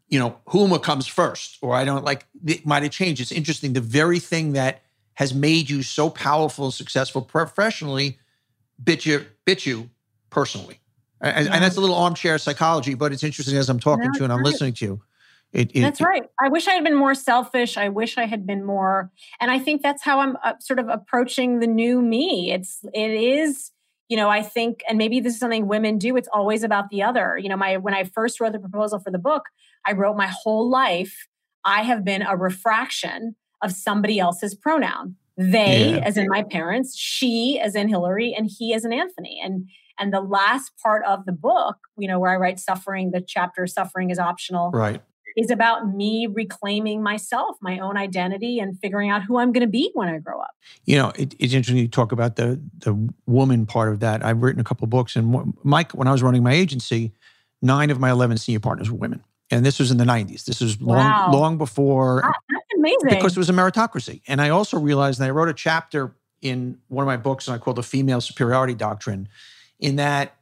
you 0.08 0.20
know, 0.20 0.38
Huma 0.48 0.82
comes 0.84 1.08
first, 1.08 1.58
or 1.62 1.74
I 1.74 1.84
don't 1.84 2.04
like, 2.04 2.28
it 2.46 2.66
might 2.66 2.84
have 2.84 2.92
changed. 2.92 3.22
It's 3.22 3.32
interesting. 3.32 3.74
The 3.74 3.82
very 3.82 4.20
thing 4.20 4.54
that 4.54 4.84
has 5.16 5.34
made 5.34 5.70
you 5.70 5.82
so 5.82 6.10
powerful 6.10 6.66
and 6.66 6.74
successful 6.74 7.22
professionally 7.22 8.20
bit 8.84 9.06
you, 9.06 9.26
bit 9.46 9.66
you 9.66 9.90
personally. 10.30 10.80
And, 11.22 11.48
and 11.48 11.64
that's 11.64 11.78
a 11.78 11.82
little 11.82 11.96
armchair 11.96 12.38
psychology, 12.38 12.94
but 12.94 13.14
it's 13.14 13.24
interesting 13.24 13.58
as 13.58 13.70
I'm 13.70 13.80
talking 13.80 14.06
No, 14.06 14.12
to 14.12 14.20
you 14.20 14.24
and 14.26 14.34
I'm 14.34 14.44
listening 14.44 14.74
to 14.74 14.86
you. 14.86 15.02
It, 15.56 15.72
it, 15.74 15.82
That's 15.82 16.02
right. 16.02 16.24
I 16.40 16.50
wish 16.50 16.68
I 16.68 16.74
had 16.74 16.84
been 16.84 16.96
more 16.98 17.16
selfish. 17.16 17.78
I 17.78 17.88
wish 17.88 18.18
I 18.18 18.26
had 18.26 18.46
been 18.46 18.66
more, 18.66 19.10
and 19.40 19.50
I 19.50 19.58
think 19.58 19.82
that's 19.82 20.04
how 20.04 20.20
I'm 20.20 20.36
uh, 20.44 20.54
sort 20.60 20.80
of 20.80 20.90
approaching 20.90 21.60
the 21.60 21.68
new 21.68 22.02
me. 22.02 22.52
It's 22.52 22.80
it 22.94 23.12
is, 23.12 23.72
you 24.10 24.18
know, 24.18 24.30
I 24.30 24.42
think, 24.42 24.82
and 24.90 24.98
maybe 24.98 25.22
this 25.22 25.34
is 25.36 25.40
something 25.40 25.68
women 25.68 25.98
do. 25.98 26.18
It's 26.18 26.28
always 26.34 26.64
about 26.64 26.90
the 26.90 27.04
other. 27.04 27.38
You 27.38 27.48
know, 27.48 27.56
my 27.56 27.78
when 27.78 27.94
I 27.94 28.04
first 28.04 28.40
wrote 28.42 28.52
the 28.52 28.60
proposal 28.60 29.00
for 29.00 29.12
the 29.12 29.18
book, 29.18 29.44
I 29.86 29.94
wrote 29.94 30.18
my 30.18 30.28
whole 30.28 30.70
life. 30.70 31.16
I 31.64 31.84
have 31.84 32.04
been 32.04 32.22
a 32.22 32.36
refraction 32.36 33.36
of 33.64 33.72
somebody 33.72 34.20
else's 34.20 34.54
pronoun. 34.54 35.16
They, 35.38 35.96
Yeah. 35.96 36.04
as 36.06 36.18
in 36.18 36.28
my 36.30 36.44
parents, 36.44 36.98
she, 36.98 37.60
as 37.60 37.76
in 37.76 37.88
Hillary, 37.88 38.34
and 38.38 38.50
he, 38.50 38.74
as 38.74 38.86
in 38.86 38.92
Anthony. 38.94 39.42
And 39.44 39.70
and 39.98 40.14
the 40.14 40.22
last 40.22 40.74
part 40.84 41.06
of 41.06 41.26
the 41.26 41.32
book, 41.32 41.78
you 41.98 42.08
know, 42.10 42.20
where 42.20 42.32
I 42.32 42.36
write 42.36 42.60
suffering, 42.60 43.12
the 43.12 43.22
chapter 43.22 43.66
"Suffering 43.68 44.10
is 44.10 44.20
optional." 44.20 44.72
right. 44.72 45.02
Is 45.36 45.52
about 45.52 45.94
me 45.94 46.28
reclaiming 46.32 47.04
myself, 47.04 47.58
my 47.62 47.80
own 47.80 47.98
identity, 47.98 48.60
and 48.60 48.80
figuring 48.80 49.10
out 49.10 49.24
who 49.24 49.38
I'm 49.38 49.52
going 49.52 49.66
to 49.66 49.72
be 49.72 49.92
when 49.94 50.08
I 50.08 50.18
grow 50.20 50.40
up. 50.40 50.52
You 50.86 50.98
know, 50.98 51.12
it, 51.16 51.36
it's 51.40 51.54
interesting 51.54 51.78
you 51.78 51.88
talk 51.88 52.12
about 52.12 52.36
the 52.38 52.60
the 52.80 52.94
woman 53.26 53.66
part 53.66 53.92
of 53.92 54.00
that. 54.00 54.24
I've 54.24 54.42
written 54.42 54.62
a 54.62 54.64
couple 54.64 54.88
books, 54.88 55.16
and 55.16 55.54
Mike, 55.64 55.92
when 55.92 56.08
I 56.08 56.12
was 56.12 56.24
running 56.24 56.44
my 56.44 56.54
agency, 56.54 57.12
nine 57.62 57.90
of 57.90 58.00
my 58.00 58.10
eleven 58.12 58.38
senior 58.38 58.60
partners 58.60 58.90
were 58.90 58.98
women, 58.98 59.24
and 59.52 59.66
this 59.66 59.80
was 59.80 59.92
in 59.92 59.98
the 59.98 60.06
'90s. 60.06 60.46
This 60.46 60.62
was 60.62 60.82
long, 60.82 60.98
Wow. 60.98 61.32
long 61.32 61.58
before 61.58 62.22
Ah, 62.26 62.32
That's 62.50 62.66
amazing. 62.78 63.10
because 63.10 63.36
it 63.36 63.40
was 63.40 63.50
a 63.50 63.54
meritocracy. 63.54 64.22
And 64.28 64.42
I 64.42 64.50
also 64.50 64.80
realized, 64.80 65.20
and 65.20 65.28
I 65.28 65.32
wrote 65.32 65.50
a 65.50 65.54
chapter 65.54 66.16
in 66.42 66.78
one 66.88 67.04
of 67.04 67.08
my 67.08 67.18
books, 67.18 67.48
and 67.48 67.56
I 67.56 67.58
called 67.58 67.78
the 67.78 67.84
female 67.84 68.22
superiority 68.22 68.76
doctrine, 68.76 69.28
in 69.80 69.96
that 69.98 70.36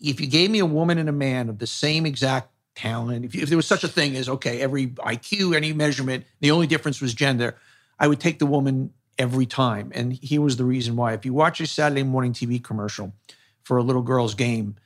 if 0.00 0.20
you 0.20 0.26
gave 0.28 0.50
me 0.50 0.60
a 0.60 0.66
woman 0.66 0.98
and 0.98 1.08
a 1.08 1.12
man 1.12 1.48
of 1.48 1.58
the 1.58 1.66
same 1.66 2.06
exact 2.06 2.50
talent, 2.78 3.24
if, 3.24 3.34
if 3.34 3.48
there 3.48 3.58
was 3.58 3.66
such 3.66 3.82
a 3.82 3.88
thing 3.88 4.16
as 4.16 4.28
okay, 4.28 4.60
every 4.60 4.88
IQ, 4.88 5.56
any 5.56 5.72
measurement, 5.72 6.24
the 6.40 6.52
only 6.52 6.66
difference 6.66 7.00
was 7.00 7.12
gender, 7.12 7.56
I 7.98 8.06
would 8.06 8.20
take 8.20 8.38
the 8.38 8.46
woman 8.46 8.92
every 9.18 9.46
time. 9.46 9.90
And 9.94 10.12
he 10.12 10.38
was 10.38 10.56
the 10.56 10.64
reason 10.64 10.94
why. 10.94 11.12
If 11.12 11.24
you 11.24 11.34
watch 11.34 11.60
a 11.60 11.66
Saturday 11.66 12.04
morning 12.04 12.32
TV 12.32 12.62
commercial 12.62 13.12
for 13.64 13.76
a 13.76 13.82
little 13.82 14.02
girl's 14.02 14.34
game, 14.34 14.76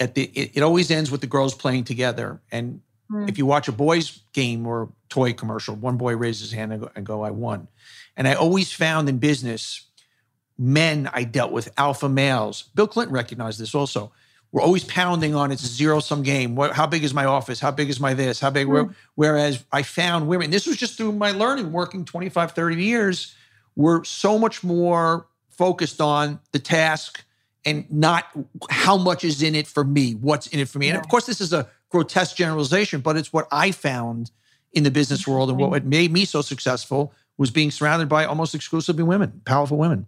at 0.00 0.14
the 0.14 0.24
it, 0.24 0.56
it 0.56 0.62
always 0.62 0.90
ends 0.90 1.10
with 1.10 1.20
the 1.20 1.26
girls 1.26 1.54
playing 1.54 1.84
together. 1.84 2.40
And 2.50 2.80
mm. 3.10 3.28
if 3.28 3.38
you 3.38 3.46
watch 3.46 3.68
a 3.68 3.72
boys' 3.72 4.20
game 4.32 4.66
or 4.66 4.92
toy 5.08 5.32
commercial, 5.32 5.76
one 5.76 5.96
boy 5.96 6.16
raises 6.16 6.50
his 6.50 6.52
hand 6.52 6.72
and 6.72 6.82
go, 6.82 6.90
and 6.96 7.06
go, 7.06 7.22
"I 7.22 7.30
won." 7.30 7.68
And 8.16 8.26
I 8.26 8.34
always 8.34 8.72
found 8.72 9.08
in 9.08 9.18
business, 9.18 9.86
men 10.58 11.08
I 11.12 11.24
dealt 11.24 11.52
with, 11.52 11.72
alpha 11.78 12.08
males. 12.08 12.64
Bill 12.74 12.88
Clinton 12.88 13.14
recognized 13.14 13.60
this 13.60 13.74
also. 13.74 14.12
We're 14.52 14.62
always 14.62 14.84
pounding 14.84 15.34
on 15.34 15.52
it's 15.52 15.64
a 15.64 15.68
zero 15.68 16.00
sum 16.00 16.22
game. 16.22 16.54
What, 16.54 16.72
how 16.72 16.86
big 16.86 17.04
is 17.04 17.12
my 17.12 17.24
office? 17.24 17.60
How 17.60 17.70
big 17.70 17.90
is 17.90 18.00
my 18.00 18.14
this? 18.14 18.40
How 18.40 18.50
big? 18.50 18.66
Mm. 18.66 18.94
Whereas 19.14 19.64
I 19.72 19.82
found 19.82 20.28
women, 20.28 20.50
this 20.50 20.66
was 20.66 20.76
just 20.76 20.96
through 20.96 21.12
my 21.12 21.32
learning, 21.32 21.72
working 21.72 22.04
25, 22.04 22.52
30 22.52 22.82
years, 22.82 23.34
were 23.74 24.04
so 24.04 24.38
much 24.38 24.64
more 24.64 25.26
focused 25.50 26.00
on 26.00 26.40
the 26.52 26.58
task 26.58 27.24
and 27.64 27.90
not 27.90 28.24
how 28.70 28.96
much 28.96 29.24
is 29.24 29.42
in 29.42 29.54
it 29.54 29.66
for 29.66 29.84
me, 29.84 30.12
what's 30.12 30.46
in 30.46 30.60
it 30.60 30.68
for 30.68 30.78
me. 30.78 30.88
And 30.88 30.98
of 30.98 31.08
course, 31.08 31.26
this 31.26 31.40
is 31.40 31.52
a 31.52 31.68
grotesque 31.90 32.36
generalization, 32.36 33.00
but 33.00 33.16
it's 33.16 33.32
what 33.32 33.48
I 33.50 33.72
found 33.72 34.30
in 34.72 34.84
the 34.84 34.90
business 34.90 35.26
world 35.26 35.50
and 35.50 35.58
what 35.58 35.84
made 35.84 36.12
me 36.12 36.24
so 36.24 36.42
successful 36.42 37.12
was 37.38 37.50
being 37.50 37.70
surrounded 37.70 38.08
by 38.08 38.24
almost 38.24 38.54
exclusively 38.54 39.02
women, 39.02 39.42
powerful 39.44 39.76
women. 39.76 40.06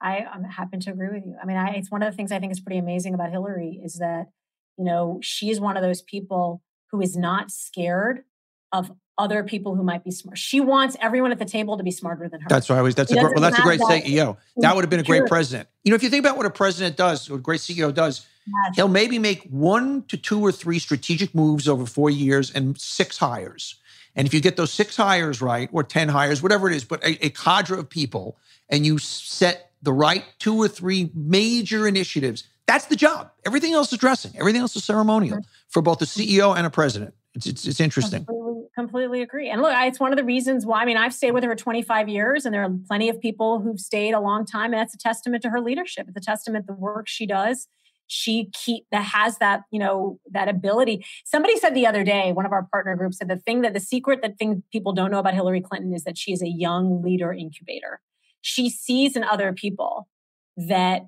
I, 0.00 0.18
I 0.18 0.38
happen 0.48 0.80
to 0.80 0.90
agree 0.90 1.08
with 1.08 1.26
you. 1.26 1.36
I 1.40 1.46
mean, 1.46 1.56
I, 1.56 1.70
it's 1.74 1.90
one 1.90 2.02
of 2.02 2.10
the 2.10 2.16
things 2.16 2.32
I 2.32 2.38
think 2.38 2.52
is 2.52 2.60
pretty 2.60 2.78
amazing 2.78 3.14
about 3.14 3.30
Hillary 3.30 3.80
is 3.82 3.94
that, 3.94 4.28
you 4.76 4.84
know, 4.84 5.18
she 5.22 5.50
is 5.50 5.60
one 5.60 5.76
of 5.76 5.82
those 5.82 6.02
people 6.02 6.62
who 6.90 7.00
is 7.00 7.16
not 7.16 7.50
scared 7.50 8.24
of 8.72 8.90
other 9.20 9.44
people 9.44 9.76
who 9.76 9.82
might 9.82 10.02
be 10.02 10.10
smart. 10.10 10.38
She 10.38 10.60
wants 10.60 10.96
everyone 11.00 11.30
at 11.30 11.38
the 11.38 11.44
table 11.44 11.76
to 11.76 11.82
be 11.82 11.90
smarter 11.90 12.28
than 12.28 12.40
her. 12.40 12.46
That's 12.48 12.68
what 12.68 12.78
I 12.78 12.82
was. 12.82 12.94
That's 12.94 13.12
a 13.12 13.16
well, 13.16 13.34
that's 13.34 13.58
a 13.58 13.62
great 13.62 13.78
that, 13.80 14.04
CEO. 14.04 14.38
That 14.56 14.74
would 14.74 14.82
have 14.82 14.90
been 14.90 15.00
a 15.00 15.04
great 15.04 15.26
president. 15.26 15.68
You 15.84 15.90
know, 15.90 15.96
if 15.96 16.02
you 16.02 16.08
think 16.08 16.24
about 16.24 16.38
what 16.38 16.46
a 16.46 16.50
president 16.50 16.96
does, 16.96 17.28
what 17.28 17.36
a 17.36 17.40
great 17.40 17.60
CEO 17.60 17.92
does, 17.92 18.26
yes. 18.46 18.76
he'll 18.76 18.88
maybe 18.88 19.18
make 19.18 19.42
one 19.44 20.04
to 20.04 20.16
two 20.16 20.40
or 20.40 20.50
three 20.50 20.78
strategic 20.78 21.34
moves 21.34 21.68
over 21.68 21.84
four 21.84 22.08
years 22.08 22.50
and 22.50 22.80
six 22.80 23.18
hires. 23.18 23.76
And 24.16 24.26
if 24.26 24.32
you 24.32 24.40
get 24.40 24.56
those 24.56 24.72
six 24.72 24.96
hires 24.96 25.42
right, 25.42 25.68
or 25.70 25.84
ten 25.84 26.08
hires, 26.08 26.42
whatever 26.42 26.70
it 26.70 26.74
is, 26.74 26.84
but 26.84 27.04
a, 27.04 27.26
a 27.26 27.30
cadre 27.30 27.78
of 27.78 27.90
people, 27.90 28.38
and 28.70 28.86
you 28.86 28.96
set 28.96 29.69
the 29.82 29.92
right 29.92 30.24
two 30.38 30.56
or 30.56 30.68
three 30.68 31.10
major 31.14 31.86
initiatives, 31.86 32.44
that's 32.66 32.86
the 32.86 32.96
job. 32.96 33.30
Everything 33.44 33.72
else 33.72 33.92
is 33.92 33.98
dressing. 33.98 34.32
Everything 34.38 34.60
else 34.60 34.76
is 34.76 34.84
ceremonial 34.84 35.38
mm-hmm. 35.38 35.50
for 35.68 35.82
both 35.82 35.98
the 35.98 36.04
CEO 36.04 36.56
and 36.56 36.66
a 36.66 36.70
president. 36.70 37.14
It's 37.34 37.46
it's, 37.46 37.66
it's 37.66 37.80
interesting. 37.80 38.24
Completely, 38.24 38.62
completely 38.74 39.22
agree. 39.22 39.50
And 39.50 39.62
look, 39.62 39.72
it's 39.74 40.00
one 40.00 40.12
of 40.12 40.18
the 40.18 40.24
reasons 40.24 40.66
why. 40.66 40.82
I 40.82 40.84
mean, 40.84 40.96
I've 40.96 41.14
stayed 41.14 41.32
with 41.32 41.44
her 41.44 41.54
25 41.54 42.08
years, 42.08 42.44
and 42.44 42.54
there 42.54 42.64
are 42.64 42.70
plenty 42.86 43.08
of 43.08 43.20
people 43.20 43.60
who've 43.60 43.78
stayed 43.78 44.12
a 44.12 44.20
long 44.20 44.44
time, 44.44 44.72
and 44.72 44.80
that's 44.80 44.94
a 44.94 44.98
testament 44.98 45.42
to 45.42 45.50
her 45.50 45.60
leadership. 45.60 46.06
It's 46.08 46.16
a 46.16 46.20
testament 46.20 46.66
to 46.66 46.74
the 46.74 46.78
work 46.78 47.08
she 47.08 47.26
does. 47.26 47.68
She 48.08 48.50
keep 48.52 48.86
that 48.90 49.04
has 49.04 49.38
that 49.38 49.62
you 49.70 49.78
know 49.78 50.18
that 50.32 50.48
ability. 50.48 51.04
Somebody 51.24 51.56
said 51.56 51.74
the 51.74 51.86
other 51.86 52.02
day, 52.02 52.32
one 52.32 52.46
of 52.46 52.52
our 52.52 52.64
partner 52.72 52.96
groups 52.96 53.18
said 53.18 53.28
the 53.28 53.36
thing 53.36 53.60
that 53.60 53.74
the 53.74 53.80
secret 53.80 54.22
that 54.22 54.36
thing 54.36 54.64
people 54.72 54.92
don't 54.92 55.12
know 55.12 55.20
about 55.20 55.34
Hillary 55.34 55.60
Clinton 55.60 55.94
is 55.94 56.02
that 56.04 56.18
she 56.18 56.32
is 56.32 56.42
a 56.42 56.48
young 56.48 57.02
leader 57.02 57.32
incubator. 57.32 58.00
She 58.42 58.70
sees 58.70 59.16
in 59.16 59.24
other 59.24 59.52
people 59.52 60.08
that 60.56 61.06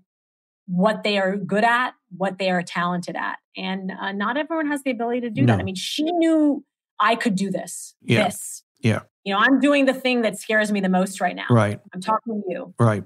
what 0.67 1.03
they 1.03 1.19
are 1.19 1.37
good 1.37 1.65
at, 1.65 1.93
what 2.17 2.39
they 2.39 2.51
are 2.51 2.63
talented 2.63 3.17
at. 3.17 3.39
And 3.57 3.93
uh, 3.93 4.13
not 4.13 4.37
everyone 4.37 4.69
has 4.69 4.83
the 4.83 4.91
ability 4.91 5.23
to 5.23 5.31
do 5.31 5.43
no. 5.43 5.53
that. 5.53 5.61
I 5.61 5.65
mean, 5.65 5.75
she 5.75 6.05
knew 6.05 6.65
I 6.99 7.17
could 7.17 7.35
do 7.35 7.51
this. 7.51 7.95
Yeah. 8.03 8.25
This. 8.25 8.63
Yeah. 8.81 9.01
You 9.25 9.35
know, 9.35 9.41
I'm 9.41 9.61
doing 9.61 9.85
the 9.85 9.95
thing 9.95 10.23
that 10.23 10.39
scares 10.39 10.73
me 10.73 10.81
the 10.81 10.89
most 10.89 11.21
right 11.21 11.37
now. 11.37 11.47
Right. 11.51 11.81
I'm 11.93 12.01
talking 12.01 12.43
to 12.43 12.49
you. 12.49 12.75
Right. 12.79 13.05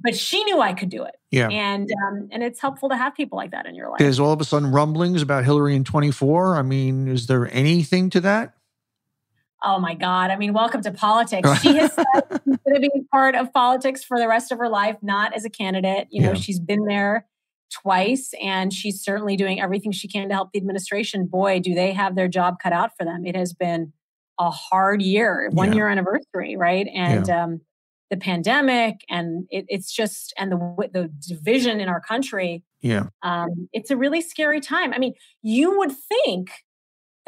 But 0.00 0.16
she 0.16 0.42
knew 0.44 0.60
I 0.60 0.74
could 0.74 0.90
do 0.90 1.02
it. 1.02 1.16
Yeah. 1.30 1.48
And 1.48 1.88
um, 2.06 2.28
and 2.30 2.42
it's 2.42 2.60
helpful 2.60 2.88
to 2.88 2.96
have 2.96 3.14
people 3.14 3.36
like 3.36 3.50
that 3.50 3.66
in 3.66 3.74
your 3.74 3.88
life. 3.88 3.98
There's 3.98 4.20
all 4.20 4.32
of 4.32 4.40
a 4.40 4.44
sudden 4.44 4.70
rumblings 4.70 5.22
about 5.22 5.44
Hillary 5.44 5.74
in 5.74 5.82
24. 5.82 6.56
I 6.56 6.62
mean, 6.62 7.08
is 7.08 7.26
there 7.26 7.52
anything 7.52 8.08
to 8.10 8.20
that? 8.20 8.54
Oh 9.62 9.78
my 9.78 9.94
God. 9.94 10.30
I 10.30 10.36
mean, 10.36 10.52
welcome 10.52 10.82
to 10.82 10.92
politics. 10.92 11.60
She 11.60 11.76
has 11.76 11.92
said 11.94 12.04
she's 12.44 12.56
going 12.64 12.74
to 12.74 12.80
be 12.80 13.02
part 13.10 13.34
of 13.34 13.52
politics 13.52 14.04
for 14.04 14.18
the 14.18 14.28
rest 14.28 14.52
of 14.52 14.58
her 14.58 14.68
life, 14.68 14.96
not 15.02 15.34
as 15.34 15.44
a 15.44 15.50
candidate. 15.50 16.06
You 16.10 16.22
know, 16.22 16.28
yeah. 16.28 16.34
she's 16.34 16.60
been 16.60 16.84
there 16.84 17.26
twice 17.70 18.32
and 18.42 18.72
she's 18.72 19.02
certainly 19.02 19.36
doing 19.36 19.60
everything 19.60 19.92
she 19.92 20.08
can 20.08 20.28
to 20.28 20.34
help 20.34 20.52
the 20.52 20.58
administration. 20.58 21.26
Boy, 21.26 21.60
do 21.60 21.74
they 21.74 21.92
have 21.92 22.14
their 22.14 22.28
job 22.28 22.56
cut 22.62 22.72
out 22.72 22.90
for 22.96 23.04
them. 23.04 23.26
It 23.26 23.36
has 23.36 23.52
been 23.52 23.92
a 24.38 24.50
hard 24.50 25.02
year, 25.02 25.50
one 25.52 25.70
yeah. 25.70 25.74
year 25.74 25.88
anniversary, 25.88 26.56
right? 26.56 26.86
And 26.94 27.26
yeah. 27.26 27.44
um, 27.44 27.60
the 28.10 28.16
pandemic 28.16 29.00
and 29.10 29.46
it, 29.50 29.66
it's 29.68 29.92
just, 29.92 30.32
and 30.38 30.52
the, 30.52 30.88
the 30.92 31.10
division 31.26 31.80
in 31.80 31.88
our 31.88 32.00
country. 32.00 32.62
Yeah. 32.80 33.08
Um, 33.22 33.68
it's 33.72 33.90
a 33.90 33.96
really 33.96 34.20
scary 34.20 34.60
time. 34.60 34.94
I 34.94 34.98
mean, 34.98 35.14
you 35.42 35.78
would 35.78 35.92
think 35.92 36.50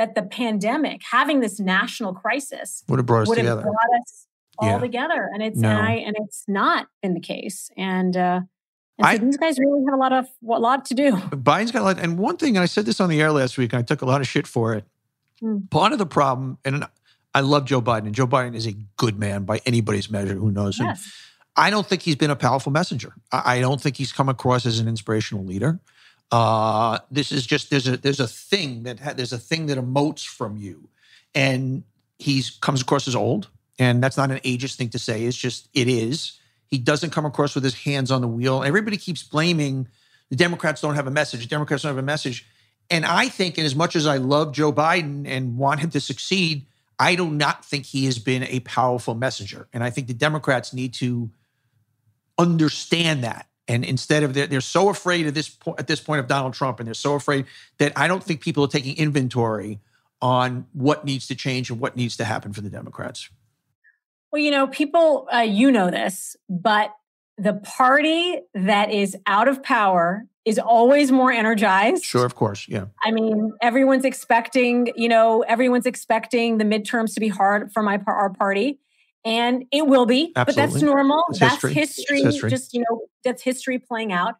that 0.00 0.14
the 0.14 0.22
pandemic, 0.22 1.02
having 1.10 1.40
this 1.40 1.60
national 1.60 2.14
crisis, 2.14 2.82
would 2.88 2.98
have 2.98 3.04
brought 3.04 3.22
us 3.22 3.28
would 3.28 3.34
together. 3.34 3.60
Have 3.60 3.64
brought 3.64 4.00
us 4.00 4.26
all 4.56 4.68
yeah. 4.70 4.78
together, 4.78 5.28
and 5.30 5.42
it's 5.42 5.58
no. 5.58 5.68
and, 5.68 5.78
I, 5.78 5.92
and 5.92 6.16
it's 6.20 6.44
not 6.48 6.86
been 7.02 7.12
the 7.12 7.20
case. 7.20 7.70
And 7.76 8.16
uh, 8.16 8.40
and 8.96 9.04
so 9.04 9.06
I, 9.06 9.18
these 9.18 9.36
guys 9.36 9.58
really 9.58 9.84
have 9.84 9.92
a 9.92 9.98
lot 9.98 10.14
of 10.14 10.24
a 10.42 10.58
lot 10.58 10.86
to 10.86 10.94
do. 10.94 11.12
Biden's 11.12 11.70
got 11.70 11.82
a 11.82 11.84
lot. 11.84 11.98
And 11.98 12.18
one 12.18 12.38
thing, 12.38 12.56
and 12.56 12.62
I 12.62 12.66
said 12.66 12.86
this 12.86 12.98
on 12.98 13.10
the 13.10 13.20
air 13.20 13.30
last 13.30 13.58
week, 13.58 13.74
and 13.74 13.80
I 13.80 13.82
took 13.82 14.00
a 14.00 14.06
lot 14.06 14.22
of 14.22 14.26
shit 14.26 14.46
for 14.46 14.72
it. 14.74 14.86
Hmm. 15.38 15.58
Part 15.70 15.92
of 15.92 15.98
the 15.98 16.06
problem, 16.06 16.56
and 16.64 16.86
I 17.34 17.40
love 17.40 17.66
Joe 17.66 17.82
Biden, 17.82 18.06
and 18.06 18.14
Joe 18.14 18.26
Biden 18.26 18.54
is 18.54 18.66
a 18.66 18.72
good 18.96 19.18
man 19.18 19.44
by 19.44 19.60
anybody's 19.66 20.10
measure 20.10 20.34
who 20.34 20.50
knows 20.50 20.80
him. 20.80 20.86
Yes. 20.86 21.12
I 21.56 21.68
don't 21.68 21.86
think 21.86 22.00
he's 22.00 22.16
been 22.16 22.30
a 22.30 22.36
powerful 22.36 22.72
messenger. 22.72 23.12
I 23.30 23.60
don't 23.60 23.78
think 23.78 23.96
he's 23.98 24.12
come 24.12 24.30
across 24.30 24.64
as 24.64 24.78
an 24.78 24.88
inspirational 24.88 25.44
leader. 25.44 25.78
Uh, 26.30 26.98
this 27.10 27.32
is 27.32 27.46
just 27.46 27.70
there's 27.70 27.88
a 27.88 27.96
there's 27.96 28.20
a 28.20 28.28
thing 28.28 28.84
that 28.84 29.00
ha- 29.00 29.12
there's 29.12 29.32
a 29.32 29.38
thing 29.38 29.66
that 29.66 29.78
emotes 29.78 30.24
from 30.24 30.56
you, 30.56 30.88
and 31.34 31.82
he's 32.18 32.50
comes 32.50 32.82
across 32.82 33.08
as 33.08 33.16
old, 33.16 33.48
and 33.78 34.02
that's 34.02 34.16
not 34.16 34.30
an 34.30 34.38
ageist 34.38 34.76
thing 34.76 34.90
to 34.90 34.98
say. 34.98 35.24
It's 35.24 35.36
just 35.36 35.68
it 35.74 35.88
is. 35.88 36.38
He 36.66 36.78
doesn't 36.78 37.10
come 37.10 37.26
across 37.26 37.56
with 37.56 37.64
his 37.64 37.74
hands 37.74 38.12
on 38.12 38.20
the 38.20 38.28
wheel. 38.28 38.62
Everybody 38.62 38.96
keeps 38.96 39.24
blaming 39.24 39.88
the 40.30 40.36
Democrats 40.36 40.80
don't 40.80 40.94
have 40.94 41.06
a 41.06 41.10
message. 41.10 41.40
The 41.42 41.48
Democrats 41.48 41.82
don't 41.82 41.90
have 41.90 41.98
a 41.98 42.02
message. 42.02 42.46
And 42.88 43.04
I 43.04 43.28
think, 43.28 43.58
and 43.58 43.66
as 43.66 43.74
much 43.74 43.94
as 43.94 44.06
I 44.06 44.16
love 44.16 44.52
Joe 44.52 44.72
Biden 44.72 45.26
and 45.26 45.58
want 45.58 45.80
him 45.80 45.90
to 45.90 46.00
succeed, 46.00 46.66
I 46.98 47.14
do 47.14 47.28
not 47.30 47.64
think 47.64 47.86
he 47.86 48.06
has 48.06 48.18
been 48.18 48.44
a 48.44 48.60
powerful 48.60 49.14
messenger. 49.14 49.68
And 49.72 49.82
I 49.82 49.90
think 49.90 50.06
the 50.06 50.14
Democrats 50.14 50.72
need 50.72 50.94
to 50.94 51.30
understand 52.38 53.24
that 53.24 53.46
and 53.70 53.84
instead 53.84 54.24
of 54.24 54.34
they're, 54.34 54.48
they're 54.48 54.60
so 54.60 54.88
afraid 54.88 55.28
at 55.28 55.34
this 55.34 55.48
point 55.48 55.78
at 55.78 55.86
this 55.86 56.00
point 56.00 56.18
of 56.18 56.26
Donald 56.26 56.54
Trump, 56.54 56.80
and 56.80 56.86
they're 56.88 56.94
so 56.94 57.14
afraid 57.14 57.46
that 57.78 57.92
I 57.96 58.08
don't 58.08 58.22
think 58.22 58.40
people 58.40 58.64
are 58.64 58.68
taking 58.68 58.96
inventory 58.96 59.78
on 60.20 60.66
what 60.72 61.04
needs 61.04 61.28
to 61.28 61.36
change 61.36 61.70
and 61.70 61.78
what 61.78 61.96
needs 61.96 62.16
to 62.16 62.24
happen 62.24 62.52
for 62.52 62.62
the 62.62 62.68
Democrats. 62.68 63.30
Well, 64.32 64.42
you 64.42 64.50
know, 64.50 64.66
people, 64.66 65.28
uh, 65.32 65.38
you 65.38 65.70
know 65.70 65.90
this, 65.90 66.36
but 66.48 66.94
the 67.38 67.54
party 67.54 68.40
that 68.54 68.90
is 68.90 69.16
out 69.26 69.48
of 69.48 69.62
power 69.62 70.26
is 70.44 70.58
always 70.58 71.10
more 71.12 71.32
energized. 71.32 72.04
Sure, 72.04 72.26
of 72.26 72.34
course. 72.34 72.66
Yeah. 72.68 72.86
I 73.02 73.12
mean, 73.12 73.52
everyone's 73.62 74.04
expecting, 74.04 74.92
you 74.96 75.08
know, 75.08 75.42
everyone's 75.42 75.86
expecting 75.86 76.58
the 76.58 76.64
midterms 76.64 77.14
to 77.14 77.20
be 77.20 77.28
hard 77.28 77.72
for 77.72 77.82
my 77.82 78.00
our 78.06 78.30
party 78.30 78.78
and 79.24 79.64
it 79.70 79.86
will 79.86 80.06
be 80.06 80.32
Absolutely. 80.34 80.62
but 80.62 80.72
that's 80.72 80.82
normal 80.82 81.24
it's 81.30 81.38
that's 81.38 81.54
history. 81.54 81.74
history. 81.74 82.22
history 82.22 82.50
just 82.50 82.74
you 82.74 82.80
know 82.80 83.02
that's 83.24 83.42
history 83.42 83.78
playing 83.78 84.12
out 84.12 84.36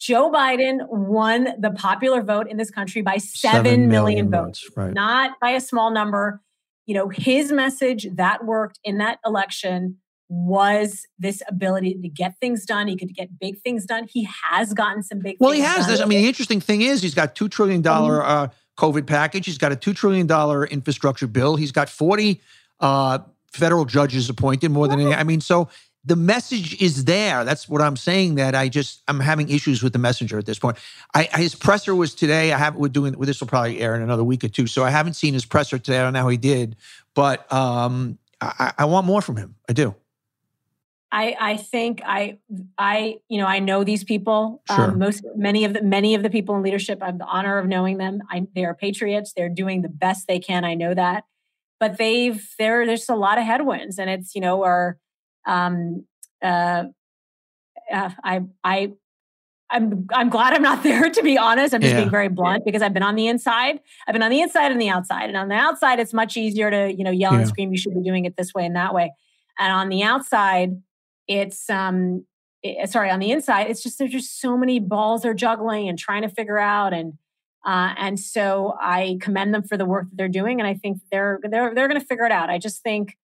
joe 0.00 0.30
biden 0.30 0.86
won 0.88 1.48
the 1.58 1.70
popular 1.70 2.22
vote 2.22 2.48
in 2.48 2.56
this 2.56 2.70
country 2.70 3.02
by 3.02 3.16
seven, 3.16 3.64
seven 3.64 3.88
million, 3.88 4.28
million 4.28 4.30
votes, 4.30 4.62
votes 4.62 4.76
right. 4.76 4.94
not 4.94 5.32
by 5.40 5.50
a 5.50 5.60
small 5.60 5.90
number 5.90 6.40
you 6.86 6.94
know 6.94 7.08
his 7.08 7.52
message 7.52 8.06
that 8.14 8.44
worked 8.44 8.78
in 8.84 8.98
that 8.98 9.18
election 9.24 9.98
was 10.32 11.06
this 11.18 11.42
ability 11.46 11.94
to 12.00 12.08
get 12.08 12.38
things 12.40 12.64
done. 12.64 12.88
He 12.88 12.96
could 12.96 13.14
get 13.14 13.38
big 13.38 13.60
things 13.60 13.84
done. 13.84 14.08
He 14.10 14.26
has 14.50 14.72
gotten 14.72 15.02
some 15.02 15.18
big. 15.18 15.36
Well, 15.38 15.52
he 15.52 15.60
has. 15.60 15.86
Done. 15.86 16.00
I 16.00 16.06
mean, 16.06 16.22
the 16.22 16.28
interesting 16.28 16.58
thing 16.58 16.80
is 16.80 17.02
he's 17.02 17.14
got 17.14 17.34
two 17.34 17.50
trillion 17.50 17.82
dollar 17.82 18.20
mm-hmm. 18.20 18.30
uh, 18.30 18.48
COVID 18.78 19.06
package. 19.06 19.44
He's 19.44 19.58
got 19.58 19.72
a 19.72 19.76
two 19.76 19.92
trillion 19.92 20.26
dollar 20.26 20.64
infrastructure 20.66 21.26
bill. 21.26 21.56
He's 21.56 21.70
got 21.70 21.90
forty 21.90 22.40
uh, 22.80 23.18
federal 23.52 23.84
judges 23.84 24.28
appointed 24.28 24.70
more 24.70 24.88
than 24.88 25.00
any. 25.00 25.14
I 25.14 25.24
mean, 25.24 25.40
so 25.40 25.68
the 26.04 26.16
message 26.16 26.80
is 26.80 27.04
there. 27.04 27.44
That's 27.44 27.68
what 27.68 27.80
I'm 27.80 27.96
saying. 27.96 28.34
That 28.36 28.54
I 28.54 28.68
just 28.68 29.02
I'm 29.08 29.20
having 29.20 29.48
issues 29.48 29.82
with 29.82 29.92
the 29.92 29.98
messenger 29.98 30.38
at 30.38 30.46
this 30.46 30.58
point. 30.58 30.78
I, 31.14 31.24
his 31.34 31.54
presser 31.54 31.94
was 31.94 32.14
today. 32.14 32.52
I 32.52 32.58
have 32.58 32.74
we're 32.76 32.88
doing 32.88 33.16
well, 33.16 33.26
this 33.26 33.40
will 33.40 33.48
probably 33.48 33.80
air 33.80 33.94
in 33.94 34.02
another 34.02 34.24
week 34.24 34.42
or 34.42 34.48
two. 34.48 34.66
So 34.66 34.84
I 34.84 34.90
haven't 34.90 35.14
seen 35.14 35.34
his 35.34 35.44
presser 35.44 35.78
today. 35.78 35.98
I 35.98 36.02
don't 36.02 36.12
know 36.12 36.22
how 36.22 36.28
he 36.28 36.36
did, 36.36 36.76
but 37.14 37.50
um, 37.52 38.18
I, 38.40 38.72
I 38.78 38.84
want 38.86 39.06
more 39.06 39.22
from 39.22 39.36
him. 39.36 39.54
I 39.68 39.72
do. 39.72 39.94
I, 41.12 41.36
I 41.38 41.56
think 41.58 42.00
I 42.04 42.38
I 42.78 43.18
you 43.28 43.38
know 43.38 43.46
I 43.46 43.58
know 43.58 43.84
these 43.84 44.02
people. 44.02 44.62
Sure. 44.74 44.90
Um, 44.90 44.98
most 44.98 45.22
many 45.36 45.64
of 45.64 45.74
the 45.74 45.82
many 45.82 46.14
of 46.14 46.22
the 46.22 46.30
people 46.30 46.56
in 46.56 46.62
leadership. 46.62 47.02
I 47.02 47.06
have 47.06 47.18
the 47.18 47.26
honor 47.26 47.58
of 47.58 47.66
knowing 47.66 47.98
them. 47.98 48.22
I, 48.30 48.46
they 48.54 48.64
are 48.64 48.74
patriots. 48.74 49.34
They're 49.36 49.50
doing 49.50 49.82
the 49.82 49.90
best 49.90 50.26
they 50.26 50.40
can. 50.40 50.64
I 50.64 50.74
know 50.74 50.94
that, 50.94 51.24
but 51.82 51.98
they've 51.98 52.40
there 52.60 52.86
there's 52.86 53.08
a 53.08 53.16
lot 53.16 53.38
of 53.38 53.44
headwinds, 53.44 53.98
and 53.98 54.08
it's 54.08 54.34
you 54.36 54.40
know 54.40 54.62
our 54.62 54.96
um 55.46 56.06
uh, 56.42 56.84
uh 57.92 58.10
I 58.24 58.42
I 58.64 58.92
I'm 59.70 60.06
I'm 60.12 60.28
glad 60.30 60.54
I'm 60.54 60.62
not 60.62 60.82
there 60.88 61.10
to 61.10 61.22
be 61.22 61.36
honest. 61.38 61.74
I'm 61.74 61.80
just 61.80 61.92
Yeah. 61.94 62.00
being 62.00 62.10
very 62.10 62.28
blunt 62.28 62.64
because 62.64 62.82
I've 62.82 62.94
been 62.94 63.02
on 63.02 63.16
the 63.16 63.26
inside. 63.26 63.80
I've 64.06 64.12
been 64.12 64.22
on 64.22 64.30
the 64.30 64.40
inside 64.40 64.70
and 64.72 64.80
the 64.80 64.90
outside. 64.90 65.28
And 65.28 65.36
on 65.36 65.48
the 65.48 65.54
outside, 65.56 65.98
it's 65.98 66.12
much 66.14 66.36
easier 66.36 66.70
to, 66.70 66.92
you 66.96 67.04
know, 67.04 67.10
yell 67.10 67.32
Yeah. 67.32 67.40
and 67.40 67.48
scream, 67.48 67.72
you 67.72 67.78
should 67.78 67.94
be 67.94 68.02
doing 68.02 68.24
it 68.26 68.36
this 68.36 68.52
way 68.54 68.64
and 68.66 68.76
that 68.76 68.94
way. 68.94 69.12
And 69.58 69.72
on 69.72 69.88
the 69.88 70.02
outside, 70.02 70.70
it's 71.28 71.68
um 71.70 72.26
it- 72.62 72.90
sorry, 72.90 73.10
on 73.10 73.18
the 73.18 73.30
inside, 73.32 73.68
it's 73.70 73.82
just 73.82 73.98
there's 73.98 74.12
just 74.12 74.40
so 74.40 74.56
many 74.56 74.78
balls 74.78 75.22
they're 75.22 75.34
juggling 75.34 75.88
and 75.88 75.98
trying 75.98 76.22
to 76.22 76.28
figure 76.28 76.58
out. 76.58 76.92
And 76.92 77.14
uh, 77.64 77.94
and 77.96 78.18
so 78.18 78.76
I 78.80 79.18
commend 79.20 79.54
them 79.54 79.62
for 79.62 79.76
the 79.76 79.84
work 79.84 80.08
that 80.10 80.16
they're 80.16 80.28
doing. 80.28 80.60
And 80.60 80.66
I 80.66 80.74
think 80.74 81.00
they're 81.10 81.38
they're 81.42 81.74
they're 81.74 81.88
gonna 81.88 82.00
figure 82.00 82.24
it 82.24 82.32
out. 82.32 82.50
I 82.50 82.58
just 82.58 82.82
think 82.82 83.16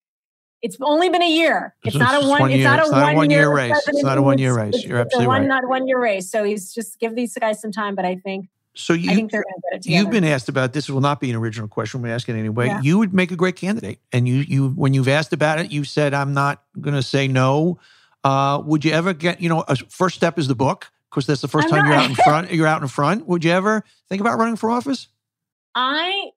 it's 0.63 0.77
only 0.81 1.09
been 1.09 1.23
a 1.23 1.31
year. 1.31 1.75
It's 1.85 1.95
It's 1.95 2.03
not 2.03 2.23
a 2.23 2.27
one. 2.27 2.41
one 2.41 2.51
It's 2.51 2.59
year. 2.59 2.69
not 2.69 2.79
a 2.81 2.83
It's 2.83 2.91
not 2.91 3.13
a 3.13 3.17
one 3.17 3.31
year 3.31 3.53
race. 3.55 3.83
It's 3.87 4.03
not 4.03 4.19
a 4.19 4.23
one-year 4.23 4.57
race. 4.57 4.85
You're 4.85 4.99
absolutely 4.99 5.29
one, 5.29 5.43
right. 5.43 5.49
Not 5.49 5.69
one 5.69 5.87
year 5.87 6.01
race. 6.01 6.29
So 6.31 6.43
he's 6.43 6.75
just 6.75 6.99
give 6.99 7.15
these 7.15 7.35
guys 7.35 7.61
some 7.61 7.71
time. 7.71 7.95
But 7.95 8.05
I 8.05 8.17
think 8.17 8.49
So 8.75 8.93
you 8.93 9.11
I 9.11 9.15
think 9.15 9.31
they're 9.31 9.45
going 9.45 9.55
to 9.55 9.61
get 9.71 9.77
it 9.77 9.83
together. 9.83 10.03
You've 10.03 10.11
been 10.11 10.25
asked 10.25 10.49
about 10.49 10.73
this. 10.73 10.91
Will 10.91 11.01
not 11.01 11.21
be 11.21 11.31
an 11.31 11.37
original 11.37 11.69
question. 11.69 12.03
We're 12.03 12.13
asking 12.13 12.37
anyway. 12.37 12.67
Yeah. 12.67 12.81
You 12.83 12.99
would 12.99 13.15
make 13.15 13.31
a 13.31 13.37
great 13.37 13.55
candidate, 13.55 14.01
and 14.13 14.27
you 14.27 14.37
you 14.37 14.71
when 14.71 14.95
you've 14.95 15.09
asked 15.09 15.33
about 15.33 15.61
it, 15.61 15.71
you 15.71 15.85
said 15.85 16.13
I'm 16.13 16.33
not 16.33 16.63
going 16.81 16.95
to 16.97 17.03
say 17.03 17.29
no. 17.29 17.79
Uh, 18.25 18.61
would 18.65 18.85
you 18.85 18.91
ever 18.91 19.13
get 19.13 19.41
you 19.41 19.49
know 19.49 19.65
a 19.69 19.77
first 19.77 20.17
step 20.17 20.41
is 20.41 20.49
the 20.49 20.57
book 20.57 20.91
because 21.11 21.27
that's 21.27 21.41
the 21.41 21.49
1st 21.49 21.65
I'm 21.65 21.71
time 21.71 21.87
you're 21.87 21.95
out 21.95 22.11
in 22.11 22.17
front. 22.17 22.53
You're 22.53 22.67
out 22.67 22.83
in 22.83 22.89
front. 22.89 23.27
Would 23.27 23.45
you 23.45 23.51
ever 23.51 23.85
think 24.09 24.21
about 24.21 24.39
running 24.39 24.57
for 24.57 24.71
office? 24.71 25.09
I 25.75 26.31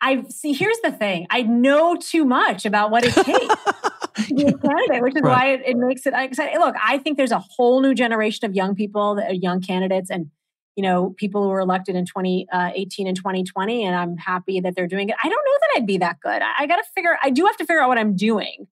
I 0.00 0.24
see. 0.28 0.52
Here's 0.52 0.80
the 0.80 0.90
thing. 0.90 1.26
I 1.30 1.42
know 1.42 1.96
too 1.96 2.24
much 2.24 2.66
about 2.66 2.90
what 2.90 3.04
it 3.04 3.14
takes. 3.14 3.54
to 4.26 4.34
be 4.34 4.42
a 4.42 4.58
candidate, 4.58 5.02
which 5.02 5.14
is 5.16 5.22
Right. 5.22 5.30
why 5.30 5.46
it, 5.52 5.62
it 5.64 5.76
makes 5.76 6.06
it 6.06 6.12
exciting. 6.14 6.58
Look, 6.58 6.74
I 6.82 6.98
think 6.98 7.16
there's 7.16 7.32
a 7.32 7.38
whole 7.38 7.80
new 7.80 7.94
generation 7.94 8.48
of 8.48 8.54
young 8.54 8.74
people 8.74 9.14
that 9.14 9.30
are 9.30 9.34
young 9.34 9.60
candidates 9.60 10.10
and 10.10 10.30
you 10.76 10.82
know 10.82 11.14
people 11.18 11.42
who 11.42 11.48
were 11.50 11.60
elected 11.60 11.94
in 11.96 12.06
2018 12.06 13.06
and 13.06 13.14
2020 13.14 13.84
and 13.84 13.94
i'm 13.94 14.16
happy 14.16 14.58
that 14.58 14.74
they're 14.74 14.86
doing 14.86 15.10
it 15.10 15.16
i 15.22 15.28
don't 15.28 15.44
know 15.44 15.58
that 15.60 15.68
i'd 15.76 15.86
be 15.86 15.98
that 15.98 16.18
good 16.20 16.40
i, 16.40 16.50
I 16.60 16.66
gotta 16.66 16.82
figure 16.94 17.14
i 17.22 17.28
do 17.28 17.44
have 17.44 17.58
to 17.58 17.66
figure 17.66 17.82
out 17.82 17.88
what 17.88 17.98
i'm 17.98 18.16
doing 18.16 18.66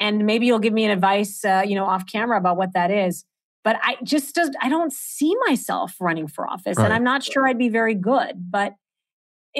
and 0.00 0.26
maybe 0.26 0.46
you'll 0.46 0.58
give 0.58 0.72
me 0.72 0.84
an 0.84 0.90
advice 0.90 1.44
uh, 1.44 1.62
you 1.64 1.76
know 1.76 1.84
off 1.84 2.04
camera 2.10 2.36
about 2.36 2.56
what 2.56 2.72
that 2.72 2.90
is 2.90 3.24
but 3.66 3.76
i 3.82 3.96
just 4.12 4.34
does 4.36 4.50
i 4.62 4.68
don't 4.74 4.92
see 4.92 5.32
myself 5.48 5.96
running 6.00 6.28
for 6.34 6.42
office 6.54 6.76
Right. 6.78 6.84
and 6.84 6.92
i'm 6.94 7.04
not 7.12 7.20
sure 7.30 7.42
i'd 7.48 7.58
be 7.58 7.68
very 7.68 7.94
good 8.12 8.32
but 8.56 8.74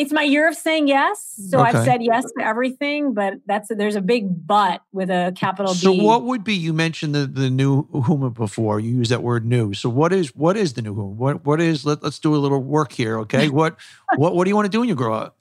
it's 0.00 0.12
my 0.12 0.22
year 0.22 0.46
of 0.46 0.54
saying 0.54 0.88
yes 0.88 1.16
so 1.50 1.58
Okay. 1.58 1.70
i've 1.70 1.84
said 1.84 2.02
yes 2.02 2.24
to 2.38 2.44
everything 2.52 3.14
but 3.14 3.32
that's 3.46 3.68
there's 3.80 3.96
a 3.96 4.00
big 4.14 4.24
but 4.46 4.82
with 4.92 5.10
a 5.10 5.32
capital 5.44 5.72
So 5.74 5.90
b 5.92 5.98
So 5.98 6.04
what 6.04 6.20
would 6.28 6.44
be? 6.44 6.54
You 6.66 6.72
mentioned 6.86 7.14
the 7.14 7.24
the 7.42 7.50
new 7.50 7.72
Huma 8.06 8.30
before. 8.44 8.78
You 8.78 8.90
use 9.02 9.08
that 9.14 9.22
word 9.22 9.42
new. 9.54 9.72
So 9.82 9.88
what 10.00 10.12
is 10.12 10.26
what 10.44 10.54
is 10.62 10.68
the 10.74 10.82
new 10.82 10.94
Huma? 10.94 11.14
What 11.22 11.36
what 11.48 11.60
is? 11.70 11.86
Let, 11.88 12.02
let's 12.04 12.18
do 12.26 12.34
a 12.34 12.40
little 12.44 12.62
work 12.62 12.92
here, 12.92 13.14
okay? 13.24 13.48
what 13.60 13.72
what 14.20 14.30
what 14.34 14.44
do 14.44 14.50
you 14.50 14.56
want 14.58 14.66
to 14.70 14.74
do 14.76 14.80
when 14.80 14.88
you 14.92 14.94
grow 14.94 15.14
up? 15.14 15.36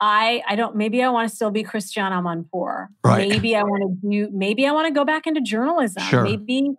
I 0.00 0.42
I 0.48 0.56
don't 0.56 0.74
maybe 0.76 1.02
I 1.02 1.10
want 1.10 1.28
to 1.30 1.34
still 1.36 1.50
be 1.50 1.62
Christiane 1.62 2.12
Amanpour. 2.12 2.88
Right. 3.04 3.28
Maybe 3.28 3.54
I 3.54 3.62
want 3.62 3.82
to 3.86 4.08
do 4.10 4.30
maybe 4.32 4.66
I 4.66 4.72
want 4.72 4.86
to 4.88 4.92
go 4.92 5.04
back 5.04 5.26
into 5.28 5.40
journalism. 5.40 6.02
Sure. 6.02 6.24
Maybe 6.24 6.70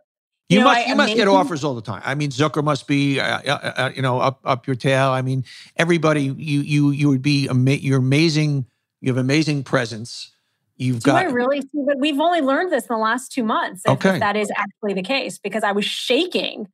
You, 0.54 0.60
know, 0.60 0.66
must 0.66 0.80
I- 0.80 0.90
you 0.90 0.96
must 0.96 1.16
get 1.16 1.28
offers 1.28 1.64
all 1.64 1.76
the 1.76 1.82
time. 1.82 2.02
I 2.06 2.16
mean, 2.16 2.30
Zucker 2.30 2.64
must 2.64 2.88
be 2.88 3.20
uh, 3.20 3.40
uh, 3.46 3.74
uh, 3.78 3.92
you 3.96 4.02
know 4.02 4.20
up 4.20 4.40
up 4.44 4.68
your 4.68 4.76
tail. 4.76 5.10
I 5.10 5.22
mean, 5.22 5.44
everybody 5.78 6.24
you 6.24 6.62
you 6.62 6.92
you 6.92 7.10
would 7.10 7.22
be 7.22 7.48
ama- 7.50 7.72
you're 7.72 8.00
amazing. 8.00 8.66
You 9.02 9.10
have 9.10 9.18
amazing 9.18 9.64
presence. 9.64 10.32
You've 10.78 11.02
do 11.02 11.12
I 11.12 11.24
really 11.24 11.62
see 11.62 11.84
but 11.86 12.00
we've 12.00 12.20
only 12.20 12.42
learned 12.42 12.72
this 12.72 12.84
in 12.84 12.96
the 12.96 13.02
last 13.02 13.32
two 13.32 13.44
months 13.44 13.84
if, 13.86 14.04
if 14.06 14.20
that 14.20 14.36
is 14.36 14.52
actually 14.58 14.94
the 14.94 15.04
case 15.04 15.38
because 15.38 15.64
I 15.64 15.72
was 15.72 15.86
shaking. 15.86 16.68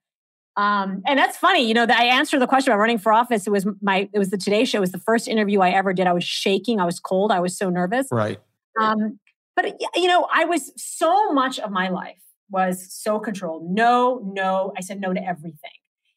Um, 0.55 1.03
and 1.05 1.17
that's 1.17 1.37
funny, 1.37 1.65
you 1.67 1.73
know, 1.73 1.85
that 1.85 1.99
I 1.99 2.05
answered 2.05 2.39
the 2.41 2.47
question 2.47 2.71
about 2.71 2.79
running 2.79 2.97
for 2.97 3.13
office. 3.13 3.45
It 3.45 3.49
was 3.49 3.65
my 3.81 4.09
it 4.13 4.19
was 4.19 4.29
the 4.29 4.37
Today 4.37 4.65
Show. 4.65 4.79
It 4.79 4.81
was 4.81 4.91
the 4.91 4.99
first 4.99 5.27
interview 5.27 5.61
I 5.61 5.71
ever 5.71 5.93
did. 5.93 6.07
I 6.07 6.13
was 6.13 6.23
shaking, 6.23 6.79
I 6.79 6.85
was 6.85 6.99
cold, 6.99 7.31
I 7.31 7.39
was 7.39 7.57
so 7.57 7.69
nervous. 7.69 8.07
right. 8.11 8.39
Um, 8.79 9.19
but 9.55 9.79
you 9.95 10.07
know, 10.07 10.27
I 10.33 10.45
was 10.45 10.71
so 10.77 11.31
much 11.33 11.59
of 11.59 11.71
my 11.71 11.89
life 11.89 12.21
was 12.49 12.87
so 12.93 13.19
controlled. 13.19 13.69
No, 13.69 14.21
no. 14.33 14.73
I 14.77 14.81
said 14.81 14.99
no 14.99 15.13
to 15.13 15.21
everything. 15.23 15.71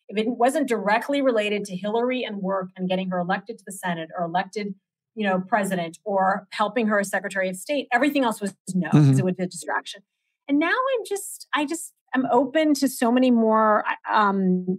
If 0.09 0.19
it 0.19 0.29
wasn't 0.29 0.69
directly 0.69 1.23
related 1.23 1.65
to 1.67 1.77
Hillary 1.77 2.23
and 2.25 2.39
work 2.39 2.69
and 2.77 2.89
getting 2.89 3.09
her 3.11 3.19
elected 3.19 3.59
to 3.59 3.65
the 3.65 3.73
Senate 3.73 4.11
or 4.19 4.25
elected, 4.25 4.75
you 5.15 5.27
know, 5.27 5.41
president 5.47 5.99
or 6.05 6.47
helping 6.53 6.87
her 6.89 6.99
as 7.01 7.09
Secretary 7.09 7.49
of 7.49 7.57
State, 7.57 7.87
everything 7.93 8.25
else 8.25 8.41
was 8.41 8.55
no 8.75 8.91
because 8.91 9.09
Mhm. 9.09 9.19
it 9.21 9.25
would 9.25 9.37
be 9.37 9.45
a 9.45 9.47
distraction. 9.47 10.03
And 10.49 10.59
now 10.59 10.69
I'm 10.71 11.05
just, 11.07 11.47
I 11.55 11.65
just, 11.65 11.93
I'm 12.15 12.27
open 12.31 12.75
to 12.75 12.89
so 12.89 13.11
many 13.13 13.31
more 13.31 13.85
um, 14.13 14.79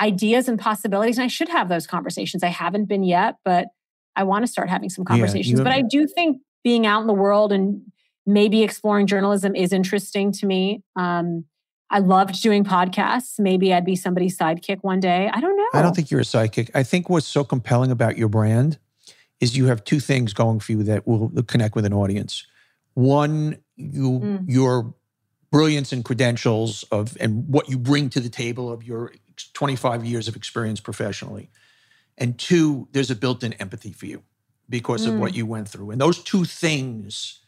ideas 0.00 0.48
and 0.48 0.58
possibilities. 0.58 1.18
And 1.18 1.24
I 1.24 1.28
should 1.28 1.48
have 1.48 1.68
those 1.68 1.86
conversations. 1.86 2.42
I 2.42 2.48
haven't 2.48 2.86
been 2.86 3.04
yet, 3.04 3.36
but 3.44 3.68
I 4.16 4.24
want 4.24 4.44
to 4.44 4.50
start 4.50 4.68
having 4.68 4.90
some 4.90 5.04
Yeah, 5.08 5.14
conversations. 5.14 5.60
but 5.60 5.72
I 5.72 5.82
do 5.82 6.06
think 6.06 6.38
being 6.64 6.86
out 6.86 7.00
in 7.00 7.06
the 7.06 7.12
world 7.14 7.52
and 7.52 7.82
maybe 8.26 8.62
exploring 8.62 9.06
journalism 9.06 9.54
is 9.54 9.72
interesting 9.72 10.32
to 10.32 10.46
me. 10.46 10.82
Um, 10.96 11.44
I 11.90 11.98
loved 11.98 12.42
doing 12.42 12.64
podcasts. 12.64 13.38
Maybe 13.38 13.72
I'd 13.72 13.84
be 13.84 13.94
somebody's 13.96 14.36
sidekick 14.36 14.78
one 14.82 15.00
day. 15.00 15.30
I 15.32 15.40
don't 15.40 15.56
know. 15.56 15.66
I 15.74 15.82
don't 15.82 15.94
think 15.94 16.10
you're 16.10 16.20
a 16.20 16.24
sidekick. 16.24 16.70
I 16.74 16.82
think 16.82 17.08
what's 17.08 17.26
so 17.26 17.44
compelling 17.44 17.90
about 17.90 18.16
your 18.16 18.28
brand 18.28 18.78
is 19.40 19.56
you 19.56 19.66
have 19.66 19.84
two 19.84 20.00
things 20.00 20.32
going 20.32 20.60
for 20.60 20.72
you 20.72 20.82
that 20.84 21.06
will 21.06 21.30
connect 21.46 21.74
with 21.74 21.84
an 21.84 21.92
audience. 21.92 22.46
One, 22.94 23.58
you 23.76 24.20
Mm. 24.20 24.44
your 24.48 24.94
brilliance 25.50 25.92
and 25.92 26.04
credentials 26.04 26.84
of 26.90 27.16
and 27.20 27.46
what 27.48 27.68
you 27.68 27.78
bring 27.78 28.08
to 28.10 28.20
the 28.20 28.28
table 28.28 28.72
of 28.72 28.82
your 28.82 29.12
25 29.52 30.04
years 30.04 30.26
of 30.26 30.34
experience 30.36 30.80
professionally. 30.80 31.50
And 32.16 32.38
two, 32.38 32.88
there's 32.92 33.10
a 33.10 33.16
built-in 33.16 33.52
empathy 33.54 33.92
for 33.92 34.06
you 34.06 34.22
because 34.68 35.06
of 35.06 35.14
Mm. 35.14 35.18
what 35.18 35.34
you 35.34 35.46
went 35.46 35.68
through. 35.68 35.90
And 35.90 36.00
those 36.00 36.22
two 36.22 36.44
things 36.44 37.40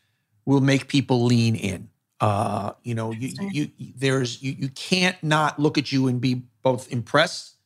will 0.46 0.60
make 0.60 0.88
people 0.88 1.24
lean 1.24 1.54
in. 1.54 1.90
Uh, 2.18 2.72
you 2.82 2.94
know, 2.94 3.10
you, 3.10 3.32
you, 3.50 3.70
you 3.76 3.92
there's 3.96 4.42
you 4.42 4.52
you 4.52 4.68
can't 4.70 5.22
not 5.22 5.58
look 5.58 5.76
at 5.76 5.92
you 5.92 6.06
and 6.06 6.18
be 6.18 6.42
both 6.62 6.90
impressed 6.90 7.56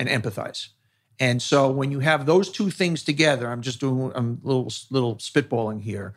and 0.00 0.08
empathize. 0.08 0.68
And 1.20 1.40
so 1.40 1.70
when 1.70 1.92
you 1.92 2.00
have 2.00 2.26
those 2.26 2.50
two 2.50 2.70
things 2.70 3.04
together, 3.04 3.46
I'm 3.48 3.60
just 3.60 3.78
doing 3.78 4.10
I'm 4.16 4.40
a 4.42 4.46
little 4.48 4.72
little 4.90 5.16
spitballing 5.16 5.82
here. 5.82 6.14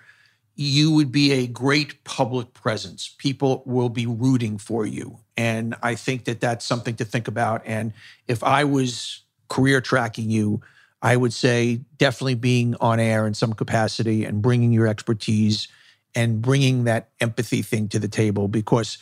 You 0.55 0.91
would 0.93 1.11
be 1.11 1.31
a 1.33 1.45
great 1.45 2.03
public 2.03 2.53
presence. 2.53 3.13
People 3.17 3.61
will 3.65 3.89
be 3.89 4.07
rooting 4.07 4.57
for 4.57 4.87
you, 4.87 5.19
and 5.37 5.75
I 5.83 5.93
think 5.93 6.25
that 6.25 6.39
that's 6.39 6.65
something 6.65 6.95
to 6.95 7.05
think 7.05 7.27
about. 7.27 7.61
And 7.65 7.93
if 8.27 8.43
I 8.43 8.63
was 8.63 9.21
career 9.49 9.81
tracking 9.81 10.31
you, 10.31 10.61
I 11.03 11.15
would 11.15 11.33
say 11.33 11.81
definitely 11.97 12.35
being 12.35 12.75
on 12.81 12.99
air 12.99 13.27
in 13.27 13.35
some 13.35 13.53
capacity 13.53 14.25
and 14.25 14.41
bringing 14.41 14.71
your 14.71 14.87
expertise 14.87 15.67
and 16.15 16.41
bringing 16.41 16.83
that 16.83 17.09
empathy 17.19 17.61
thing 17.61 17.87
to 17.89 17.99
the 17.99 18.07
table 18.07 18.47
because 18.47 18.97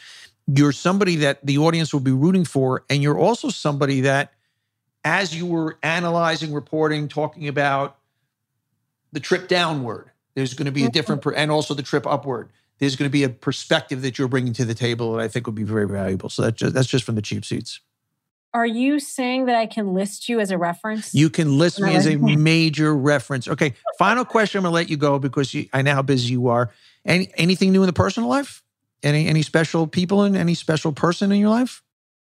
you're 0.48 0.72
somebody 0.72 1.18
that 1.18 1.46
the 1.46 1.58
audience 1.58 1.94
will 1.94 2.00
be 2.00 2.12
rooting 2.12 2.46
for. 2.46 2.84
And 2.90 3.04
you're 3.04 3.18
also 3.18 3.50
somebody 3.50 4.02
that, 4.02 4.34
as 5.04 5.36
you 5.36 5.46
were 5.46 5.78
analyzing, 5.84 6.54
reporting, 6.54 7.08
talking 7.08 7.48
about 7.48 7.98
the 9.12 9.20
trip 9.20 9.48
downward, 9.48 10.12
there's 10.36 10.54
going 10.54 10.66
to 10.66 10.72
be 10.72 10.82
a 10.82 10.86
mm-hmm. 10.86 10.92
different, 10.92 11.22
per- 11.22 11.34
and 11.34 11.52
also 11.52 11.74
the 11.74 11.84
trip 11.84 12.08
upward. 12.08 12.50
There's 12.80 12.96
going 12.96 13.10
to 13.10 13.12
be 13.12 13.24
a 13.24 13.30
perspective 13.30 14.02
that 14.02 14.18
you're 14.18 14.28
bringing 14.28 14.54
to 14.54 14.66
the 14.66 14.74
table 14.74 15.14
that 15.14 15.22
I 15.22 15.28
think 15.28 15.46
would 15.46 15.56
be 15.56 15.64
very 15.64 15.88
valuable. 15.88 16.30
So 16.30 16.42
that's 16.44 16.58
just, 16.58 16.74
that's 16.74 16.88
just 16.88 17.04
from 17.04 17.16
the 17.16 17.22
cheap 17.22 17.46
seats. 17.46 17.80
Are 18.54 18.66
you 18.66 19.00
saying 19.00 19.46
that 19.46 19.56
I 19.56 19.66
can 19.66 19.94
list 19.94 20.28
you 20.28 20.40
as 20.40 20.52
a 20.52 20.58
reference? 20.58 21.16
You 21.16 21.30
can 21.30 21.58
list 21.58 21.80
me 21.80 21.96
as 21.96 22.06
a 22.06 22.16
major 22.18 22.96
reference. 22.96 23.48
Okay, 23.48 23.76
final 23.98 24.26
question. 24.26 24.60
I'm 24.60 24.64
going 24.64 24.72
to 24.72 24.76
let 24.76 24.90
you 24.90 24.98
go 24.98 25.20
because 25.20 25.54
you, 25.54 25.70
I 25.72 25.82
know 25.82 25.94
how 25.94 26.02
busy 26.02 26.34
you 26.34 26.48
are. 26.50 26.72
Any 27.06 27.32
anything 27.36 27.72
new 27.72 27.82
in 27.82 27.88
the 27.88 27.94
personal 27.94 28.30
life? 28.30 28.62
Any 29.04 29.28
any 29.28 29.42
special 29.42 29.88
people 29.88 30.24
and 30.24 30.36
any 30.36 30.54
special 30.54 30.92
person 30.92 31.32
in 31.32 31.40
your 31.40 31.50
life? 31.50 31.82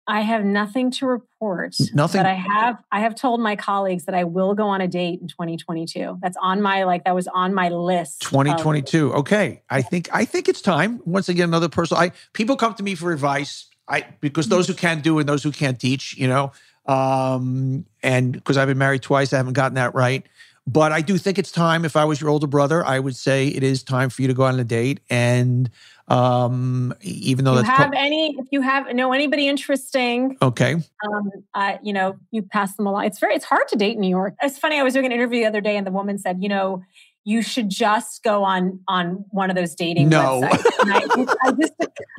I 0.06 0.20
have 0.20 0.44
nothing 0.44 0.90
to 0.92 1.06
report. 1.06 1.74
Nothing? 1.94 2.20
But 2.20 2.26
I 2.26 2.34
have 2.34 2.78
I 2.92 3.00
have 3.00 3.14
told 3.14 3.40
my 3.40 3.56
colleagues 3.56 4.04
that 4.04 4.14
I 4.14 4.24
will 4.24 4.54
go 4.54 4.64
on 4.68 4.80
a 4.80 4.88
date 4.88 5.20
in 5.20 5.28
2022. 5.28 6.18
That's 6.22 6.36
on 6.40 6.62
my 6.62 6.84
like 6.84 7.04
that 7.04 7.14
was 7.14 7.26
on 7.28 7.54
my 7.54 7.70
list. 7.70 8.24
of- 8.24 8.30
2022. 8.30 9.14
Okay, 9.14 9.62
I 9.68 9.82
think 9.82 10.08
I 10.12 10.24
think 10.24 10.48
it's 10.48 10.60
time. 10.60 11.00
Once 11.04 11.28
again, 11.28 11.48
another 11.48 11.68
person. 11.68 11.96
I 11.96 12.12
people 12.34 12.56
come 12.56 12.74
to 12.74 12.82
me 12.82 12.94
for 12.94 13.12
advice. 13.12 13.66
I 13.89 14.07
because 14.20 14.49
those 14.49 14.66
who 14.66 14.74
can 14.74 15.01
do 15.01 15.18
and 15.18 15.28
those 15.28 15.43
who 15.43 15.53
can't 15.53 15.78
teach. 15.78 16.16
You 16.16 16.28
know, 16.28 16.53
um, 16.87 17.85
and 18.03 18.32
because 18.32 18.57
I've 18.57 18.68
been 18.68 18.78
married 18.78 19.03
twice, 19.03 19.32
I 19.32 19.37
haven't 19.37 19.55
gotten 19.55 19.74
that 19.74 19.95
right. 19.95 20.24
But 20.66 20.93
I 20.93 21.03
do 21.03 21.18
think 21.18 21.39
it's 21.39 21.53
time. 21.53 21.85
If 21.85 21.95
I 21.95 22.05
was 22.05 22.20
your 22.20 22.30
older 22.30 22.47
brother, 22.47 22.85
I 22.87 22.99
would 22.99 23.16
say 23.16 23.49
it 23.49 23.62
is 23.62 23.82
time 23.82 24.09
for 24.09 24.22
you 24.22 24.28
to 24.28 24.35
go 24.35 24.45
on 24.45 24.59
a 24.59 24.64
date. 24.64 25.01
And 25.11 25.70
Um, 26.09 26.93
even 27.01 27.47
though 27.47 27.53
you 27.53 27.62
that's 27.62 27.78
have 27.78 27.91
pro- 27.91 27.99
any, 27.99 28.37
if 28.39 28.47
you 28.51 28.61
have 28.61 28.95
know 28.95 29.12
anybody 29.12 29.49
interesting, 29.49 30.37
okay. 30.43 30.74
um, 31.07 31.30
uh, 31.55 31.78
you 31.82 31.95
know, 31.95 32.16
you 32.30 32.43
pass 32.43 32.76
them 32.76 32.87
along. 32.87 33.07
It's 33.07 33.18
very, 33.18 33.35
it's 33.35 33.47
hard 33.47 33.68
to 33.68 33.76
date 33.76 33.95
in 33.95 34.01
New 34.01 34.09
York. 34.09 34.35
It's 34.43 34.59
funny. 34.59 34.78
I 34.78 34.82
was 34.82 34.93
doing 34.93 35.07
an 35.07 35.12
interview 35.12 35.41
the 35.41 35.47
other 35.47 35.62
day, 35.62 35.78
and 35.78 35.87
the 35.87 35.91
woman 35.91 36.18
said, 36.18 36.43
you 36.43 36.49
know, 36.51 36.82
you 37.26 37.40
should 37.42 37.70
just 37.70 38.22
go 38.22 38.44
on 38.44 38.80
on 38.86 39.24
one 39.30 39.48
of 39.50 39.56
those 39.56 39.74
dating 39.74 40.10
No. 40.10 40.42
websites. 40.42 40.64
I, 40.80 41.34
I 41.44 41.52
just, 41.52 41.72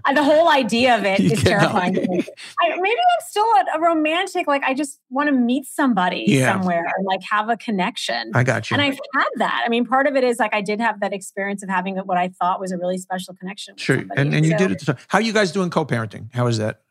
I, 0.05 0.13
the 0.15 0.23
whole 0.23 0.49
idea 0.49 0.97
of 0.97 1.05
it 1.05 1.19
You 1.25 1.31
is 1.31 1.43
terrifying. 1.43 1.93
to 1.93 2.01
me. 2.07 2.23
I, 2.61 2.69
maybe 2.69 2.95
I'm 2.99 3.27
still 3.27 3.45
a, 3.45 3.77
a 3.77 3.79
romantic. 3.81 4.47
Like 4.47 4.63
I 4.63 4.73
just 4.73 4.99
want 5.09 5.27
to 5.29 5.31
meet 5.35 5.65
somebody 5.65 6.25
Yeah. 6.27 6.53
somewhere 6.53 6.83
and 6.97 7.05
like 7.05 7.21
have 7.29 7.49
a 7.49 7.57
connection. 7.57 8.31
I 8.33 8.43
got 8.43 8.69
you. 8.71 8.75
and 8.75 8.81
I've 8.81 8.97
had 9.13 9.27
that. 9.37 9.61
I 9.65 9.69
mean, 9.69 9.85
part 9.85 10.07
of 10.07 10.15
it 10.15 10.23
is 10.23 10.39
like 10.39 10.53
I 10.55 10.61
did 10.61 10.79
have 10.81 10.99
that 11.01 11.13
experience 11.13 11.61
of 11.61 11.69
having 11.69 11.97
what 11.97 12.17
I 12.17 12.29
thought 12.29 12.59
was 12.59 12.71
a 12.71 12.77
really 12.77 12.97
special 12.97 13.35
connection. 13.35 13.77
Sure. 13.77 14.03
And, 14.17 14.33
and 14.33 14.43
you 14.45 14.51
So 14.51 14.57
did 14.57 14.71
it. 14.71 14.83
How 15.07 15.19
are 15.19 15.21
you 15.21 15.33
guys 15.33 15.51
doing 15.51 15.69
co-parenting? 15.69 16.33
How 16.33 16.47
is 16.47 16.57
that? 16.57 16.81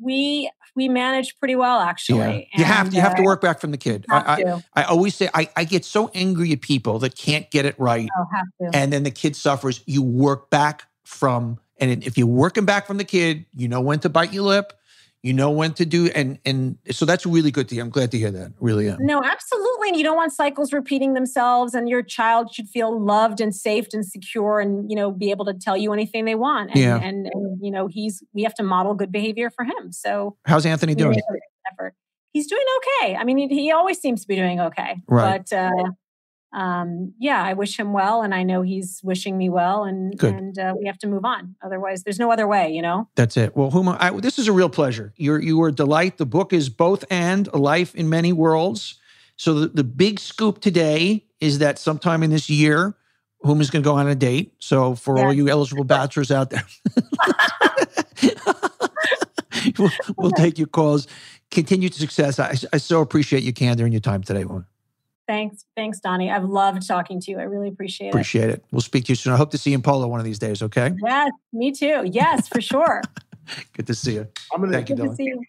We 0.00 0.50
we 0.74 0.88
manage 0.88 1.38
pretty 1.38 1.54
well 1.56 1.80
actually. 1.80 2.48
You 2.56 2.64
have 2.64 2.90
to, 2.90 2.96
you 2.96 3.02
have 3.02 3.14
to 3.16 3.22
uh, 3.22 3.26
work 3.26 3.40
back 3.42 3.60
from 3.60 3.72
the 3.72 3.76
kid. 3.76 4.06
I, 4.10 4.42
I. 4.44 4.62
I 4.74 4.84
always 4.84 5.14
say 5.14 5.28
I, 5.34 5.48
I 5.56 5.64
get 5.64 5.84
so 5.84 6.10
angry 6.14 6.52
at 6.52 6.62
people 6.62 6.98
that 7.00 7.14
can't 7.14 7.50
get 7.50 7.66
it 7.66 7.78
right, 7.78 8.08
Oh, 8.18 8.24
have 8.34 8.72
to. 8.72 8.76
and 8.78 8.92
then 8.92 9.02
the 9.02 9.10
kid 9.10 9.36
suffers. 9.36 9.82
You 9.86 10.02
work 10.02 10.48
back 10.50 10.84
from, 11.04 11.58
and 11.78 12.02
if 12.04 12.16
you're 12.16 12.26
working 12.26 12.64
back 12.64 12.86
from 12.86 12.96
the 12.96 13.04
kid, 13.04 13.44
you 13.54 13.68
know 13.68 13.80
when 13.82 13.98
to 14.00 14.08
bite 14.08 14.32
your 14.32 14.44
lip, 14.44 14.72
you 15.22 15.32
know 15.32 15.50
when 15.50 15.72
to 15.74 15.86
do, 15.86 16.06
and 16.14 16.38
and 16.44 16.78
so 16.90 17.04
that's 17.04 17.24
really 17.24 17.50
good 17.50 17.68
to 17.68 17.74
hear. 17.74 17.84
I'm 17.84 17.90
glad 17.90 18.10
to 18.10 18.18
hear 18.18 18.30
that. 18.32 18.52
Really 18.60 18.88
am. 18.88 18.98
No, 19.00 19.22
absolutely. 19.22 19.88
And 19.88 19.96
you 19.96 20.04
don't 20.04 20.16
want 20.16 20.32
cycles 20.32 20.72
repeating 20.72 21.14
themselves 21.14 21.74
and 21.74 21.88
your 21.88 22.02
child 22.02 22.52
should 22.52 22.68
feel 22.68 22.98
loved 23.04 23.40
and 23.40 23.54
safe 23.54 23.86
and 23.92 24.06
secure 24.06 24.60
and, 24.60 24.88
you 24.90 24.96
know, 24.96 25.10
be 25.10 25.30
able 25.30 25.44
to 25.46 25.54
tell 25.54 25.76
you 25.76 25.92
anything 25.92 26.24
they 26.24 26.34
want. 26.34 26.70
And, 26.70 26.78
Yeah. 26.80 26.96
and, 27.02 27.26
and 27.32 27.58
you 27.60 27.70
know, 27.70 27.88
he's, 27.88 28.22
we 28.32 28.42
have 28.44 28.54
to 28.54 28.62
model 28.62 28.94
good 28.94 29.10
behavior 29.12 29.50
for 29.50 29.64
him. 29.64 29.90
So 29.92 30.36
How's 30.46 30.64
Anthony 30.66 30.94
doing? 30.94 31.20
effort. 31.72 31.94
He's 32.32 32.46
doing 32.46 32.64
okay. 33.00 33.16
I 33.16 33.24
mean, 33.24 33.38
he, 33.38 33.48
he 33.48 33.72
always 33.72 33.98
seems 34.00 34.22
to 34.22 34.28
be 34.28 34.36
doing 34.36 34.60
okay. 34.60 34.96
Right. 35.08 35.42
But, 35.48 35.56
uh, 35.56 35.70
um, 36.52 37.14
yeah, 37.18 37.42
I 37.42 37.54
wish 37.54 37.78
him 37.78 37.92
well, 37.92 38.22
and 38.22 38.34
I 38.34 38.42
know 38.42 38.62
he's 38.62 39.00
wishing 39.02 39.38
me 39.38 39.48
well, 39.48 39.84
and 39.84 40.18
Good. 40.18 40.34
and 40.34 40.58
uh, 40.58 40.74
we 40.78 40.86
have 40.86 40.98
to 40.98 41.06
move 41.06 41.24
on. 41.24 41.54
Otherwise, 41.62 42.02
there's 42.02 42.18
no 42.18 42.30
other 42.30 42.46
way, 42.46 42.70
you 42.70 42.82
know. 42.82 43.08
That's 43.14 43.36
it. 43.36 43.56
Well, 43.56 43.70
Huma, 43.70 43.96
I, 43.98 44.10
this 44.20 44.38
is 44.38 44.48
a 44.48 44.52
real 44.52 44.68
pleasure. 44.68 45.14
You're 45.16 45.40
you 45.40 45.62
are 45.62 45.68
a 45.68 45.72
delight. 45.72 46.18
The 46.18 46.26
book 46.26 46.52
is 46.52 46.68
both 46.68 47.04
and 47.10 47.48
a 47.48 47.56
life 47.56 47.94
in 47.94 48.10
many 48.10 48.32
worlds. 48.32 48.98
So 49.36 49.54
the, 49.54 49.68
the 49.68 49.84
big 49.84 50.20
scoop 50.20 50.60
today 50.60 51.24
is 51.40 51.58
that 51.60 51.78
sometime 51.78 52.22
in 52.22 52.30
this 52.30 52.50
year, 52.50 52.96
Huma's 53.44 53.70
going 53.70 53.82
to 53.82 53.88
go 53.88 53.96
on 53.96 54.06
a 54.06 54.14
date. 54.14 54.54
So 54.58 54.94
for 54.94 55.18
all 55.18 55.32
you 55.32 55.48
eligible 55.48 55.84
bachelors 55.84 56.30
out 56.30 56.50
there, 56.50 56.64
we'll, 59.78 59.90
we'll 60.16 60.30
take 60.36 60.58
your 60.58 60.68
calls. 60.68 61.08
Continued 61.50 61.94
success. 61.94 62.38
I, 62.38 62.54
I 62.72 62.76
so 62.76 63.00
appreciate 63.00 63.42
your 63.42 63.52
candor 63.52 63.84
and 63.84 63.92
your 63.92 64.00
time 64.00 64.22
today, 64.22 64.44
Huma. 64.44 64.66
Thanks, 65.28 65.64
thanks, 65.76 66.00
Donny. 66.00 66.30
I've 66.30 66.44
loved 66.44 66.86
talking 66.86 67.20
to 67.20 67.30
you. 67.30 67.38
I 67.38 67.44
really 67.44 67.68
appreciate 67.68 68.08
it. 68.08 68.10
Appreciate 68.10 68.50
it. 68.50 68.64
We'll 68.72 68.80
speak 68.80 69.04
to 69.04 69.12
you 69.12 69.16
soon. 69.16 69.32
I 69.32 69.36
hope 69.36 69.50
to 69.52 69.58
see 69.58 69.70
you 69.70 69.76
in 69.76 69.82
Polo 69.82 70.06
one 70.08 70.18
of 70.20 70.26
these 70.26 70.38
days. 70.38 70.62
Okay. 70.62 70.92
Yes, 71.02 71.30
me 71.52 71.72
too. 71.72 72.02
Yes, 72.10 72.48
for 72.48 72.60
sure. 72.60 73.02
Good 73.72 73.86
to 73.86 73.94
see 73.94 74.14
you. 74.14 74.28
I'm 74.52 74.60
gonna 74.60 74.72
Thank 74.72 74.88
you, 74.90 74.96
Good 74.96 75.02
to 75.02 75.08
Dylan. 75.10 75.16
see 75.16 75.24
you. 75.24 75.42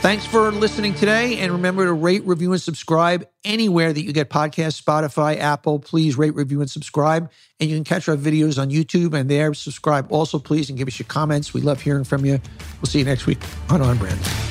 Thanks 0.00 0.24
for 0.24 0.52
listening 0.52 0.94
today. 0.94 1.38
And 1.38 1.50
remember 1.50 1.84
to 1.84 1.92
rate, 1.92 2.24
review, 2.24 2.52
and 2.52 2.62
subscribe 2.62 3.26
anywhere 3.44 3.92
that 3.92 4.02
you 4.02 4.12
get 4.12 4.30
podcasts 4.30 4.80
Spotify, 4.80 5.36
Apple. 5.38 5.80
Please 5.80 6.16
rate, 6.16 6.34
review, 6.34 6.60
and 6.60 6.70
subscribe. 6.70 7.30
And 7.58 7.68
you 7.68 7.76
can 7.76 7.82
catch 7.82 8.08
our 8.08 8.16
videos 8.16 8.60
on 8.60 8.70
YouTube 8.70 9.14
and 9.14 9.28
there. 9.28 9.52
Subscribe 9.52 10.06
also, 10.12 10.38
please, 10.38 10.68
and 10.68 10.78
give 10.78 10.86
us 10.86 10.98
your 10.98 11.08
comments. 11.08 11.52
We 11.52 11.60
love 11.60 11.80
hearing 11.80 12.04
from 12.04 12.24
you. 12.24 12.40
We'll 12.80 12.86
see 12.88 13.00
you 13.00 13.04
next 13.04 13.26
week 13.26 13.38
on 13.68 13.82
On 13.82 13.96
Brand. 13.96 14.45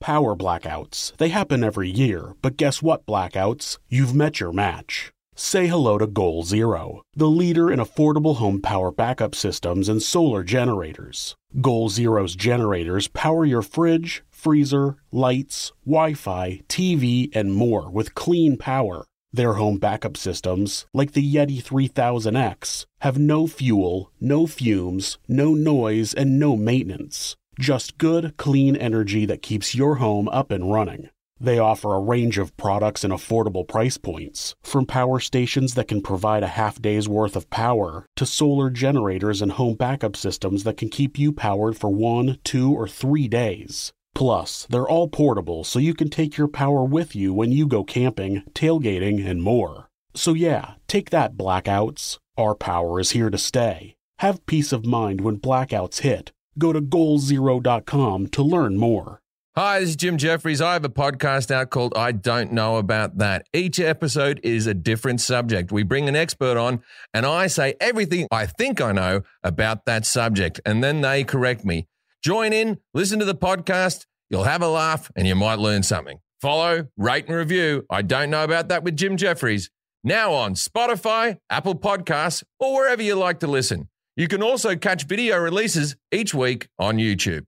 Power 0.00 0.34
blackouts. 0.34 1.14
They 1.18 1.28
happen 1.28 1.62
every 1.62 1.90
year, 1.90 2.34
but 2.40 2.56
guess 2.56 2.80
what, 2.80 3.04
blackouts? 3.04 3.76
You've 3.90 4.14
met 4.14 4.40
your 4.40 4.50
match. 4.50 5.12
Say 5.34 5.66
hello 5.66 5.98
to 5.98 6.06
Goal 6.06 6.42
Zero, 6.42 7.02
the 7.14 7.28
leader 7.28 7.70
in 7.70 7.80
affordable 7.80 8.36
home 8.36 8.62
power 8.62 8.90
backup 8.90 9.34
systems 9.34 9.90
and 9.90 10.02
solar 10.02 10.42
generators. 10.42 11.34
Goal 11.60 11.90
Zero's 11.90 12.34
generators 12.34 13.08
power 13.08 13.44
your 13.44 13.60
fridge, 13.60 14.22
freezer, 14.30 14.96
lights, 15.12 15.72
Wi 15.84 16.14
Fi, 16.14 16.62
TV, 16.66 17.30
and 17.34 17.52
more 17.52 17.90
with 17.90 18.14
clean 18.14 18.56
power. 18.56 19.04
Their 19.32 19.54
home 19.54 19.76
backup 19.76 20.16
systems, 20.16 20.86
like 20.94 21.12
the 21.12 21.34
Yeti 21.34 21.62
3000X, 21.62 22.86
have 23.02 23.18
no 23.18 23.46
fuel, 23.46 24.10
no 24.18 24.46
fumes, 24.46 25.18
no 25.28 25.54
noise, 25.54 26.14
and 26.14 26.38
no 26.38 26.56
maintenance. 26.56 27.36
Just 27.60 27.98
good, 27.98 28.38
clean 28.38 28.74
energy 28.74 29.26
that 29.26 29.42
keeps 29.42 29.74
your 29.74 29.96
home 29.96 30.30
up 30.30 30.50
and 30.50 30.72
running. 30.72 31.10
They 31.38 31.58
offer 31.58 31.92
a 31.92 32.00
range 32.00 32.38
of 32.38 32.56
products 32.56 33.04
and 33.04 33.12
affordable 33.12 33.68
price 33.68 33.98
points, 33.98 34.54
from 34.62 34.86
power 34.86 35.20
stations 35.20 35.74
that 35.74 35.86
can 35.86 36.00
provide 36.00 36.42
a 36.42 36.48
half 36.48 36.80
day's 36.80 37.06
worth 37.06 37.36
of 37.36 37.50
power 37.50 38.06
to 38.16 38.24
solar 38.24 38.70
generators 38.70 39.42
and 39.42 39.52
home 39.52 39.74
backup 39.74 40.16
systems 40.16 40.64
that 40.64 40.78
can 40.78 40.88
keep 40.88 41.18
you 41.18 41.32
powered 41.32 41.76
for 41.76 41.90
one, 41.90 42.38
two, 42.44 42.72
or 42.72 42.88
three 42.88 43.28
days. 43.28 43.92
Plus, 44.14 44.66
they're 44.70 44.88
all 44.88 45.08
portable 45.08 45.62
so 45.62 45.78
you 45.78 45.92
can 45.92 46.08
take 46.08 46.38
your 46.38 46.48
power 46.48 46.82
with 46.82 47.14
you 47.14 47.34
when 47.34 47.52
you 47.52 47.66
go 47.66 47.84
camping, 47.84 48.42
tailgating, 48.54 49.28
and 49.28 49.42
more. 49.42 49.90
So, 50.14 50.32
yeah, 50.32 50.76
take 50.88 51.10
that, 51.10 51.36
blackouts. 51.36 52.16
Our 52.38 52.54
power 52.54 52.98
is 53.00 53.10
here 53.10 53.28
to 53.28 53.36
stay. 53.36 53.96
Have 54.20 54.46
peace 54.46 54.72
of 54.72 54.86
mind 54.86 55.20
when 55.20 55.36
blackouts 55.36 56.00
hit. 56.00 56.32
Go 56.58 56.72
to 56.72 56.80
goalzero.com 56.80 58.28
to 58.28 58.42
learn 58.42 58.76
more. 58.76 59.20
Hi, 59.56 59.80
this 59.80 59.90
is 59.90 59.96
Jim 59.96 60.16
Jefferies. 60.16 60.60
I 60.60 60.74
have 60.74 60.84
a 60.84 60.88
podcast 60.88 61.50
out 61.50 61.70
called 61.70 61.92
I 61.96 62.12
Don't 62.12 62.52
Know 62.52 62.76
About 62.76 63.18
That. 63.18 63.46
Each 63.52 63.80
episode 63.80 64.40
is 64.44 64.66
a 64.66 64.74
different 64.74 65.20
subject. 65.20 65.72
We 65.72 65.82
bring 65.82 66.08
an 66.08 66.14
expert 66.14 66.56
on, 66.56 66.82
and 67.12 67.26
I 67.26 67.48
say 67.48 67.74
everything 67.80 68.28
I 68.30 68.46
think 68.46 68.80
I 68.80 68.92
know 68.92 69.22
about 69.42 69.86
that 69.86 70.06
subject, 70.06 70.60
and 70.64 70.84
then 70.84 71.00
they 71.00 71.24
correct 71.24 71.64
me. 71.64 71.88
Join 72.22 72.52
in, 72.52 72.78
listen 72.94 73.18
to 73.18 73.24
the 73.24 73.34
podcast. 73.34 74.06
You'll 74.28 74.44
have 74.44 74.62
a 74.62 74.68
laugh, 74.68 75.10
and 75.16 75.26
you 75.26 75.34
might 75.34 75.58
learn 75.58 75.82
something. 75.82 76.20
Follow, 76.40 76.86
rate, 76.96 77.26
and 77.26 77.36
review. 77.36 77.84
I 77.90 78.02
Don't 78.02 78.30
Know 78.30 78.44
About 78.44 78.68
That 78.68 78.84
with 78.84 78.96
Jim 78.96 79.16
Jefferies. 79.16 79.68
Now 80.04 80.32
on 80.32 80.54
Spotify, 80.54 81.38
Apple 81.50 81.74
Podcasts, 81.74 82.44
or 82.60 82.74
wherever 82.74 83.02
you 83.02 83.16
like 83.16 83.40
to 83.40 83.46
listen. 83.46 83.88
You 84.20 84.28
can 84.28 84.42
also 84.42 84.76
catch 84.76 85.06
video 85.06 85.38
releases 85.38 85.96
each 86.12 86.34
week 86.34 86.68
on 86.78 86.98
YouTube. 86.98 87.46